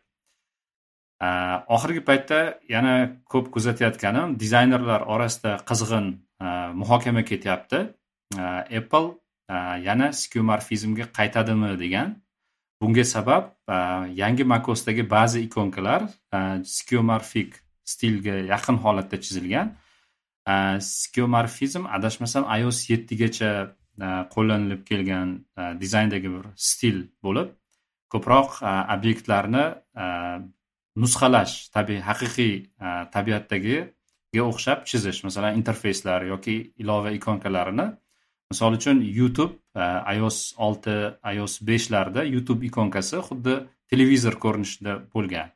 E, 1.26 1.28
oxirgi 1.76 2.02
paytda 2.08 2.40
yana 2.74 2.94
ko'p 3.32 3.52
kuzatayotganim 3.54 4.34
dizaynerlar 4.42 5.06
orasida 5.14 5.56
qizg'in 5.70 6.10
e, 6.42 6.46
muhokama 6.80 7.22
ketyapti. 7.30 7.84
Apple 8.78 9.08
yana 9.86 10.08
skeumarfizmga 10.20 11.04
qaytadimi 11.18 11.74
degan. 11.78 12.16
Bunga 12.82 13.04
sabab 13.06 13.52
yangi 14.22 14.44
macosdagi 14.52 15.04
ba'zi 15.16 15.44
ikonkalar 15.46 16.08
skeumarfik 16.76 17.60
stilga 17.92 18.36
yaqin 18.52 18.76
holatda 18.84 19.20
chizilgan. 19.24 19.74
Skeumarfizm 20.92 21.86
adashmasam 21.96 22.44
ios 22.58 22.84
yettigacha 22.90 23.50
qo'llanilib 24.34 24.82
kelgan 24.90 25.28
dizayndagi 25.82 26.30
bir 26.36 26.46
stil 26.68 26.98
bo'lib 27.24 27.52
ko'proq 28.12 28.60
obyektlarni 28.96 29.64
nusxalash 31.02 31.54
tabiiy 31.76 32.00
haqiqiy 32.08 32.54
tabiatdagiga 33.14 34.46
o'xshab 34.50 34.84
chizish 34.90 35.22
masalan 35.26 35.58
interfeyslar 35.60 36.26
yoki 36.32 36.56
ilova 36.82 37.10
ikonkalarini 37.18 37.86
misol 38.50 38.78
uchun 38.78 39.02
youtube 39.18 39.54
ios 40.16 40.38
olti 40.66 40.96
ios 41.34 41.54
beshlarda 41.70 42.26
youtube 42.34 42.66
ikonkasi 42.70 43.22
xuddi 43.28 43.54
televizor 43.90 44.34
ko'rinishida 44.44 44.98
bo'lgan. 45.14 45.48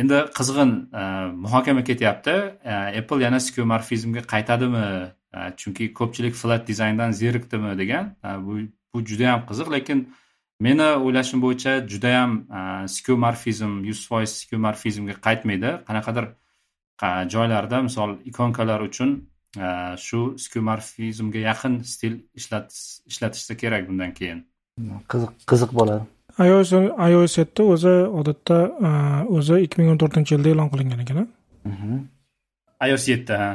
Endi 0.00 0.18
qizg'in 0.38 0.72
e, 1.00 1.02
muhokama 1.44 1.82
ketyapti. 1.84 2.34
E, 2.64 2.74
Apple 3.00 3.24
yana 3.24 3.40
skeomorfizmga 3.40 4.22
qaytadimi? 4.32 4.86
E, 5.36 5.38
chunki 5.60 5.92
ko'pchilik 5.98 6.34
flat 6.42 6.66
dizayndan 6.68 7.10
zerikdimi 7.20 7.74
degan 7.78 8.14
bu 8.46 8.58
bu 8.94 9.04
judayam 9.10 9.44
qiziq. 9.50 9.68
Lekin 9.76 10.02
meni 10.60 10.88
o'ylashim 11.04 11.42
bo'yicha 11.44 11.72
judayam 11.92 12.32
skeomorfizm 12.96 13.78
yuz 13.90 14.00
foiz 14.08 14.36
skeomorfizmga 14.42 15.16
qaytmaydi. 15.26 15.70
Qanaqadir 15.88 16.26
joylarda 17.34 17.82
misol 17.88 18.16
ikonkalar 18.32 18.80
uchun 18.88 19.16
shu 20.06 20.20
skeomorfizmga 20.44 21.46
yaqin 21.50 21.80
stil 21.92 22.20
ishlatishsa 23.10 23.56
kerak 23.62 23.88
bundan 23.88 24.12
keyin. 24.20 24.44
Qiziq 25.12 25.48
qiziq 25.52 25.72
bo'ladi 25.80 26.15
ios 26.44 26.72
ios 26.72 27.38
yetti 27.38 27.62
o'zi 27.74 27.94
odatda 28.20 28.58
o'zi 29.36 29.62
ikki 29.64 29.80
ming 29.80 29.92
o'n 29.92 30.00
to'rtinchi 30.02 30.36
yilda 30.36 30.52
e'lon 30.52 30.68
qilingan 30.72 31.00
ekan 31.04 31.22
mhm. 31.64 31.96
ios 32.88 33.08
yetti 33.08 33.32
ha. 33.42 33.50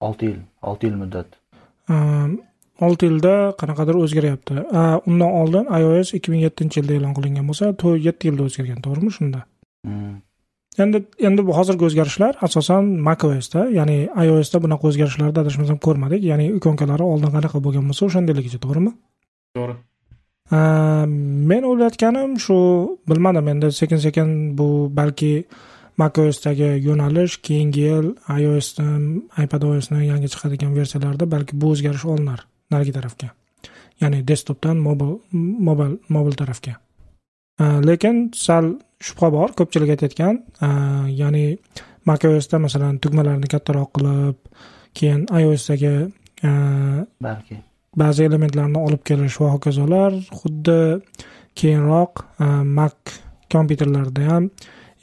Olti 0.00 0.26
yil 0.30 0.40
olti 0.62 0.86
yil 0.86 0.96
muddat. 1.02 1.38
Olti 2.86 3.08
yilda 3.08 3.32
qanaqadir 3.60 3.96
o'zgaryapti. 4.04 4.54
Undan 5.10 5.32
oldin 5.40 5.66
ios 5.80 6.14
ikki 6.18 6.30
ming 6.32 6.44
yettinchi 6.46 6.80
yilda 6.80 6.94
e'lon 6.98 7.16
qilingan 7.16 7.48
bo'lsa 7.50 7.72
yetti 8.06 8.30
yilda 8.30 8.48
o'zgargan 8.48 8.80
to'g'rimi 8.84 9.12
shunda? 9.18 9.44
Mhm. 9.86 10.16
endi 10.82 10.98
endi 11.28 11.42
bu 11.46 11.52
hozirgi 11.58 11.84
o'zgarishlar 11.88 12.36
asosan 12.46 12.84
macosda 13.08 13.60
ya'ni 13.78 13.96
iosda 14.24 14.58
bunaqa 14.64 14.84
o'zgarishlarni 14.90 15.40
adashmasam 15.44 15.78
ko'rmadik. 15.86 16.22
Ya'ni 16.30 16.46
ikonkalari 16.58 17.04
oldin 17.12 17.30
qanaqa 17.36 17.58
bo'lgan 17.64 17.84
bo'lsa 17.88 18.02
o'shandayligicha 18.08 18.58
to'g'rimi? 18.64 18.92
To'g'ri 19.56 19.74
Э, 20.50 21.06
men 21.06 21.64
o'ylayotganim 21.68 22.38
shu 22.40 22.56
bilmadim 23.08 23.48
endi 23.52 23.68
sekin 23.72 24.00
sekin 24.00 24.30
bu 24.58 24.88
balki 24.98 25.44
macosdagi 26.00 26.70
yo'nalish 26.86 27.36
keyingi 27.48 27.82
yil 27.88 28.08
iosni 28.44 28.88
ipadosni 29.44 30.06
yangi 30.06 30.30
chiqadigan 30.32 30.72
versiyalarda 30.78 31.30
balki 31.34 31.60
bu 31.60 31.74
o'zgarish 31.74 32.06
olinar 32.12 32.46
narigi 32.70 32.92
tarafga. 32.98 33.28
Ya'ni 34.00 34.22
desktopdan 34.28 34.76
mobil 34.88 35.18
mobil 35.68 35.98
mobil 36.08 36.32
tarafga. 36.40 36.78
Э, 37.60 37.80
lekin 37.88 38.30
sal 38.34 38.72
shubha 39.00 39.32
bor 39.36 39.52
ko'pchilik 39.58 39.94
aytayotgan. 39.94 40.42
Э, 40.64 40.68
ya'ni 41.20 41.44
macosda 42.08 42.56
masalan 42.66 42.98
tugmalarni 43.04 43.52
kattaroq 43.54 43.92
qilib 43.96 44.36
keyin 44.96 45.26
iosdagi 45.28 45.96
balki. 47.20 47.67
Ba'zi 48.02 48.24
elementlarni 48.28 48.78
olib 48.86 49.02
kelish 49.08 49.38
va 49.42 49.52
hokazolar 49.54 50.14
xuddi 50.40 50.78
keyinroq 51.58 52.22
e, 52.44 52.48
mac 52.78 53.14
kompyuterlarda 53.52 54.26
ham 54.30 54.50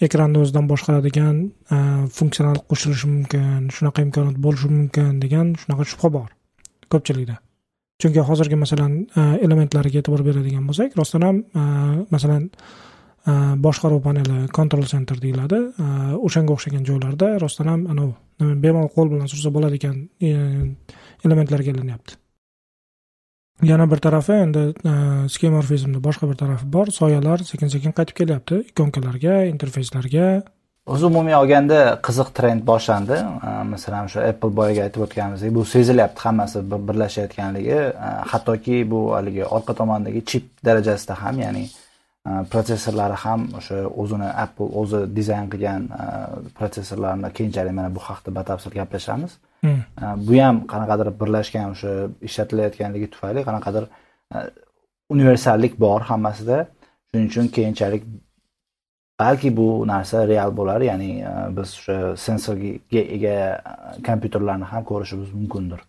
ekranni 0.05 0.41
o'zidan 0.43 0.69
boshqaradigan 0.71 1.35
e, 1.75 1.77
funksional 2.17 2.61
qo'shilishi 2.69 3.11
mumkin 3.11 3.69
shunaqa 3.75 4.05
imkoniyat 4.07 4.39
bo'lishi 4.45 4.71
mumkin 4.77 5.19
degan 5.23 5.53
shunaqa 5.61 5.87
shubha 5.91 6.11
bor 6.17 6.29
ko'pchilikda. 6.93 7.37
Chunki 8.01 8.25
hozirgi 8.29 8.59
masalan 8.63 8.97
e, 9.03 9.21
elementlariga 9.45 10.01
e'tibor 10.01 10.25
beradigan 10.27 10.67
bo'lsak 10.69 10.99
rostdan 10.99 11.27
ham 11.27 11.37
masalan 12.15 12.49
boshqaruv 13.65 14.03
paneli 14.05 14.35
control 14.57 14.85
center 14.91 15.17
deyiladi 15.21 15.57
o'shanga 16.27 16.53
o'xshagan 16.55 16.83
joylarda 16.89 17.31
rostdan 17.43 17.71
ham 17.71 17.87
anavi 17.93 18.51
bemalol 18.65 18.91
qo'l 18.97 19.09
bilan 19.13 19.31
sursa 19.31 19.49
bo'ladigan 19.55 19.97
elementlarga 21.25 21.73
aylanyapti 21.73 22.19
yana 23.63 23.91
bir 23.91 23.97
tarafi 23.97 24.33
endi 24.33 24.59
e, 24.59 25.29
skemorfizmni 25.29 26.03
boshqa 26.03 26.29
bir 26.29 26.35
tarafi 26.35 26.73
bor. 26.73 26.87
Soyalar 26.87 27.37
sekin 27.37 27.67
sekin 27.67 27.91
qaytib 27.91 28.15
kelyapti. 28.15 28.59
Ikonkalarga 28.71 29.43
interfeyslarga. 29.45 30.43
O'zi 30.85 31.05
umumiy 31.05 31.35
olganda 31.35 31.77
qiziq 32.07 32.33
trend 32.37 32.65
boshlandi. 32.67 33.17
E, 33.47 33.55
masalan 33.71 34.11
o'sha 34.11 34.27
apple 34.31 34.51
boyaga 34.59 34.83
aytib 34.89 35.07
o'tganimizdek 35.07 35.55
bu 35.55 35.65
sezilyapti 35.65 36.27
hammasi 36.27 36.65
birlashayotganligi. 36.73 37.79
E, 38.09 38.11
hattoki 38.33 38.83
bu 38.91 39.01
haligi 39.15 39.45
orqa 39.45 39.73
tomondagi 39.81 40.25
chip 40.25 40.51
darajasida 40.65 41.21
ham 41.23 41.39
ya'ni 41.45 41.65
protsessorlari 42.51 43.17
ham 43.21 43.41
o'sha 43.57 43.83
o'zini 44.03 44.29
apple 44.43 44.69
o'zi 44.81 45.01
dizayn 45.17 45.49
qilgan 45.53 45.83
protsessorlarni 46.57 47.29
keyinchalik 47.37 47.73
mana 47.79 47.91
bu 47.95 48.01
haqida 48.07 48.35
batafsil 48.35 48.71
gaplashamiz. 48.79 49.35
Hmm. 49.65 49.81
Э, 50.01 50.27
bu 50.27 50.33
ham 50.43 50.57
qanaqadir 50.71 51.07
birlashgan 51.21 51.71
o'sha 51.73 51.91
ishlatilayotganligi 52.27 53.07
tufayli 53.13 53.41
qanaqadir 53.47 53.87
e, 54.35 54.37
universallik 55.15 55.79
bor 55.85 56.01
hammasida. 56.09 56.57
Shuning 57.09 57.27
uchun 57.31 57.47
keyinchalik 57.55 58.03
balki 59.21 59.49
bu 59.57 59.67
narsa 59.93 60.27
real 60.33 60.51
bo'lar 60.59 60.85
ya'ni 60.89 61.09
e, 61.31 61.33
biz 61.57 61.73
o'sha 61.79 61.97
sensorga 62.27 63.01
ega 63.17 63.35
e, 63.71 64.01
kompyuterlarni 64.09 64.71
ham 64.71 64.87
ko'rishimiz 64.91 65.33
mumkindir. 65.39 65.81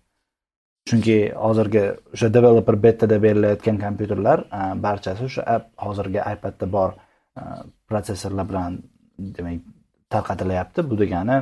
Chunki 0.89 1.19
hozirgi 1.45 1.85
o'sha 2.15 2.33
developer 2.39 2.77
bettada 2.89 3.23
berilayotgan 3.27 3.79
kompyuterlar 3.85 4.45
barchasi 4.89 5.29
o'sha 5.31 5.61
hozirgi 5.87 6.21
ipadda 6.35 6.73
bor 6.77 6.91
protsessorlar 7.89 8.47
bilan 8.51 8.79
demak 9.39 9.65
tarqatilyapti 10.15 10.91
bu 10.91 10.99
degani 11.03 11.37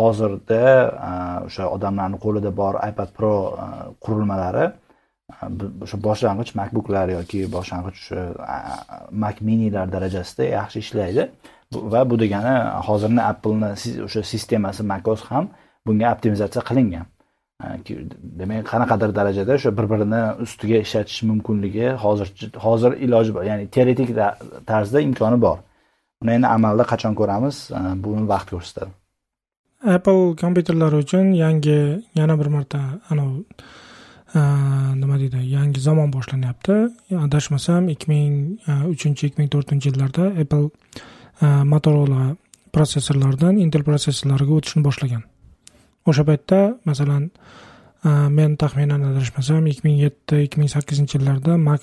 hozirda 0.00 0.62
e, 1.08 1.12
o'sha 1.46 1.68
odamlarni 1.76 2.18
qo'lida 2.24 2.50
bor 2.60 2.74
ipad 2.90 3.10
pro 3.18 3.32
e, 3.64 3.66
qurilmalari 4.04 4.66
e, 4.66 5.36
o'sha 5.84 5.98
boshlang'ich 6.08 6.52
macbooklar 6.60 7.06
yoki 7.16 7.40
boshlang'ich 7.56 8.00
o'sha 8.02 8.22
mac 9.24 9.36
minilar 9.48 9.86
darajasida 9.94 10.50
yaxshi 10.56 10.78
ishlaydi. 10.84 11.30
Va 11.92 12.02
bu 12.10 12.18
degani 12.24 12.56
hozirni 12.88 13.22
appleni 13.32 13.70
o'sha 14.06 14.22
sistemasi 14.32 14.82
macOS 14.92 15.22
ham 15.30 15.48
bunga 15.86 16.06
optimizatsiya 16.14 16.62
qilingan. 16.70 17.06
Demak 18.40 18.64
qanaqadir 18.72 19.10
darajada 19.18 19.56
o'sha 19.58 19.70
bir 19.78 19.86
birini 19.92 20.22
ustiga 20.44 20.78
ishlatish 20.84 21.20
mumkinligi 21.30 21.88
hozir 22.04 22.28
hozir 22.66 22.92
iloji 23.06 23.34
bor 23.36 23.44
ya'ni 23.50 23.66
teoretik 23.76 24.08
tarzda 24.70 24.98
imkoni 25.08 25.38
bor. 25.46 25.58
Uni 26.22 26.32
endi 26.36 26.48
amalda 26.56 26.84
qachon 26.92 27.14
ko'ramiz? 27.20 27.56
Buni 28.04 28.24
vaqt 28.32 28.48
ko'rsatadi. 28.54 28.99
Apple 29.84 30.36
kompyuterlari 30.36 30.96
uchun 30.96 31.32
yangi 31.32 32.02
yana 32.14 32.36
bir 32.38 32.46
marta 32.46 33.00
anavi 33.10 33.44
nima 35.00 35.18
deydi 35.18 35.40
yangi 35.56 35.80
zamon 35.80 36.12
boshlanyapti. 36.12 36.76
Adashmasam 37.24 37.88
ikki 37.88 38.06
ming 38.10 38.34
uchinchi 38.92 39.26
ikki 39.26 39.40
ming 39.40 39.50
to'rtinchi 39.50 39.90
yillarda 39.90 40.30
apple 40.42 40.68
motorola 41.64 42.36
protsessorlaridan 42.72 43.58
intel 43.58 43.82
protsessorlariga 43.82 44.52
o'tishni 44.58 44.84
boshlagan. 44.84 45.22
O'sha 46.06 46.24
paytda 46.28 46.60
masalan 46.84 47.30
men 48.36 48.56
taxminan 48.56 49.02
adashmasam 49.10 49.66
ikki 49.66 49.86
ming 49.88 49.98
yetti 50.04 50.44
ikki 50.44 50.60
ming 50.60 50.70
sakkizinchi 50.70 51.18
yillarda 51.18 51.56
mac 51.56 51.82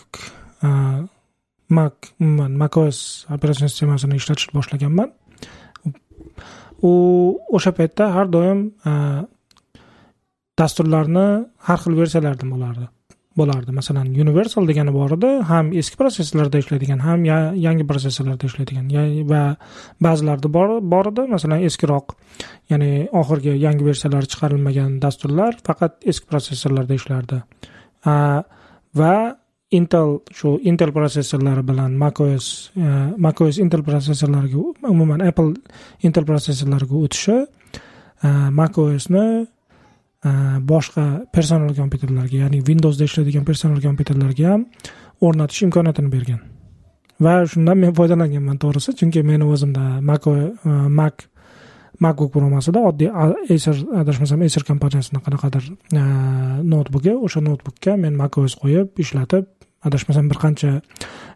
mac 1.69 1.93
umuman 2.19 2.53
macos 2.61 3.25
operatsion 3.29 3.67
sistemasini 3.67 4.15
ishlatishni 4.21 4.53
boshlaganman. 4.53 5.11
U 6.81 6.93
o'sha 7.49 7.71
paytda 7.71 8.11
har 8.13 8.27
doim 8.31 8.67
e, 8.85 8.91
dasturlarni 10.59 11.27
har 11.69 11.83
xil 11.83 11.97
versiyalarda 12.01 12.45
bo'lardi 12.53 12.87
bo'lardi. 13.37 13.71
Masalan 13.71 14.09
universal 14.23 14.67
degani 14.69 14.93
bor 14.93 15.13
edi 15.17 15.29
ham 15.49 15.69
eski 15.81 15.97
protsessorlarda 15.99 16.61
ishlaydigan 16.63 17.01
ham 17.05 17.25
yangi 17.27 17.85
protsessorlarda 17.89 18.49
ishlaydigan 18.49 18.89
va 19.31 19.41
ba'zilarida 20.07 20.51
bor 20.57 20.77
bor 20.93 21.11
edi. 21.11 21.27
Masalan 21.35 21.65
eskiroq 21.69 22.15
ya'ni 22.73 22.91
oxirgi 23.21 23.53
yangi 23.65 23.85
versiyalari 23.89 24.31
chiqarilmagan 24.33 24.97
dasturlar 25.03 25.59
faqat 25.69 26.09
eski 26.13 26.29
protsessorlarda 26.31 26.97
ishlardi. 27.01 27.41
Va 29.01 29.13
intel 29.69 30.21
shu 30.31 30.57
intel 30.63 30.93
protsessorlari 30.95 31.63
bilan 31.63 31.97
macos 31.99 32.71
e, 32.75 32.87
macos 33.17 33.57
intel 33.59 33.83
protsessorlariga 33.83 34.61
umuman 34.87 35.21
apple 35.21 35.53
intel 36.01 36.25
protsessorlariga 36.25 36.95
o'tishi 36.95 37.37
e, 38.23 38.29
macosni 38.51 39.25
e, 39.43 40.29
boshqa 40.71 41.07
personal 41.33 41.75
kompyuterlarga 41.75 42.45
ya'ni 42.45 42.63
windowsda 42.67 43.03
ishlaydigan 43.09 43.43
personal 43.43 43.81
kompyuterlarga 43.83 44.53
ham 44.53 44.67
o'rnatish 45.21 45.65
imkoniyatini 45.67 46.11
bergan. 46.13 46.39
Va 47.19 47.41
shundan 47.49 47.79
men 47.81 47.95
foydalanganman 47.97 48.59
to'g'risi 48.61 48.93
chunki 48.99 49.23
meni 49.25 49.43
o'zimda 49.43 49.99
mac 50.01 50.23
mac 50.99 51.27
macbook 51.99 52.31
pro 52.31 52.47
oddiy 52.87 53.09
acer 53.49 53.75
adashmasam 54.01 54.41
acer 54.41 54.63
kompaniyasini 54.63 55.19
qanaqadir 55.25 55.71
notebooki 56.63 57.15
o'sha 57.15 57.41
noutbukka 57.41 57.97
men 57.97 58.15
macos 58.15 58.55
qo'yib 58.61 59.01
ishlatib 59.01 59.56
adashmasam 59.85 60.29
bir 60.31 60.37
qancha 60.43 60.81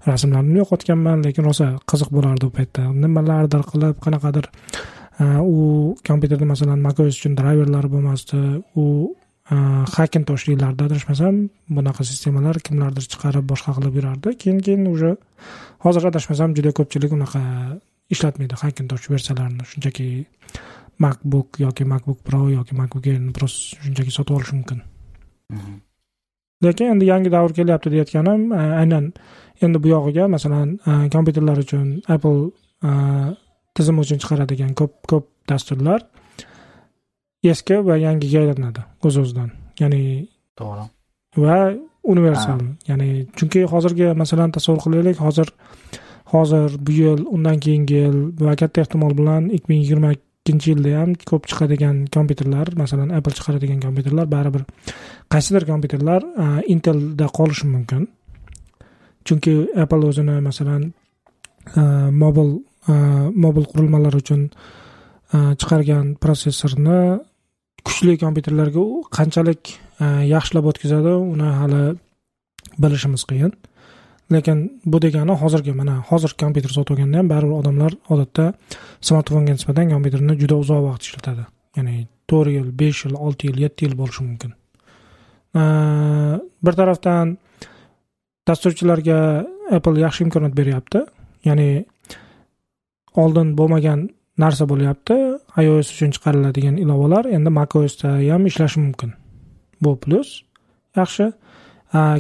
rasmlarni 0.08 0.58
yo'qotganman 0.62 1.24
lekin 1.26 1.44
rosa 1.50 1.68
qiziq 1.92 2.10
bo'lardi 2.18 2.50
u 2.50 2.52
paytda. 2.58 2.88
Nimalardir 3.04 3.64
qilib 3.72 3.98
qanaqadir 4.06 4.50
u 5.22 5.96
kompyuterda 6.08 6.46
masalan 6.54 6.80
macos 6.88 7.18
uchun 7.18 7.36
drayverlar 7.40 7.86
bo'lmasdi 7.94 8.40
u 8.76 8.86
hakintosh 9.98 10.48
yillarida 10.52 10.88
adashmasam 10.90 11.36
bunaqa 11.78 12.04
sistemalar 12.12 12.60
kimlardir 12.68 13.06
chiqarib 13.12 13.46
boshqa 13.52 13.76
qilib 13.78 13.96
yurardi. 14.00 14.38
Keyin 14.42 14.60
keyin 14.66 14.86
уже 14.86 15.18
hozir 15.86 16.08
adashmasam 16.12 16.56
juda 16.58 16.72
ko'pchilik 16.80 17.12
unaqa 17.18 17.42
ishlatmaydi 18.14 18.56
hakintosh 18.64 19.10
versiyalarini. 19.14 19.64
Shunchaki 19.72 20.08
macbook 21.00 21.60
yoki 21.66 21.84
macbook 21.94 22.20
pro 22.24 22.50
yoki 22.50 22.76
macbook 22.76 23.08
airni 23.12 23.32
просто 23.38 23.78
shunchaki 23.84 24.12
sotib 24.18 24.36
olish 24.40 24.54
mumkin. 24.58 24.82
Mhm. 25.50 25.91
Lekin 26.66 26.94
endi 26.94 27.06
yangi 27.12 27.30
davr 27.36 27.52
kelyapti 27.58 27.94
deyotganim 27.94 28.42
aynan 28.82 29.06
endi 29.64 29.84
bu 29.84 29.88
yog'iga 29.96 30.28
masalan 30.36 30.68
kompyuterlar 31.16 31.58
uchun 31.66 31.88
apple 32.16 32.42
tizim 33.76 34.00
uchun 34.04 34.18
chiqaradigan 34.22 34.74
ko'p 34.80 34.94
ko'p 35.12 35.26
dasturlar 35.50 36.02
eski 37.54 37.76
va 37.88 37.96
yangiga 38.08 38.40
aylanadi 38.44 38.82
o'z 39.06 39.16
o'zidan 39.22 39.50
ya'ni 39.82 40.04
to'g'ri. 40.60 40.84
va 41.44 41.58
universal. 42.04 42.60
Ya'ni 42.90 43.28
chunki 43.38 43.64
hozirgi 43.74 44.08
masalan 44.24 44.52
tasavvur 44.52 44.82
qilaylik 44.86 45.18
hozir 45.26 45.48
hozir 46.34 46.70
bu 46.86 46.92
yil 46.92 47.22
undan 47.36 47.58
keyingi 47.64 47.96
yil 48.04 48.18
va 48.46 48.56
katta 48.62 48.82
ehtimol 48.84 49.14
bilan 49.20 49.50
ikki 49.56 49.68
ming 49.72 49.82
yigirma 49.84 50.12
ikkinchi 50.42 50.72
yilda 50.74 50.92
ham 51.00 51.12
ko'p 51.30 51.46
chiqadigan 51.50 51.98
kompyuterlar 52.16 52.68
masalan 52.82 53.10
apple 53.18 53.34
chiqaradigan 53.38 53.80
kompyuterlar 53.86 54.26
baribir 54.26 54.64
qaysidir 55.34 55.68
kompyuterlar 55.70 56.22
e, 56.44 56.46
intelda 56.74 57.28
qolishi 57.38 57.68
mumkin. 57.68 58.08
Chunki 59.26 59.54
apple 59.84 60.08
o'zini 60.10 60.42
masalan 60.42 60.94
e, 61.78 61.82
mobil 62.24 62.50
mobil 63.46 63.64
e, 63.64 63.70
qurilmalar 63.72 64.14
uchun 64.22 64.50
chiqargan 65.62 66.16
protsessorni 66.24 67.00
kuchli 67.88 68.18
kompyuterlarga 68.24 68.86
qanchalik 69.18 69.76
yaxshilab 70.34 70.66
o'tkazadi 70.72 71.14
uni 71.34 71.50
hali 71.60 71.84
bilishimiz 72.82 73.24
qiyin. 73.30 73.54
Lekin 74.36 74.82
bu 74.86 75.02
degani 75.02 75.34
hozirgi 75.42 75.74
mana 75.82 75.96
hozir 76.10 76.32
kompyuter 76.42 76.72
sotib 76.78 76.94
olganda 76.96 77.18
ham 77.22 77.30
baribir 77.34 77.56
odamlar 77.62 77.92
odatda 78.14 78.46
smartfonga 79.08 79.54
nisbatan 79.58 79.90
kompyuterni 79.94 80.34
juda 80.42 80.56
uzoq 80.64 80.82
vaqt 80.88 81.04
ishlatadi. 81.08 81.44
Ya'ni 81.78 81.96
to'rt 82.30 82.52
yil 82.58 82.70
besh 82.82 83.06
yil 83.06 83.16
olti 83.26 83.48
yil 83.50 83.58
yetti 83.66 83.86
yil 83.86 83.96
bo'lishi 84.02 84.24
mumkin. 84.28 84.52
Bir 86.66 86.74
tarafdan 86.80 87.38
dasturchilarga 88.48 89.20
apple 89.78 90.00
yaxshi 90.06 90.24
imkoniyat 90.26 90.56
beryapti. 90.60 91.00
Ya'ni 91.50 91.70
oldin 93.24 93.56
bo'lmagan 93.60 94.10
narsa 94.44 94.68
bo'lyapti. 94.72 95.18
ios 95.64 95.88
uchun 95.94 96.12
chiqariladigan 96.16 96.76
ilovalar 96.84 97.26
endi 97.38 97.50
macosda 97.60 98.10
ham 98.32 98.46
ishlashi 98.52 98.80
mumkin. 98.86 99.12
Bu 99.84 99.98
plyus 100.04 100.30
yaxshi. 101.00 101.32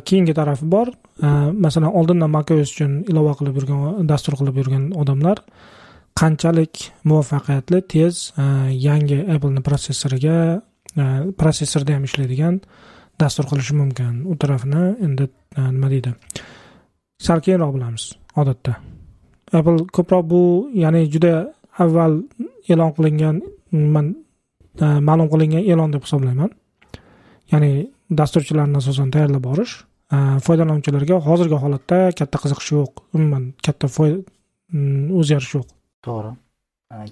Keyingi 0.07 0.33
tarafi 0.39 0.65
bor. 0.75 0.87
Э, 1.21 1.51
masalan 1.65 1.93
oldindan 1.99 2.31
macos 2.33 2.71
uchun 2.73 3.03
ilova 3.11 3.35
qilib 3.39 3.55
yurgan 3.59 4.07
dastur 4.11 4.33
qilib 4.39 4.55
yurgan 4.61 4.89
odamlar 5.01 5.37
qanchalik 6.19 6.91
muvaffaqiyatli 7.07 7.81
tez 7.93 8.15
e, 8.37 8.43
yangi 8.87 9.19
appleni 9.33 9.61
protsessoriga 9.67 10.37
e, 11.01 11.03
protsessorda 11.39 11.95
ham 11.95 12.03
ishlaydigan 12.09 12.59
dastur 13.21 13.45
qilishi 13.51 13.75
mumkin. 13.81 14.23
U 14.31 14.35
tarafini 14.41 14.83
endi 15.05 15.29
e, 15.57 15.61
nima 15.75 15.89
deydi? 15.93 16.13
Sal 17.25 17.39
keyinroq 17.45 17.73
bilamiz 17.77 18.11
odatda. 18.41 18.75
Apple 19.53 19.85
ko'proq 19.95 20.23
bu 20.33 20.41
ya'ni 20.83 21.05
juda 21.13 21.33
avval 21.83 22.13
e'lon 22.71 22.91
qilingan 22.97 23.41
man 23.95 24.15
ma'lum 24.81 25.27
qilingan 25.33 25.63
e'lon 25.71 25.93
deb 25.93 26.03
hisoblayman. 26.07 26.51
Ya'ni 27.51 27.71
dasturchilarni 28.19 28.77
asosan 28.81 29.11
tayyorlab 29.13 29.43
borish 29.49 29.73
foydalanuvchilarga 30.45 31.19
hozirgi 31.27 31.57
holatda 31.63 31.99
katta 32.19 32.37
qiziqish 32.43 32.71
yo'q. 32.77 33.03
Umuman 33.17 33.43
katta 33.65 33.87
mm, 33.97 35.11
o'zgarish 35.19 35.53
yo'q. 35.57 35.67
To'g'ri. 36.07 36.33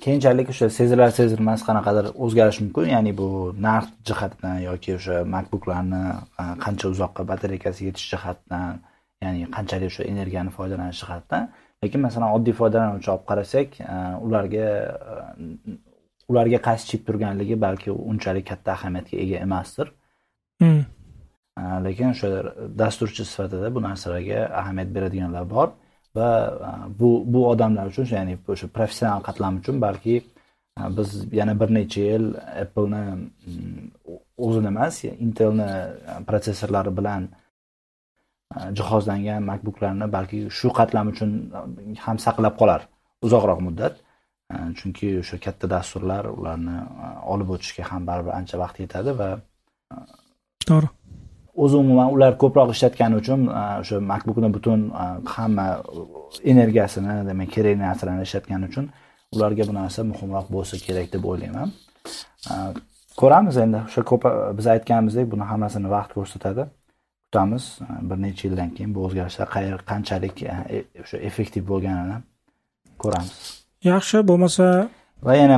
Keyinchalik 0.03 0.49
o'sha 0.51 0.67
sezilar 0.75 1.11
sezilmas 1.15 1.61
qanaqadir 1.67 2.09
o'zgarishi 2.25 2.65
mumkin 2.65 2.89
ya'ni 2.95 3.13
bu 3.19 3.27
narx 3.67 3.87
jihatidan 4.09 4.57
yoki 4.65 4.95
o'sha 4.97 5.21
makbuklarni 5.35 6.03
qancha 6.65 6.91
uzoqqa 6.93 7.23
batareykasi 7.31 7.87
yetish 7.87 8.07
jihatidan 8.13 8.81
ya'ni 9.23 9.47
qanchalik 9.55 9.93
o'sha 9.93 10.03
energiyani 10.13 10.51
foydalanish 10.57 10.99
jihatidan 11.03 11.47
lekin 11.83 12.03
masalan 12.07 12.35
oddiy 12.37 12.55
foydalanuvchi 12.59 13.11
olib 13.15 13.25
qarasak 13.31 13.79
ularga 14.25 14.67
ularga 16.31 16.59
qaysi 16.67 16.91
chip 16.91 17.07
turganligi 17.07 17.55
balki 17.65 17.95
unchalik 18.11 18.45
katta 18.51 18.75
ahamiyatga 18.77 19.17
ega 19.25 19.37
emasdir. 19.47 19.87
Hmm. 20.61 20.83
Lekin 21.85 22.07
o'sha 22.13 22.27
dasturchi 22.81 23.23
sifatida 23.31 23.67
bu 23.75 23.79
narsalarga 23.87 24.39
ahamiyat 24.61 24.89
beradiganlar 24.95 25.45
bor 25.55 25.67
va 26.17 26.29
bu 26.99 27.09
bu 27.33 27.41
odamlar 27.51 27.85
uchun 27.91 28.05
ya'ni 28.15 28.33
o'sha 28.53 28.67
professional 28.77 29.21
qatlam 29.27 29.53
uchun 29.61 29.75
balki 29.85 30.15
biz 30.97 31.09
yana 31.39 31.53
bir 31.61 31.69
necha 31.77 32.01
yil 32.11 32.25
appleni 32.63 33.03
o'zini 34.45 34.69
emas 34.73 34.95
intelni 35.25 35.69
protsessorlari 36.27 36.91
bilan 36.99 37.21
jihozlangan 38.77 39.41
makbuklarni 39.51 40.07
balki 40.17 40.39
shu 40.59 40.69
qatlam 40.79 41.05
uchun 41.13 41.31
ham 42.05 42.17
saqlab 42.25 42.55
qolar 42.61 42.81
uzoqroq 43.25 43.59
muddat. 43.67 43.95
Chunki 44.77 45.07
o'sha 45.21 45.37
katta 45.45 45.65
dasturlar 45.75 46.23
ularni 46.39 46.77
olib 47.33 47.49
o'tishga 47.55 47.83
ham 47.91 48.01
baribir 48.09 48.33
ancha 48.39 48.55
vaqt 48.63 48.77
yetadi 48.83 49.11
va 49.19 49.29
to'g'ri. 50.69 50.87
O'zi 51.63 51.75
umuman 51.83 52.09
ular 52.15 52.37
ko'proq 52.41 52.69
ishlatgani 52.75 53.15
uchun 53.21 53.47
o'sha 53.81 53.99
makbukni 54.11 54.49
butun 54.55 54.79
hamma 55.35 55.65
energiyasini 56.53 57.15
demak 57.29 57.49
kerakli 57.55 57.81
narsalarni 57.87 58.23
ishlatgani 58.29 58.65
uchun 58.71 58.85
ularga 59.35 59.67
bu 59.69 59.73
narsa 59.79 60.03
muhimroq 60.11 60.47
bo'lsa 60.55 60.75
kerak 60.85 61.13
deb 61.13 61.23
o'ylayman. 61.31 61.69
Ko'ramiz 63.21 63.57
endi 63.63 63.79
o'sha 63.87 64.03
ko'p 64.11 64.23
biz 64.57 64.67
aytganimizdek 64.75 65.31
buni 65.33 65.45
hammasini 65.51 65.89
vaqt 65.95 66.11
ko'rsatadi. 66.17 66.63
Kutamiz 67.25 67.65
bir 68.09 68.17
necha 68.25 68.47
yildan 68.47 68.69
keyin 68.75 68.91
bu 68.95 68.99
o'zgarishlar 69.07 69.47
qanchalik 69.91 70.43
e, 70.43 70.83
o'sha 71.03 71.17
effektiv 71.29 71.63
bo'lganini 71.71 72.17
ko'ramiz. 73.03 73.35
Yaxshi 73.91 74.23
bo'lmasa 74.29 74.65
va 75.27 75.33
yana 75.41 75.57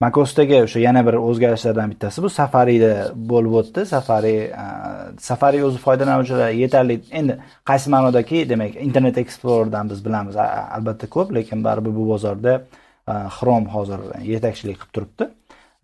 macosdagi 0.00 0.62
o'sha 0.62 0.80
yana 0.80 1.02
bir 1.06 1.14
o'zgarishlardan 1.28 1.90
bittasi 1.92 2.22
bu 2.22 2.30
safarida 2.30 2.90
bo'lib 3.32 3.54
o'tdi. 3.60 3.86
Safari 3.86 4.34
safari 5.28 5.62
o'zi 5.68 5.78
foydalanuvchilar 5.86 6.50
yetarli 6.62 7.00
endi 7.20 7.38
qaysi 7.70 7.90
ma'nodaki 7.94 8.44
demak 8.50 8.76
internet 8.76 9.18
explorerdan 9.24 9.90
biz 9.90 10.04
bilamiz 10.04 10.36
albatta 10.76 11.06
ko'p 11.16 11.34
lekin 11.34 11.64
baribir 11.64 11.96
bu 11.96 12.06
bozorda 12.12 12.60
chrome 13.38 13.68
hozir 13.74 14.00
yetakchilik 14.32 14.78
qilib 14.80 14.92
turibdi. 14.94 15.30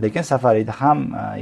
Lekin 0.02 0.22
safarida 0.22 0.72
ham 0.80 0.98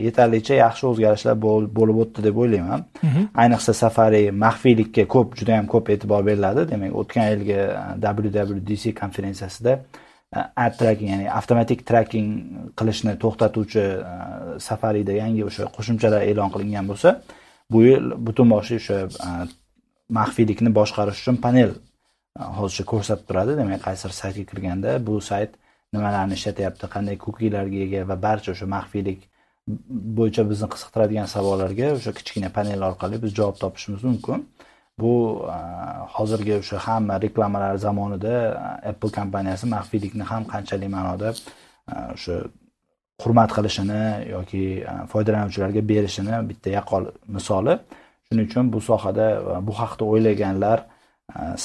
yetarlicha 0.07 0.55
yaxshi 0.55 0.87
o'zgarishlar 0.93 1.37
bo'lib 1.79 1.99
o'tdi 2.05 2.25
deb 2.29 2.37
o'ylayman. 2.37 2.85
Mhm. 3.03 3.23
ayniqsa 3.43 3.73
safari 3.75 4.23
maxfiylikka 4.45 5.05
ko'p 5.15 5.37
juda 5.39 5.53
yam 5.59 5.67
ko'p 5.75 5.91
e'tibor 5.95 6.25
beriladi. 6.27 6.69
Demak 6.73 6.97
o'tgan 7.01 7.29
yilgi 7.33 7.59
wwdc 8.07 8.95
konferensiyasida 9.01 9.79
ad 10.33 10.77
tracking 10.79 11.11
ya'ni 11.13 11.27
avtomatik 11.29 11.85
tracking 11.85 12.29
qilishni 12.79 13.17
to'xtatuvchi 13.23 13.83
e, 13.83 14.59
safarida 14.67 15.17
yangi 15.19 15.45
o'sha 15.49 15.69
qo'shimchalar 15.77 16.25
e'lon 16.31 16.53
qilingan 16.55 16.89
bo'lsa 16.91 17.19
bu 17.73 17.83
yil 17.87 18.15
butun 18.27 18.49
boshli 18.55 18.79
o'sha 18.81 18.99
e, 19.29 19.31
maxfiylikni 20.19 20.73
boshqarish 20.79 21.21
uchun 21.23 21.41
panel 21.47 21.75
e, 21.75 21.81
hozircha 22.59 22.85
ko'rsatib 22.93 23.29
turadi. 23.29 23.59
Demak 23.61 23.85
qaysidir 23.89 24.17
saytga 24.21 24.45
kirganda 24.53 24.97
bu 25.09 25.21
sayt 25.31 25.61
nimalarni 25.93 26.41
ishlatyapti 26.41 26.91
qanday 26.95 27.21
kukilarga 27.27 27.85
ega 27.87 28.09
va 28.11 28.17
barcha 28.27 28.57
o'sha 28.57 28.67
maxfiylik 28.77 29.29
bo'yicha 30.19 30.49
bizni 30.53 30.69
qiziqtiradigan 30.75 31.29
savollarga 31.35 31.93
o'sha 31.99 32.13
kichkina 32.19 32.49
panel 32.59 32.89
orqali 32.91 33.21
biz 33.25 33.37
javob 33.41 33.57
topishimiz 33.65 34.03
mumkin. 34.11 34.49
Bu 35.05 35.15
e, 35.57 35.59
hozirgi 36.17 36.55
o'sha 36.61 36.79
hamma 36.87 37.15
reklamalar 37.25 37.75
zamonida 37.87 38.35
e, 38.85 38.89
apple 38.91 39.13
kompaniyasi 39.19 39.67
maxfiylikni 39.75 40.25
ham 40.31 40.43
qanchalik 40.53 40.91
ma'noda 40.97 41.29
e, 41.93 41.95
o'sha 42.15 42.37
hurmat 43.23 43.51
qilishini 43.57 44.03
yoki 44.35 44.65
foydalanuvchilarga 45.13 45.83
berishini 45.91 46.35
bitta 46.51 46.69
yaqqol 46.79 47.05
misoli. 47.37 47.75
Shuning 48.27 48.47
uchun 48.51 48.73
bu 48.75 48.81
sohada 48.91 49.27
bu 49.67 49.73
haqda 49.81 50.05
o'ylaganlar 50.13 50.79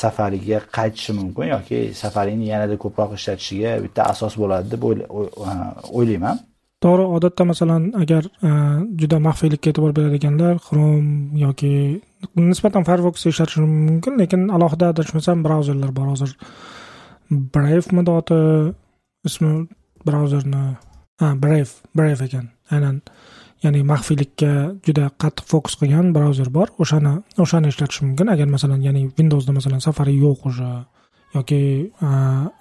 safariga 0.01 0.59
qaytishi 0.77 1.11
mumkin 1.19 1.47
yoki 1.55 1.79
safarini 2.01 2.45
yanada 2.53 2.75
ko'proq 2.83 3.11
ishlatishiga 3.17 3.71
bitta 3.85 4.01
asos 4.13 4.33
bo'ladi 4.41 4.67
deb 4.73 4.83
o'ylayman. 5.99 6.37
To'g'ri 6.83 7.05
odatda 7.17 7.43
masalan 7.51 7.83
agar 8.01 8.27
e, 8.47 8.49
juda 9.01 9.17
maxfiylikka 9.27 9.71
e'tibor 9.71 9.93
beradiganlar 9.97 10.59
chrome 10.65 11.39
yoki 11.43 11.71
nisbatan 12.35 12.85
firefox 12.87 13.25
ishlatishi 13.31 13.61
mumkin 13.61 14.17
lekin 14.21 14.49
alohida 14.55 14.91
adashmasam 14.93 15.43
brauzerlar 15.45 15.91
bor. 15.97 16.11
Hozir 16.13 16.35
bravemidi 17.29 18.11
oti 18.19 18.39
ismi 19.29 19.53
brauzerni 20.05 20.63
ha 21.21 21.33
brave 21.43 21.71
brave 21.97 22.29
ekan. 22.29 22.45
Aynan 22.71 23.01
ya'ni 23.63 23.81
maxfiylikka 23.91 24.51
juda 24.85 25.09
qattiq 25.21 25.49
fokus 25.53 25.79
qilgan 25.79 26.13
brauzer 26.17 26.49
bor. 26.57 26.69
O'shani 26.83 27.15
o'shani 27.43 27.73
ishlatish 27.73 28.03
mumkin. 28.05 28.29
Agar 28.35 28.47
masalan 28.53 28.85
ya'ni 28.87 29.07
windowsda 29.17 29.57
masalan 29.59 29.81
safari 29.87 30.13
yo'q 30.25 30.45
уже 30.51 30.69
yoki 31.33 31.61
e, 31.89 32.09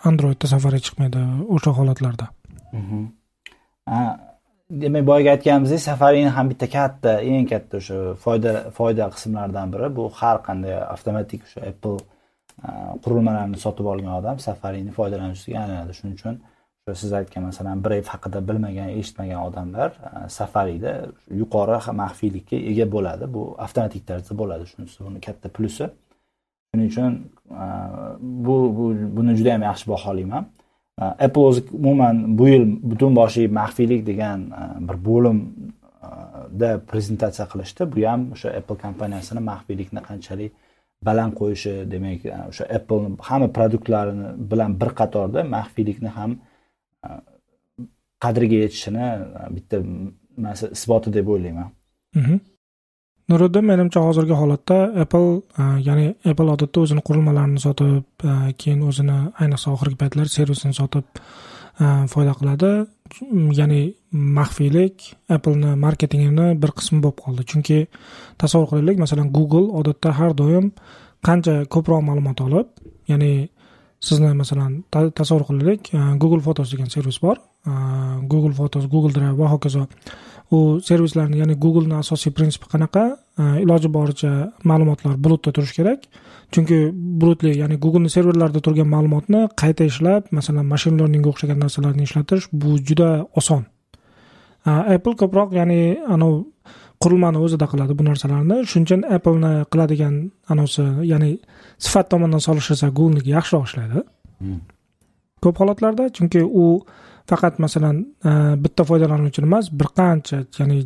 androidda 0.09 0.47
safari 0.55 0.81
chiqmaydi 0.89 1.23
o'sha 1.55 1.77
holatlarda. 1.79 2.33
Mhm. 2.73 3.05
Demak 4.71 5.07
boyagi 5.07 5.31
aytganimizdek 5.31 5.81
safarin 5.81 6.29
ham 6.37 6.51
bitta 6.51 6.67
katta 6.71 7.21
eng 7.21 7.47
katta 7.53 7.77
o'sha 7.83 7.99
foyda 8.25 8.53
foyda 8.79 9.05
qismlaridan 9.15 9.73
biri. 9.75 9.89
Bu 9.99 10.05
har 10.21 10.37
qanday 10.49 10.75
avtomatik 10.95 11.41
o'sha 11.47 11.61
apple 11.71 11.99
qurilmalarini 13.05 13.59
sotib 13.65 13.87
olgan 13.93 14.15
odam 14.21 14.37
safarini 14.49 14.93
foydalanuvchisiga 14.99 15.59
aylanadi. 15.65 15.93
Shuning 15.99 16.17
uchun 16.19 16.35
o'sha 16.83 16.95
siz 17.03 17.13
aytgan 17.21 17.43
masalan 17.51 17.85
brave 17.85 18.09
haqida 18.15 18.39
bilmagan 18.49 18.89
eshitmagan 18.99 19.41
odamlar 19.49 19.91
safarida 20.39 20.93
yuqori 21.41 21.79
maxfiylikka 22.03 22.57
ega 22.71 22.87
bo'ladi. 22.95 23.25
Bu 23.37 23.43
avtomatik 23.65 24.03
tarzda 24.11 24.35
bo'ladi. 24.43 24.65
Shunisi 24.73 24.99
buni 25.07 25.21
katta 25.27 25.49
plusi. 25.57 25.87
Shuning 26.71 26.89
uchun 26.93 27.13
bu 28.47 28.57
buni 29.17 29.33
juda 29.39 29.51
yam 29.57 29.63
yaxshi 29.71 29.87
baholayman 29.95 30.45
Uh, 31.03 31.13
apple 31.21 31.43
o'zi 31.51 31.63
umuman 31.73 32.39
bu 32.39 32.49
yil 32.49 32.63
butun 32.91 33.17
boshli 33.17 33.49
maxfiylik 33.53 34.07
degan 34.07 34.47
uh, 34.61 34.69
bir 34.89 34.97
bo'limda 35.09 36.71
uh, 36.77 36.81
prezentatsiya 36.91 37.47
qilishdi 37.53 37.87
bu 37.95 38.05
ham 38.11 38.23
o'sha 38.35 38.53
apple 38.59 38.79
kompaniyasini 38.85 39.43
maxfiylikni 39.51 40.01
qanchalik 40.09 40.53
baland 41.09 41.37
qo'yishi 41.41 41.75
demak 41.93 42.25
o'sha 42.51 42.65
apple 42.79 43.11
hamma 43.29 43.49
produktlarini 43.59 44.31
bilan 44.53 44.81
bir 44.81 44.91
qatorda 45.01 45.45
maxfiylikni 45.57 46.11
ham 46.19 46.39
qadriga 48.25 48.57
yetishini 48.65 49.07
bitta 49.57 49.83
nimasi 49.85 50.67
isboti 50.77 51.13
deb 51.19 51.29
o'ylayman. 51.35 51.69
Mhm. 52.21 52.37
Nuriddin 53.31 53.65
menimcha 53.67 54.01
hozirgi 54.01 54.35
holatda 54.41 54.79
apple 55.03 55.41
e, 55.59 55.65
ya'ni 55.89 56.07
apple 56.31 56.51
odatda 56.55 56.83
o'zini 56.85 57.03
qurilmalarini 57.09 57.63
sotib 57.67 58.27
e, 58.31 58.35
keyin 58.61 58.85
o'zini 58.91 59.17
ayniqsa 59.43 59.73
oxirgi 59.75 59.99
paytlar 60.03 60.31
servisini 60.37 60.75
sotib 60.81 61.07
e, 61.81 61.87
foyda 62.13 62.37
qiladi. 62.39 62.71
Ya'ni 63.61 63.81
maxfiylik 64.39 65.09
appleni 65.37 65.75
marketingini 65.87 66.47
bir 66.63 66.75
qismi 66.79 67.03
bo'lib 67.05 67.19
qoldi. 67.25 67.49
Chunki 67.51 67.81
tasavvur 68.43 68.71
qilaylik 68.73 69.03
masalan 69.05 69.33
google 69.37 69.69
odatda 69.81 70.15
har 70.19 70.33
doim 70.41 70.71
qancha 71.27 71.55
ko'proq 71.75 72.03
ma'lumot 72.09 72.41
olib 72.47 72.67
ya'ni 73.11 73.33
sizni 74.09 74.31
masalan 74.43 74.81
tasavvur 75.19 75.45
qilaylik 75.51 75.91
google 76.23 76.43
photos 76.47 76.71
degan 76.73 76.91
servis 76.95 77.19
bor. 77.27 77.39
Google 78.33 78.55
photos 78.55 78.87
google 78.87 79.13
drive 79.17 79.39
va 79.39 79.51
hokazo. 79.55 79.87
U 80.51 80.81
servislarni 80.81 81.41
ya'ni 81.43 81.57
googleni 81.65 81.97
asosiy 81.99 82.33
prinsipi 82.33 82.69
qanaqa? 82.73 83.05
Iloji 83.63 83.89
boricha 83.97 84.33
ma'lumotlar 84.65 85.17
bulutda 85.25 85.53
turishi 85.53 85.75
kerak. 85.81 86.07
Chunki 86.55 86.79
bulutli 86.93 87.57
ya'ni 87.59 87.79
googleni 87.83 88.11
serverlarida 88.11 88.61
turgan 88.67 88.89
ma'lumotni 88.95 89.47
qayta 89.63 89.89
ishlab 89.91 90.31
masalan 90.39 90.67
mashin 90.73 90.99
lerningga 91.01 91.33
o'xshagan 91.33 91.59
narsalarni 91.65 92.07
ishlatish 92.09 92.49
bu 92.53 92.77
juda 92.91 93.11
oson. 93.43 93.65
Apple 94.67 95.17
ko'proq 95.23 95.57
ya'ni 95.59 95.81
anavi 96.15 96.45
qurilmani 97.03 97.43
o'zida 97.47 97.67
qiladi 97.73 97.99
bu 97.99 98.07
narsalarni. 98.11 98.63
Shuning 98.71 98.87
uchun 98.89 99.03
appleni 99.17 99.53
qiladigan 99.73 100.15
anavisi 100.53 100.87
ya'ni 101.13 101.33
sifat 101.85 102.11
tomondan 102.13 102.43
solishtirsa 102.49 102.89
googlniki 102.99 103.31
yaxshiroq 103.37 103.69
ishlaydi. 103.69 104.07
Hmm. 104.39 104.61
ko'p 105.43 105.61
holatlarda 105.61 106.09
chunki 106.17 106.43
u 106.43 106.65
faqat 107.31 107.59
masalan 107.65 107.97
e, 108.25 108.31
bitta 108.65 108.85
foydalanuvchini 108.91 109.47
emas 109.51 109.71
bir 109.81 109.89
qancha 109.99 110.39
ya'ni 110.59 110.79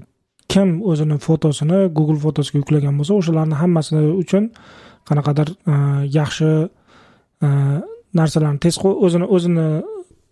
kim 0.53 0.81
o'zini 0.91 1.17
fotosini 1.27 1.79
google 1.97 2.21
fotosiga 2.27 2.59
yuklagan 2.63 2.95
bo'lsa 2.99 3.17
o'shalarni 3.21 3.57
hammasi 3.63 4.03
uchun 4.23 4.51
qanaqadir 5.09 5.49
e, 5.73 5.75
yaxshi 6.19 6.51
e, 7.47 7.49
narsalarni 8.21 8.61
tez 8.65 8.79
o'zini 9.07 9.27
o'zini 9.37 9.69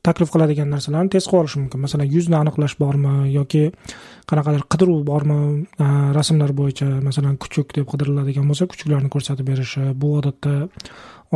taklif 0.07 0.31
qiladigan 0.35 0.71
narsalarni 0.75 1.11
tez 1.13 1.27
qilib 1.27 1.43
olishi 1.43 1.61
mumkin. 1.63 1.81
Masalan 1.85 2.09
yuzni 2.17 2.37
aniqlash 2.39 2.75
bormi 2.83 3.15
yoki 3.35 3.65
qanaqadir 4.31 4.65
qidiruv 4.73 5.01
bormi 5.11 5.39
rasmlar 6.19 6.55
bo'yicha 6.61 6.89
masalan 7.09 7.37
kuchuk 7.43 7.75
deb 7.77 7.87
qidiriladigan 7.93 8.47
bo'lsa 8.51 8.69
kuchuklarni 8.73 9.11
ko'rsatib 9.15 9.51
berishi 9.51 9.85
bu 10.01 10.15
odatda 10.19 10.55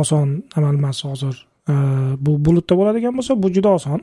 oson 0.03 0.35
amal 0.57 0.75
emas 0.81 1.03
hozir. 1.09 1.35
Bu 2.25 2.31
bulutda 2.45 2.73
bo'ladigan 2.79 3.13
bo'lsa 3.19 3.37
bu 3.43 3.53
juda 3.55 3.75
oson. 3.79 4.01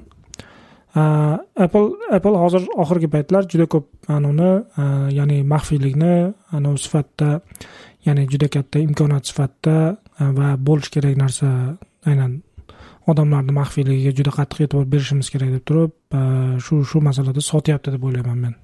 Э, 0.96 1.38
apple 1.54 1.90
apple 2.10 2.36
hozir 2.42 2.64
oxirgi 2.82 3.08
paytlar 3.14 3.46
juda 3.52 3.66
ko'p 3.70 3.86
uni 4.10 4.50
э, 4.82 4.86
ya'ni 5.18 5.36
maxfiylikni 5.52 6.14
anavi 6.56 6.78
sifatida 6.84 7.30
ya'ni 8.06 8.26
juda 8.32 8.48
katta 8.48 8.82
imkoniyat 8.82 9.24
sifatida 9.30 9.76
e, 10.20 10.24
va 10.38 10.48
bo'lishi 10.68 10.90
kerak 10.96 11.16
narsa 11.22 11.48
aynan 12.10 12.32
odamlarni 13.10 13.52
maxfiyligiga 13.60 14.12
juda 14.18 14.32
qattiq 14.38 14.64
e'tibor 14.64 14.88
berishimiz 14.94 15.30
kerak 15.34 15.52
deb 15.56 15.64
turib 15.68 15.92
e, 16.18 16.22
shu 16.64 16.82
shu 16.90 17.02
masalada 17.08 17.44
sotyapti 17.50 17.94
deb 17.94 18.08
o'ylayman 18.08 18.38
men. 18.44 18.54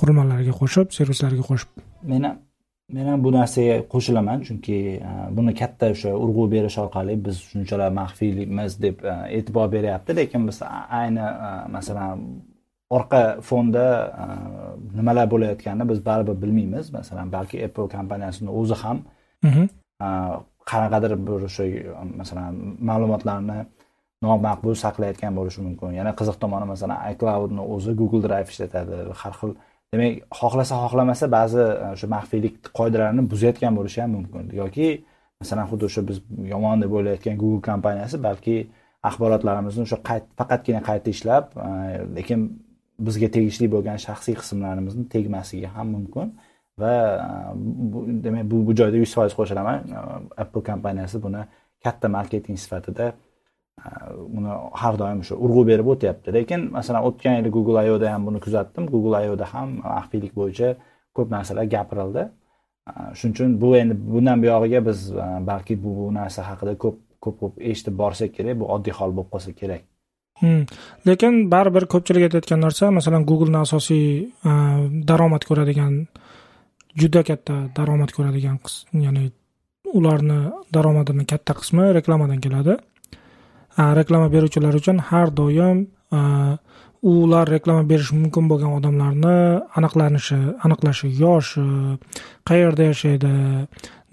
Qurilmalarga 0.00 0.56
qo'shib 0.60 0.90
servislarga 0.96 1.44
qo'shib. 1.50 1.70
Men 2.10 2.30
ham 2.30 2.43
men 2.92 3.06
ham 3.08 3.22
bu 3.24 3.32
narsaga 3.32 3.76
qo'shilaman 3.92 4.42
chunki 4.46 4.78
buni 5.36 5.54
katta 5.60 5.90
o'sha 5.94 6.10
urg'u 6.24 6.44
berish 6.54 6.76
orqali 6.84 7.14
biz 7.26 7.36
shunchalar 7.50 7.90
maxfiylikmiz 8.00 8.80
deb 8.84 9.04
e'tibor 9.38 9.70
beryapti. 9.76 10.16
Lekin 10.16 10.48
biz 10.48 10.60
ayni 11.00 11.26
masalan 11.76 12.26
orqa 12.96 13.22
fonda 13.48 13.86
nimalar 14.98 15.30
bo'layotganini 15.34 15.88
biz 15.92 16.04
baribir 16.08 16.36
bilmaymiz. 16.42 16.92
Masalan 16.98 17.32
balki 17.36 17.64
apple 17.66 17.88
kompaniyasini 17.96 18.50
o'zi 18.60 18.76
ham 18.82 18.98
mhm. 19.48 19.64
qanaqadir 20.70 21.12
bir 21.26 21.48
o'sha 21.48 21.64
masalan 22.20 22.52
ma'lumotlarni 22.90 23.58
nomaqbul 24.24 24.74
saqlayotgan 24.84 25.32
bo'lishi 25.38 25.60
mumkin. 25.66 25.96
Yana 26.00 26.12
qiziq 26.20 26.36
tomoni 26.42 26.66
masalan 26.74 26.98
icloudni 27.12 27.62
o'zi 27.74 27.92
google 28.00 28.22
drive 28.26 28.48
ishlatadi. 28.54 28.96
Har 29.22 29.34
xil 29.40 29.52
demak 29.94 30.14
xohlasa 30.40 30.78
xohlamasa 30.82 31.26
ba'zi 31.36 31.60
e, 31.64 31.90
o'sha 31.94 32.08
maxfiylik 32.16 32.54
qoidalarini 32.78 33.24
buzayotgan 33.32 33.72
bo'lishi 33.78 34.00
ham 34.04 34.10
mumkin. 34.16 34.48
Yoki 34.62 34.88
masalan 35.40 35.66
xuddi 35.70 35.88
o'sha 35.88 36.02
biz 36.08 36.18
yomon 36.52 36.84
deb 36.84 36.92
o'ylayotgan 36.98 37.36
google 37.42 37.62
kompaniyasi 37.70 38.20
balki 38.28 38.56
axborotlarimizni 39.08 39.82
o'sha 39.86 39.98
faqatgina 40.40 40.80
qayta 40.88 41.08
ishlab 41.16 41.44
e, 41.66 41.68
lekin 42.18 42.48
bizga 43.06 43.28
tegishli 43.36 43.66
bo'lgan 43.74 43.98
shaxsiy 44.06 44.34
qismlarimizni 44.40 45.04
tegmasligi 45.14 45.68
ham 45.76 45.88
mumkin. 45.96 46.34
Va 46.82 46.94
e, 47.26 47.28
demak 48.24 48.44
bu 48.50 48.64
bu 48.66 48.72
joyda 48.80 48.96
yuz 49.04 49.12
foiz 49.18 49.36
qo'shilaman 49.40 49.78
apple 50.42 50.64
kompaniyasi 50.70 51.22
buni 51.26 51.42
katta 51.84 52.08
marketing 52.16 52.58
sifatida 52.64 53.12
buni 54.34 54.50
har 54.82 54.98
doim 55.00 55.20
o'sha 55.24 55.36
urg'u 55.44 55.62
berib 55.70 55.88
o'tyapti. 55.94 56.32
Lekin 56.38 56.60
masalan 56.76 57.06
o'tgan 57.08 57.34
yili 57.38 57.50
google 57.56 57.82
ioda 57.88 58.12
ham 58.12 58.26
buni 58.28 58.40
kuzatdim. 58.46 58.84
Google 58.94 59.20
ioda 59.26 59.46
ham 59.54 59.68
maxfiylik 59.84 60.32
bo'yicha 60.40 60.74
ko'p 61.16 61.28
narsalar 61.36 61.66
gapirildi. 61.74 62.24
Shuning 63.18 63.34
uchun 63.36 63.56
bu 63.62 63.68
endi 63.80 63.94
bundan 64.12 64.38
buyog'iga 64.44 64.80
biz 64.88 65.00
balki 65.50 65.74
bu 65.84 65.92
narsa 66.18 66.40
haqida 66.50 66.74
ko'p 66.84 66.96
ko'p 67.24 67.36
ko'p 67.42 67.54
eshitib 67.70 67.94
borsak 68.02 68.30
kerak 68.36 68.60
bu 68.60 68.70
oddiy 68.74 68.94
hol 68.98 69.10
bo'lib 69.16 69.30
qolsa 69.34 69.52
kerak. 69.60 69.82
Hmm. 70.42 70.62
lekin 71.08 71.34
baribir 71.52 71.84
ko'pchilik 71.92 72.24
aytayotgan 72.26 72.60
narsa 72.66 72.90
masalan 72.98 73.22
googleni 73.30 73.58
asosiy 73.66 74.06
daromad 75.10 75.42
ko'radigan 75.48 75.92
juda 77.00 77.22
katta 77.28 77.56
daromad 77.76 78.10
ko'radigan 78.16 78.58
ya'ni 79.06 79.24
ularni 79.98 80.40
daromadini 80.76 81.24
katta 81.32 81.52
qismi 81.60 81.84
reklamadan 81.98 82.40
keladi. 82.44 82.74
Reklama 83.78 84.28
beruvchilar 84.32 84.74
uchun 84.74 84.98
har 84.98 85.30
doim 85.30 85.86
ular 87.02 87.46
reklama 87.48 87.82
berishi 87.88 88.14
mumkin 88.16 88.48
bo'lgan 88.50 88.72
odamlarni 88.78 89.36
aniqlanishi 89.78 90.38
aniqlashi 90.64 91.08
yoshi 91.22 91.64
qayerda 92.48 92.82
yashaydi 92.90 93.32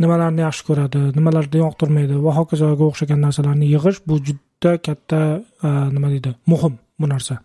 nimalarni 0.01 0.41
yaxshi 0.47 0.63
ko'radi 0.69 1.01
nimalarni 1.17 1.61
yoqtirmaydi 1.63 2.15
va 2.25 2.31
hokazoga 2.39 2.83
o'xshagan 2.89 3.23
narsalarni 3.25 3.69
yig'ish 3.73 3.99
bu 4.07 4.15
juda 4.27 4.73
katta 4.88 5.21
nima 5.95 6.07
deydi 6.13 6.35
muhim 6.51 6.73
bu 6.99 7.09
narsa. 7.13 7.38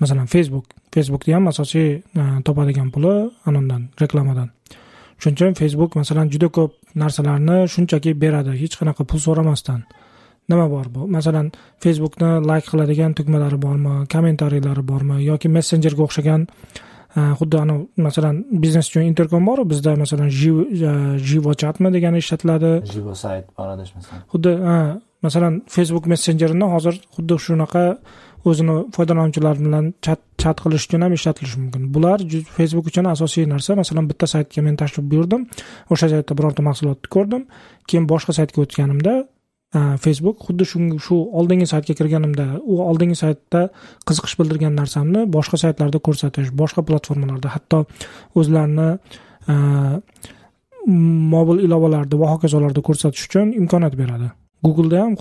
Masalan 0.00 0.26
facebook. 0.26 0.66
Facebookni 0.94 1.34
ham 1.34 1.48
asosiy 1.52 2.02
topadigan 2.46 2.90
puli 2.94 3.14
anundan 3.48 3.82
reklamadan. 4.00 4.48
Shuning 5.20 5.36
uchun 5.38 5.54
facebook 5.60 5.96
masalan 6.00 6.30
juda 6.32 6.48
ko'p 6.56 6.72
narsalarni 7.02 7.58
shunchaki 7.74 8.10
beradi. 8.22 8.52
Hech 8.62 8.74
qanaqa 8.80 9.02
pul 9.10 9.20
so'ramasdan. 9.26 9.80
Nima 10.48 10.66
bor 10.70 10.86
bu? 10.94 11.06
Masalan 11.16 11.50
facebookni 11.84 12.30
layk 12.50 12.68
qiladigan 12.70 13.14
tugmalari 13.18 13.58
bormi 13.62 13.94
kommentariylari 14.12 14.84
bormi 14.90 15.22
yoki 15.24 15.48
messenjerga 15.56 16.02
o'xshagan 16.06 16.46
e, 17.16 17.20
xuddi 17.40 17.60
anavi 17.64 18.06
masalan 18.06 18.40
biznes 18.64 18.88
uchun 18.90 19.04
interkom 19.10 19.46
boru 19.50 19.66
bizda 19.72 19.96
masalan 20.04 20.30
jivo 21.30 21.52
e, 21.52 21.58
chatmi 21.62 21.92
degani 21.96 22.24
ishlatiladi. 22.24 22.72
Jivo 22.94 23.14
sayt 23.24 23.46
bor 23.58 23.68
adashmasam 23.74 24.24
xuddi 24.32 24.54
masalan 25.26 25.62
facebook 25.76 26.06
messenjerini 26.12 26.72
hozir 26.74 26.94
xuddi 27.16 27.38
shunaqa 27.46 27.84
o'zini 28.48 28.76
foydalanuvchilar 28.96 29.56
bilan 29.64 29.94
chat 30.04 30.20
chat 30.42 30.60
qilish 30.64 30.84
uchun 30.88 31.02
ham 31.04 31.12
ishlatilishi 31.18 31.58
mumkin. 31.62 31.88
Bular 31.94 32.18
facebook 32.58 32.86
uchun 32.90 33.06
asosiy 33.14 33.44
narsa 33.54 33.74
masalan 33.82 34.04
bitta 34.10 34.26
saytga 34.34 34.62
men 34.66 34.76
tashrif 34.82 35.04
buyurdim 35.12 35.48
o'sha 35.92 36.06
saytda 36.12 36.38
birorta 36.38 36.62
mahsulotni 36.68 37.08
ko'rdim 37.16 37.42
keyin 37.88 38.06
boshqa 38.12 38.32
saytga 38.38 38.64
o'tganimda 38.64 39.14
facebook 39.74 40.36
xuddi 40.46 40.64
shu 41.04 41.16
oldingi 41.40 41.66
saytga 41.68 41.94
kirganimda 41.98 42.46
u 42.64 42.80
oldingi 42.90 43.16
saytda 43.22 43.68
qiziqish 44.08 44.38
bildirgan 44.40 44.74
narsamni 44.80 45.26
boshqa 45.36 45.60
saytlarda 45.64 45.98
ko'rsatish 46.06 46.50
boshqa 46.60 46.82
platformalarda 46.88 47.48
hatto 47.56 47.84
o'zlarini 48.34 48.88
mobil 51.34 51.64
ilovalarda 51.66 52.16
va 52.16 52.34
hokazolarda 52.34 52.80
ko'rsatish 52.88 53.24
uchun 53.28 53.52
imkoniyat 53.60 53.96
beradi. 54.02 54.28
Googleda 54.64 55.02
ham 55.04 55.14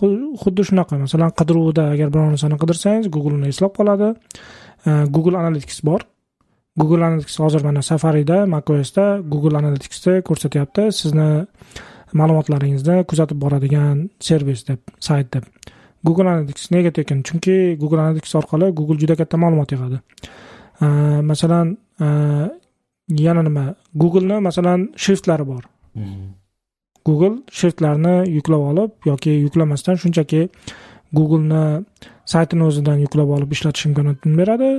xuddi 0.44 0.64
shunaqa. 0.70 0.98
Masalan 0.98 1.34
qidiruvda 1.40 1.92
agar 1.94 2.10
biror 2.14 2.32
narsani 2.34 2.58
qidirsangiz 2.62 3.10
google 3.16 3.36
uni 3.38 3.52
eslab 3.54 3.74
qoladi. 3.80 4.14
Google 5.16 5.38
analytics 5.42 5.84
bor. 5.84 6.02
Google 6.78 7.04
analytics 7.06 7.38
hozir 7.44 7.64
mana 7.68 7.82
safarida 7.82 8.46
macosda 8.46 9.06
google 9.34 9.58
analyticsda 9.62 10.22
ko'rsatyapti. 10.30 10.88
Sizni 11.00 11.30
ma'lumotlaringizni 12.14 13.04
kuzatib 13.10 13.40
boradigan 13.44 14.10
servis 14.20 14.64
deb 14.68 14.80
sayt 15.00 15.34
deb 15.34 15.46
google 16.06 16.30
analytics 16.30 16.72
nega 16.72 16.92
tekin? 16.92 17.24
Chunki 17.24 17.78
google 17.80 18.00
analytics 18.00 18.36
orqali 18.40 18.72
google 18.74 18.98
juda 19.02 19.16
katta 19.16 19.38
ma'lumot 19.38 19.72
yig'adi. 19.72 20.02
Masalan 21.32 21.78
yana 23.10 23.42
nima? 23.44 23.66
Googleni 23.96 24.42
masalan 24.50 24.92
shiftlari 24.96 25.46
bor. 25.48 25.64
Hmm. 25.94 26.36
google 27.08 27.36
shiftlarni 27.60 28.16
yuklab 28.38 28.64
olib 28.72 29.08
yoki 29.10 29.34
yuklamasdan 29.46 29.96
shunchaki 30.02 30.42
googleni 31.18 31.64
saytini 32.34 32.64
o'zidan 32.70 33.00
yuklab 33.06 33.30
olib 33.38 33.52
ishlatish 33.56 33.88
imkoniyatini 33.90 34.36
beradi. 34.42 34.72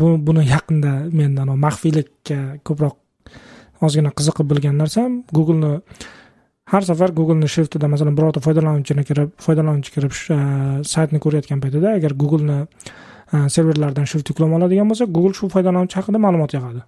Bu 0.00 0.08
buni 0.26 0.42
yaqinda 0.54 0.92
men 1.18 1.38
maxfiylikka 1.64 2.38
ko'proq 2.66 2.96
ozgina 3.86 4.10
qiziqib 4.18 4.46
bilgan 4.52 4.76
narsam 4.82 5.22
googleni 5.36 5.72
har 6.70 6.82
safar 6.88 7.10
googleni 7.18 7.48
shiftida 7.54 7.88
masalan 7.88 8.16
birorta 8.18 8.40
foydalanuvchini 8.46 9.04
kirib 9.08 9.30
foydalanuvchi 9.46 9.90
kirib 9.96 10.12
saytni 10.94 11.18
ko'rayotgan 11.24 11.60
paytida 11.64 11.94
agar 11.98 12.12
googleni 12.22 12.58
serverlaridan 13.54 14.06
shift 14.12 14.28
yuklab 14.30 14.52
oladigan 14.58 14.90
bo'lsa 14.90 15.04
google 15.16 15.34
shu 15.38 15.48
foydalanuvchi 15.54 15.96
haqida 16.00 16.18
ma'lumot 16.26 16.54
yig'adi 16.56 16.82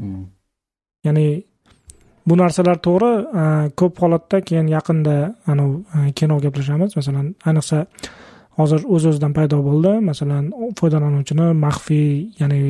hmm. 0.00 0.24
ya'ni 1.06 1.26
bu 2.26 2.38
narsalar 2.38 2.78
to'g'ri 2.86 3.12
ko'p 3.80 4.02
holatda 4.02 4.40
keyin 4.48 4.68
yaqinda 4.76 5.16
anavi 5.52 6.12
kino 6.18 6.38
gaplashamiz. 6.44 6.96
Masalan 6.96 7.34
ayniqsa 7.48 7.86
hozir 8.58 8.84
o'z 8.94 9.06
o'zidan 9.10 9.32
paydo 9.38 9.58
bo'ldi. 9.68 9.92
Masalan 10.10 10.50
foydalanuvchini 10.80 11.46
maxfiy 11.64 12.10
ya'ni 12.40 12.60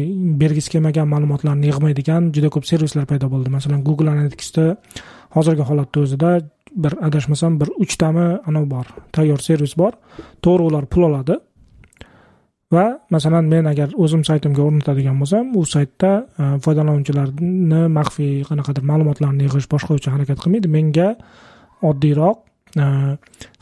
bergisi 0.43 0.73
kelmagan 0.75 1.09
ma'lumotlarni 1.15 1.71
yig'maydigan 1.71 2.31
juda 2.37 2.53
ko'p 2.55 2.69
servislar 2.71 3.07
paydo 3.13 3.31
bo'ldi. 3.35 3.49
Masalan 3.59 3.85
google 3.89 4.11
analyticsda 4.15 4.67
hozirgi 5.35 5.65
holatda 5.71 6.01
o'zida 6.05 6.31
bir 6.85 6.93
adashmasam 7.07 7.61
bir 7.61 7.69
uchtami 7.85 8.29
anavi 8.49 8.69
bor 8.71 8.87
tayyor 9.13 9.39
servis 9.39 9.75
bor. 9.79 9.93
To'g'ri 10.45 10.63
ular 10.69 10.87
pul 10.87 11.09
oladi. 11.09 11.37
Va 12.73 12.87
masalan 13.11 13.45
men 13.53 13.69
agar 13.69 13.93
o'zim 14.05 14.23
saytimga 14.29 14.63
o'rnatadigan 14.65 15.19
bo'lsam 15.21 15.51
u 15.61 15.65
saytda 15.75 16.13
e, 16.43 16.45
foydalanuvchilarni 16.65 17.83
maxfiy 17.99 18.33
qanaqadir 18.49 18.87
ma'lumotlarni 18.91 19.45
yig'ish 19.47 19.69
boshqa 19.75 19.99
uchun 19.99 20.17
harakat 20.17 20.41
qilmaydi 20.45 20.73
menga 20.77 21.09
oddiyroq 21.91 22.37
e, 22.85 22.87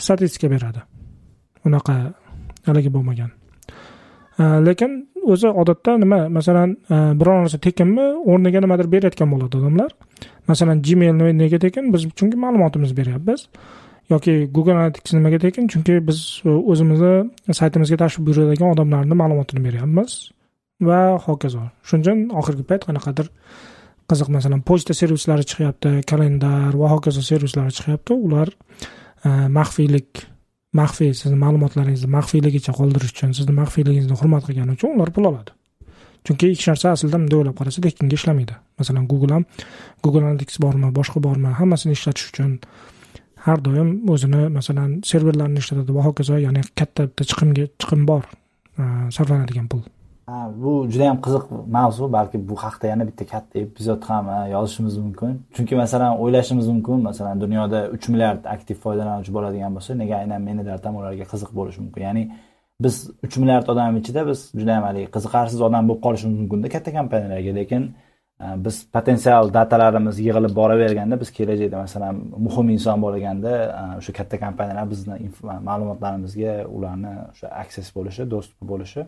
statistika 0.07 0.53
beradi. 0.55 0.87
Unaqa 1.67 1.97
haligi 2.69 2.95
bo'lmagan. 2.97 3.40
Э, 4.41 4.61
lekin 4.65 4.93
o'zi 5.33 5.49
odatda 5.49 5.99
nima 6.01 6.19
masalan 6.33 6.71
e, 6.89 6.97
biror 7.21 7.43
narsa 7.43 7.59
tekinmi 7.67 8.05
o'rniga 8.33 8.63
nimadir 8.65 8.87
berayotgan 8.95 9.29
bo'ladi 9.33 9.59
odamlar. 9.61 9.91
Masalan 10.49 10.81
gmail 10.87 11.19
nega 11.41 11.59
tekin? 11.65 11.91
Biz 11.93 12.07
chunki 12.19 12.41
ma'lumotimizni 12.45 12.97
beryapmiz. 13.01 13.45
Yoki 14.11 14.35
google 14.55 14.79
analytics 14.79 15.13
nimaga 15.19 15.39
tekin? 15.45 15.69
Chunki 15.73 15.99
biz 16.09 16.23
e, 16.45 16.55
o'zimizni 16.73 17.13
saytimizga 17.61 18.01
tashrif 18.05 18.25
buyuradigan 18.29 18.73
odamlarni 18.75 19.21
ma'lumotini 19.23 19.65
beryapmiz. 19.67 20.17
Va 20.89 21.01
hokazo. 21.27 21.67
Shuning 21.85 22.07
uchun 22.07 22.25
oxirgi 22.41 22.65
payt 22.73 22.89
qanaqadir 22.89 23.29
qiziq 24.11 24.33
masalan 24.37 24.65
pochta 24.69 24.97
servislari 25.03 25.45
chiqyapti 25.51 25.99
kalendar 26.11 26.81
va 26.81 26.95
hokazo 26.95 27.21
servislari 27.31 27.77
chiqyapti. 27.77 28.17
Ular 28.17 28.49
e, 29.27 29.29
maxfiylik 29.59 30.25
maxfiy 30.79 31.15
sizni 31.21 31.39
ma'lumotlaringizni 31.45 32.11
maxfiyligicha 32.17 32.73
qoldirish 32.79 33.15
uchun 33.15 33.33
sizni 33.39 33.55
maxfiyligingizni 33.61 34.19
hurmat 34.21 34.47
qilgani 34.47 34.77
uchun 34.77 34.95
ular 34.97 35.11
pul 35.17 35.29
oladi. 35.31 35.51
Chunki 36.25 36.51
hech 36.53 36.67
narsa 36.71 36.93
aslida 36.95 37.19
bunday 37.19 37.39
o'ylab 37.41 37.57
qarasa 37.61 37.83
tekinga 37.87 38.17
ishlamaydi. 38.19 38.55
Masalan 38.81 39.07
google 39.11 39.35
ham 39.37 39.45
google 40.03 40.25
analytics 40.27 40.61
bormi 40.65 40.93
boshqa 40.99 41.23
bormi 41.27 41.55
hammasini 41.61 41.97
ishlatish 41.99 42.27
uchun 42.33 42.59
har 43.47 43.63
doim 43.67 43.95
o'zini 44.15 44.43
masalan 44.59 44.91
serverlarni 45.11 45.63
ishlatadi 45.63 45.97
va 45.97 46.03
hokazo 46.09 46.37
ya'ni 46.47 46.67
katta 46.79 47.09
bitta 47.09 47.25
chiqimga 47.31 47.65
chiqim 47.81 48.05
bor 48.11 48.23
sarflanadigan 49.17 49.67
pul. 49.73 49.83
Ha 50.31 50.41
bu 50.63 50.73
juda 50.93 51.05
yam 51.11 51.19
qiziq 51.25 51.45
mavzu 51.77 52.05
balki 52.17 52.39
bu 52.49 52.55
haqida 52.65 52.87
yana 52.93 53.05
bitta 53.09 53.25
katta 53.33 53.59
epizod 53.65 54.03
ham 54.11 54.27
yozishimiz 54.55 54.95
mumkin. 55.05 55.31
Chunki 55.57 55.75
masalan 55.83 56.13
o'ylashimiz 56.23 56.67
mumkin 56.73 56.97
masalan 57.09 57.37
dunyoda 57.45 57.79
uch 57.97 58.07
milliard 58.13 58.43
aktiv 58.55 58.77
foydalanuvchi 58.85 59.33
bo'ladigan 59.37 59.73
bo'lsa 59.77 59.91
nega 60.03 60.15
aynan 60.23 60.41
meni 60.49 60.63
dartam 60.71 60.93
ularga 61.01 61.25
qiziq 61.33 61.51
bo'lishi 61.59 61.81
mumkin? 61.85 62.03
Ya'ni 62.09 62.23
biz 62.85 62.95
uch 63.27 63.37
milliard 63.41 63.67
odam 63.73 63.97
ichida 64.01 64.21
biz 64.31 64.39
juda 64.61 64.73
yam 64.77 64.85
haligi 64.89 65.09
qiziqarsiz 65.17 65.61
odam 65.69 65.83
bo'lib 65.89 66.03
qolishimiz 66.07 66.37
mumkinda 66.43 66.69
katta 66.75 66.91
kompaniyalarga. 66.99 67.53
Lekin 67.61 67.83
biz 68.65 68.77
potensial 68.97 69.45
datalarimiz 69.59 70.17
yig'ilib 70.27 70.53
boraverganda 70.61 71.21
biz 71.23 71.31
kelajakda 71.39 71.77
masalan 71.85 72.15
muhim 72.47 72.67
inson 72.77 72.99
bo'lganda 73.05 73.53
o'sha 74.01 74.13
katta 74.19 74.37
kompaniyalar 74.45 74.87
bizni 74.93 75.17
ma'lumotlarimizga 75.69 76.55
ularni 76.77 77.13
o'sha 77.33 77.49
akses 77.63 77.89
bo'lishi 77.97 78.23
dostupi 78.35 78.65
bo'lishi 78.73 79.03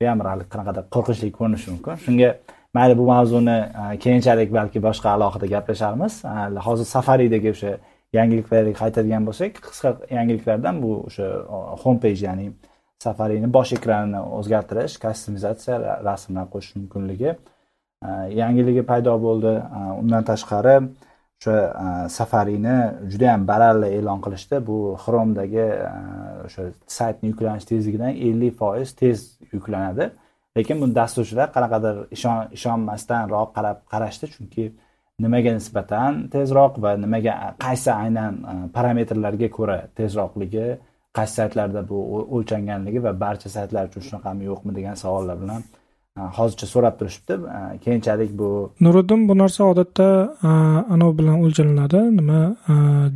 bu 0.00 0.06
ham 0.08 0.20
hali 0.24 0.44
qanaqadir 0.52 0.84
qo'rqinchli 0.94 1.28
ko'rinishi 1.38 1.68
mumkin. 1.74 1.94
Shunga 2.04 2.30
mayli 2.76 2.94
bu 2.98 3.04
mavzuni 3.12 3.58
e, 3.80 3.98
keyinchalik 4.04 4.52
balki 4.58 4.78
boshqa 4.86 5.08
alohida 5.16 5.46
gaplasharmiz 5.54 6.14
e, 6.24 6.60
hozir 6.66 6.86
safaridagi 6.94 7.50
o'sha 7.54 7.72
yangiliklarga 8.18 8.72
qaytadigan 8.80 9.26
bo'lsak 9.28 9.60
qisqa 9.66 9.90
yangiliklardan 10.16 10.80
bu 10.84 10.92
o'sha 11.08 11.26
e, 11.56 11.60
home 11.82 12.00
page 12.04 12.22
ya'ni 12.28 12.46
safarini 13.04 13.52
bosh 13.56 13.72
ekranini 13.78 14.22
o'zgartirish 14.38 14.96
kastomizatsiya 15.04 15.76
rasmlar 16.08 16.48
qo'shish 16.54 16.74
mumkinligi 16.80 17.36
yangiligi 18.40 18.82
paydo 18.90 19.14
bo'ldi. 19.26 19.52
Undan 20.00 20.24
tashqari 20.30 20.76
o'sha 21.40 22.04
e, 22.04 22.08
safarini 22.08 22.76
juda 23.12 23.24
yam 23.24 23.46
baralla 23.48 23.86
e'lon 23.86 24.20
qilishdi 24.24 24.66
bu 24.66 24.96
xromdagi 25.04 25.66
e, 25.86 25.92
o'sha 26.46 26.62
saytni 26.86 27.30
yuklanish 27.32 27.64
tezligidan 27.70 28.12
ellik 28.26 28.54
foiz 28.58 28.92
tez 28.92 29.18
yuklanadi. 29.52 30.10
Lekin 30.56 30.80
buni 30.82 30.94
dasturchilar 30.94 31.48
qanaqadir 31.56 31.96
ishonmasdanroq 32.56 33.50
qarab 33.56 33.78
qarashdi. 33.92 34.26
Chunki 34.34 34.64
nimaga 35.24 35.50
nisbatan 35.58 36.28
tezroq 36.34 36.78
va 36.84 36.96
nimaga 37.04 37.34
qaysi 37.64 37.90
aynan 38.02 38.34
e, 38.50 38.54
parametrlarga 38.76 39.48
ko'ra 39.58 39.78
tezroqligi 39.98 40.66
qaysi 41.16 41.34
saytlarda 41.40 41.80
bu 41.90 41.98
o'lchanganligi 42.36 43.00
va 43.06 43.12
barcha 43.24 43.48
saytlar 43.56 43.84
uchun 43.90 44.02
shunaqami 44.08 44.42
yo'qmi 44.50 44.72
degan 44.78 44.96
savollar 45.04 45.36
bilan 45.42 45.62
hozircha 46.16 46.66
so'rab 46.66 46.94
turishibdi 46.98 47.34
keyinchalik 47.84 48.30
bu 48.40 48.48
nuriddin 48.80 49.28
bu 49.28 49.38
narsa 49.42 49.64
odatda 49.64 50.08
anavi 50.94 51.18
bilan 51.20 51.36
o'lchaniladi 51.44 52.00
nima 52.18 52.40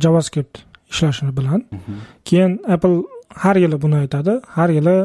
javascript 0.03 0.55
ishlashi 0.91 1.37
bilan. 1.37 1.59
Mhm. 1.71 1.93
keyin 2.25 2.51
apple 2.75 2.97
har 3.43 3.55
yili 3.55 3.81
buni 3.81 3.95
aytadi. 4.03 4.33
Har 4.57 4.69
yili 4.69 4.95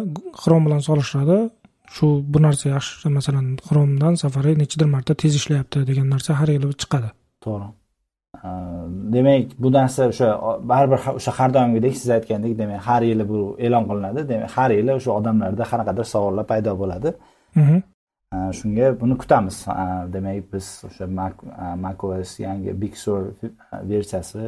chrome 0.41 0.65
bilan 0.67 0.81
solishtiradi. 0.89 1.39
Shu 1.95 2.07
bu 2.33 2.39
narsa 2.47 2.67
yaxshi. 2.75 3.09
Masalan 3.19 3.47
chromedan 3.67 4.15
safari 4.23 4.53
nechidir 4.63 4.89
marta 4.95 5.15
tez 5.23 5.33
ishlayapti 5.41 5.79
degan 5.91 6.07
narsa 6.15 6.31
har 6.41 6.49
yili 6.55 6.67
chiqadi. 6.83 7.09
To'g'ri. 7.45 7.69
Demak 9.15 9.47
bu 9.63 9.69
narsa 9.79 10.03
o'sha 10.13 10.29
baribir 10.71 11.01
o'sha 11.19 11.33
har 11.39 11.51
doimgidek 11.57 11.95
siz 12.01 12.11
aytgandek 12.17 12.53
demak 12.61 12.81
har 12.89 13.03
yili 13.11 13.25
bu 13.33 13.39
e'lon 13.65 13.85
qilinadi. 13.91 14.21
Demak 14.33 14.51
har 14.57 14.71
yili 14.79 14.93
o'sha 14.99 15.11
odamlarda 15.19 15.65
qanaqadir 15.73 16.07
savollar 16.15 16.45
paydo 16.53 16.73
bo'ladi 16.83 17.11
shunga 18.59 19.01
buni 19.01 19.19
kutamiz 19.19 19.67
demak 20.13 20.53
biz 20.53 20.67
o'sha 20.87 21.07
macOS 21.77 22.41
yangi 22.41 22.81
big 22.83 22.95
sur 22.95 23.21
versiyasi 23.93 24.41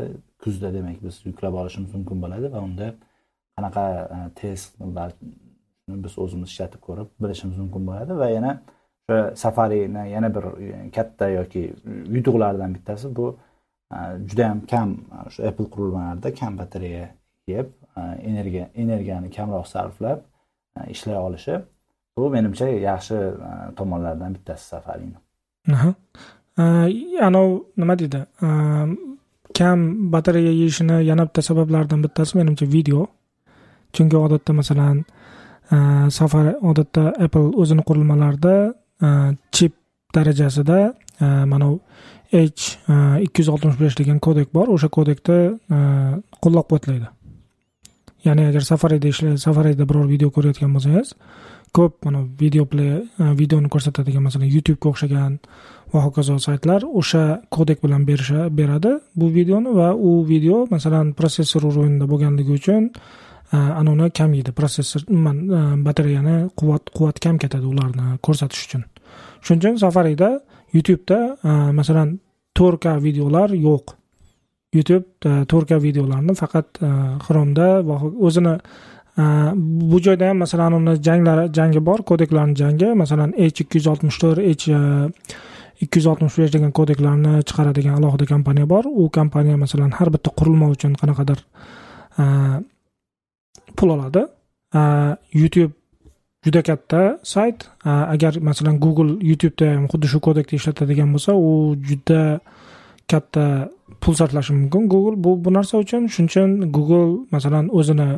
kuzda 0.42 0.74
demak 0.74 0.98
biz 1.04 1.26
yuklab 1.26 1.54
olishimiz 1.54 1.94
mumkin 1.94 2.22
bo'ladi 2.22 2.52
va 2.52 2.60
unda 2.68 2.94
qanaqa 3.56 3.84
test 4.40 4.70
biz 5.88 6.18
o'zimiz 6.18 6.48
ishlatib 6.52 6.80
ko'rib 6.88 7.08
bilishimiz 7.22 7.58
mumkin 7.58 7.86
bo'ladi 7.88 8.18
va 8.22 8.28
yana 8.36 8.52
o'sha 9.08 9.36
safarini 9.44 10.04
yana 10.14 10.34
bir 10.36 10.44
katta 10.96 11.28
yoki 11.28 11.62
yutuqlaridan 12.16 12.74
bittasi 12.76 13.16
bu 13.16 13.26
judayam 14.28 14.66
kam 14.72 14.88
o'sha 15.26 15.48
apple 15.48 15.68
qurilmalarida 15.74 16.34
kam 16.40 16.58
batareya 16.58 17.08
yeb 17.54 17.66
energiya 18.30 18.68
energiyani 18.74 19.30
kamroq 19.36 19.66
sarflab 19.74 20.20
ishlay 20.94 21.16
olishi 21.16 21.54
bu 22.16 22.30
menimcha 22.30 22.68
yaxshi 22.68 23.14
e, 23.14 23.74
tomonlardan 23.76 24.34
bittasi 24.36 24.64
safarini 24.74 25.16
anavi 27.28 27.54
e, 27.54 27.62
nima 27.76 27.98
deydi? 27.98 28.20
E, 28.42 28.48
kam 29.58 30.12
batareya 30.12 30.52
yeyishini 30.52 31.04
yana 31.10 31.26
bitta 31.28 31.42
sabablaridan 31.42 32.02
bittasi 32.04 32.38
menimcha 32.38 32.66
video. 32.66 33.06
Chunki 33.92 34.16
odatda 34.16 34.52
masalan 34.52 35.04
safar 36.10 36.46
odatda 36.70 37.02
apple 37.24 37.52
o'zini 37.60 37.82
qurilmalarida 37.88 38.54
chip 39.52 39.72
darajasida 40.14 40.78
mana 41.20 41.66
bu 41.70 41.80
h 42.32 42.62
ikki 43.26 43.40
yuz 43.42 43.48
oltmish 43.48 43.80
besh 43.80 43.96
degan 44.00 44.18
kodek 44.18 44.54
bor. 44.54 44.68
O'sha 44.74 44.88
kodekni 44.88 45.38
qo'llab 46.42 46.64
quvvatlaydi 46.70 47.08
ya'ni 48.24 48.46
agar 48.46 48.60
safarida 48.60 49.08
ishla 49.08 49.36
safarida 49.36 49.88
biror 49.88 50.06
video 50.08 50.30
ko'rayotgan 50.30 50.72
bo'lsangiz 50.76 51.14
ko'p 51.72 52.04
mana 52.04 52.20
video 52.38 52.64
play 52.68 53.00
e, 53.00 53.24
videoni 53.40 53.68
ko'rsatadigan 53.72 54.22
masalan 54.26 54.50
youtubega 54.52 54.90
o'xshagan 54.92 55.38
va 55.92 56.00
hokazo 56.06 56.36
saytlar 56.46 56.84
o'sha 57.00 57.22
kodek 57.56 57.80
bilan 57.84 58.04
berisha 58.08 58.48
beradi 58.58 58.92
bu 59.16 59.26
videoni 59.38 59.72
va 59.80 59.88
u 60.08 60.10
video 60.32 60.66
masalan 60.74 61.14
protsessor 61.18 61.64
uровеньda 61.70 62.08
bo'lganligi 62.12 62.52
uchun 62.58 62.82
e, 62.88 63.56
anavni 63.80 64.10
kam 64.18 64.34
yeydi. 64.36 64.52
Protsessor 64.52 65.02
e, 65.08 65.62
batareyani 65.86 66.36
quvvat 66.58 66.92
quvvat 66.96 67.22
kam 67.24 67.40
ketadi 67.42 67.66
ularni 67.72 68.18
ko'rsatish 68.26 68.62
uchun. 68.66 68.84
Shuning 69.44 69.62
uchun 69.62 69.80
safarida 69.84 70.30
youtubeda 70.76 71.18
masalan 71.80 72.18
to'rt 72.56 72.80
k 72.84 72.96
videolar 73.06 73.48
yo'q. 73.68 73.96
Youtube 74.76 75.06
to'rt 75.50 75.68
k 75.68 75.80
videolarni 75.88 76.32
faqat 76.36 76.80
xromda 77.26 77.68
va 77.88 77.96
o'zini 78.28 78.54
bu 79.16 80.00
joyda 80.00 80.28
ham 80.28 80.38
masalan 80.44 80.72
uni 80.72 80.94
janglari 81.02 81.52
jangi 81.52 81.80
bor 81.86 81.98
kodeklarni 82.10 82.54
jangi 82.56 82.94
masalan 83.02 83.34
h 83.36 83.60
ikki 83.60 83.76
yuz 83.78 83.86
oltmish 83.92 84.18
to'rt 84.22 84.38
h 84.38 84.64
ikki 85.84 85.98
yuz 85.98 86.06
oltmish 86.06 86.38
besh 86.38 86.52
degan 86.52 86.72
kodeklarni 86.78 87.32
chiqaradigan 87.48 87.94
alohida 87.98 88.26
kompaniya 88.32 88.66
bor 88.74 88.84
u 88.86 89.10
kompaniya 89.18 89.56
masalan 89.64 89.90
har 89.98 90.08
bitta 90.14 90.30
qurilma 90.38 90.66
uchun 90.74 90.92
qanaqadir 91.00 91.38
pul 93.76 93.88
oladi 93.96 94.22
youtube 95.40 95.72
juda 96.44 96.62
katta 96.62 97.02
sayt 97.22 97.68
agar 97.84 98.32
masalan 98.40 98.76
google 98.84 99.12
youtubeda 99.30 99.74
ham 99.74 99.86
xuddi 99.92 100.06
shu 100.12 100.18
kodekni 100.26 100.54
ishlatadigan 100.60 101.08
bo'lsa 101.14 101.32
u 101.48 101.76
juda 101.88 102.22
katta 103.12 103.44
pul 104.00 104.14
sarflashi 104.20 104.52
mumkin 104.60 104.88
google 104.92 105.16
bu 105.24 105.30
bu 105.44 105.50
narsa 105.56 105.74
uchun 105.84 106.02
shuning 106.14 106.30
uchun 106.30 106.50
google 106.76 107.10
masalan 107.34 107.64
o'zini 107.78 108.10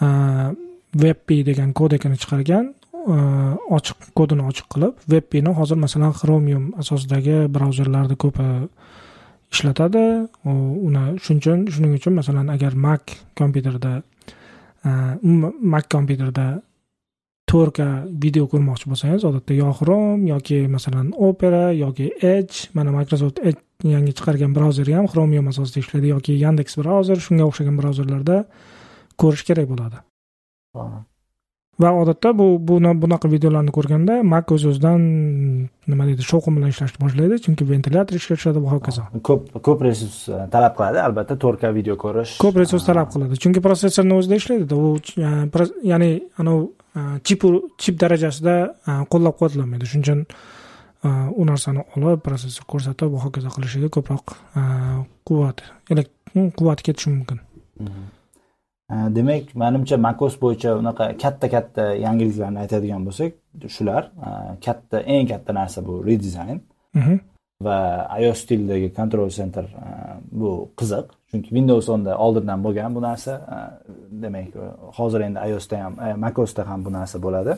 webp 0.00 1.28
degan 1.48 1.72
kodekini 1.72 2.16
chiqargan 2.22 2.74
ochiq 3.76 4.10
kodini 4.18 4.42
ochiq 4.50 4.66
qilib 4.74 4.94
webpni 5.12 5.54
hozir 5.60 5.76
masalan 5.76 6.12
chromium 6.20 6.64
asosidagi 6.82 7.36
brauzerlarda 7.54 8.14
ko'pi 8.24 8.48
ishlatadi 9.52 10.04
uni 10.44 11.04
shuning 11.24 11.40
uchun 11.42 11.66
shuning 11.72 11.92
uchun 11.98 12.14
masalan 12.20 12.48
agar 12.56 12.72
mac 12.74 13.02
kompyuterda 13.40 13.92
mac 15.72 15.84
kompyuterda 15.94 16.46
to'rtk 17.50 17.80
video 18.24 18.44
ko'rmoqchi 18.52 18.90
bo'lsangiz 18.92 19.24
odatda 19.30 19.54
yo 19.62 19.72
chrome 19.78 20.28
yoki 20.28 20.58
masalan 20.76 21.12
opera 21.28 21.64
yoki 21.72 22.10
edge 22.34 22.68
mana 22.74 22.92
microsoft 22.98 23.38
edge 23.48 23.60
yangi 23.94 24.12
chiqargan 24.18 24.52
brauzeri 24.56 24.92
ham 24.98 25.06
chromium 25.12 25.48
asosida 25.52 25.80
ishlaydi 25.84 26.12
yoki 26.14 26.32
yandex 26.44 26.76
brauzer 26.82 27.18
shunga 27.26 27.44
o'xshagan 27.48 27.80
brauzerlarda 27.80 28.36
ko'rish 29.22 29.44
kerak 29.48 29.70
bo'ladi. 29.72 30.02
Va 31.78 31.92
odatda 31.94 32.32
bu 32.34 32.46
bunaqa 33.02 33.30
videolarni 33.30 33.70
ko'rganda 33.74 34.16
mak 34.26 34.50
o'z 34.54 34.64
o'zidan 34.70 35.04
nima 35.90 36.06
deydi 36.08 36.24
shovqin 36.30 36.56
bilan 36.58 36.72
ishlashni 36.74 36.98
boshlaydi 37.04 37.38
chunki 37.44 37.66
ventilyator 37.68 38.18
ishga 38.18 38.38
tushadi 38.38 38.62
va 38.64 38.72
hokazo 38.72 39.04
ko'p 39.28 39.60
ko'p 39.68 39.84
resurs 39.86 40.16
e, 40.26 40.40
talab 40.54 40.74
qiladi 40.78 40.98
albatta 41.04 41.36
to'rt 41.44 41.62
k 41.62 41.70
video 41.78 41.94
ko'rish 42.04 42.34
ko'p 42.42 42.58
resurs 42.62 42.88
talab 42.90 43.12
qiladi 43.14 43.38
chunki 43.44 43.62
protsessorni 43.68 44.18
o'zida 44.18 44.40
ishlaydida 44.42 44.80
u 44.88 44.90
ya'ni 45.92 46.10
anavi 46.42 46.66
chip 47.30 47.46
chip 47.84 48.02
darajasida 48.02 48.56
qo'llab 49.14 49.38
quvvatlanmaydi 49.38 49.92
shuning 49.92 50.06
uchun 50.08 50.26
u 51.36 51.44
narsani 51.46 51.86
olib 51.96 52.22
protsessor 52.26 52.66
ko'rsatib 52.74 53.14
va 53.14 53.24
hokazo 53.28 53.54
qilishiga 53.54 53.94
ko'proq 53.96 54.38
quvvat 55.30 55.62
quvvati 56.34 56.82
ketishi 56.90 57.10
mumkin. 57.14 57.38
Demak 58.90 59.54
manimcha 59.62 59.96
macos 59.96 60.34
bo'yicha 60.44 60.70
unaqa 60.80 61.04
katta 61.22 61.46
katta 61.54 61.82
yangiliklarni 62.06 62.58
aytadigan 62.64 63.02
bo'lsak 63.08 63.32
shular 63.76 64.02
katta 64.66 65.00
eng 65.14 65.26
katta 65.32 65.52
narsa 65.60 65.86
bu 65.88 65.94
redizayn 66.08 66.58
mhm. 66.94 67.20
va 67.66 67.78
ios 68.22 68.38
stilidagi 68.44 68.88
control 68.98 69.30
center 69.38 69.64
bu 70.40 70.50
qiziq 70.80 71.06
chunki 71.30 71.50
windows 71.52 71.88
o'nda 71.88 72.16
oldindan 72.18 72.64
bo'lgan 72.64 72.94
bu 72.94 73.02
narsa. 73.02 73.32
Demak 74.22 74.48
hozir 74.98 75.20
endi 75.20 75.38
iosda 75.50 75.84
ham 75.84 75.94
macosda 76.24 76.68
ham 76.68 76.84
bu 76.84 76.92
narsa 76.92 77.22
bo'ladi. 77.22 77.56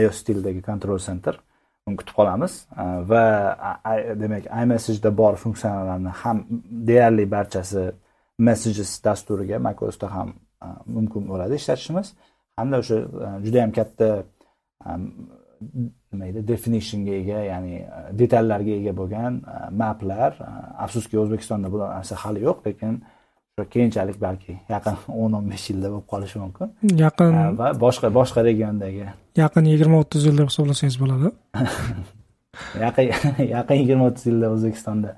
Ios 0.00 0.16
stilidagi 0.22 0.62
control 0.62 0.98
center 0.98 1.34
uni 1.86 1.96
kutib 2.00 2.14
qolamiz. 2.18 2.52
Va 3.10 3.24
demak 4.22 4.48
imessageda 4.62 5.16
bor 5.20 5.36
funksiyalarni 5.44 6.12
ham 6.22 6.44
deyarli 6.88 7.30
barchasi 7.36 7.84
messages 8.38 8.90
dasturiga 9.04 9.58
macosda 9.58 10.10
ham 10.16 10.34
mumkin 10.86 11.28
bo'ladi. 11.30 11.54
Ishlatishimiz 11.60 12.14
hamda 12.58 12.78
o'sha 12.82 12.94
e, 12.94 13.30
juda 13.46 13.58
yam 13.64 13.72
katta 13.78 14.08
e, 14.86 14.90
nima 16.12 16.24
deydi 16.24 16.46
definitionga 16.52 17.16
ega 17.22 17.40
ya'ni 17.50 17.74
e, 17.80 18.04
detallarga 18.20 18.78
ega 18.80 18.94
bo'lgan 19.00 19.40
maplar 19.82 20.38
afsuski 20.86 21.18
o'zbekistonda 21.22 21.72
bu 21.74 21.82
narsa 21.84 22.20
hali 22.24 22.44
yo'q 22.48 22.58
lekin 22.68 23.02
keyinchalik 23.74 24.18
balki 24.26 24.58
yaqin 24.74 24.96
o'n 25.22 25.38
o'n 25.38 25.50
besh 25.52 25.66
yilda 25.70 25.92
bo'lib 25.92 26.08
qolishi 26.12 26.42
mumkin. 26.44 26.74
Yaqin 27.04 27.38
va 27.60 27.72
boshqa 27.86 28.12
boshqa 28.18 28.46
regiondagi 28.50 29.06
yaqin 29.42 29.72
yigirma 29.72 30.02
o'ttiz 30.02 30.28
yil 30.28 30.36
deb 30.42 30.52
hisoblasangiz 30.52 31.00
bo'ladi. 31.02 31.34
Yaqin 32.84 33.06
yaqin 33.56 33.76
yigirma 33.82 34.10
o'ttiz 34.10 34.26
yilda 34.30 34.50
o'zbekistonda 34.56 35.16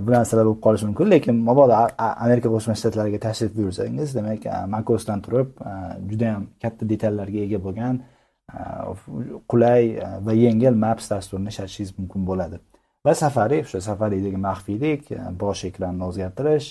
bu 0.00 0.10
narsalar 0.12 0.44
bo'lib 0.46 0.62
qolishi 0.66 0.86
mumkin. 0.88 1.10
Lekin 1.14 1.40
mabodo 1.48 1.78
amerika 1.98 2.48
qo'shma 2.54 2.74
shtatlariga 2.80 3.20
tashrif 3.26 3.56
buyursangiz 3.56 4.14
demak 4.16 4.46
makosdan 4.76 5.20
turib 5.24 5.48
judayam 6.10 6.46
katta 6.62 6.88
detallarga 6.92 7.40
ega 7.46 7.60
bo'lgan 7.66 8.00
qulay 9.50 9.82
va 10.26 10.32
yengil 10.44 10.74
maps 10.84 11.10
dasturini 11.10 11.48
ishlatishingiz 11.54 11.98
mumkin 11.98 12.26
bo'ladi. 12.30 12.60
Va 13.06 13.14
safari 13.14 13.60
o'sha 13.66 13.80
safaridagi 13.90 14.38
maxfiylik 14.48 15.12
bosh 15.42 15.64
ekranni 15.70 16.04
o'zgartirish 16.08 16.68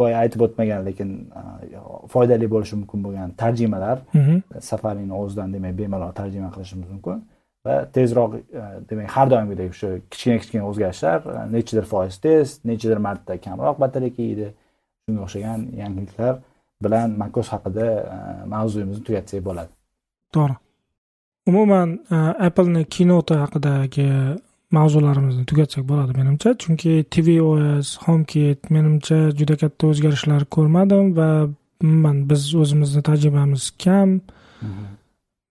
boya 0.00 0.18
aytib 0.22 0.40
o'tmagan 0.46 0.84
lekin 0.88 1.10
foydali 2.12 2.46
bo'lishi 2.54 2.78
mumkin 2.80 3.04
bo'lgan 3.06 3.34
tarjimalar 3.42 3.98
safarini 4.70 5.14
o'zidan 5.22 5.52
demak 5.54 5.74
bemalol 5.80 6.12
tarjima 6.20 6.50
qilishimiz 6.54 6.88
mumkin 6.94 7.22
va 7.66 7.74
tezroq 7.94 8.36
e, 8.38 8.62
demak 8.90 9.10
har 9.16 9.30
doimgidek 9.32 9.74
o'sha 9.74 9.90
kichkina 10.10 10.38
kichkina 10.42 10.64
o'zgarishlar 10.70 11.20
e, 11.34 11.40
nechadir 11.54 11.86
foiz 11.92 12.18
tez 12.24 12.58
nechadir 12.70 13.00
marta 13.08 13.38
kamroq 13.46 13.80
batareyka 13.84 14.22
yeydi 14.28 14.48
shunga 15.04 15.26
o'xshagan 15.26 15.66
yangiliklar 15.82 16.34
bilan 16.84 17.18
macos 17.22 17.52
haqida 17.54 17.86
e, 18.14 18.16
mavzuyimizni 18.54 19.04
tugatsak 19.08 19.44
bo'ladi. 19.48 19.72
To'g'ri. 20.34 20.56
Umuman 21.50 21.94
appleni 22.48 22.82
kinoti 22.94 23.34
haqidagi 23.42 24.08
mavzularimizni 24.76 25.46
tugatsak 25.50 25.84
bo'ladi 25.90 26.18
menimcha. 26.20 26.52
Chunki 26.62 26.92
tvos 27.14 27.94
homekit 28.04 28.68
menimcha 28.74 29.18
juda 29.38 29.56
katta 29.62 29.88
o'zgarishlar 29.92 30.44
ko'rmadim 30.56 31.14
va 31.18 31.30
umuman 31.82 32.22
biz 32.30 32.42
o'zimizni 32.62 33.02
tajribamiz 33.08 33.70
kam. 33.84 34.20
Mhm. 34.62 34.97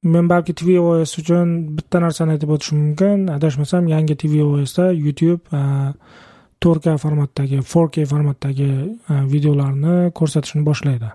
Men 0.04 0.28
balki 0.28 0.54
tvos 0.54 1.18
uchun 1.20 1.54
bitta 1.78 2.00
narsani 2.00 2.36
aytib 2.36 2.52
o'tishim 2.56 2.80
mumkin. 2.80 3.28
Adashmasam 3.34 3.88
yangi 3.90 4.16
tvosda 4.16 4.92
youtube 4.94 5.44
e, 5.52 5.62
to'rt 6.60 6.84
k 6.84 6.98
formatdagi 6.98 7.62
four 7.64 7.90
k 7.90 8.06
formatdagi 8.06 8.70
e, 8.70 9.22
videolarni 9.34 10.12
ko'rsatishni 10.20 10.64
boshlaydi. 10.68 11.12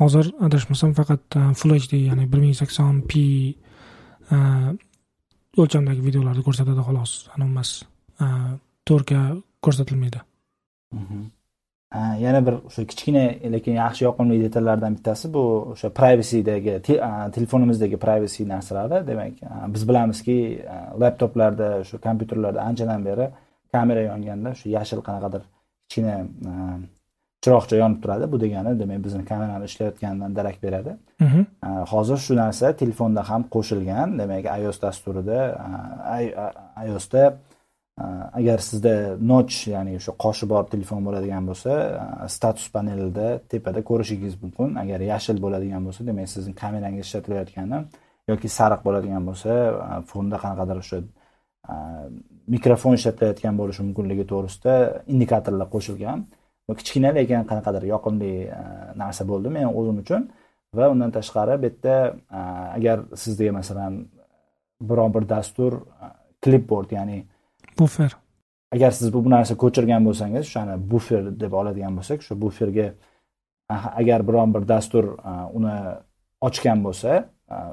Hozir 0.00 0.32
adashmasam 0.40 0.94
faqat 0.98 1.36
e, 1.36 1.42
full 1.54 1.76
hd 1.78 2.04
ya'ni 2.08 2.26
bir 2.32 2.40
ming 2.40 2.54
sakson 2.54 3.02
p 3.02 3.54
o'lchamdagi 5.58 6.00
videolarni 6.08 6.42
ko'rsatadi 6.46 6.86
xolos. 6.86 7.12
Anomas 7.34 7.82
to'rt 8.86 9.06
k 9.10 9.20
ko'rsatilmaydi. 9.62 10.20
Mhm. 10.94 11.39
Yana 11.94 12.46
bir 12.46 12.54
o'sha 12.68 12.84
kichkina 12.90 13.24
lekin 13.54 13.74
yaxshi 13.74 14.04
yoqimli 14.04 14.42
detallardan 14.44 14.96
bittasi 14.96 15.34
bu 15.34 15.42
o'sha 15.72 15.88
privacydagi 16.00 16.82
telefonimizdagi 17.36 17.96
privacy 17.96 18.48
narsalari 18.48 19.06
demak 19.06 19.32
biz 19.74 19.88
bilamizki 19.88 20.36
laptoplarda 21.00 21.84
shu 21.84 22.00
kompyuterlarda 22.00 22.62
anchadan 22.62 23.04
beri 23.04 23.30
kamera 23.72 24.00
yonganda 24.00 24.54
shu 24.54 24.68
yashil 24.68 25.00
qanaqadir 25.08 25.42
kichkina 25.88 26.16
chiroqcha 27.44 27.76
yonib 27.76 28.02
turadi. 28.02 28.32
Bu 28.32 28.40
degani 28.40 28.78
demak 28.80 29.04
bizni 29.04 29.24
kamerani 29.24 29.64
ishlayotganidan 29.64 30.36
darak 30.36 30.62
beradi. 30.62 30.96
Mhm. 31.20 31.46
hozir 31.92 32.16
shu 32.16 32.36
narsa 32.36 32.76
telefonda 32.76 33.22
ham 33.30 33.42
qo'shilgan. 33.54 34.18
Demak 34.18 34.44
ios 34.60 34.82
dasturida 34.82 35.38
iosda 36.86 37.22
Э, 38.00 38.30
agar 38.40 38.58
sizda 38.68 39.16
noch 39.30 39.52
ya'ni 39.74 39.96
o'sha 40.00 40.12
qoshi 40.24 40.46
bor 40.52 40.64
telefon 40.72 41.00
bo'ladigan 41.06 41.44
bo'lsa 41.50 41.72
e, 42.24 42.28
status 42.34 42.66
panelida 42.74 43.26
tepada 43.52 43.80
ko'rishingiz 43.88 44.34
mumkin. 44.42 44.68
Agar 44.82 45.00
yashil 45.12 45.36
bo'ladigan 45.44 45.82
bo'lsa 45.86 46.00
demak 46.08 46.28
sizni 46.34 46.52
kamerangiz 46.62 47.04
ishlatilayotgani 47.06 47.78
yoki 48.30 48.48
sariq 48.58 48.80
bo'ladigan 48.86 49.22
bo'lsa 49.28 49.50
e, 49.86 49.96
fonda 50.10 50.36
qanaqadir 50.44 50.76
o'sha 50.82 50.98
e, 51.72 51.74
mikrofon 52.54 52.92
ishlatilayotgan 52.98 53.54
bo'lishi 53.60 53.82
mumkinligi 53.88 54.24
to'g'risida 54.32 54.74
indikatorlar 55.14 55.68
qo'shilgan. 55.74 56.18
Bu 56.68 56.72
kichkina 56.80 57.10
lekin 57.18 57.44
qanaqadir 57.50 57.84
yoqimli 57.94 58.32
narsa 59.02 59.22
bo'ldi 59.30 59.48
men 59.56 59.66
o'zim 59.80 59.96
uchun. 60.04 60.22
Va 60.78 60.84
undan 60.94 61.10
tashqari 61.18 61.54
bu 61.62 61.68
yerda 61.68 61.96
agar 62.78 62.98
sizda 63.22 63.52
masalan 63.58 63.92
biron 64.88 65.10
bir 65.16 65.24
dastur 65.34 65.72
klipbord 66.44 66.90
ya'ni 66.98 67.18
bufer 67.80 68.10
agar 68.74 68.90
siz 68.98 69.08
bu 69.14 69.20
narsa 69.36 69.54
ko'chirgan 69.62 70.02
bo'lsangiz 70.08 70.44
o'shani 70.48 70.74
bufer 70.92 71.22
deb 71.42 71.52
oladigan 71.60 71.96
bo'lsak 71.98 72.18
shu 72.26 72.32
buferga 72.44 72.88
agar 74.00 74.20
biron 74.28 74.54
bir 74.54 74.68
dastur 74.72 75.04
uni 75.58 75.76
ochgan 76.48 76.78
bo'lsa 76.86 77.10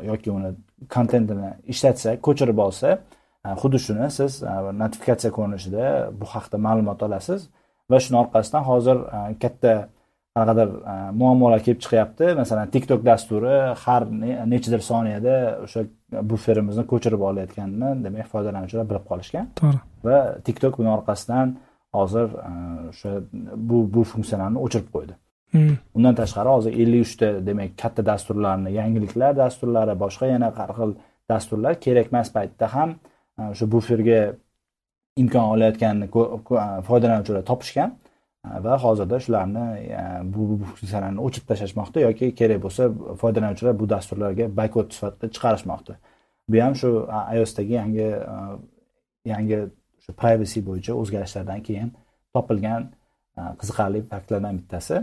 yoki 0.10 0.32
uni 0.38 0.52
kontentini 0.96 1.50
ishlatsa 1.74 2.10
ko'chirib 2.28 2.60
olsa 2.68 2.90
xuddi 3.62 3.80
shuni 3.86 4.08
siz 4.20 4.42
notifikatsiya 4.82 5.32
ko'rinishida 5.38 5.86
bu 6.20 6.26
haqida 6.34 6.58
ma'lumot 6.68 7.00
olasiz 7.08 7.42
va 7.92 7.98
shuni 8.06 8.18
orqasidan 8.24 8.64
hozir 8.70 8.98
katta 9.44 9.74
qanaqadir 10.38 10.74
muammolar 11.22 11.64
kelib 11.66 11.84
chiqyapti. 11.86 12.32
Masalan 12.42 12.72
tiktok 12.76 13.06
dasturi 13.10 13.56
har 13.84 14.08
nechadir 14.54 14.82
soniyada 14.90 15.36
o'sha 15.66 15.86
buferimizni 16.32 16.86
ko'chirib 16.92 17.22
olayotganini 17.30 17.94
demak 18.06 18.28
foydalanuvchilar 18.34 18.90
bilib 18.90 19.06
qolishgan. 19.12 19.54
To'g'ri. 19.62 19.80
Va 20.08 20.18
tiktok 20.48 20.80
buni 20.80 20.92
orqasidan 20.98 21.56
hozir 21.98 22.28
o'sha 22.92 23.14
bu 23.70 23.86
bu 23.94 24.04
funksiyalarni 24.14 24.66
o'chirib 24.66 24.92
qo'ydi. 24.98 25.18
Hmm. 25.56 25.78
undan 25.96 26.16
tashqari 26.16 26.50
hozir 26.52 26.74
ellik 26.84 27.06
uchta 27.08 27.28
demak 27.50 27.78
katta 27.82 28.04
dasturlarni 28.10 28.74
yangiliklar 28.80 29.36
dasturlari 29.44 29.94
boshqa 30.04 30.28
yana 30.34 30.50
har 30.58 30.72
xil 30.80 30.92
dasturlar 31.32 31.78
kerak 31.86 32.08
emas 32.12 32.30
paytda 32.38 32.68
ham 32.74 32.90
o'sha 33.52 33.66
buferga 33.76 34.20
imkon 35.22 35.46
olayotganini 35.54 36.08
foydalanuvchilar 36.90 37.44
topishgan 37.52 37.96
va 38.66 38.78
hozirda 38.84 39.20
shularni 39.26 39.66
bu 40.34 40.42
funksiyalarni 40.70 41.20
o'chirib 41.26 41.48
tashlashmoqda 41.52 42.04
yoki 42.08 42.30
kerak 42.40 42.60
bo'lsa 42.66 42.90
foydalanuvchilar 43.22 43.80
bu 43.82 43.90
dasturlarga 43.94 44.46
baykod 44.60 44.92
sifatida 44.96 45.28
chiqarishmoqda. 45.36 45.94
Bu 46.52 46.62
ham 46.64 46.76
shu 46.82 46.90
iosdagi 47.38 47.74
yangi 47.82 48.10
yangi 49.34 49.60
shu 50.04 50.12
privacy 50.22 50.60
bo'yicha 50.70 50.94
o'zgarishlardan 51.02 51.62
keyin 51.68 51.90
topilgan 52.36 52.92
qiziqarli 53.60 54.04
faktlardan 54.12 54.60
bittasi. 54.60 54.96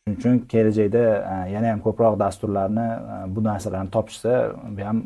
Shuning 0.00 0.18
uchun 0.18 0.34
kelajakda 0.52 1.04
yana 1.54 1.72
ham 1.72 1.80
ko'proq 1.86 2.14
dasturlarni 2.24 2.88
bu 3.34 3.40
narsalarni 3.48 3.90
topishsa 3.96 4.32
bu 4.76 4.86
ham 4.88 4.98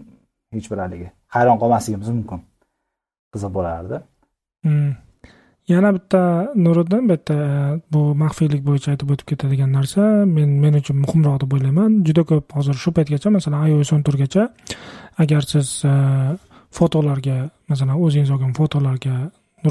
hech 0.55 0.71
bir 0.73 0.79
haligi 0.85 1.09
hayron 1.37 1.59
qolmasligimiz 1.63 2.09
mumkin. 2.19 2.41
Qiziq 3.35 3.51
bo'lardi. 3.57 3.97
Hmm. 4.65 4.93
Yana 5.69 5.93
bitta 5.97 6.21
nuriddin 6.55 7.09
bu 7.09 7.13
yerda 7.13 7.35
e, 7.35 7.81
bu 7.93 8.01
maxfiylik 8.23 8.63
bo'yicha 8.69 8.93
aytib 8.95 9.13
o'tib 9.15 9.27
ketadigan 9.33 9.73
narsa. 9.73 10.03
Men 10.37 10.59
men 10.65 10.75
uchun 10.81 10.97
muhimroq 11.05 11.41
deb 11.43 11.55
o'ylayman. 11.57 12.03
Juda 12.09 12.25
ko'p 12.31 12.57
hozir 12.59 12.77
shu 12.83 12.93
paytgacha 12.97 13.33
masalan 13.37 13.69
ios 13.69 13.93
o'n 13.97 14.03
to'rtgacha 14.07 14.49
agar 15.25 15.43
siz 15.53 15.69
e, 15.89 15.95
fotolarga 16.79 17.39
masalan 17.71 17.97
o'zingiz 18.05 18.31
olgan 18.35 18.53
fotolarga 18.61 19.17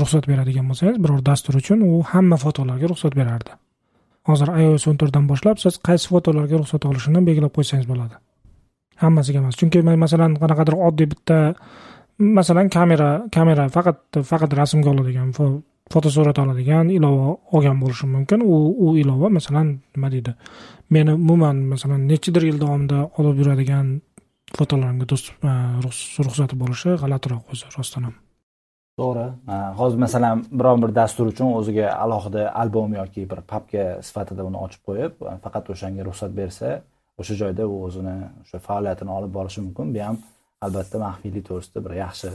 ruxsat 0.02 0.28
beradigan 0.32 0.66
bo'lsangiz 0.70 0.98
biror 1.04 1.22
dastur 1.30 1.60
uchun 1.62 1.86
u 1.90 2.02
hamma 2.12 2.38
fotolarga 2.46 2.90
ruxsat 2.92 3.14
berardi. 3.22 3.52
Hozir 4.30 4.50
ios 4.66 4.88
o'n 4.90 4.98
to'rtdan 5.00 5.26
boshlab 5.32 5.58
siz 5.64 5.78
qaysi 5.88 6.10
fotolarga 6.14 6.62
ruxsat 6.62 6.86
olishini 6.90 7.26
belgilab 7.28 7.54
qo'ysangiz 7.58 7.88
bo'ladi. 7.92 8.16
Hammasiga 9.04 9.40
emas. 9.44 9.56
Chunki 9.60 9.82
masalan 10.06 10.38
qanaqadir 10.42 10.76
oddiy 10.88 11.08
bitta 11.14 11.38
masalan 12.40 12.70
kamera 12.70 13.10
kamera 13.36 13.68
faqat 13.76 14.24
faqat 14.32 14.52
rasmga 14.62 14.90
oladigan 14.94 15.32
fotosurat 15.94 16.40
oladigan 16.44 16.90
ilova 16.90 17.36
olgan 17.56 17.78
bo'lishim 17.84 18.10
mumkin. 18.18 18.42
U 18.42 18.56
u 18.86 18.98
ilova 18.98 19.30
masalan 19.38 19.68
nima 19.96 20.10
deydi? 20.12 20.34
Meni 20.90 21.14
umuman 21.14 21.62
masalan 21.74 22.08
nechidir 22.12 22.44
yil 22.50 22.60
davomida 22.62 23.00
olib 23.20 23.40
yuradigan 23.42 23.94
fotolarimga 24.58 25.06
e, 25.50 25.54
ruxsati 26.28 26.60
bo'lishi 26.64 26.96
g'alatiroq 27.02 27.54
o'zi 27.54 27.72
rostdan 27.78 28.10
ham. 28.10 28.16
To'g'ri. 29.02 29.28
E, 29.54 29.56
hozir 29.80 30.02
masalan 30.06 30.46
biron 30.60 30.82
bir 30.84 30.96
dastur 31.00 31.30
uchun 31.34 31.54
o'ziga 31.60 31.88
alohida 32.06 32.50
albom 32.64 32.94
yoki 33.00 33.28
bir 33.32 33.42
papka 33.54 33.86
sifatida 34.08 34.46
uni 34.50 34.60
ochib 34.66 34.82
qo'yib 34.90 35.22
e, 35.30 35.36
faqat 35.46 35.70
o'shanga 35.76 36.08
ruxsat 36.10 36.32
bersa 36.42 36.80
o'sha 37.22 37.36
joyda 37.42 37.68
u 37.74 37.84
o'zini 37.88 38.18
o'sha 38.46 38.64
faoliyatini 38.70 39.12
olib 39.18 39.34
borishi 39.38 39.62
mumkin. 39.68 39.94
Bu 39.96 40.08
ham 40.08 40.18
albatta 40.66 41.06
maxfiylik 41.06 41.46
to'g'risida 41.50 41.86
bir 41.86 41.94
yaxshi 42.04 42.34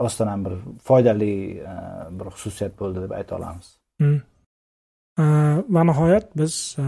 rostdan 0.00 0.28
ham 0.32 0.44
bir 0.44 0.54
foydali 0.84 1.32
e, 1.60 1.74
bir 2.18 2.32
xususiyat 2.34 2.74
bo'ldi 2.80 3.04
deb 3.04 3.12
ayta 3.18 3.36
olamiz. 3.36 3.76
Hmm. 4.00 4.20
e, 5.22 5.24
va 5.76 5.84
nihoyat 5.84 6.32
biz 6.40 6.54
e, 6.78 6.86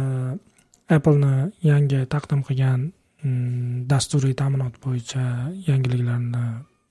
appleni 0.97 1.35
yangi 1.71 2.05
taqdim 2.15 2.43
qilgan 2.49 2.89
hmm, 3.23 3.85
dasturiy 3.91 4.35
ta'minot 4.41 4.79
bo'yicha 4.85 5.25
yangiliklarni 5.69 6.45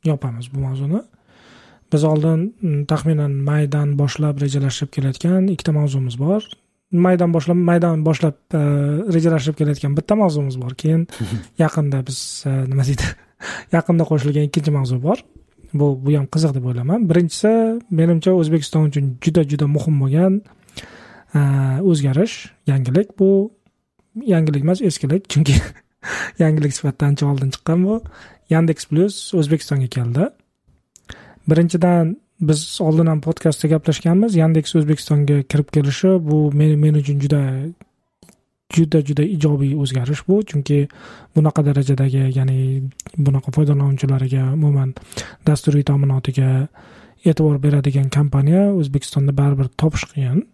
yopamiz 0.10 0.54
bu 0.54 0.60
mavzuni. 0.68 1.02
Biz 1.94 2.04
oldin 2.12 2.42
hmm, 2.62 2.86
taxminan 2.92 3.34
maydan 3.50 3.98
boshlab 4.02 4.42
rejalashib 4.46 4.94
kelayotgan 4.96 5.50
ikkita 5.56 5.74
mavzumiz 5.80 6.20
bor. 6.20 6.46
Maydan 6.92 7.34
boshlab 7.36 7.60
maydan 7.70 8.06
boshlab 8.08 8.38
rejalashib 9.16 9.56
kelayotgan 9.60 9.98
bitta 9.98 10.16
mavzumiz 10.24 10.62
bor. 10.62 10.74
Keyin 10.82 11.08
yaqinda 11.64 12.06
biz 12.08 12.22
nima 12.72 12.88
deydi? 12.88 13.12
Yaqinda 13.76 14.06
qo'shilgan 14.10 14.50
ikkinchi 14.50 14.72
mavzu 14.78 14.98
bor 15.04 15.24
bu 15.74 16.06
bu 16.06 16.14
ham 16.18 16.26
qiziq 16.34 16.54
deb 16.58 16.66
o'ylayman 16.70 17.10
birinchisi 17.10 17.52
menimcha 18.00 18.32
o'zbekiston 18.42 18.84
uchun 18.90 19.06
juda 19.24 19.44
juda 19.52 19.68
muhim 19.76 19.96
bo'lgan 20.02 20.42
e, 21.36 21.40
o'zgarish 21.92 22.36
yangilik. 22.68 23.20
Bu 23.20 23.30
yangilik 24.34 24.64
emas 24.64 24.82
eskilik. 24.82 25.30
Chunki 25.30 25.56
yangilik 26.44 26.74
sifatida 26.74 27.06
ancha 27.06 27.26
oldin 27.32 27.50
chiqqan 27.56 27.86
bu. 27.88 28.02
Yandeks 28.50 28.86
plyus 28.90 29.34
o'zbekistonga 29.34 29.88
keldi. 29.88 30.30
Birinchidan 31.50 32.18
biz 32.42 32.82
oldin 32.82 33.06
ham 33.06 33.22
podkastda 33.22 33.68
gaplashganmiz. 33.68 34.36
Yandeks 34.36 34.76
o'zbekistonga 34.76 35.42
kirib 35.52 35.70
kelishi 35.76 36.12
bu 36.30 36.52
men 36.54 36.80
men 36.80 36.94
uchun 37.02 37.20
juda 37.20 37.42
juda 38.76 39.02
juda 39.08 39.24
ijobiy 39.24 39.76
o'zgarish 39.84 40.24
bu. 40.28 40.42
Chunki 40.44 40.88
bunaqa 41.36 41.64
darajadagi 41.68 42.24
ya'ni 42.38 42.58
bunaqa 43.18 43.54
foydalanuvchilariga 43.58 44.48
umuman 44.54 44.96
dasturiy 45.48 45.84
ta'minotiga 45.90 46.50
e'tibor 47.26 47.60
beradigan 47.62 48.10
kompaniya 48.10 48.72
o'zbekistonda 48.74 49.36
baribir 49.38 49.70
topish 49.78 50.08
qiyin 50.14 50.46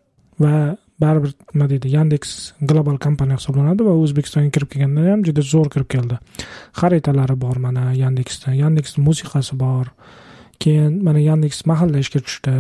va 0.44 0.76
baribir 1.00 1.34
nima 1.54 1.68
deydi 1.70 1.92
yandeks 1.94 2.32
global 2.72 2.98
kompaniya 3.02 3.38
hisoblanadi 3.40 3.86
va 3.86 3.94
o'zbekistonga 4.02 4.52
kirib 4.56 4.72
kelganda 4.74 5.06
ham 5.12 5.26
juda 5.28 5.46
zo'r 5.54 5.70
kirib 5.74 5.90
keldi. 5.94 6.18
Xaritalari 6.82 7.38
bor 7.40 7.62
mana 7.62 7.92
yandeksda 7.94 8.56
yandeks 8.58 8.98
musiqasi 8.98 9.58
bor. 9.60 9.94
Keyin 10.60 11.04
mana 11.06 11.22
yandeks 11.22 11.66
mahalla 11.70 12.02
ishga 12.02 12.24
tushdi. 12.26 12.56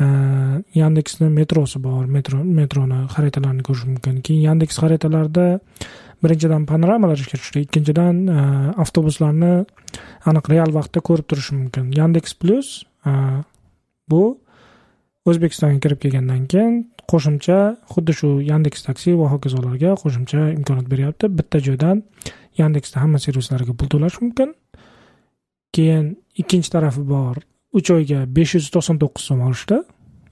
Yandeksni 0.00 1.28
metrosi 1.28 1.78
bor 1.82 2.06
metro 2.06 2.42
metroni 2.44 3.06
xaritalarini 3.14 3.64
ko'rish 3.66 3.86
mumkin 3.88 4.20
keyin 4.24 4.42
yandeks 4.48 4.78
xaritalarida 4.80 5.46
birinchidan 6.24 6.64
panoramalar 6.70 7.20
ishga 7.20 7.40
tushdi 7.40 7.64
ikkinchidan 7.66 8.22
avtobuslarni 8.84 9.52
aniq 10.30 10.52
real 10.52 10.72
vaqtda 10.76 11.02
ko'rib 11.08 11.26
turish 11.32 11.50
mumkin 11.56 11.92
yandeks 11.96 12.36
plyus 12.40 12.70
bu 14.10 14.22
o'zbekistonga 15.28 15.80
kirib 15.84 16.00
kelgandan 16.04 16.46
keyin 16.52 16.80
qo'shimcha 17.12 17.58
xuddi 17.92 18.16
shu 18.20 18.30
yandeks 18.50 18.86
taksi 18.88 19.16
va 19.20 19.28
hokazolarga 19.34 19.96
qo'shimcha 20.02 20.46
imkoniyat 20.56 20.88
beryapti 20.92 21.32
bitta 21.38 21.60
joydan 21.68 22.02
yandeksda 22.60 23.04
hamma 23.04 23.18
servislarga 23.24 23.76
pul 23.78 23.88
to'lash 23.94 24.20
mumkin 24.24 24.54
keyin 25.76 26.06
ikkinchi 26.40 26.72
tarafi 26.74 27.04
bor 27.14 27.36
uch 27.72 27.90
oyga 27.94 28.24
besh 28.36 28.56
yuz 28.58 28.68
to'qson 28.74 28.98
to'qqiz 29.02 29.30
so'm 29.30 29.42
olishdi. 29.46 29.80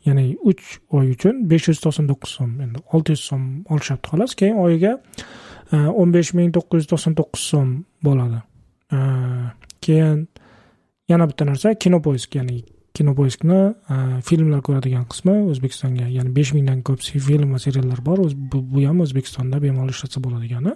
Ya'ni 0.06 0.36
uch 0.50 0.64
oy 0.94 1.12
uchun 1.14 1.44
besh 1.50 1.68
yuz 1.70 1.80
to'qson 1.84 2.08
to'qqiz 2.10 2.32
so'm 2.38 2.54
endi 2.64 2.82
olti 2.94 3.14
yuz 3.14 3.24
so'm 3.30 3.44
olishyapti 3.74 4.12
xolos. 4.12 4.34
Keyin 4.40 4.58
oyiga 4.64 4.96
e, 5.72 5.76
o'n 5.76 6.14
besh 6.14 6.32
ming 6.38 6.54
to'qqiz 6.56 6.84
yuz 6.84 6.90
to'qson 6.92 7.16
to'qqiz 7.20 7.44
so'm 7.52 7.70
bo'ladi. 8.06 8.40
E, 8.94 8.98
keyin 9.84 10.26
yana 11.12 11.28
bitta 11.30 11.46
narsa 11.48 11.74
kinopoisk 11.84 12.38
ya'ni 12.40 12.62
kinopoiskni 12.98 13.60
e, 13.94 13.96
filmlar 14.28 14.62
ko'radigan 14.66 15.06
qismi 15.12 15.36
o'zbekistonga 15.54 16.10
ya'ni 16.16 16.34
besh 16.38 16.54
mingdan 16.56 16.82
ko'p 16.86 17.02
film 17.28 17.54
va 17.54 17.62
seriallar 17.66 18.02
bor. 18.08 18.24
Bu 18.52 18.86
ham 18.86 19.04
o'zbekistonda 19.06 19.62
bemalol 19.62 19.94
ishlatsa 19.94 20.22
bo'ladigani. 20.24 20.74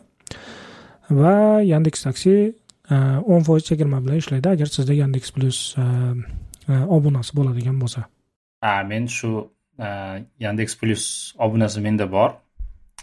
Va 1.22 1.36
yandeks 1.66 2.06
taksi 2.06 2.36
e, 2.42 2.96
o'n 3.34 3.42
foiz 3.48 3.66
chegirma 3.70 4.04
bilan 4.04 4.22
ishlaydi. 4.22 4.54
Agar 4.54 4.70
sizda 4.76 4.94
yandeks 5.02 5.34
plyus 5.34 5.60
obunasi 6.68 7.36
bo'ladigan 7.36 7.80
bo'lsa. 7.82 8.06
Ha 8.62 8.82
men 8.82 9.06
shu 9.06 9.30
yandeks 10.46 10.78
plyus 10.80 11.04
obunasi 11.38 11.80
menda 11.80 12.06
bor. 12.12 12.30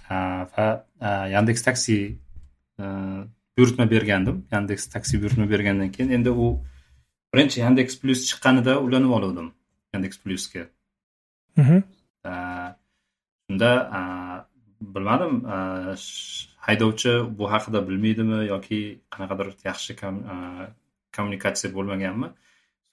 Va 0.10 0.68
yandeks 1.36 1.61
taksi 1.68 1.98
buyurtma 3.60 3.86
bergandim 3.91 4.45
yandeks 4.52 4.88
taksi 4.88 5.22
buyurtma 5.22 5.49
bergandan 5.49 5.91
keyin 5.91 6.11
endi 6.18 6.30
u 6.30 6.45
birinchi 7.34 7.60
yandeks 7.60 7.99
plyus 8.02 8.22
chiqqanida 8.30 8.73
ulanib 8.86 9.11
oluvdim 9.18 9.52
yandeks 9.94 10.18
plyusga 10.23 10.64
shunda 13.49 13.72
bilmadim 14.95 15.34
haydovchi 16.68 17.14
bu 17.40 17.52
haqida 17.53 17.80
bilmaydimi 17.90 18.40
yoki 18.53 18.80
qanaqadir 19.15 19.48
yaxshi 19.69 19.91
kommunikatsiya 21.18 21.73
bo'lmaganmi 21.77 22.27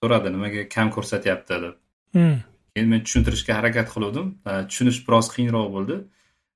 so'radi 0.02 0.32
nimaga 0.35 0.68
kam 0.74 0.90
ko'rsatyapti 0.97 1.62
deb. 1.64 1.74
Hmm. 2.16 2.39
keyin 2.74 2.89
men 2.93 3.01
tushuntirishga 3.06 3.52
harakat 3.59 3.89
qiluvdim. 3.94 4.28
Tushunish 4.70 5.01
biroz 5.09 5.27
qiyinroq 5.35 5.68
bo'ldi. 5.77 5.97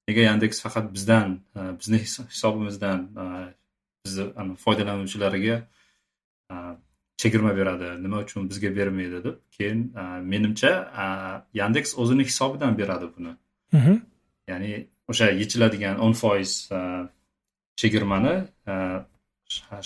Nega 0.09 0.23
yandeks 0.31 0.63
faqat 0.65 0.87
bizdan 0.97 1.39
bizni 1.81 1.99
hisobimizdan 2.33 3.01
bizni 4.05 4.25
foydalanuvchilariga 4.65 5.57
chegirma 7.23 7.53
beradi 7.61 7.89
nima 8.05 8.19
uchun 8.27 8.51
bizga 8.51 8.71
bermaydi 8.79 9.25
deb. 9.27 9.37
Keyin 9.57 9.81
menimcha 10.33 10.73
yandeks 11.61 11.99
o'zini 12.03 12.25
hisobidan 12.31 12.79
beradi 12.81 13.07
buni. 13.17 13.33
Mhm. 13.73 14.01
ya'ni 14.51 14.73
o'sha 15.11 15.31
yechiladigan 15.41 16.01
o'n 16.05 16.15
foiz 16.21 16.53
chegirmani 17.81 18.35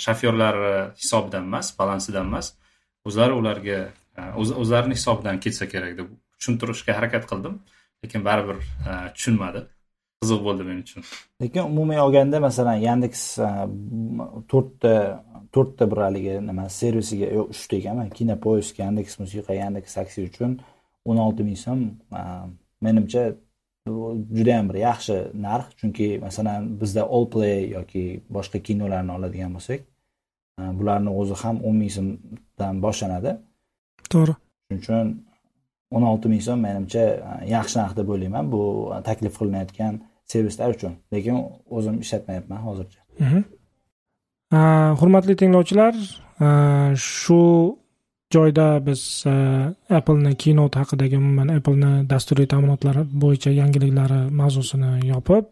shofyorlar 0.05 0.57
hisobidan 1.01 1.49
emas 1.51 1.73
balansidan 1.79 2.27
emas 2.31 2.53
o'zlari 3.09 3.37
ularga 3.41 3.79
e, 4.19 4.23
o'zlarini 4.41 4.97
hisobidan 4.99 5.41
ketsa 5.45 5.69
kerak 5.73 5.97
deb 5.99 6.11
tushuntirishga 6.39 6.97
harakat 6.99 7.29
qildim 7.31 7.61
lekin 8.05 8.25
baribir 8.29 8.59
e, 8.63 8.93
tushunmadi. 9.17 9.65
Qiziq 10.25 10.41
bo'ldi 10.47 10.67
men 10.69 10.83
uchun. 10.85 11.07
Lekin 11.43 11.63
umumiy 11.73 12.01
olganda 12.07 12.41
masalan 12.49 12.81
yandeks 12.89 13.23
e, 13.39 13.51
to'rtta 14.53 14.95
to'rtta 15.55 15.91
bir 15.91 16.05
haligi 16.07 16.37
nima 16.51 16.69
servisiga 16.81 17.31
yo'q 17.39 17.57
uchta 17.57 17.81
ekanmi 17.81 18.11
kinopoisk 18.19 18.83
yandeks 18.85 19.19
musiqa 19.23 19.57
yandeks 19.63 19.99
taksi 20.01 20.29
uchun 20.31 20.59
o'n 21.05 21.25
olti 21.27 21.47
ming 21.49 21.61
so'm 21.67 21.83
menimcha 22.85 23.25
judayam 24.39 24.69
bir 24.71 24.79
yaxshi 24.89 25.17
narx. 25.47 25.67
Chunki 25.81 26.09
masalan 26.27 26.71
bizda 26.81 27.03
all 27.15 27.27
play 27.35 27.59
yoki 27.77 28.05
boshqa 28.37 28.63
kinolarni 28.69 29.13
oladigan 29.19 29.53
bo'lsak 29.57 29.85
bularni 30.59 31.11
o'zi 31.21 31.35
ham 31.43 31.57
o'n 31.67 31.77
ming 31.81 31.93
so'mdan 31.97 32.75
boshlanadi. 32.85 33.31
To'g'ri. 34.13 34.35
Shuning 34.67 34.81
uchun 34.83 35.07
o'n 35.95 36.05
olti 36.11 36.27
ming 36.33 36.43
so'm 36.47 36.61
menimcha 36.67 37.05
yaxshi 37.55 37.77
narx 37.81 37.93
deb 37.99 38.09
o'ylayman 38.15 38.51
bu 38.55 38.63
taklif 39.09 39.35
qilinayotgan 39.41 39.95
servislar 40.33 40.69
uchun. 40.77 40.93
Lekin 41.13 41.37
o'zim 41.77 41.97
ishlatmayapman 42.05 42.61
hozircha. 42.67 43.01
Hurmatli 45.01 45.35
tinglovchilar 45.41 45.95
shu 46.97 47.41
joyda 48.35 48.69
biz 48.87 49.03
appleni 49.99 50.33
keynote 50.43 50.79
haqidagi 50.83 51.17
umuman 51.23 51.49
appleni 51.57 51.93
dasturiy 52.13 52.47
ta'minotlari 52.53 53.03
bo'yicha 53.23 53.51
yangiliklari 53.61 54.21
mavzusini 54.41 54.93
yopib 55.13 55.45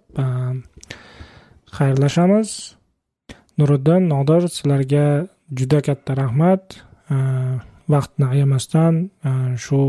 xayrlashamiz 1.76 2.48
nuriddin 3.58 4.08
nodir 4.14 4.42
sizlarga 4.54 5.06
juda 5.58 5.78
katta 5.88 6.12
rahmat. 6.22 6.64
Vaqtni 7.92 8.24
ayamasdan 8.34 8.94
shu 9.64 9.80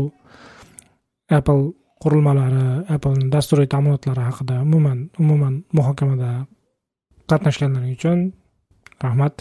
apple 1.38 1.64
qurilmalari 2.02 2.66
apple 2.94 3.30
dasturiy 3.34 3.68
ta'minotlari 3.74 4.22
haqida 4.28 4.56
umuman 4.66 4.98
umuman 5.22 5.54
muhokamada 5.78 6.32
qatnashganlaring 7.30 7.94
uchun 7.98 8.18
rahmat. 9.04 9.34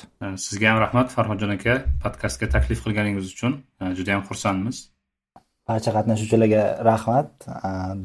Sizga 0.45 0.65
ham 0.71 0.79
rahmat 0.85 1.07
farhodjon 1.15 1.51
aka 1.57 1.75
podkastga 2.03 2.47
taklif 2.55 2.79
qilganingiz 2.85 3.25
uchun. 3.33 3.53
Juda 3.97 4.09
yam 4.15 4.23
xursandmiz. 4.29 4.77
Barcha 5.67 5.91
qatnashuvchilarga 5.97 6.63
rahmat. 6.89 7.31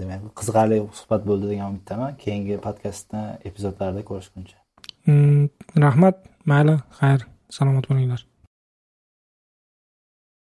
Demak 0.01 0.21
qiziqarli 0.39 0.79
suhbat 1.01 1.23
bo'ldi 1.29 1.53
degan 1.53 1.67
umiddaman. 1.73 2.17
Keyingi 2.25 2.57
podkastni 2.67 3.23
epizodlarda 3.49 4.03
ko'rishguncha 4.11 4.59
Mm, 5.09 5.49
rahmat 5.81 6.17
mayli 6.45 6.75
xayr 6.99 7.23
salomat 7.49 7.87
bo'linglar. 7.89 8.21